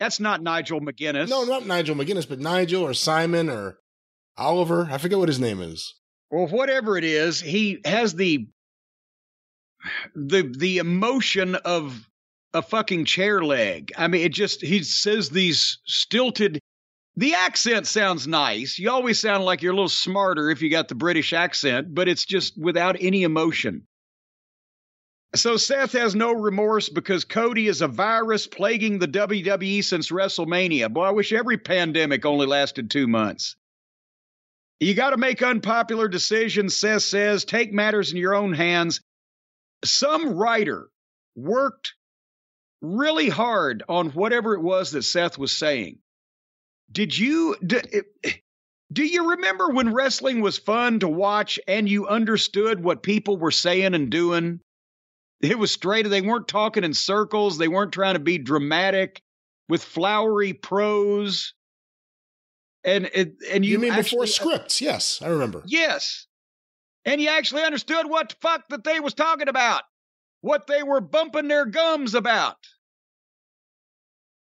[0.00, 1.28] That's not Nigel McGuinness.
[1.28, 3.78] No, not Nigel McGuinness, but Nigel or Simon or
[4.36, 4.88] Oliver.
[4.90, 5.94] I forget what his name is.
[6.30, 8.48] Well, whatever it is, he has the
[10.14, 12.08] the the emotion of
[12.54, 13.92] a fucking chair leg.
[13.96, 16.60] I mean, it just he says these stilted.
[17.18, 18.78] The accent sounds nice.
[18.78, 22.06] You always sound like you're a little smarter if you got the British accent, but
[22.06, 23.88] it's just without any emotion.
[25.34, 30.92] So Seth has no remorse because Cody is a virus plaguing the WWE since WrestleMania.
[30.92, 33.56] Boy, I wish every pandemic only lasted two months.
[34.78, 37.44] You got to make unpopular decisions, Seth says.
[37.44, 39.00] Take matters in your own hands.
[39.84, 40.88] Some writer
[41.34, 41.94] worked
[42.80, 45.98] really hard on whatever it was that Seth was saying.
[46.90, 47.80] Did you do,
[48.92, 53.50] do you remember when wrestling was fun to watch and you understood what people were
[53.50, 54.60] saying and doing?
[55.40, 56.08] It was straight.
[56.08, 57.58] They weren't talking in circles.
[57.58, 59.22] They weren't trying to be dramatic
[59.68, 61.54] with flowery prose.
[62.82, 64.80] And it, and You, you, mean before uh, scripts?
[64.80, 65.62] Yes, I remember.
[65.66, 66.26] Yes.
[67.04, 69.82] And you actually understood what the fuck that they was talking about.
[70.40, 72.56] What they were bumping their gums about.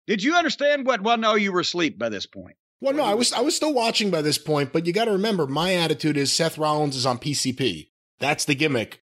[0.10, 2.56] Did you understand what well no you were asleep by this point.
[2.82, 5.12] Well, no, I was I was still watching by this point, but you got to
[5.12, 7.90] remember, my attitude is Seth Rollins is on PCP.
[8.20, 9.04] That's the gimmick.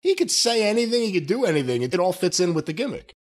[0.00, 1.82] He could say anything, he could do anything.
[1.82, 3.14] It all fits in with the gimmick.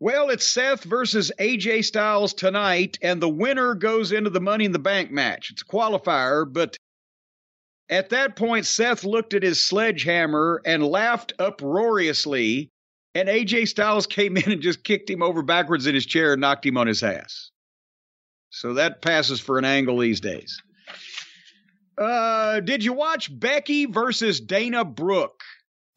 [0.00, 4.72] Well, it's Seth versus AJ Styles tonight, and the winner goes into the Money in
[4.72, 5.50] the Bank match.
[5.50, 6.74] It's a qualifier, but
[7.90, 12.70] at that point, Seth looked at his sledgehammer and laughed uproariously,
[13.14, 16.40] and AJ Styles came in and just kicked him over backwards in his chair and
[16.40, 17.50] knocked him on his ass.
[18.50, 20.62] So that passes for an angle these days.
[21.98, 25.42] Uh, did you watch Becky versus Dana Brooke?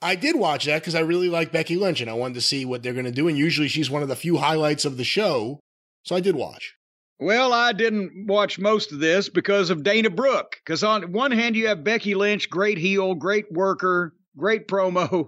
[0.01, 2.65] I did watch that because I really like Becky Lynch and I wanted to see
[2.65, 3.27] what they're going to do.
[3.27, 5.59] And usually she's one of the few highlights of the show.
[6.03, 6.73] So I did watch.
[7.19, 10.55] Well, I didn't watch most of this because of Dana Brooke.
[10.65, 15.27] Because on one hand, you have Becky Lynch, great heel, great worker, great promo.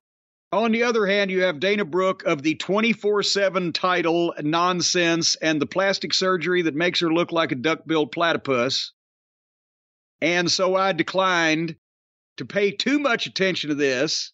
[0.54, 5.60] On the other hand, you have Dana Brooke of the 24 7 title nonsense and
[5.60, 8.92] the plastic surgery that makes her look like a duck billed platypus.
[10.22, 11.76] And so I declined
[12.38, 14.32] to pay too much attention to this.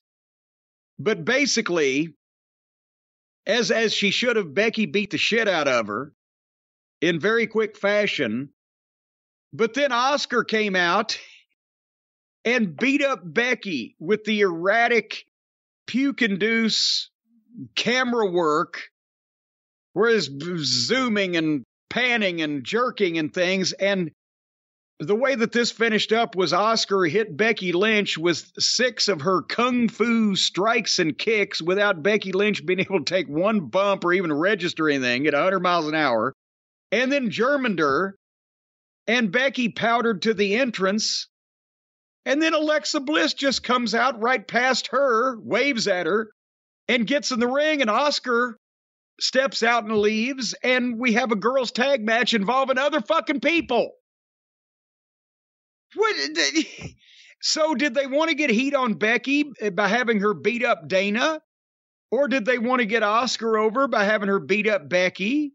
[1.00, 2.16] But basically,
[3.48, 6.12] as as she should have, Becky beat the shit out of her
[7.00, 8.50] in very quick fashion.
[9.54, 11.18] But then Asuka came out
[12.44, 15.24] and beat up Becky with the erratic,
[15.90, 17.10] puke induce
[17.76, 18.90] camera work
[19.94, 23.74] whereas zooming and panning and jerking and things.
[23.74, 24.12] And
[25.00, 29.42] the way that this finished up was Asuka hit Becky Lynch with six of her
[29.42, 34.14] kung fu strikes and kicks without Becky Lynch being able to take one bump or
[34.14, 36.36] even register anything at 100 miles an hour.
[36.92, 38.12] And then Germander
[39.08, 41.29] and Becky powdered to the entrance.
[42.26, 46.30] And then Alexa Bliss just comes out right past her, waves at her,
[46.88, 47.82] and gets in the ring.
[47.82, 48.54] And Asuka
[49.20, 50.54] steps out and leaves.
[50.64, 53.92] And we have a girls' tag match involving other fucking people.
[55.96, 56.16] What?
[57.42, 61.40] So, did they want to get heat on Becky by having her beat up Dana?
[62.12, 65.54] Or did they want to get Asuka over by having her beat up Becky?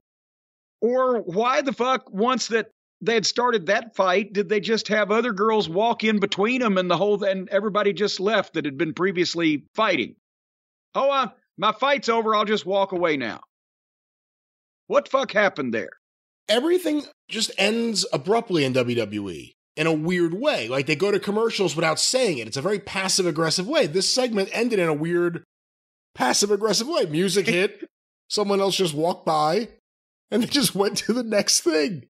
[0.81, 2.69] Or why the fuck, once that
[3.01, 6.79] they had started that fight, did they just have other girls walk in between them
[6.79, 10.17] and the whole, and everybody just left that had been previously fighting?
[10.95, 12.35] Oh, uh, my fight's over.
[12.35, 13.41] I'll just walk away now.
[14.87, 15.91] What fuck happened there?
[16.49, 20.69] Everything just ends abruptly in WWE in a weird way.
[20.69, 22.47] Like they go to commercials without saying it.
[22.47, 23.87] It's a very passive aggressive way.
[23.87, 25.45] This segment ended in a weird
[26.15, 27.07] passive aggressive way.
[27.07, 27.89] Music hit,
[28.29, 29.69] someone else just walked by,
[30.31, 32.05] and they just went to the next thing.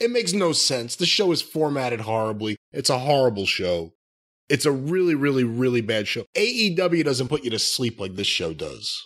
[0.00, 0.96] It makes no sense.
[0.96, 2.56] The show is formatted horribly.
[2.72, 3.92] It's a horrible show.
[4.48, 6.24] It's a really, really, really bad show.
[6.34, 9.02] AEW doesn't put you to sleep like this show does.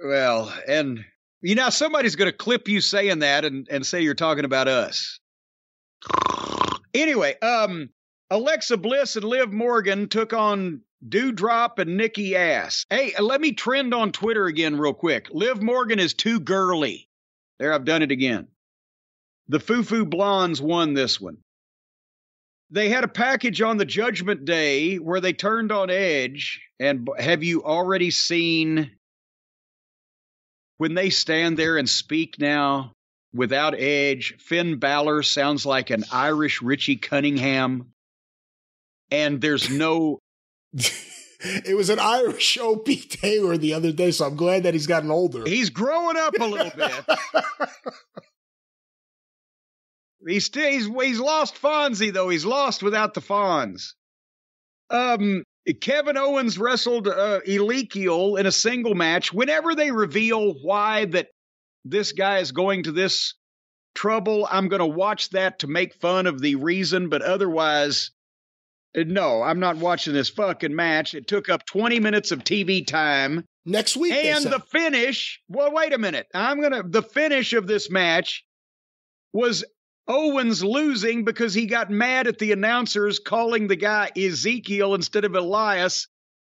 [0.00, 1.04] Well, and
[1.40, 4.68] you know, somebody's going to clip you saying that and, and say you're talking about
[4.68, 5.20] us.
[6.94, 7.90] Anyway, um,
[8.30, 12.86] Alexa Bliss and Liv Morgan took on Doudrop and Nikki Ass.
[12.88, 15.28] Hey, let me trend on Twitter again, real quick.
[15.32, 17.08] Liv Morgan is too girly.
[17.58, 18.48] There, I've done it again.
[19.48, 21.38] The Foo Foo Blondes won this one.
[22.70, 26.60] They had a package on the Judgment Day where they turned on Edge.
[26.80, 28.90] And have you already seen
[30.78, 32.92] when they stand there and speak now?
[33.34, 34.36] without edge.
[34.38, 37.90] Finn Balor sounds like an Irish Richie Cunningham.
[39.10, 40.20] And there's no.
[40.72, 45.10] it was an Irish Opie Taylor the other day, so I'm glad that he's gotten
[45.10, 45.42] older.
[45.44, 47.04] He's growing up a little bit.
[50.26, 52.28] he's, still, he's he's lost Fonzie though.
[52.28, 53.94] He's lost without the Fonz.
[54.90, 55.44] Um,
[55.80, 59.32] Kevin Owens wrestled uh, Ezekiel in a single match.
[59.32, 61.28] Whenever they reveal why that
[61.84, 63.34] this guy is going to this
[63.94, 64.46] trouble.
[64.50, 68.10] I'm going to watch that to make fun of the reason, but otherwise,
[68.96, 71.14] uh, no, I'm not watching this fucking match.
[71.14, 73.44] It took up 20 minutes of TV time.
[73.64, 74.12] Next week.
[74.12, 76.26] And the finish, well, wait a minute.
[76.34, 78.44] I'm going to, the finish of this match
[79.32, 79.64] was
[80.06, 85.34] Owens losing because he got mad at the announcers calling the guy Ezekiel instead of
[85.34, 86.08] Elias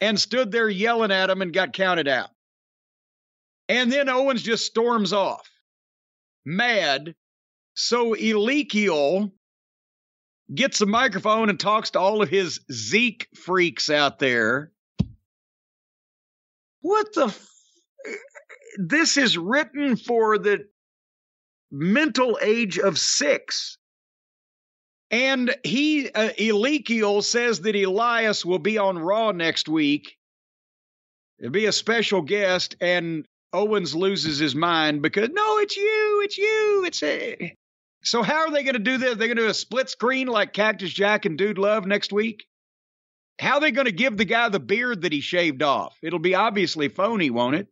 [0.01, 2.29] and stood there yelling at him and got counted out.
[3.69, 5.49] And then Owens just storms off,
[6.45, 7.15] mad.
[7.73, 9.31] So Ezekiel
[10.53, 14.71] gets a microphone and talks to all of his Zeke freaks out there.
[16.81, 17.25] What the?
[17.25, 17.47] F-
[18.77, 20.67] this is written for the
[21.71, 23.77] mental age of six.
[25.09, 30.17] And he, uh, Ezekiel says that Elias will be on Raw next week.
[31.39, 36.37] It'll be a special guest, and Owens loses his mind because no, it's you, it's
[36.37, 37.55] you, it's a.
[38.03, 39.17] So how are they going to do this?
[39.17, 42.45] They're going to do a split screen like Cactus Jack and Dude Love next week.
[43.39, 45.95] How are they going to give the guy the beard that he shaved off?
[46.01, 47.67] It'll be obviously phony, won't it?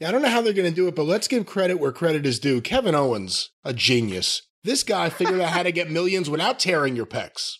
[0.00, 1.92] Yeah, I don't know how they're going to do it, but let's give credit where
[1.92, 2.60] credit is due.
[2.60, 4.42] Kevin Owens, a genius.
[4.62, 7.54] This guy figured out how to get millions without tearing your pecs.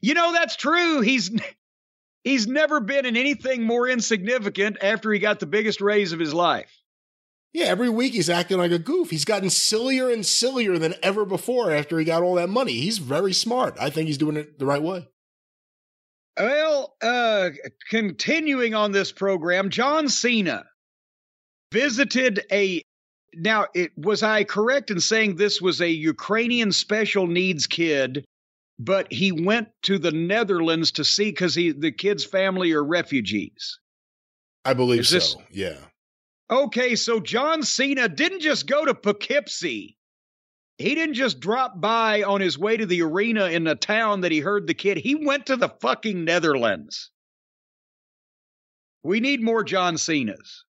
[0.00, 1.00] You know that's true.
[1.00, 1.30] He's
[2.24, 6.34] He's never been in anything more insignificant after he got the biggest raise of his
[6.34, 6.70] life.
[7.52, 9.08] Yeah, every week he's acting like a goof.
[9.10, 12.74] He's gotten sillier and sillier than ever before after he got all that money.
[12.74, 13.76] He's very smart.
[13.80, 15.08] I think he's doing it the right way.
[16.38, 17.50] Well, uh,
[17.88, 20.66] continuing on this program, John Cena
[21.72, 22.82] visited a.
[23.34, 28.24] Now, it, was I correct in saying this was a Ukrainian special needs kid
[28.78, 33.78] but he went to the Netherlands to see because he the kid's family are refugees.
[34.64, 35.14] I believe Is so.
[35.14, 35.78] This, yeah.
[36.50, 39.96] Okay, so John Cena didn't just go to Poughkeepsie.
[40.78, 44.32] He didn't just drop by on his way to the arena in the town that
[44.32, 44.96] he heard the kid.
[44.96, 47.10] He went to the fucking Netherlands.
[49.02, 50.64] We need more John Cenas.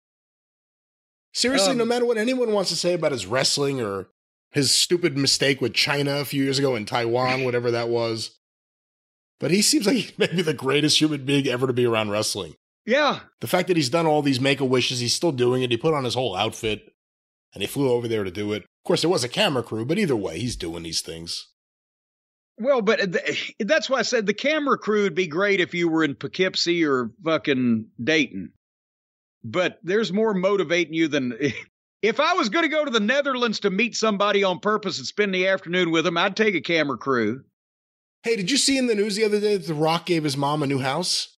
[1.33, 4.07] Seriously, um, no matter what anyone wants to say about his wrestling or
[4.51, 8.39] his stupid mistake with China a few years ago in Taiwan, whatever that was.
[9.39, 12.09] But he seems like he may be the greatest human being ever to be around
[12.09, 12.55] wrestling.
[12.85, 13.19] Yeah.
[13.41, 15.71] The fact that he's done all these make a wishes, he's still doing it.
[15.71, 16.91] He put on his whole outfit
[17.53, 18.63] and he flew over there to do it.
[18.63, 21.47] Of course, there was a camera crew, but either way, he's doing these things.
[22.57, 25.89] Well, but th- that's why I said the camera crew would be great if you
[25.89, 28.53] were in Poughkeepsie or fucking Dayton.
[29.43, 31.33] But there's more motivating you than
[32.01, 35.07] if I was going to go to the Netherlands to meet somebody on purpose and
[35.07, 37.43] spend the afternoon with them, I'd take a camera crew.
[38.23, 40.35] Hey, did you see in the news the other day that The Rock gave his
[40.35, 41.37] mom a new house?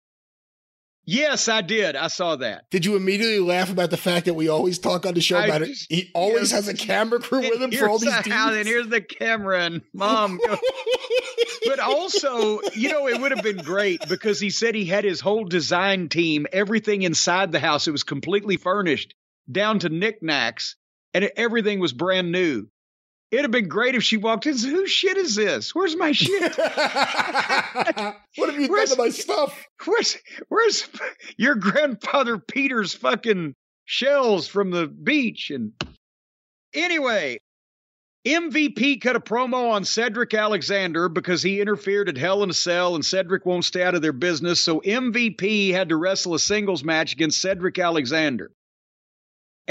[1.06, 1.96] Yes, I did.
[1.96, 2.70] I saw that.
[2.70, 5.46] Did you immediately laugh about the fact that we always talk on the show I
[5.46, 5.94] about just- it?
[5.94, 8.88] He always has a camera crew with him for all these the house, and here's
[8.88, 10.38] the camera, and mom.
[11.66, 15.20] but also, you know, it would have been great because he said he had his
[15.20, 17.88] whole design team, everything inside the house.
[17.88, 19.14] It was completely furnished
[19.50, 20.76] down to knickknacks,
[21.14, 22.68] and everything was brand new.
[23.30, 25.72] It'd have been great if she walked in and said, Whose shit is this?
[25.74, 26.56] Where's my shit?
[26.58, 29.66] what have you Where's- done to my stuff?
[29.84, 30.16] Where's
[30.48, 30.88] where's
[31.36, 35.50] your grandfather Peter's fucking shells from the beach?
[35.50, 35.72] And
[36.74, 37.38] anyway,
[38.26, 42.94] MVP cut a promo on Cedric Alexander because he interfered at Hell in a Cell
[42.94, 44.60] and Cedric won't stay out of their business.
[44.60, 48.50] So MVP had to wrestle a singles match against Cedric Alexander.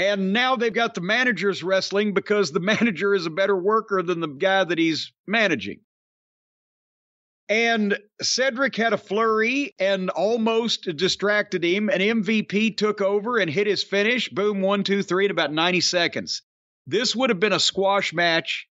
[0.00, 4.20] And now they've got the managers wrestling because the manager is a better worker than
[4.20, 5.80] the guy that he's managing.
[7.50, 11.90] And Cedric had a flurry and almost distracted him.
[11.90, 14.30] And MVP took over and hit his finish.
[14.30, 16.40] Boom, one, two, three in about 90 seconds.
[16.86, 18.68] This would have been a squash match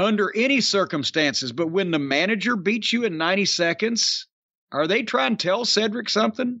[0.00, 1.52] under any circumstances.
[1.52, 4.26] But when the manager beats you in 90 seconds,
[4.72, 6.60] are they trying to tell Cedric something?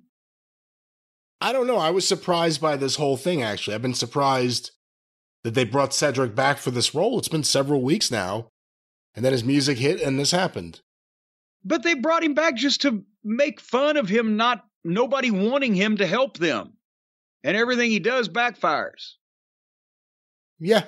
[1.40, 1.76] I don't know.
[1.76, 3.74] I was surprised by this whole thing, actually.
[3.74, 4.70] I've been surprised
[5.44, 7.18] that they brought Cedric back for this role.
[7.18, 8.48] It's been several weeks now.
[9.14, 10.80] And then his music hit and this happened.
[11.64, 15.96] But they brought him back just to make fun of him, not nobody wanting him
[15.96, 16.74] to help them.
[17.42, 19.14] And everything he does backfires.
[20.58, 20.84] Yeah,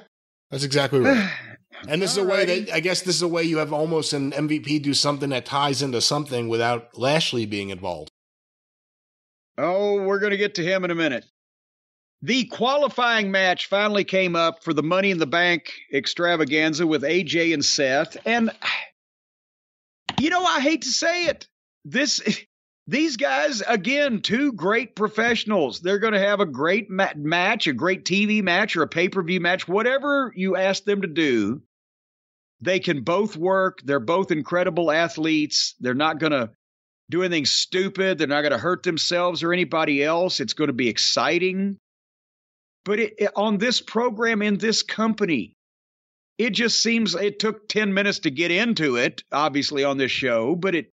[0.50, 1.30] that's exactly right.
[1.86, 4.12] And this is a way that I guess this is a way you have almost
[4.12, 8.10] an MVP do something that ties into something without Lashley being involved.
[9.58, 11.24] Oh, we're going to get to him in a minute.
[12.22, 17.52] The qualifying match finally came up for the Money in the Bank extravaganza with AJ
[17.54, 18.16] and Seth.
[18.24, 18.50] And,
[20.18, 21.48] you know, I hate to say it.
[21.84, 22.20] This.
[22.90, 25.80] These guys, again, two great professionals.
[25.80, 29.10] They're going to have a great ma- match, a great TV match, or a pay
[29.10, 31.60] per view match, whatever you ask them to do.
[32.62, 33.80] They can both work.
[33.84, 35.74] They're both incredible athletes.
[35.80, 36.48] They're not going to
[37.10, 38.18] do anything stupid.
[38.18, 40.40] They're not going to hurt themselves or anybody else.
[40.40, 41.78] It's going to be exciting.
[42.84, 45.52] But it, it- on this program in this company,
[46.38, 50.54] it just seems it took 10 minutes to get into it, obviously, on this show,
[50.54, 50.90] but it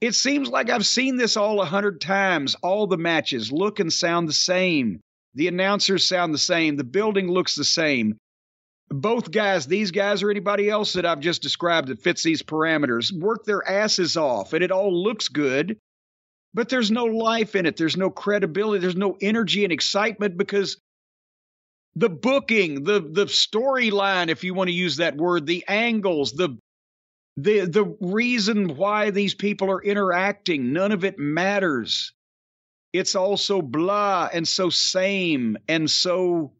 [0.00, 2.56] it seems like I've seen this all a hundred times.
[2.60, 4.98] All the matches look and sound the same.
[5.34, 6.74] The announcers sound the same.
[6.76, 8.16] The building looks the same.
[8.88, 13.10] Both guys, these guys or anybody else that I've just described that fits these parameters,
[13.12, 15.78] work their asses off and it all looks good,
[16.54, 17.76] but there's no life in it.
[17.76, 18.80] There's no credibility.
[18.80, 20.76] There's no energy and excitement because
[21.94, 26.58] the booking, the the storyline, if you want to use that word, the angles, the
[27.36, 32.12] the the reason why these people are interacting, none of it matters.
[32.92, 36.52] It's all so blah and so same and so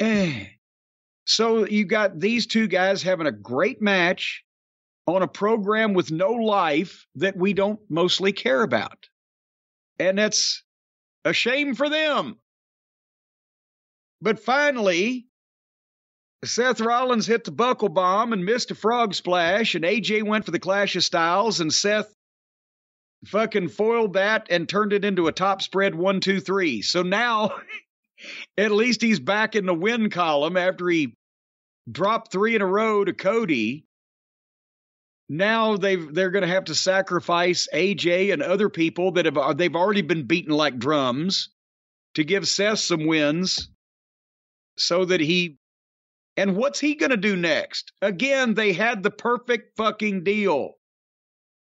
[0.00, 0.46] eh.
[1.26, 4.44] So you got these two guys having a great match
[5.06, 9.08] on a program with no life that we don't mostly care about.
[9.98, 10.62] And that's
[11.24, 12.36] a shame for them.
[14.22, 15.26] But finally,
[16.44, 20.52] Seth Rollins hit the buckle bomb and missed a frog splash, and AJ went for
[20.52, 22.14] the Clash of Styles, and Seth
[23.26, 26.82] fucking foiled that and turned it into a top spread one, two, three.
[26.82, 27.56] So now
[28.56, 31.14] at least he's back in the win column after he
[31.90, 33.84] dropped three in a row to Cody.
[35.28, 39.74] Now they've they're going to have to sacrifice AJ and other people that have they've
[39.74, 41.50] already been beaten like drums
[42.14, 43.70] to give Seth some wins
[44.78, 45.58] so that he
[46.36, 47.92] and what's he going to do next?
[48.02, 50.74] Again, they had the perfect fucking deal.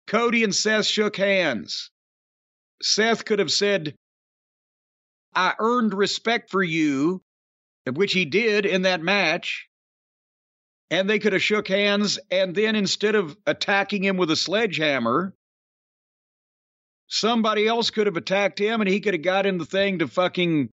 [0.06, 1.92] Cody and Seth shook hands.
[2.82, 3.96] Seth could have said,
[5.34, 7.22] I earned respect for you,
[7.92, 9.68] which he did in that match.
[10.92, 15.36] And they could have shook hands, and then instead of attacking him with a sledgehammer,
[17.08, 20.08] somebody else could have attacked him and he could have got in the thing to
[20.08, 20.70] fucking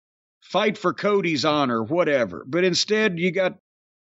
[0.43, 2.45] fight for Cody's honor, whatever.
[2.47, 3.59] But instead, you got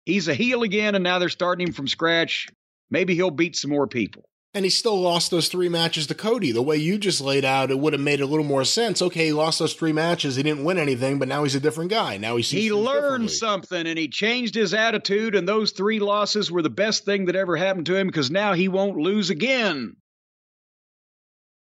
[0.04, 2.48] he's a heel again, and now they're starting him from scratch.
[2.90, 4.28] Maybe he'll beat some more people.
[4.56, 6.50] And he still lost those three matches to Cody.
[6.50, 9.02] The way you just laid out, it would have made a little more sense.
[9.02, 10.36] Okay, he lost those three matches.
[10.36, 12.16] He didn't win anything, but now he's a different guy.
[12.16, 16.50] Now he sees He learned something and he changed his attitude, and those three losses
[16.50, 19.96] were the best thing that ever happened to him because now he won't lose again.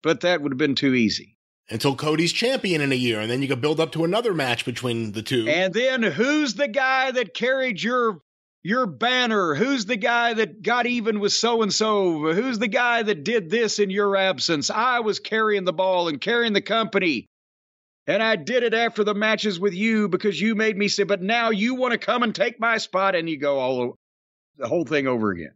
[0.02, 1.36] But that would have been too easy.
[1.68, 4.65] until Cody's champion in a year, and then you could build up to another match
[4.65, 5.47] between the two.
[5.47, 8.23] And then who's the guy that carried your
[8.63, 9.55] your banner?
[9.55, 12.33] Who's the guy that got even with so and so?
[12.33, 14.71] Who's the guy that did this in your absence?
[14.71, 17.27] I was carrying the ball and carrying the company.
[18.07, 21.23] And I did it after the matches with you because you made me say, but
[21.23, 23.99] now you want to come and take my spot, and you go all o-
[24.57, 25.55] the whole thing over again.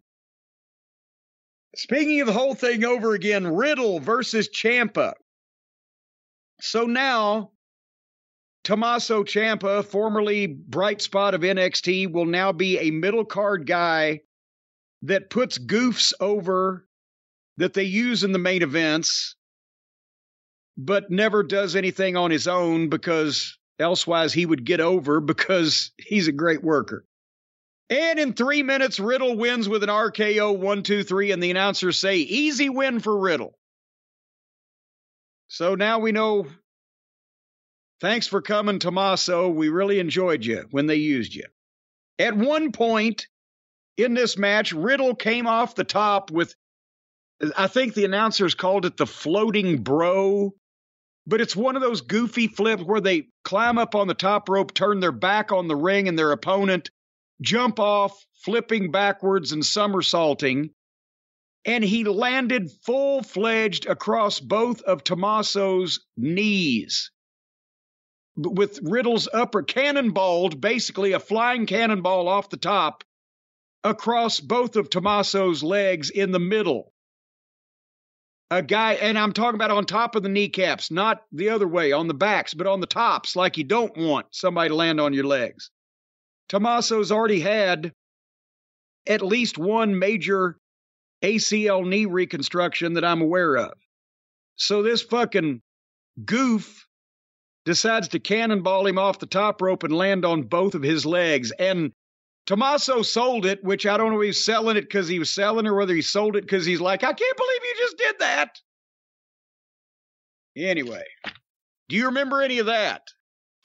[1.75, 5.15] Speaking of the whole thing over again, Riddle versus Ciampa.
[6.61, 7.51] So now
[8.65, 14.21] Tommaso Ciampa, formerly bright spot of NXT, will now be a middle card guy
[15.03, 16.87] that puts goofs over
[17.59, 19.37] that they use in the main events,
[20.79, 26.27] but never does anything on his own because elsewise he would get over because he's
[26.27, 27.05] a great worker.
[27.91, 31.99] And in three minutes, Riddle wins with an RKO one, two, three, and the announcers
[31.99, 33.59] say, easy win for Riddle.
[35.49, 36.47] So now we know
[38.01, 39.49] Thanks for coming, Tommaso.
[39.49, 41.45] We really enjoyed you when they used you.
[42.19, 43.29] At one point
[43.97, 46.55] in this match, Riddle came off the top with,
[47.57, 50.53] I think the announcers called it the floating bro,
[51.27, 54.75] but it's one of those goofy flips where they climb up on the top rope,
[54.75, 56.91] turn their back on the ring and their opponent,
[57.41, 60.71] jump off, flipping backwards and somersaulting.
[61.65, 67.11] And he landed full fledged across both of Tommaso's knees
[68.37, 73.05] with Riddle's upper cannonballed, basically a flying cannonball off the top
[73.83, 76.93] across both of Tommaso's legs in the middle.
[78.51, 81.93] A guy, and I'm talking about on top of the kneecaps, not the other way
[81.93, 85.13] on the backs, but on the tops, like you don't want somebody to land on
[85.13, 85.71] your legs.
[86.49, 87.93] Tommaso's already had
[89.07, 90.59] at least one major
[91.23, 93.73] ACL knee reconstruction that I'm aware of.
[94.57, 95.63] So this fucking
[96.25, 96.87] goof
[97.65, 101.51] decides to cannonball him off the top rope and land on both of his legs.
[101.59, 101.93] And
[102.47, 105.67] Tommaso sold it, which I don't know if he's selling it because he was selling
[105.67, 108.51] or whether he sold it because he's like, I can't believe you just did that.
[110.57, 111.05] Anyway,
[111.89, 113.03] do you remember any of that?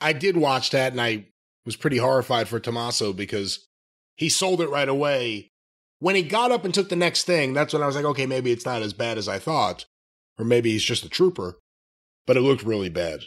[0.01, 1.27] I did watch that, and I
[1.65, 3.67] was pretty horrified for Tommaso because
[4.15, 5.51] he sold it right away.
[5.99, 8.25] When he got up and took the next thing, that's when I was like, okay,
[8.25, 9.85] maybe it's not as bad as I thought,
[10.37, 11.59] or maybe he's just a trooper.
[12.25, 13.21] But it looked really bad.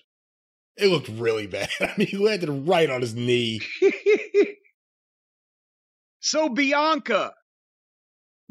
[0.77, 1.69] It looked really bad.
[1.81, 3.61] I mean, he landed right on his knee.
[6.21, 7.33] so Bianca,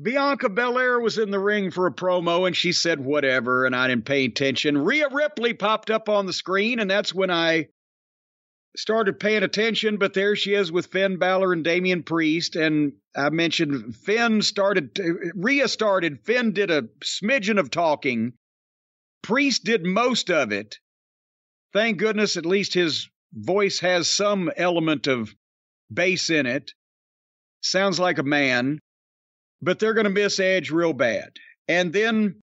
[0.02, 3.88] Bianca Belair was in the ring for a promo and she said whatever, and I
[3.88, 4.78] didn't pay attention.
[4.78, 7.68] Rhea Ripley popped up on the screen, and that's when I
[8.76, 9.98] started paying attention.
[9.98, 14.98] But there she is with Finn Balor and Damian Priest, and I mentioned Finn started,
[15.36, 18.34] Rhea started, Finn did a smidgen of talking,
[19.22, 20.80] Priest did most of it.
[21.74, 25.34] Thank goodness, at least his voice has some element of
[25.92, 26.74] bass in it.
[27.62, 28.80] Sounds like a man,
[29.62, 31.32] but they're going to miss Edge real bad.
[31.68, 32.42] And then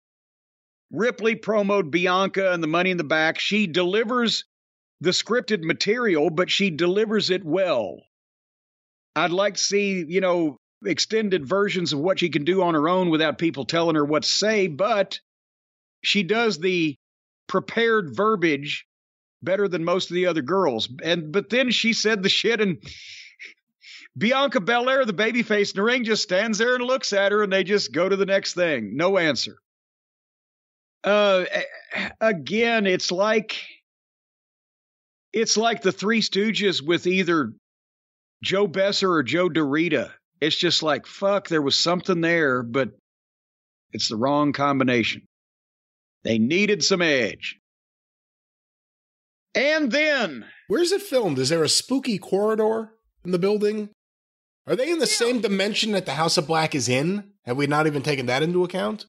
[0.91, 3.39] Ripley promoted Bianca and the money in the back.
[3.39, 4.45] She delivers
[5.01, 8.03] the scripted material, but she delivers it well.
[9.17, 12.89] I'd like to see, you know, extended versions of what she can do on her
[12.89, 15.21] own without people telling her what to say, but
[16.03, 16.97] she does the
[17.49, 18.87] prepared verbiage
[19.43, 20.89] better than most of the other girls.
[21.03, 22.79] And but then she said the shit and
[24.19, 27.53] Bianca Belair, the babyface in the ring, just stands there and looks at her and
[27.53, 28.97] they just go to the next thing.
[28.97, 29.57] No answer.
[31.05, 31.45] Uh
[32.21, 33.57] again, it's like
[35.33, 37.53] it's like the Three Stooges with either
[38.43, 40.11] Joe Besser or Joe DeRita.
[40.41, 42.91] It's just like, fuck, there was something there, but
[43.93, 45.23] it's the wrong combination.
[46.23, 47.60] They needed some edge.
[49.55, 51.39] And then, Where's it filmed?
[51.39, 52.93] Is there a spooky corridor
[53.25, 53.91] in the building?
[54.67, 57.33] Are they in the same dimension that the House of Black is in?
[57.45, 59.07] Have we not even taken that into account?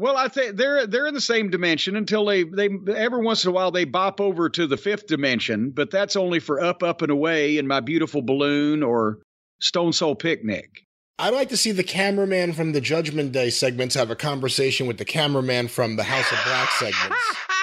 [0.00, 3.50] well, I think they're they're in the same dimension until they they every once in
[3.50, 7.02] a while they bop over to the fifth dimension, but that's only for up, up
[7.02, 9.18] and away in my beautiful balloon or
[9.60, 10.84] Stone Soul Picnic.
[11.18, 14.96] I'd like to see the cameraman from the Judgment Day segments have a conversation with
[14.96, 17.36] the cameraman from the House of Black segments.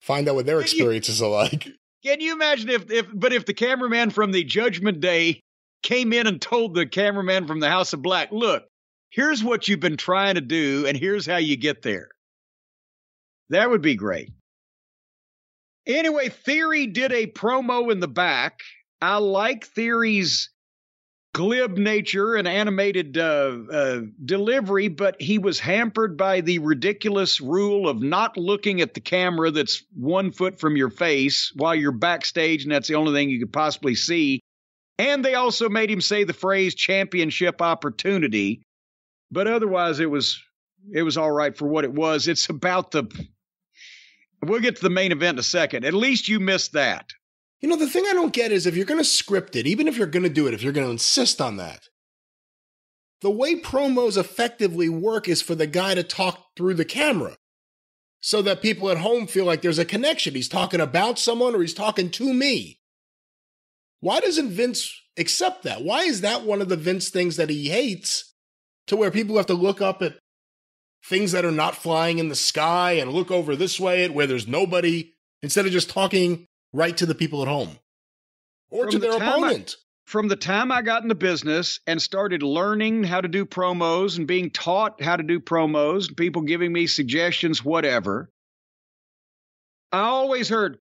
[0.00, 1.68] Find out what their experiences are like.
[2.04, 5.42] Can you imagine if, if, but if the cameraman from the Judgment Day
[5.82, 8.64] came in and told the cameraman from the House of Black, look,
[9.10, 12.08] here's what you've been trying to do, and here's how you get there.
[13.50, 14.30] That would be great.
[15.86, 18.60] Anyway, Theory did a promo in the back.
[19.02, 20.50] I like Theory's
[21.32, 27.88] glib nature and animated uh, uh, delivery, but he was hampered by the ridiculous rule
[27.88, 32.64] of not looking at the camera that's one foot from your face while you're backstage,
[32.64, 34.40] and that's the only thing you could possibly see.
[34.98, 38.62] And they also made him say the phrase championship opportunity,
[39.30, 40.42] but otherwise it was
[40.92, 42.28] it was all right for what it was.
[42.28, 43.04] It's about the
[44.42, 45.84] we'll get to the main event in a second.
[45.84, 47.12] At least you missed that.
[47.60, 49.86] You know, the thing I don't get is if you're going to script it, even
[49.86, 51.88] if you're going to do it, if you're going to insist on that,
[53.20, 57.36] the way promos effectively work is for the guy to talk through the camera
[58.22, 60.34] so that people at home feel like there's a connection.
[60.34, 62.78] He's talking about someone or he's talking to me.
[64.00, 65.82] Why doesn't Vince accept that?
[65.82, 68.34] Why is that one of the Vince things that he hates
[68.86, 70.16] to where people have to look up at
[71.04, 74.26] things that are not flying in the sky and look over this way at where
[74.26, 77.78] there's nobody instead of just talking right to the people at home
[78.70, 79.76] or From to the their I- opponent.
[80.04, 84.26] From the time I got into business and started learning how to do promos and
[84.26, 88.28] being taught how to do promos, and people giving me suggestions, whatever,
[89.92, 90.78] I always heard,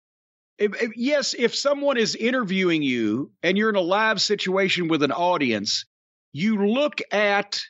[0.58, 5.04] if, if- yes, if someone is interviewing you and you're in a live situation with
[5.04, 5.86] an audience,
[6.34, 7.62] you look at,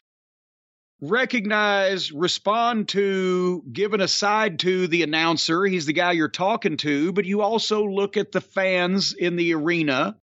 [1.02, 5.64] recognize, respond to, give an aside to the announcer.
[5.66, 9.54] He's the guy you're talking to, but you also look at the fans in the
[9.54, 10.18] arena.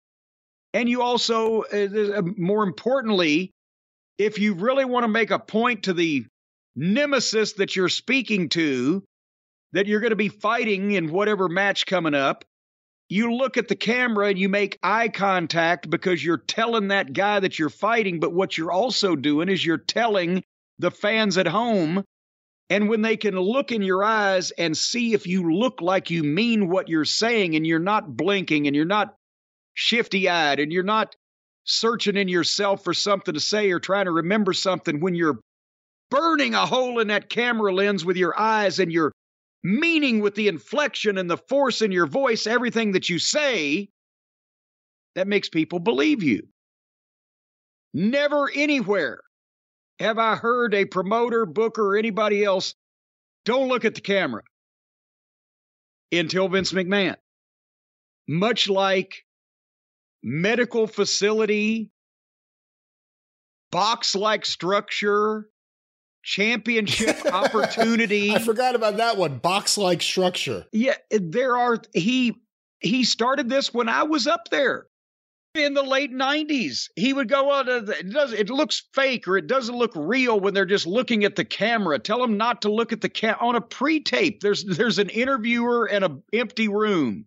[0.73, 3.53] And you also, uh, uh, more importantly,
[4.19, 6.27] if you really want to make a point to the
[6.75, 9.05] nemesis that you're speaking to,
[9.73, 12.45] that you're going to be fighting in whatever match coming up,
[13.09, 17.39] you look at the camera and you make eye contact because you're telling that guy
[17.39, 18.19] that you're fighting.
[18.19, 20.43] But what you're also doing is you're telling
[20.79, 22.05] the fans at home.
[22.71, 26.23] And when they can look in your eyes and see if you look like you
[26.23, 29.15] mean what you're saying and you're not blinking and you're not
[29.75, 31.15] shifty eyed and you're not
[31.65, 35.41] searching in yourself for something to say or trying to remember something when you're
[36.11, 39.13] burning a hole in that camera lens with your eyes and you're
[39.63, 43.89] meaning with the inflection and the force in your voice everything that you say,
[45.15, 46.47] that makes people believe you.
[47.95, 49.21] Never anywhere
[49.99, 52.75] have I heard a promoter, booker, or anybody else
[53.45, 54.43] don't look at the camera
[56.11, 57.17] until Vince McMahon.
[58.27, 59.25] Much like
[60.23, 61.91] medical facility,
[63.71, 65.49] box like structure,
[66.23, 68.35] championship opportunity.
[68.35, 69.39] I forgot about that one.
[69.39, 70.65] Box like structure.
[70.73, 72.35] Yeah, there are he
[72.81, 74.87] he started this when I was up there
[75.55, 76.91] in the late 90s.
[76.97, 80.39] He would go on the- it does it looks fake or it doesn't look real
[80.41, 81.99] when they're just looking at the camera.
[81.99, 84.41] Tell them not to look at the cam on a pre-tape.
[84.41, 87.27] There's there's an interviewer and an empty room.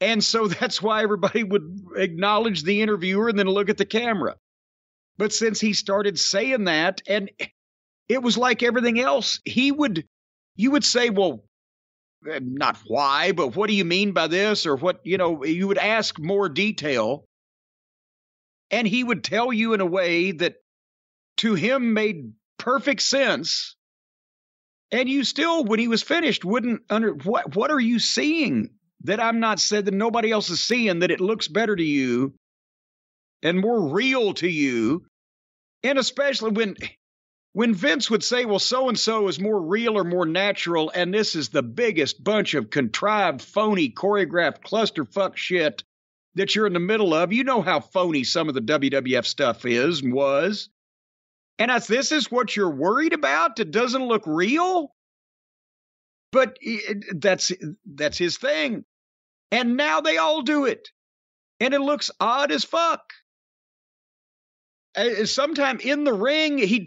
[0.00, 4.36] And so that's why everybody would acknowledge the interviewer and then look at the camera.
[5.18, 7.30] But since he started saying that, and
[8.08, 10.08] it was like everything else, he would,
[10.56, 11.44] you would say, well,
[12.22, 14.66] not why, but what do you mean by this?
[14.66, 17.24] Or what, you know, you would ask more detail.
[18.70, 20.56] And he would tell you in a way that
[21.38, 23.74] to him made perfect sense.
[24.92, 28.70] And you still, when he was finished, wouldn't under what what are you seeing
[29.04, 32.34] that I'm not said that nobody else is seeing that it looks better to you
[33.42, 35.06] and more real to you.
[35.82, 36.76] And especially when
[37.52, 41.12] when Vince would say, well, so and so is more real or more natural, and
[41.12, 45.82] this is the biggest bunch of contrived, phony, choreographed clusterfuck shit
[46.36, 47.32] that you're in the middle of.
[47.32, 50.68] You know how phony some of the WWF stuff is and was.
[51.58, 54.94] And as this is what you're worried about, it doesn't look real.
[56.32, 56.56] But
[57.12, 57.50] that's
[57.84, 58.84] that's his thing.
[59.50, 60.88] And now they all do it.
[61.58, 63.02] And it looks odd as fuck.
[65.24, 66.86] Sometime in the ring, he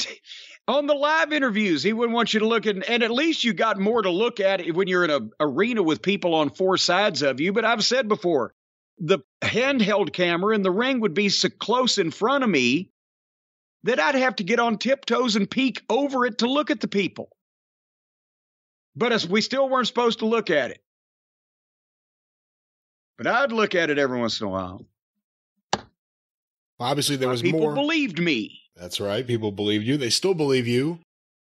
[0.67, 3.53] on the live interviews, he wouldn't want you to look at, and at least you
[3.53, 7.22] got more to look at when you're in an arena with people on four sides
[7.22, 7.51] of you.
[7.51, 8.53] But I've said before,
[8.98, 12.92] the handheld camera in the ring would be so close in front of me
[13.83, 16.88] that I'd have to get on tiptoes and peek over it to look at the
[16.88, 17.30] people.
[18.95, 20.82] But as we still weren't supposed to look at it.
[23.17, 24.85] But I'd look at it every once in a while.
[26.80, 27.72] Obviously, there was people more.
[27.72, 28.62] People believed me.
[28.76, 29.26] That's right.
[29.26, 29.98] People believed you.
[29.98, 31.00] They still believe you.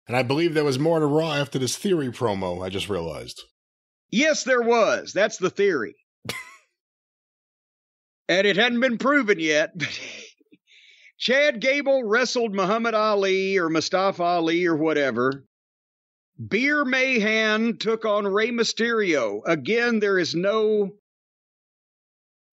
[0.07, 3.41] And I believe there was more to Raw after this theory promo, I just realized.
[4.11, 5.13] Yes, there was.
[5.13, 5.95] That's the theory.
[8.27, 9.71] and it hadn't been proven yet.
[11.17, 15.45] Chad Gable wrestled Muhammad Ali or Mustafa Ali or whatever.
[16.37, 19.41] Veer Mahaan took on Rey Mysterio.
[19.45, 20.91] Again, there is no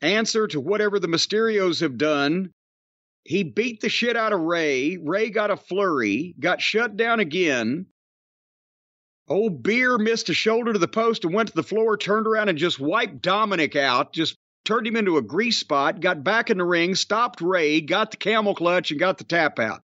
[0.01, 2.53] answer to whatever the Mysterios have done.
[3.31, 4.97] He beat the shit out of Rey.
[4.97, 7.87] Rey got a flurry, got shut down again.
[9.29, 12.49] Old Veer missed a shoulder to the post and went to the floor, turned around
[12.49, 14.35] and just wiped Dominic out, just
[14.65, 18.17] turned him into a grease spot, got back in the ring, stopped Rey, got the
[18.17, 19.83] camel clutch, and got the tap out.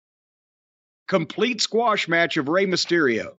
[1.06, 3.36] Complete squash match of Rey Mysterio.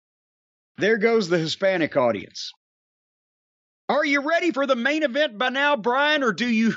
[0.77, 2.53] There goes the Hispanic audience.
[3.89, 6.77] Are you ready for the main event by now, Brian, or do you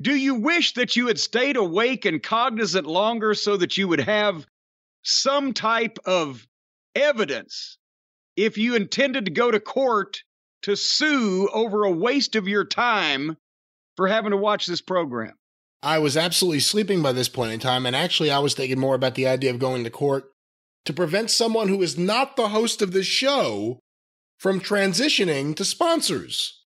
[0.00, 4.00] do you wish that you had stayed awake and cognizant longer so that you would
[4.00, 4.46] have
[5.02, 6.46] some type of
[6.94, 7.78] evidence
[8.36, 10.22] if you intended to go to court
[10.62, 13.36] to sue over a waste of your time
[13.96, 15.34] for having to watch this program?
[15.82, 18.94] I was absolutely sleeping by this point in time, and actually, I was thinking more
[18.94, 20.32] about the idea of going to court
[20.84, 23.78] to prevent someone who is not the host of this show
[24.38, 26.64] from transitioning to sponsors.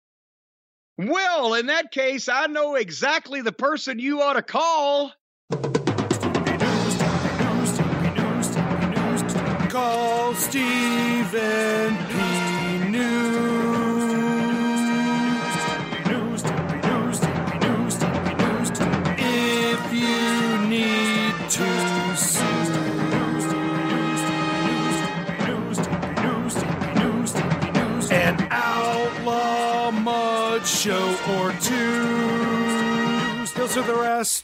[0.98, 5.12] Well, in that case, I know exactly the person you ought to call.
[9.70, 12.03] Call Stephen
[30.84, 33.46] show or two.
[33.46, 34.44] Still to the rest.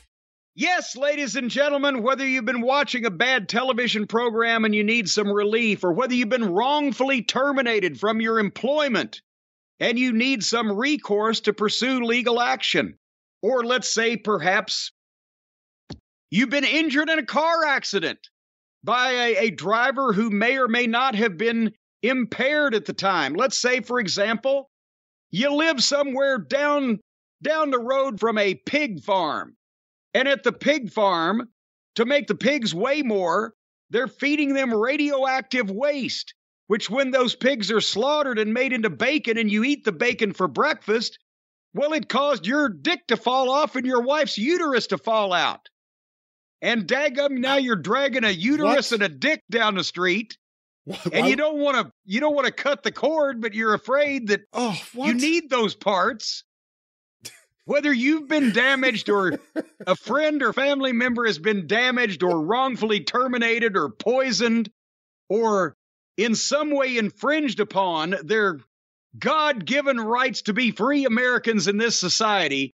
[0.56, 5.10] Yes, ladies and gentlemen, whether you've been watching a bad television program and you need
[5.10, 9.22] some relief, or whether you've been wrongfully terminated from your employment
[9.82, 12.96] and you need some recourse to pursue legal action,
[13.42, 14.94] or let's say perhaps
[16.32, 18.30] you've been injured in a car accident
[18.82, 23.34] by a, a driver who may or may not have been impaired at the time.
[23.34, 24.70] Let's say, for example,
[25.32, 27.00] you live somewhere down
[27.42, 29.56] down the road from a pig farm
[30.14, 31.50] and at the pig farm,
[31.96, 33.54] to make the pigs weigh more,
[33.90, 36.34] they're feeding them radioactive waste,
[36.68, 40.34] which, when those pigs are slaughtered and made into bacon and you eat the bacon
[40.34, 41.20] for breakfast,
[41.74, 45.70] well, it caused your dick to fall off and your wife's uterus to fall out.
[46.62, 49.02] And daggum, now you're dragging a uterus What?
[49.02, 50.38] and a dick down the street,
[51.12, 54.28] and you don't want to you don't want to cut the cord, but you're afraid
[54.28, 55.08] that Oh, what?
[55.08, 56.44] you need those parts.
[57.66, 59.40] Whether you've been damaged or
[59.86, 64.72] a friend or family member has been damaged or wrongfully terminated or poisoned
[65.30, 65.76] or
[66.18, 68.60] in some way infringed upon their
[69.18, 72.74] God given rights to be free Americans in this society,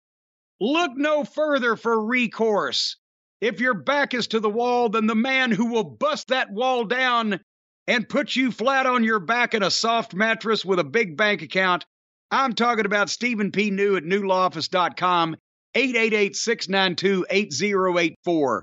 [0.62, 2.96] look no further for recourse.
[3.42, 6.86] If your back is to the wall, then the man who will bust that wall
[6.86, 7.40] down
[7.88, 11.42] and put you flat on your back in a soft mattress with a big bank
[11.42, 11.86] account
[12.32, 13.72] I'm talking about Stephen P.
[13.72, 15.36] New at newlawoffice.com,
[15.76, 18.62] 888-692-8084.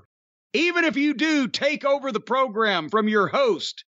[0.52, 3.84] Even if you do take over the program from your host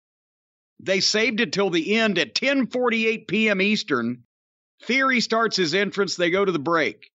[0.80, 3.60] They saved it till the end at 10:48 p.m.
[3.60, 4.24] Eastern.
[4.82, 6.16] Theory starts his entrance.
[6.16, 7.10] They go to the break.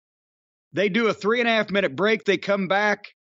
[0.73, 2.25] They do a three and a half minute break.
[2.25, 3.13] They come back,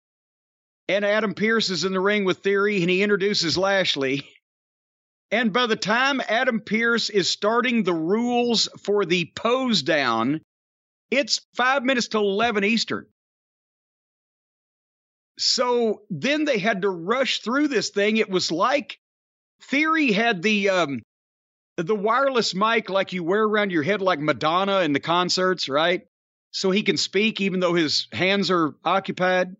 [0.88, 4.28] and Adam Pearce is in the ring with Theory, and he introduces Lashley.
[5.34, 10.42] And by the time Adam Pearce is starting the rules for the pose down,
[11.10, 13.08] it's five minutes to 11 Eastern.
[15.40, 18.18] So then they had to rush through this thing.
[18.18, 19.00] It was like
[19.64, 21.02] Theory had the um,
[21.78, 26.06] the wireless mic like you wear around your head like Madonna in the concerts, right?
[26.52, 29.56] So he can speak even though his hands are occupied.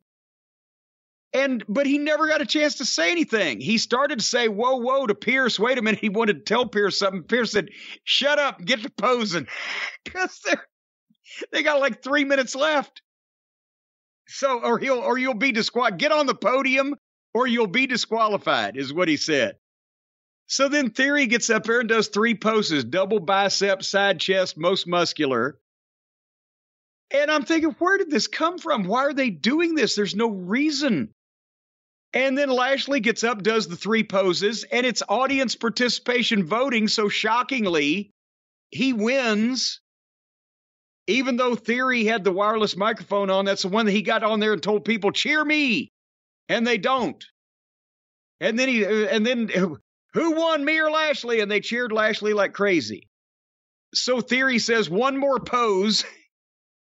[1.34, 3.60] And but he never got a chance to say anything.
[3.60, 5.60] He started to say "whoa, whoa" to Pearce.
[5.60, 7.24] Wait a minute, he wanted to tell Pearce something.
[7.24, 7.70] Pearce said,
[8.04, 9.48] "Shut up, get to posing,"
[10.06, 10.54] because they
[11.52, 13.02] they got like three minutes left.
[14.28, 16.00] So, or he'll, or you'll be disqualified.
[16.00, 16.96] Get on the podium,
[17.34, 19.58] or you'll be disqualified, is what he said.
[20.48, 24.88] So then Theory gets up there and does three poses: double bicep, side chest, most
[24.88, 25.58] muscular.
[27.12, 28.86] And I'm thinking, where did this come from?
[28.86, 29.96] Why are they doing this?
[29.96, 31.14] There's no reason.
[32.14, 36.88] And then Lashley gets up, does the three poses, and it's audience participation voting.
[36.88, 38.12] So shockingly,
[38.70, 39.82] he wins.
[41.08, 44.40] Even though Theory had the wireless microphone on, that's the one that he got on
[44.40, 45.92] there and told people, cheer me.
[46.50, 47.24] And they don't.
[48.40, 49.50] And then he, and then
[50.14, 51.40] who won, me or Lashley?
[51.40, 53.10] And they cheered Lashley like crazy.
[53.94, 56.06] So Theory says one more pose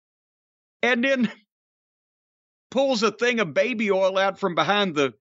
[0.83, 1.31] and then
[2.70, 5.15] pulls a thing of baby oil out from behind the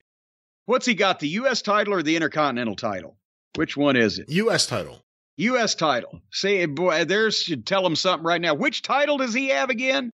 [0.69, 3.17] what's he got the US title or the Intercontinental title
[3.55, 4.67] which one is it U.S.
[4.67, 5.01] title.
[5.37, 9.49] US title see boy there's should tell him something right now which title does he
[9.49, 10.11] have again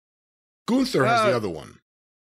[0.67, 1.77] Gunther has the Uh, other one.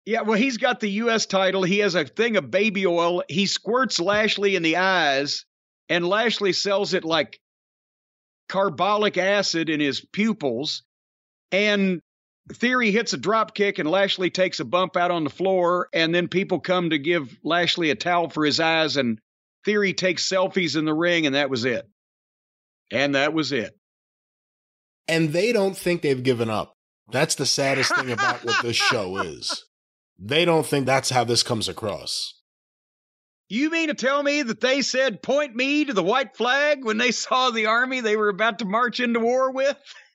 [0.05, 3.45] yeah well he's got the US title he has a thing of baby oil he
[3.45, 5.45] squirts Lashley in the eyes
[5.89, 7.39] and Lashley sells it like
[8.49, 10.83] carbolic acid in his pupils
[11.51, 12.01] and
[12.53, 16.15] Theory hits a drop kick and Lashley takes a bump out on the floor, and
[16.15, 19.19] then people come to give Lashley a towel for his eyes, and
[19.65, 21.87] Theory takes selfies in the ring, and that was it.
[22.91, 23.77] And that was it.
[25.09, 26.73] And they don't think they've given up.
[27.11, 29.65] That's the saddest thing about what this show is.
[30.19, 32.33] They don't think that's how this comes across.
[33.49, 36.97] You mean to tell me that they said, point me to the white flag when
[36.97, 39.77] they saw the army they were about to march into war with?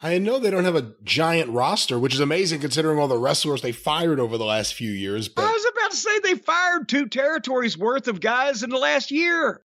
[0.00, 3.62] I know they don't have a giant roster, which is amazing considering all the wrestlers
[3.62, 7.08] they fired over the last few years, I was about to say they fired two
[7.08, 9.62] territories worth of guys in the last year.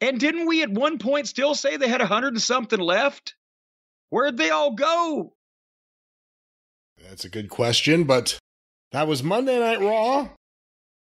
[0.00, 3.34] And didn't we at one point still say they had a hundred and something left?
[4.08, 5.34] Where'd they all go?
[7.08, 8.04] that's a good question.
[8.04, 8.38] But
[8.92, 10.30] that was Monday Night Raw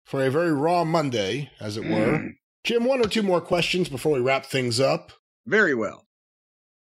[0.05, 2.17] for a very raw Monday, as it were.
[2.17, 2.27] Hmm.
[2.63, 5.11] Jim, one or two more questions before we wrap things up.
[5.45, 6.05] Very well.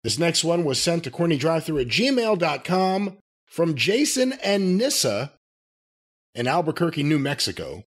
[0.04, 5.34] This next one was sent to cornydrivethru at gmail.com from Jason and Nissa
[6.34, 7.84] in Albuquerque, New Mexico.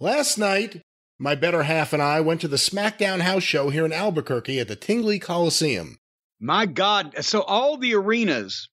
[0.00, 0.82] Last night,
[1.18, 4.66] my better half and I went to the SmackDown house show here in Albuquerque at
[4.66, 5.98] the Tingley Coliseum.
[6.40, 7.14] My God.
[7.24, 8.68] So all the arenas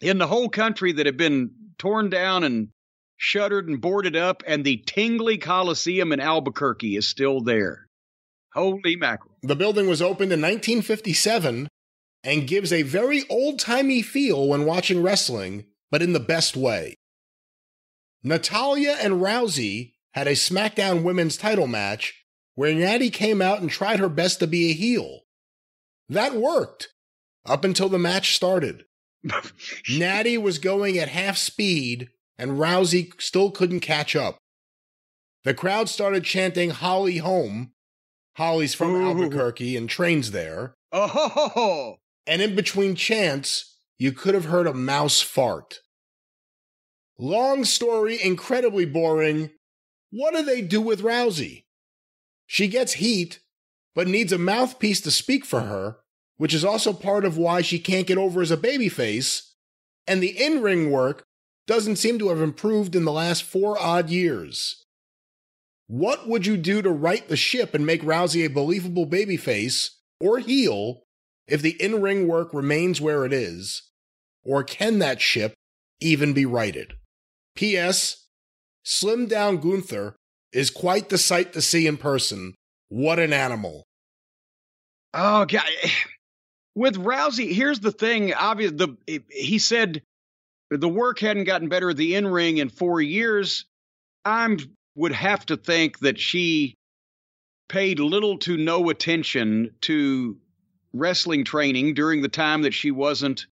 [0.00, 2.68] in the whole country that have been torn down and
[3.16, 7.86] shuttered and boarded up, and the Tingley Coliseum in Albuquerque is still there.
[8.54, 9.36] Holy mackerel.
[9.42, 11.68] The building was opened in 1957
[12.24, 16.94] and gives a very old timey feel when watching wrestling, but in the best way.
[18.22, 22.24] Natalya and Rousey had a SmackDown women's title match
[22.54, 25.20] where Natty came out and tried her best to be a heel.
[26.08, 26.88] That worked
[27.46, 28.84] up until the match started.
[29.90, 34.38] Natty was going at half speed and Rousey still couldn't catch up.
[35.44, 37.72] The crowd started chanting Holly home.
[38.36, 39.06] Holly's from Ooh.
[39.06, 40.74] Albuquerque and trains there.
[40.90, 41.96] Oh, ho, ho, ho.
[42.26, 45.80] And in between chants, you could have heard a mouse fart.
[47.18, 49.50] Long story, incredibly boring.
[50.10, 51.64] What do they do with Rousey?
[52.46, 53.40] She gets heat,
[53.94, 55.98] but needs a mouthpiece to speak for her,
[56.36, 59.50] which is also part of why she can't get over as a babyface,
[60.06, 61.24] and the in ring work
[61.66, 64.81] doesn't seem to have improved in the last four odd years.
[65.92, 70.38] What would you do to right the ship and make Rousey a believable babyface or
[70.38, 71.02] heel
[71.46, 73.90] if the in ring work remains where it is?
[74.42, 75.52] Or can that ship
[76.00, 76.94] even be righted?
[77.54, 78.26] P.S.
[78.82, 80.16] Slim down Gunther
[80.50, 82.54] is quite the sight to see in person.
[82.88, 83.84] What an animal.
[85.12, 85.68] Oh god.
[86.74, 88.32] With Rousey, here's the thing.
[88.32, 88.96] Obvious the
[89.28, 90.00] he said
[90.70, 93.66] the work hadn't gotten better at the in ring in four years.
[94.24, 94.56] I
[94.94, 96.74] would have to think that she
[97.68, 100.36] paid little to no attention to
[100.92, 103.46] wrestling training during the time that she wasn't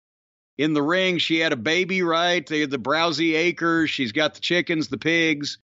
[0.57, 1.17] in the ring.
[1.17, 2.45] She had a baby, right?
[2.45, 3.89] They had the Browsey acres.
[3.89, 5.57] She's got the chickens, the pigs.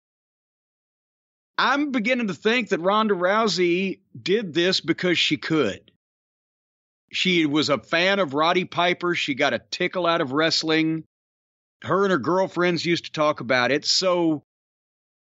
[1.59, 5.91] I'm beginning to think that Ronda Rousey did this because she could.
[7.13, 9.15] She was a fan of Roddy Piper.
[9.15, 11.05] She got a tickle out of wrestling.
[11.83, 13.85] Her and her girlfriends used to talk about it.
[13.85, 14.43] So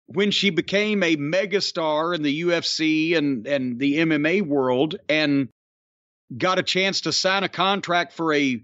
[0.07, 5.49] when she became a megastar in the UFC and, and the MMA world and
[6.35, 8.61] got a chance to sign a contract for a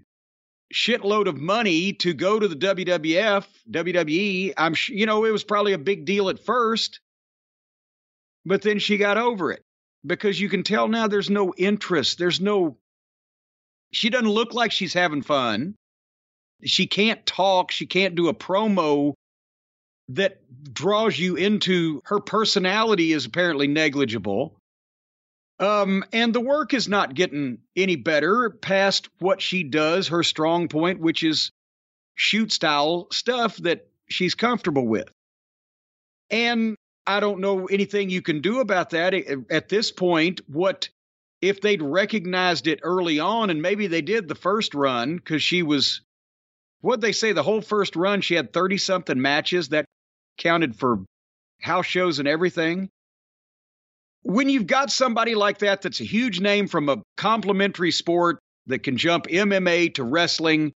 [0.72, 5.74] shitload of money to go to the WWF, WWE, I'm you know, it was probably
[5.74, 7.00] a big deal at first,
[8.46, 9.62] but then she got over it
[10.04, 12.18] because you can tell now there's no interest.
[12.18, 12.78] There's no,
[13.92, 15.74] she doesn't look like she's having fun.
[16.64, 17.70] She can't talk.
[17.70, 19.12] She can't do a promo
[20.08, 20.40] that
[20.72, 24.56] draws you into her personality is apparently negligible.
[25.60, 30.68] Um, and the work is not getting any better past what she does, her strong
[30.68, 31.52] point, which is
[32.16, 35.08] shoot style stuff that she's comfortable with.
[36.30, 36.76] And
[37.06, 40.40] I don't know anything you can do about that at this point.
[40.48, 40.88] What
[41.40, 45.62] if they'd recognized it early on, and maybe they did the first run because she
[45.62, 46.00] was,
[46.80, 49.84] what they say, the whole first run, she had 30 something matches that
[50.38, 51.04] counted for
[51.60, 52.88] house shows and everything.
[54.22, 58.82] When you've got somebody like that that's a huge name from a complementary sport that
[58.82, 60.72] can jump MMA to wrestling,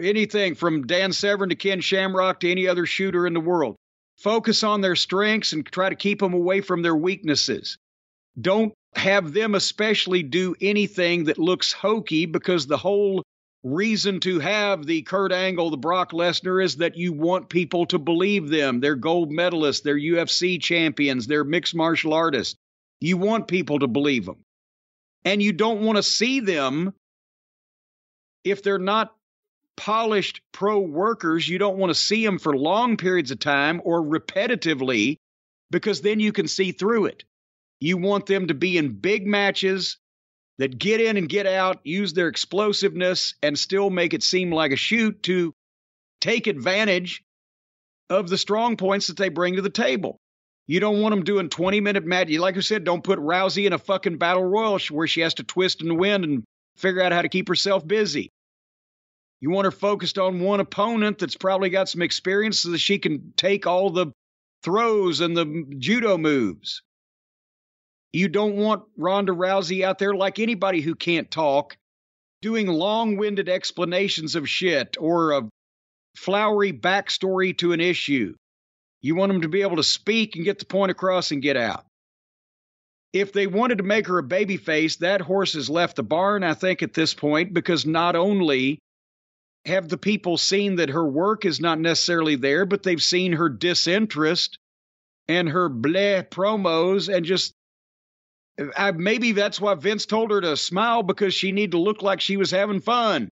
[0.00, 3.76] anything from Dan Severn to Ken Shamrock to any other shooter in the world,
[4.18, 7.76] focus on their strengths and try to keep them away from their weaknesses.
[8.40, 13.22] Don't have them especially do anything that looks hokey because the whole
[13.62, 17.98] reason to have the Kurt Angle, the Brock Lesnar is that you want people to
[17.98, 18.80] believe them.
[18.80, 22.56] They're gold medalists, they're UFC champions, they're mixed martial artists.
[23.00, 24.44] You want people to believe them.
[25.24, 26.94] And you don't want to see them
[28.44, 29.12] if they're not
[29.76, 31.48] polished pro workers.
[31.48, 35.18] You don't want to see them for long periods of time or repetitively
[35.70, 37.24] because then you can see through it.
[37.80, 39.98] You want them to be in big matches
[40.58, 44.72] that get in and get out, use their explosiveness, and still make it seem like
[44.72, 45.52] a shoot to
[46.20, 47.22] take advantage
[48.08, 50.18] of the strong points that they bring to the table.
[50.66, 52.30] You don't want them doing 20 minute match.
[52.30, 55.44] Like I said, don't put Rousey in a fucking battle royal where she has to
[55.44, 56.44] twist the wind and
[56.76, 58.30] figure out how to keep herself busy.
[59.40, 62.98] You want her focused on one opponent that's probably got some experience so that she
[62.98, 64.08] can take all the
[64.62, 66.82] throws and the judo moves.
[68.12, 71.76] You don't want Ronda Rousey out there like anybody who can't talk
[72.42, 75.48] doing long winded explanations of shit or a
[76.16, 78.34] flowery backstory to an issue.
[79.02, 81.56] You want them to be able to speak and get the point across and get
[81.56, 81.84] out.
[83.12, 86.42] If they wanted to make her a baby face, that horse has left the barn,
[86.42, 88.78] I think, at this point, because not only
[89.64, 93.48] have the people seen that her work is not necessarily there, but they've seen her
[93.48, 94.58] disinterest
[95.28, 97.52] and her bleh promos and just
[98.76, 102.20] I, maybe that's why Vince told her to smile because she need to look like
[102.20, 103.28] she was having fun.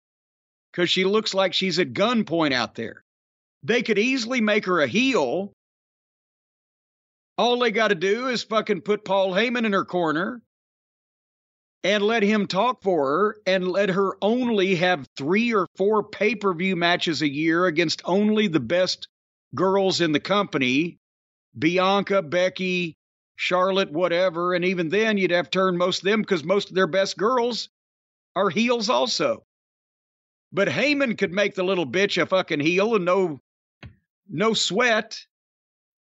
[0.72, 3.03] Because she looks like she's at gunpoint out there.
[3.64, 5.51] They could easily make her a heel.
[7.38, 10.41] All they got to do is fucking put Paul Heyman in her corner
[11.83, 16.35] and let him talk for her and let her only have three or four pay
[16.35, 19.07] per view matches a year against only the best
[19.56, 20.99] girls in the company
[21.57, 22.95] Bianca, Becky,
[23.39, 24.53] Charlotte, whatever.
[24.53, 27.17] And even then, you'd have to turn most of them because most of their best
[27.17, 27.69] girls
[28.35, 29.45] are heels also.
[30.51, 33.39] But Heyman could make the little bitch a fucking heel and no,
[34.27, 35.25] no sweat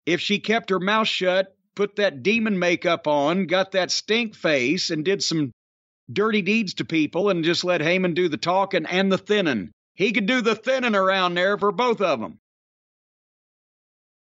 [0.06, 4.89] if she kept her mouth shut, put that demon makeup on, got that stink face,
[4.89, 5.51] and did some
[6.11, 9.72] dirty deeds to people and just let Heyman do the talking and the thinning.
[9.95, 12.39] He could do the thinning around there for both of them.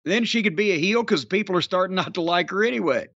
[0.05, 3.07] Then she could be a heel because people are starting not to like her anyway.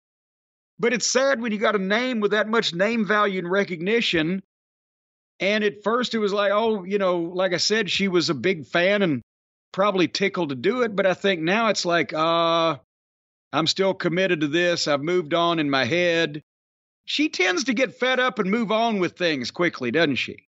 [0.78, 4.44] But it's sad when you got a name with that much name value and recognition.
[5.40, 8.36] And at first it was like, oh, you know, like I said, she was a
[8.36, 9.22] big fan and
[9.72, 10.96] probably tickled to do it.
[10.96, 12.78] But I think now it's like, uh,
[13.52, 14.88] I'm still committed to this.
[14.88, 16.42] I've moved on in my head.
[17.06, 20.48] She tends to get fed up and move on with things quickly, doesn't she?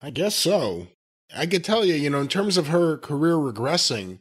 [0.00, 0.88] I guess so.
[1.36, 4.20] I could tell you, you know, in terms of her career regressing,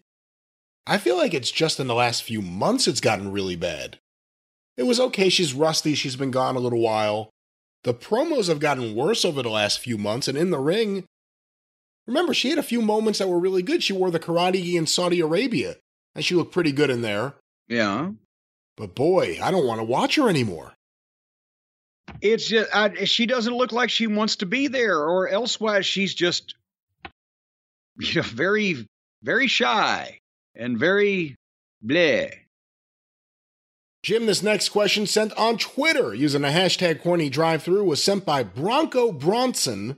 [0.90, 4.00] I feel like it's just in the last few months it's gotten really bad.
[4.78, 5.28] It was okay.
[5.28, 5.96] She's rusty.
[5.96, 7.30] She's been gone a little while.
[7.84, 11.04] The promos have gotten worse over the last few months, and in the ring,
[12.08, 13.84] remember, she had a few moments that were really good.
[13.84, 15.76] She wore the karate gi in Saudi Arabia,
[16.16, 17.34] and she looked pretty good in there.
[17.68, 18.12] Yeah.
[18.78, 20.74] But boy, I don't want to watch her anymore.
[22.22, 26.14] It's just I, she doesn't look like she wants to be there, or elsewise she's
[26.14, 26.56] just
[28.00, 28.88] you know very
[29.24, 30.20] very shy
[30.58, 31.36] and very
[31.86, 32.34] bleh.
[34.04, 38.26] Jim, this next question sent on Twitter using the hashtag corny drive through was sent
[38.26, 39.98] by Bronco Bronson.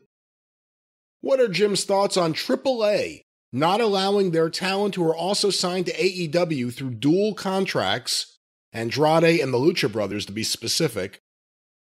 [1.21, 3.21] What are Jim's thoughts on AAA
[3.51, 8.37] not allowing their talent who are also signed to AEW through dual contracts,
[8.73, 11.19] Andrade and the Lucha Brothers to be specific,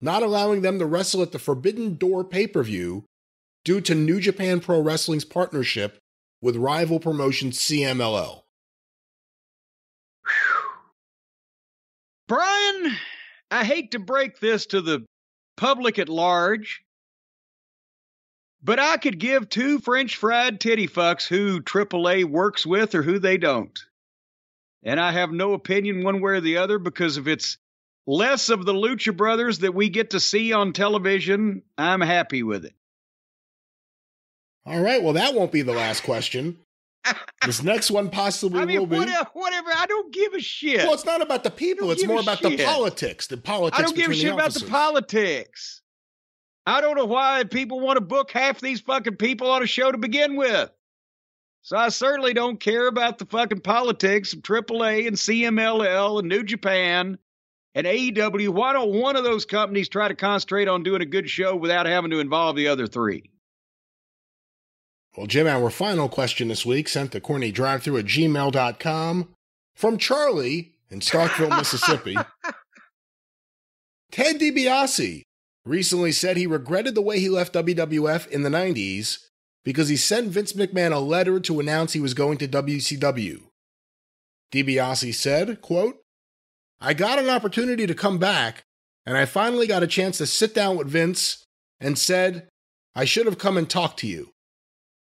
[0.01, 3.05] not allowing them to wrestle at the Forbidden Door pay per view
[3.65, 5.99] due to New Japan Pro Wrestling's partnership
[6.41, 8.43] with rival promotion CMLL?
[12.29, 12.97] Brian,
[13.51, 15.05] I hate to break this to the
[15.57, 16.83] public at large,
[18.63, 23.19] but I could give two French fried titty fucks who AAA works with or who
[23.19, 23.79] they don't.
[24.83, 27.59] And I have no opinion one way or the other because if it's
[28.07, 32.65] less of the Lucha Brothers that we get to see on television, I'm happy with
[32.65, 32.75] it.
[34.65, 36.59] All right, well, that won't be the last question.
[37.45, 38.99] This next one possibly I mean, will be.
[38.99, 39.71] whatever, whatever.
[39.73, 40.79] I don't give a shit.
[40.79, 41.91] Well, it's not about the people.
[41.93, 42.67] It's more about the shit.
[42.67, 43.27] politics.
[43.29, 43.79] The politics.
[43.79, 45.83] I don't give a shit the about the politics.
[46.67, 49.93] I don't know why people want to book half these fucking people on a show
[49.93, 50.71] to begin with.
[51.63, 56.43] So I certainly don't care about the fucking politics of AAA and CMLL and New
[56.43, 57.19] Japan
[57.75, 58.49] and AEW.
[58.49, 61.87] Why don't one of those companies try to concentrate on doing a good show without
[61.87, 63.31] having to involve the other three?
[65.17, 69.29] Well, Jim, our final question this week sent to cornydrivethru at gmail.com
[69.75, 72.17] from Charlie in Starkville, Mississippi.
[74.11, 75.23] Ted DiBiase
[75.65, 79.19] recently said he regretted the way he left WWF in the 90s
[79.65, 83.43] because he sent Vince McMahon a letter to announce he was going to WCW.
[84.53, 85.97] DiBiase said, quote,
[86.79, 88.65] I got an opportunity to come back,
[89.07, 91.43] and I finally got a chance to sit down with Vince
[91.81, 92.49] and said,
[92.95, 94.31] I should have come and talked to you.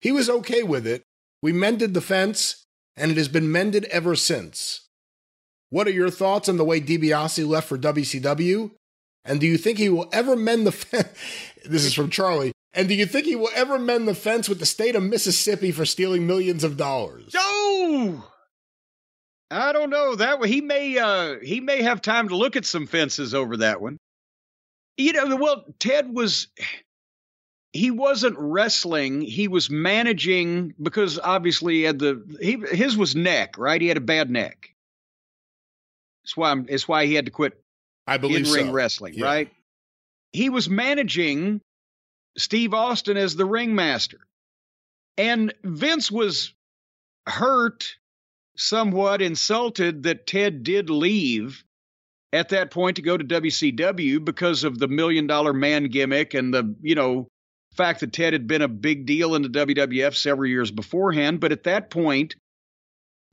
[0.06, 1.02] He was okay with it.
[1.42, 2.64] We mended the fence,
[2.96, 4.88] and it has been mended ever since.
[5.72, 8.70] What are your thoughts on the way DiBiase left for WCW?
[9.26, 11.08] And do you think he will ever mend the fence?
[11.66, 12.52] this is from Charlie.
[12.76, 15.72] And do you think he will ever mend the fence with the state of Mississippi
[15.72, 17.34] for stealing millions of dollars?
[17.36, 18.30] Oh,
[19.50, 20.50] I don't know that one.
[20.50, 23.98] He may uh he may have time to look at some fences over that one.
[24.98, 26.50] You know, well, Ted was
[27.76, 29.20] he wasn't wrestling.
[29.20, 33.82] He was managing because obviously he had the he his was neck, right?
[33.82, 34.74] He had a bad neck.
[36.24, 37.62] That's why I'm, it's why he had to quit
[38.08, 38.72] I believe in ring so.
[38.72, 39.26] wrestling, Yeah.
[39.26, 39.52] right?
[40.32, 41.60] He was managing
[42.38, 44.20] Steve Austin as the ringmaster.
[45.18, 46.54] And Vince was
[47.28, 47.96] hurt,
[48.56, 51.64] somewhat insulted that Ted did leave
[52.32, 56.54] at that point to go to WCW because of the million dollar man gimmick and
[56.54, 57.28] the, you know,
[57.76, 61.40] fact that Ted had been a big deal in the WWF several years beforehand.
[61.40, 62.36] But at that point,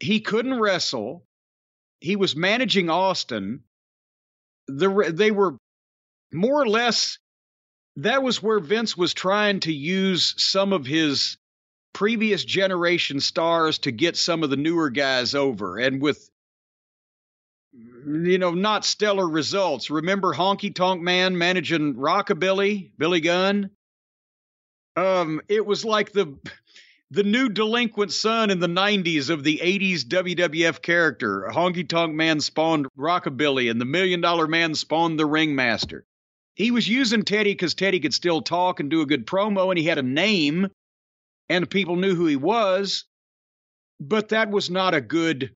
[0.00, 1.24] he couldn't wrestle.
[2.00, 3.62] He was managing Austin
[4.68, 5.56] the they were
[6.32, 7.18] more or less
[7.96, 11.36] that was where Vince was trying to use some of his
[11.92, 16.30] previous generation stars to get some of the newer guys over and with
[17.74, 23.70] you know not stellar results remember honky tonk man managing rockabilly billy gunn
[24.96, 26.36] um it was like the
[27.12, 31.46] the new delinquent son in the 90s of the 80s WWF character.
[31.52, 36.06] Honky Tonk Man spawned Rockabilly, and the Million Dollar Man spawned the Ringmaster.
[36.54, 39.78] He was using Teddy because Teddy could still talk and do a good promo, and
[39.78, 40.68] he had a name,
[41.50, 43.04] and people knew who he was.
[44.00, 45.54] But that was not a good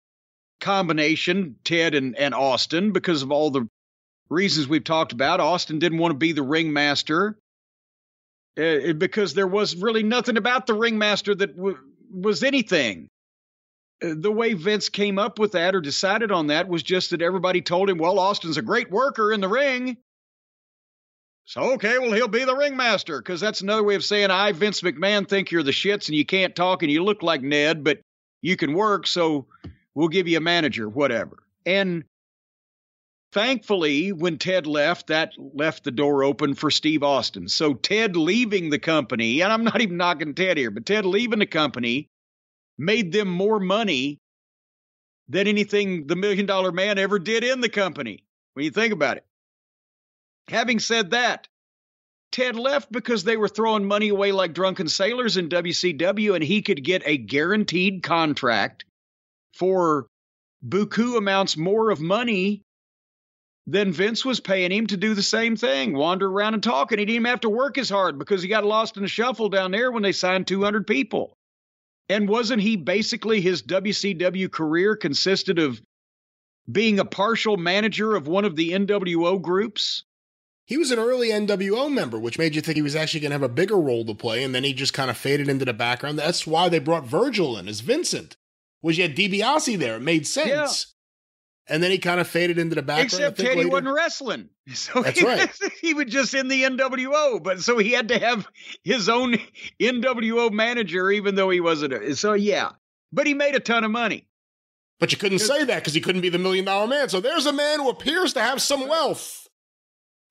[0.60, 3.66] combination, Ted and, and Austin, because of all the
[4.28, 5.40] reasons we've talked about.
[5.40, 7.38] Austin didn't want to be the ringmaster
[8.58, 11.78] uh, because there was really nothing about the ringmaster that w-
[12.10, 13.08] was anything.
[14.02, 17.22] Uh, the way Vince came up with that or decided on that was just that
[17.22, 19.96] everybody told him, well, Austin's a great worker in the ring.
[21.44, 24.80] So, okay, well, he'll be the ringmaster because that's another way of saying, I, Vince
[24.80, 28.00] McMahon, think you're the shits and you can't talk and you look like Ned, but
[28.42, 29.46] you can work, so
[29.94, 31.36] we'll give you a manager, whatever.
[31.64, 32.04] And
[33.36, 37.48] thankfully, when Ted left, that left the door open for Steve Austin.
[37.48, 41.38] So Ted leaving the company, and I'm not even knocking Ted here, but Ted leaving
[41.38, 42.08] the company
[42.78, 44.20] made them more money
[45.28, 48.24] than anything the Million Dollar Man ever did in the company.
[48.54, 49.26] when you think about it.
[50.48, 51.46] Having said that,
[52.32, 56.62] Ted left because they were throwing money away like drunken sailors in WCW, and he
[56.62, 58.86] could get a guaranteed contract
[59.52, 60.06] for
[60.66, 62.62] buku amounts more of money
[63.66, 66.92] than Vince was paying him to do the same thing, wander around and talk.
[66.92, 69.08] And he didn't even have to work as hard because he got lost in the
[69.08, 71.36] shuffle down there when they signed 200 people.
[72.08, 75.80] And wasn't he basically his WCW career consisted of
[76.70, 80.04] being a partial manager of one of the NWO groups?
[80.66, 83.34] He was an early NWO member, which made you think he was actually going to
[83.34, 85.72] have a bigger role to play, and then he just kind of faded into the
[85.72, 86.18] background.
[86.18, 88.36] That's why they brought Virgil in as Vincent.
[88.82, 89.96] Was you had DiBiase there?
[89.96, 90.48] It made sense.
[90.48, 90.95] Yeah.
[91.68, 93.06] And then he kind of faded into the background.
[93.06, 93.68] Except Teddy later.
[93.68, 94.48] wasn't wrestling.
[94.74, 95.50] So That's he, right.
[95.80, 98.48] he was just in the NWO, but so he had to have
[98.82, 99.36] his own
[99.80, 101.92] NWO manager, even though he wasn't.
[101.92, 102.70] A, so yeah,
[103.12, 104.26] but he made a ton of money.
[104.98, 107.08] But you couldn't say that because he couldn't be the million dollar man.
[107.10, 109.46] So there's a man who appears to have some wealth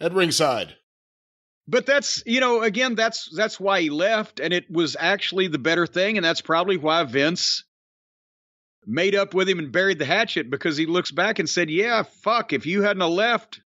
[0.02, 0.76] at ringside.
[1.68, 5.60] But that's you know again that's that's why he left, and it was actually the
[5.60, 7.64] better thing, and that's probably why Vince
[8.88, 12.04] made up with him and buried the hatchet because he looks back and said, "Yeah,
[12.04, 13.62] fuck, if you hadn't left,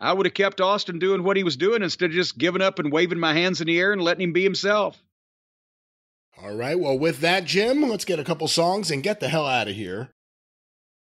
[0.00, 2.78] I would have kept Austin doing what he was doing instead of just giving up
[2.78, 5.02] and waving my hands in the air and letting him be himself."
[6.42, 6.78] All right.
[6.78, 9.74] Well, with that, Jim, let's get a couple songs and get the hell out of
[9.76, 10.10] here.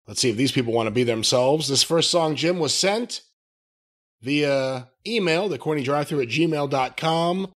[0.06, 1.70] Let's see if these people want to be themselves.
[1.70, 3.22] This first song, Jim, was sent
[4.22, 7.54] via email, the corny drive through at gmail.com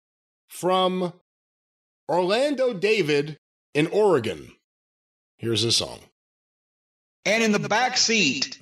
[0.47, 1.13] from
[2.09, 3.37] Orlando David
[3.73, 4.53] in Oregon.
[5.37, 5.99] Here's a song.
[7.25, 8.57] And in the back seat,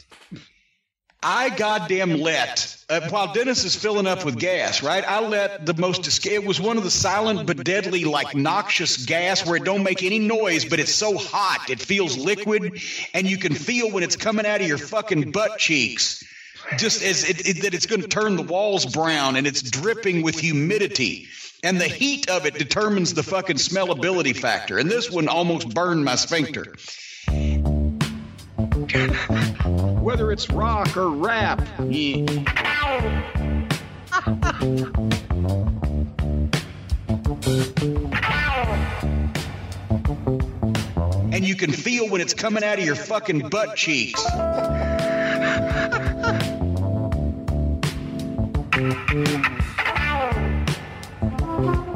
[1.22, 5.04] I goddamn let, uh, while Dennis is filling up with gas, right?
[5.08, 9.46] I let the most, it was one of the silent but deadly, like noxious gas
[9.46, 12.80] where it don't make any noise, but it's so hot, it feels liquid,
[13.14, 16.24] and you can feel when it's coming out of your fucking butt cheeks
[16.78, 20.22] just as it, it, that it's going to turn the walls brown and it's dripping
[20.22, 21.28] with humidity.
[21.66, 24.78] And the heat of it determines the fucking smellability factor.
[24.78, 26.76] And this one almost burned my sphincter.
[30.00, 31.68] Whether it's rock or rap.
[31.80, 31.90] And
[41.42, 44.24] you can feel when it's coming out of your fucking butt cheeks.
[51.58, 51.95] thank you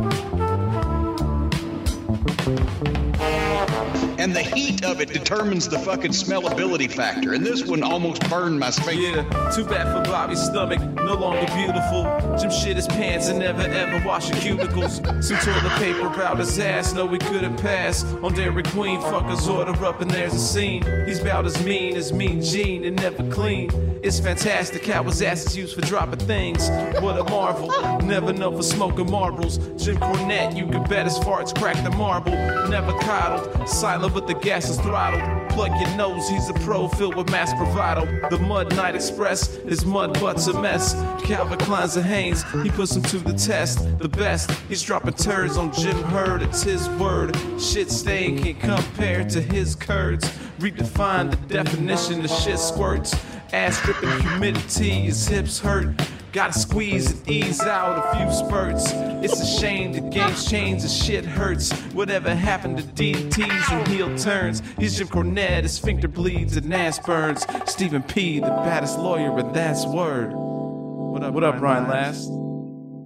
[4.19, 7.33] and the heat of it determines the fucking smellability factor.
[7.33, 9.21] And this one almost burned my sphincter.
[9.21, 12.03] Yeah, too bad for Bobby's stomach, no longer beautiful.
[12.37, 14.97] Jim shit his pants and never ever wash your cubicles.
[15.25, 18.03] Some toilet paper about his ass, no we couldn't pass.
[18.21, 20.83] On Dairy Queen, fuckers order up and there's a scene.
[21.05, 23.69] He's about as mean as Mean Gene and never clean.
[24.03, 26.69] It's fantastic how his ass is used for dropping things.
[27.01, 27.69] What a marvel,
[28.01, 29.57] never know for smoking marbles.
[29.81, 32.33] Jim Cornette, you can bet his farts crack the marble.
[32.69, 35.49] Never coddled, silent but the gas is throttled.
[35.49, 38.05] Plug your nose, he's a pro filled with mass bravado.
[38.29, 40.93] The Mud Night Express, his mud butt's a mess.
[41.23, 43.99] Calvin Klein's and Hanes, he puts him to the test.
[43.99, 47.35] The best, he's dropping turds on Jim Herd, it's his word.
[47.59, 50.29] Shit stain can't compare to his curds.
[50.59, 53.15] Redefine the definition of shit squirts.
[53.51, 55.95] Ass dripping humidity, his hips hurt.
[56.31, 58.91] Gotta squeeze and ease out a few spurts.
[59.23, 61.71] It's a shame the game's changed, the shit hurts.
[61.91, 64.61] Whatever happened to DTs and heel turns?
[64.77, 67.47] He's Jim Cornette, his sphincter bleeds and ass burns.
[67.65, 70.31] Stephen P, the baddest lawyer, but that's word.
[70.33, 72.27] What up, what up, Brian Last?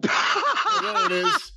[0.02, 1.52] there it is.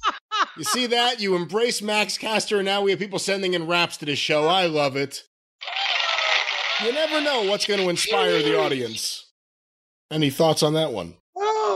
[0.57, 1.21] You see that?
[1.21, 4.47] You embrace Max Caster, and now we have people sending in raps to this show.
[4.47, 5.25] I love it.
[6.85, 9.33] You never know what's going to inspire the audience.
[10.13, 11.15] Any thoughts on that one?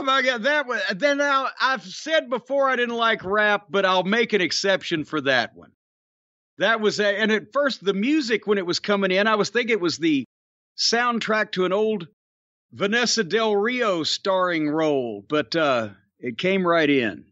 [0.01, 0.79] Oh my god, that one.
[0.95, 5.21] then now I've said before I didn't like rap, but I'll make an exception for
[5.21, 5.73] that one.
[6.57, 9.51] That was a, and at first the music when it was coming in, I was
[9.51, 10.25] thinking it was the
[10.75, 12.07] soundtrack to an old
[12.71, 15.89] Vanessa Del Rio starring role, but uh
[16.19, 17.25] it came right in.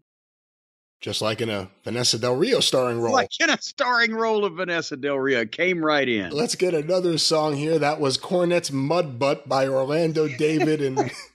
[1.01, 3.13] Just like in a Vanessa Del Rio starring role.
[3.13, 5.39] Like in a starring role of Vanessa Del Rio.
[5.41, 6.29] It came right in.
[6.31, 7.79] Let's get another song here.
[7.79, 11.09] That was Cornette's Mud Butt by Orlando David and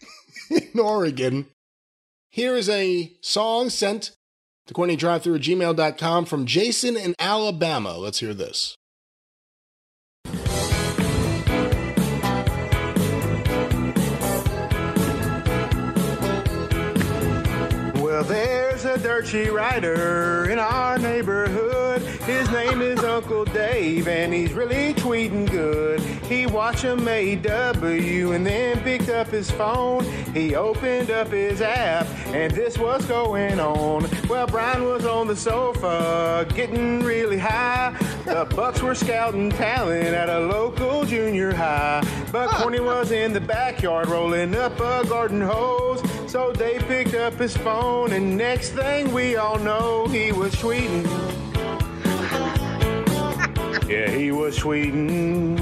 [0.72, 1.46] in Oregon.
[2.30, 4.12] Here is a song sent
[4.66, 7.96] to cornydrivethru at gmail.com from Jason in Alabama.
[7.96, 8.76] Let's hear this.
[18.00, 22.02] Well, there's a dirt sheet rider in our neighborhood.
[22.34, 26.00] His name is Uncle Dave, and he's really tweeting good.
[26.00, 30.04] He watched him AW and then picked up his phone.
[30.34, 34.08] He opened up his app, and this was going on.
[34.28, 37.96] Well, Brian was on the sofa, getting really high.
[38.24, 42.04] The Bucks were scouting talent at a local junior high.
[42.32, 46.02] But Corny was in the backyard rolling up a garden hose.
[46.30, 51.53] So Dave picked up his phone, and next thing we all know, he was tweeting.
[53.88, 55.60] Yeah, he was tweeting.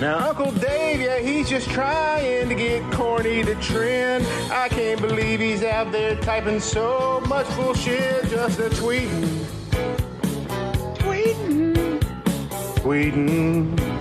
[0.00, 4.26] Now, Uncle Dave, yeah, he's just trying to get corny to trend.
[4.50, 9.44] I can't believe he's out there typing so much bullshit just a tweeting.
[10.98, 12.00] Tweeting.
[12.80, 13.93] Tweeting.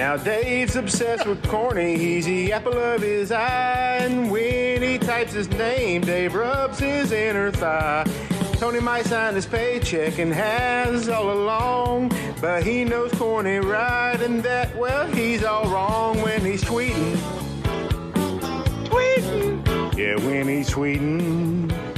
[0.00, 3.98] Now Dave's obsessed with corny, he's the apple of his eye.
[4.00, 8.06] And when he types his name, Dave rubs his inner thigh.
[8.54, 14.42] Tony might sign his paycheck and has all along, but he knows corny right and
[14.42, 17.16] that, well, he's all wrong when he's tweeting.
[18.86, 19.98] Tweeting.
[19.98, 21.89] Yeah, when he's tweeting.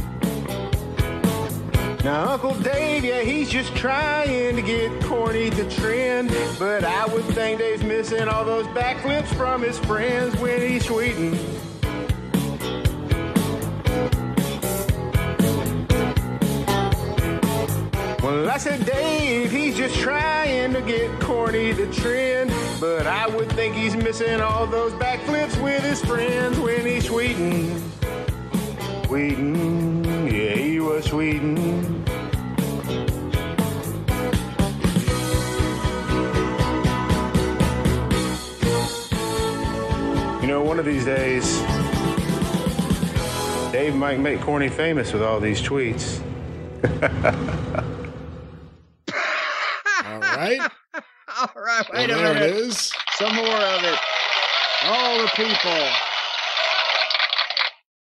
[2.04, 6.34] Now, Uncle Dave, yeah, he's just trying to get corny to trend.
[6.58, 11.38] But I would think Dave's missing all those backflips from his friends when he's tweeting.
[18.20, 22.52] Well, I said, Dave, he's just trying to get corny to trend.
[22.80, 27.78] But I would think he's missing all those backflips with his friends when he's tweeting.
[29.04, 32.02] Tweeting, yeah, he was tweeting.
[40.40, 41.60] You know, one of these days,
[43.70, 46.20] Dave might make Corny famous with all these tweets.
[50.04, 50.60] All right.
[51.38, 52.50] All right, Well, wait a there it minute.
[52.56, 52.92] is.
[53.12, 53.98] Some more of it.
[54.84, 55.88] All the people.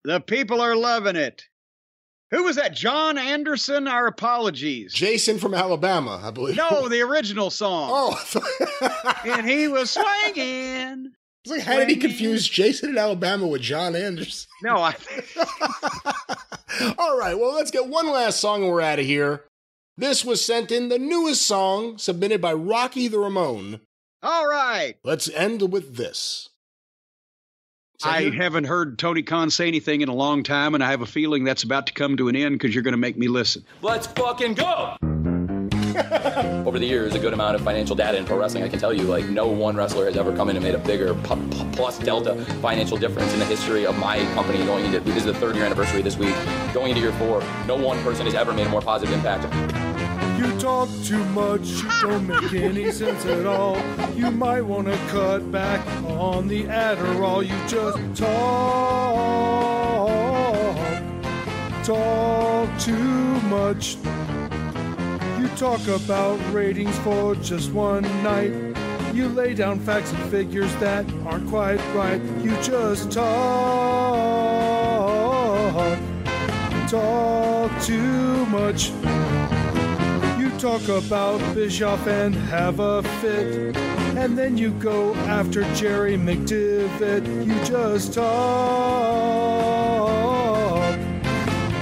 [0.05, 1.43] The people are loving it.
[2.31, 2.75] Who was that?
[2.75, 3.89] John Anderson?
[3.89, 4.93] Our apologies.
[4.95, 6.57] Jason from Alabama, I believe.
[6.57, 7.91] No, the original song.
[7.93, 9.91] Oh, And he was
[10.35, 11.13] swinging.
[11.45, 14.47] it's like, how did he confuse Jason in Alabama with John Anderson?
[14.63, 14.95] No, I.
[16.99, 19.45] All right, well, let's get one last song and we're out of here.
[19.97, 23.81] This was sent in the newest song submitted by Rocky the Ramone.
[24.23, 24.97] All right.
[25.03, 26.50] Let's end with this.
[28.03, 31.03] I Send haven't heard Tony Khan say anything in a long time, and I have
[31.03, 33.29] a feeling that's about to come to an end because you're going to make me
[33.29, 33.65] listen.
[33.83, 34.97] Let's fucking go!
[36.67, 38.93] Over the years, a good amount of financial data in pro wrestling, I can tell
[38.93, 41.71] you, like, no one wrestler has ever come in and made a bigger pu- pu-
[41.73, 45.35] plus delta financial difference in the history of my company going into this is the
[45.35, 46.35] third year anniversary this week.
[46.73, 49.45] Going into year four, no one person has ever made a more positive impact.
[50.41, 53.77] You talk too much, you don't make any sense at all.
[54.15, 57.43] You might want to cut back on the Adderall.
[57.47, 60.09] You just talk,
[61.85, 62.95] talk too
[63.51, 63.99] much.
[65.39, 68.55] You talk about ratings for just one night.
[69.13, 72.23] You lay down facts and figures that aren't quite right.
[72.43, 73.29] You just talk,
[76.89, 78.91] talk too much.
[80.61, 83.75] Talk about Bischoff and have a fit.
[84.19, 87.25] And then you go after Jerry McDevitt.
[87.47, 88.29] You just talk,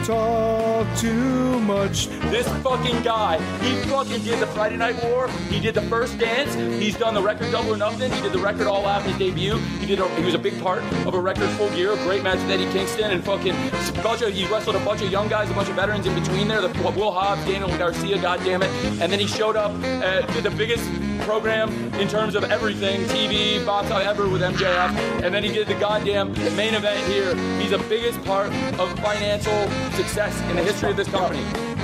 [0.06, 2.08] talk too much.
[2.30, 5.28] This fucking guy, he fucking did the Friday Night War.
[5.48, 6.54] He did the first dance.
[6.54, 8.12] He's done the record Double or Nothing.
[8.12, 9.56] He did the record All Out in his debut.
[9.80, 9.98] He did.
[9.98, 12.50] A, he was a big part of a record Full Gear, a great match with
[12.50, 13.54] Eddie Kingston, and fucking
[14.02, 14.34] bunch of.
[14.34, 16.60] He wrestled a bunch of young guys, a bunch of veterans in between there.
[16.60, 20.44] The Will Hobbs, Daniel Garcia, God damn it, and then he showed up, uh, did
[20.44, 20.84] the biggest
[21.20, 25.74] program in terms of everything, TV, box ever with MJF, and then he did the
[25.74, 27.34] goddamn main event here.
[27.58, 31.77] He's the biggest part of financial success in the history of this company.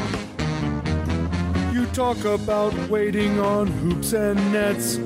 [1.94, 4.98] Talk about waiting on hoops and nets,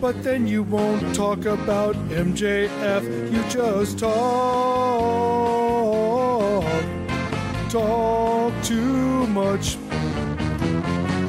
[0.00, 3.02] but then you won't talk about MJF.
[3.32, 4.12] You just talk,
[7.68, 9.76] talk too much.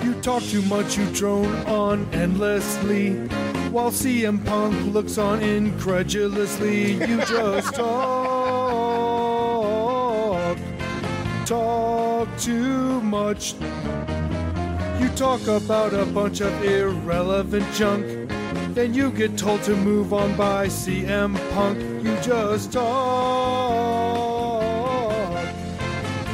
[0.03, 3.15] You talk too much, you drone on endlessly.
[3.71, 7.97] While CM Punk looks on incredulously, you just talk,
[11.47, 13.55] talk too much.
[15.17, 18.29] You talk about a bunch of irrelevant junk.
[18.75, 21.79] Then you get told to move on by CM Punk.
[22.05, 22.83] You just talk,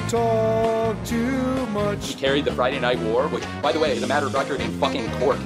[0.10, 2.10] talk too much.
[2.10, 4.60] He carried the Friday Night War, which, by the way, is a matter of record
[4.60, 5.40] in fucking court.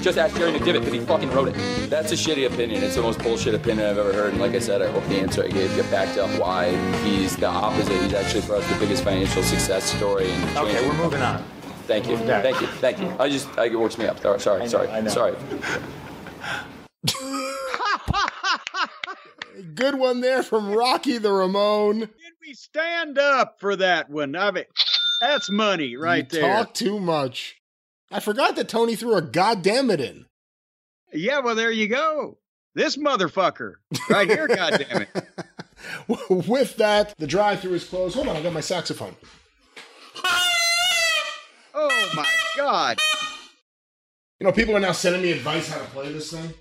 [0.00, 1.56] Just ask Jerry McDevitt because he fucking wrote it.
[1.90, 2.84] That's a shitty opinion.
[2.84, 4.34] It's the most bullshit opinion I've ever heard.
[4.34, 7.34] And like I said, I hope the answer I gave you backed up why he's
[7.36, 8.00] the opposite.
[8.02, 10.30] He's actually for us the biggest financial success story.
[10.30, 11.42] And Okay, we're moving on.
[11.86, 12.16] Thank you.
[12.16, 12.66] Thank you.
[12.66, 13.14] Thank you.
[13.18, 14.18] I just, I, it works me up.
[14.20, 14.88] Sorry, sorry, sorry.
[14.88, 15.10] I know.
[15.10, 15.36] sorry.
[19.74, 22.00] Good one there from Rocky the Ramon.
[22.00, 24.34] Did we stand up for that one?
[24.34, 24.64] I mean,
[25.20, 26.56] that's money right you there.
[26.56, 27.56] Talk too much.
[28.10, 30.26] I forgot that Tony threw a goddamn it in.
[31.12, 32.38] Yeah, well, there you go.
[32.74, 33.74] This motherfucker
[34.10, 35.08] right here, goddamn it.
[36.48, 38.14] With that, the drive-through is closed.
[38.14, 39.14] Hold on, I got my saxophone.
[41.74, 42.98] Oh my God.
[44.38, 46.54] You know, people are now sending me advice how to play this thing.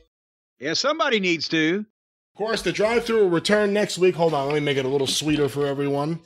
[0.59, 1.85] Yeah, somebody needs to.
[2.33, 4.15] Of course, the drive-through will return next week.
[4.15, 6.19] Hold on, let me make it a little sweeter for everyone.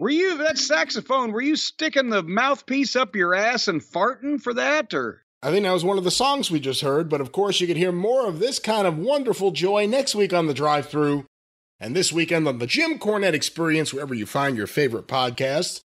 [0.00, 1.32] Were you that saxophone?
[1.32, 5.22] Were you sticking the mouthpiece up your ass and farting for that, or?
[5.42, 7.66] I think that was one of the songs we just heard, but of course, you
[7.66, 11.26] can hear more of this kind of wonderful joy next week on the drive through
[11.80, 15.80] and this weekend on the Jim Cornette Experience, wherever you find your favorite podcasts.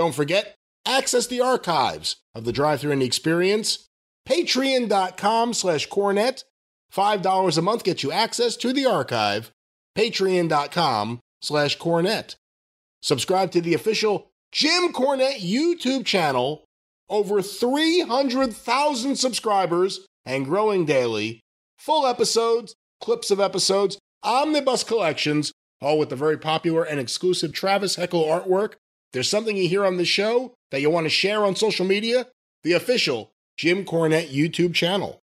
[0.00, 0.54] Don't forget,
[0.86, 3.86] access the archives of the drive through and experience.
[4.26, 6.44] Patreon.com slash Cornette.
[6.90, 9.50] $5 a month gets you access to the archive.
[9.98, 12.36] Patreon.com slash Cornette.
[13.02, 16.64] Subscribe to the official Jim Cornette YouTube channel.
[17.10, 21.40] Over 300,000 subscribers and growing daily.
[21.76, 27.96] Full episodes, clips of episodes, omnibus collections, all with the very popular and exclusive Travis
[27.96, 28.76] Heckle artwork.
[29.12, 32.26] There's something you hear on the show that you want to share on social media?
[32.62, 35.20] The official Jim Cornette YouTube channel.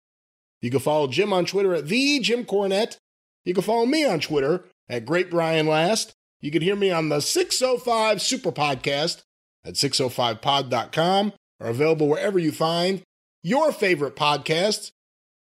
[0.61, 2.97] You can follow Jim on Twitter at the Jim Cornette.
[3.45, 6.15] You can follow me on Twitter at Great Brian Last.
[6.41, 9.23] You can hear me on the 605 Super Podcast
[9.65, 13.03] at 605pod.com are available wherever you find
[13.43, 14.91] your favorite podcasts.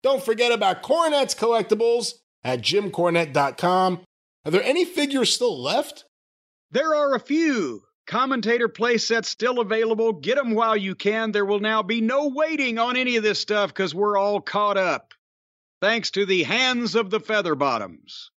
[0.02, 4.00] Don't forget about Cornette's collectibles at jimcornette.com.
[4.44, 6.04] Are there any figures still left?
[6.70, 7.82] There are a few.
[8.06, 10.12] Commentator play sets still available.
[10.12, 11.32] Get them while you can.
[11.32, 14.76] There will now be no waiting on any of this stuff because we're all caught
[14.76, 15.14] up.
[15.80, 18.28] Thanks to the hands of the Featherbottoms.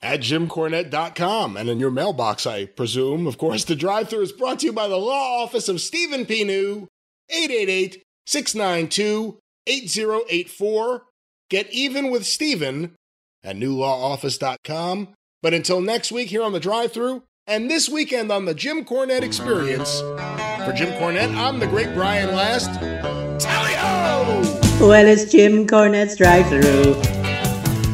[0.00, 3.28] At jimcornette.com and in your mailbox, I presume.
[3.28, 6.26] Of course, the drive through is brought to you by the law office of Stephen
[6.26, 6.42] P.
[6.42, 6.88] New,
[7.30, 11.02] 888 692 8084.
[11.50, 12.96] Get even with Stephen
[13.44, 15.08] at newlawoffice.com.
[15.40, 18.84] But until next week here on the drive through, and this weekend on the Jim
[18.84, 20.00] Cornette Experience,
[20.64, 22.72] for Jim Cornette, I'm the great Brian Last.
[23.40, 24.42] Tally-ho!
[24.80, 26.94] Well, it's Jim Cornette's drive-through.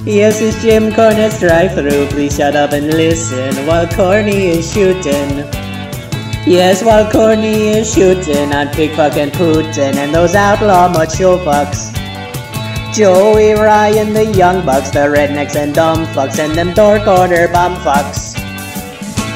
[0.05, 2.09] Yes, it's Jim Cornette's drive-through.
[2.09, 5.39] Please shut up and listen while Corny is shooting.
[6.47, 11.95] Yes, while Corny is shooting on Pickfuck and Putin and those outlaw macho fucks.
[12.95, 17.77] Joey, Ryan, the young bucks, the rednecks and dumb fucks, and them dork order bum
[17.77, 18.38] fucks.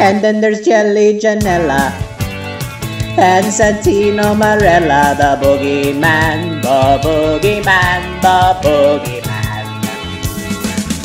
[0.01, 1.93] And then there's Jelly Janella.
[3.19, 9.33] And Santino Marella, the boogeyman, the boogeyman, the boogeyman.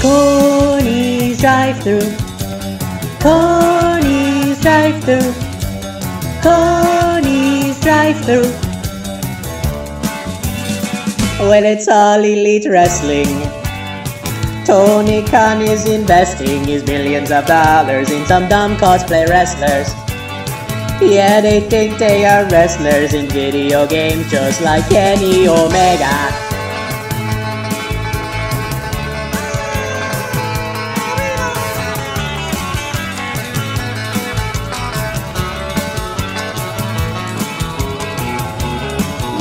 [0.02, 2.10] Corny's drive through.
[3.20, 5.34] Corny's drive through.
[6.42, 8.52] Corny's drive through.
[11.40, 13.67] Well, it's all elite wrestling.
[14.68, 19.88] Tony Khan is investing his millions of dollars in some dumb cosplay wrestlers.
[21.02, 26.12] Yeah, they think they are wrestlers in video games just like Kenny Omega.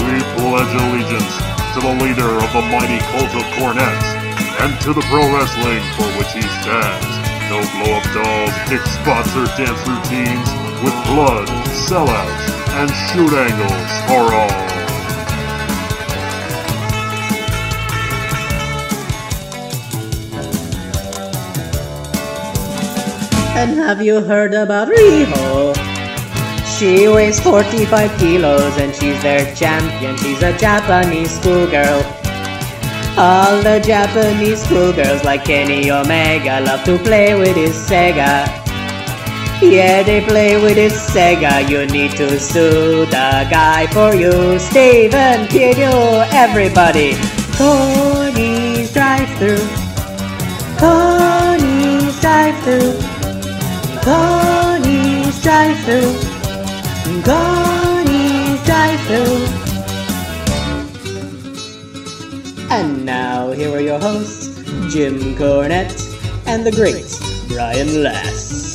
[0.06, 1.34] We pledge allegiance
[1.74, 3.95] to the leader of the mighty cult of Cornettes,
[4.66, 7.12] and to the pro wrestling for which he stands.
[7.46, 10.48] No blow-up dolls, kick spots, or dance routines,
[10.82, 11.46] with blood,
[11.86, 14.50] sellouts, and shoot angles for all.
[23.56, 25.76] And have you heard about Riho?
[26.76, 30.16] She weighs 45 kilos and she's their champion.
[30.18, 32.25] She's a Japanese schoolgirl.
[33.16, 38.46] All the Japanese schoolgirls like Kenny Omega love to play with his Sega.
[39.62, 41.68] Yeah, they play with his Sega.
[41.68, 44.58] You need to sue the guy for you.
[44.58, 47.14] Steven Pino, everybody.
[47.56, 49.66] Coney's drive through.
[50.78, 53.16] Coney's drive through.
[54.06, 56.14] Coney's Drive Through.
[57.24, 59.55] Corny's Drive Through.
[62.76, 64.48] And now, here are your hosts,
[64.92, 65.96] Jim Cornette
[66.46, 67.08] and the great
[67.48, 68.65] Brian Last.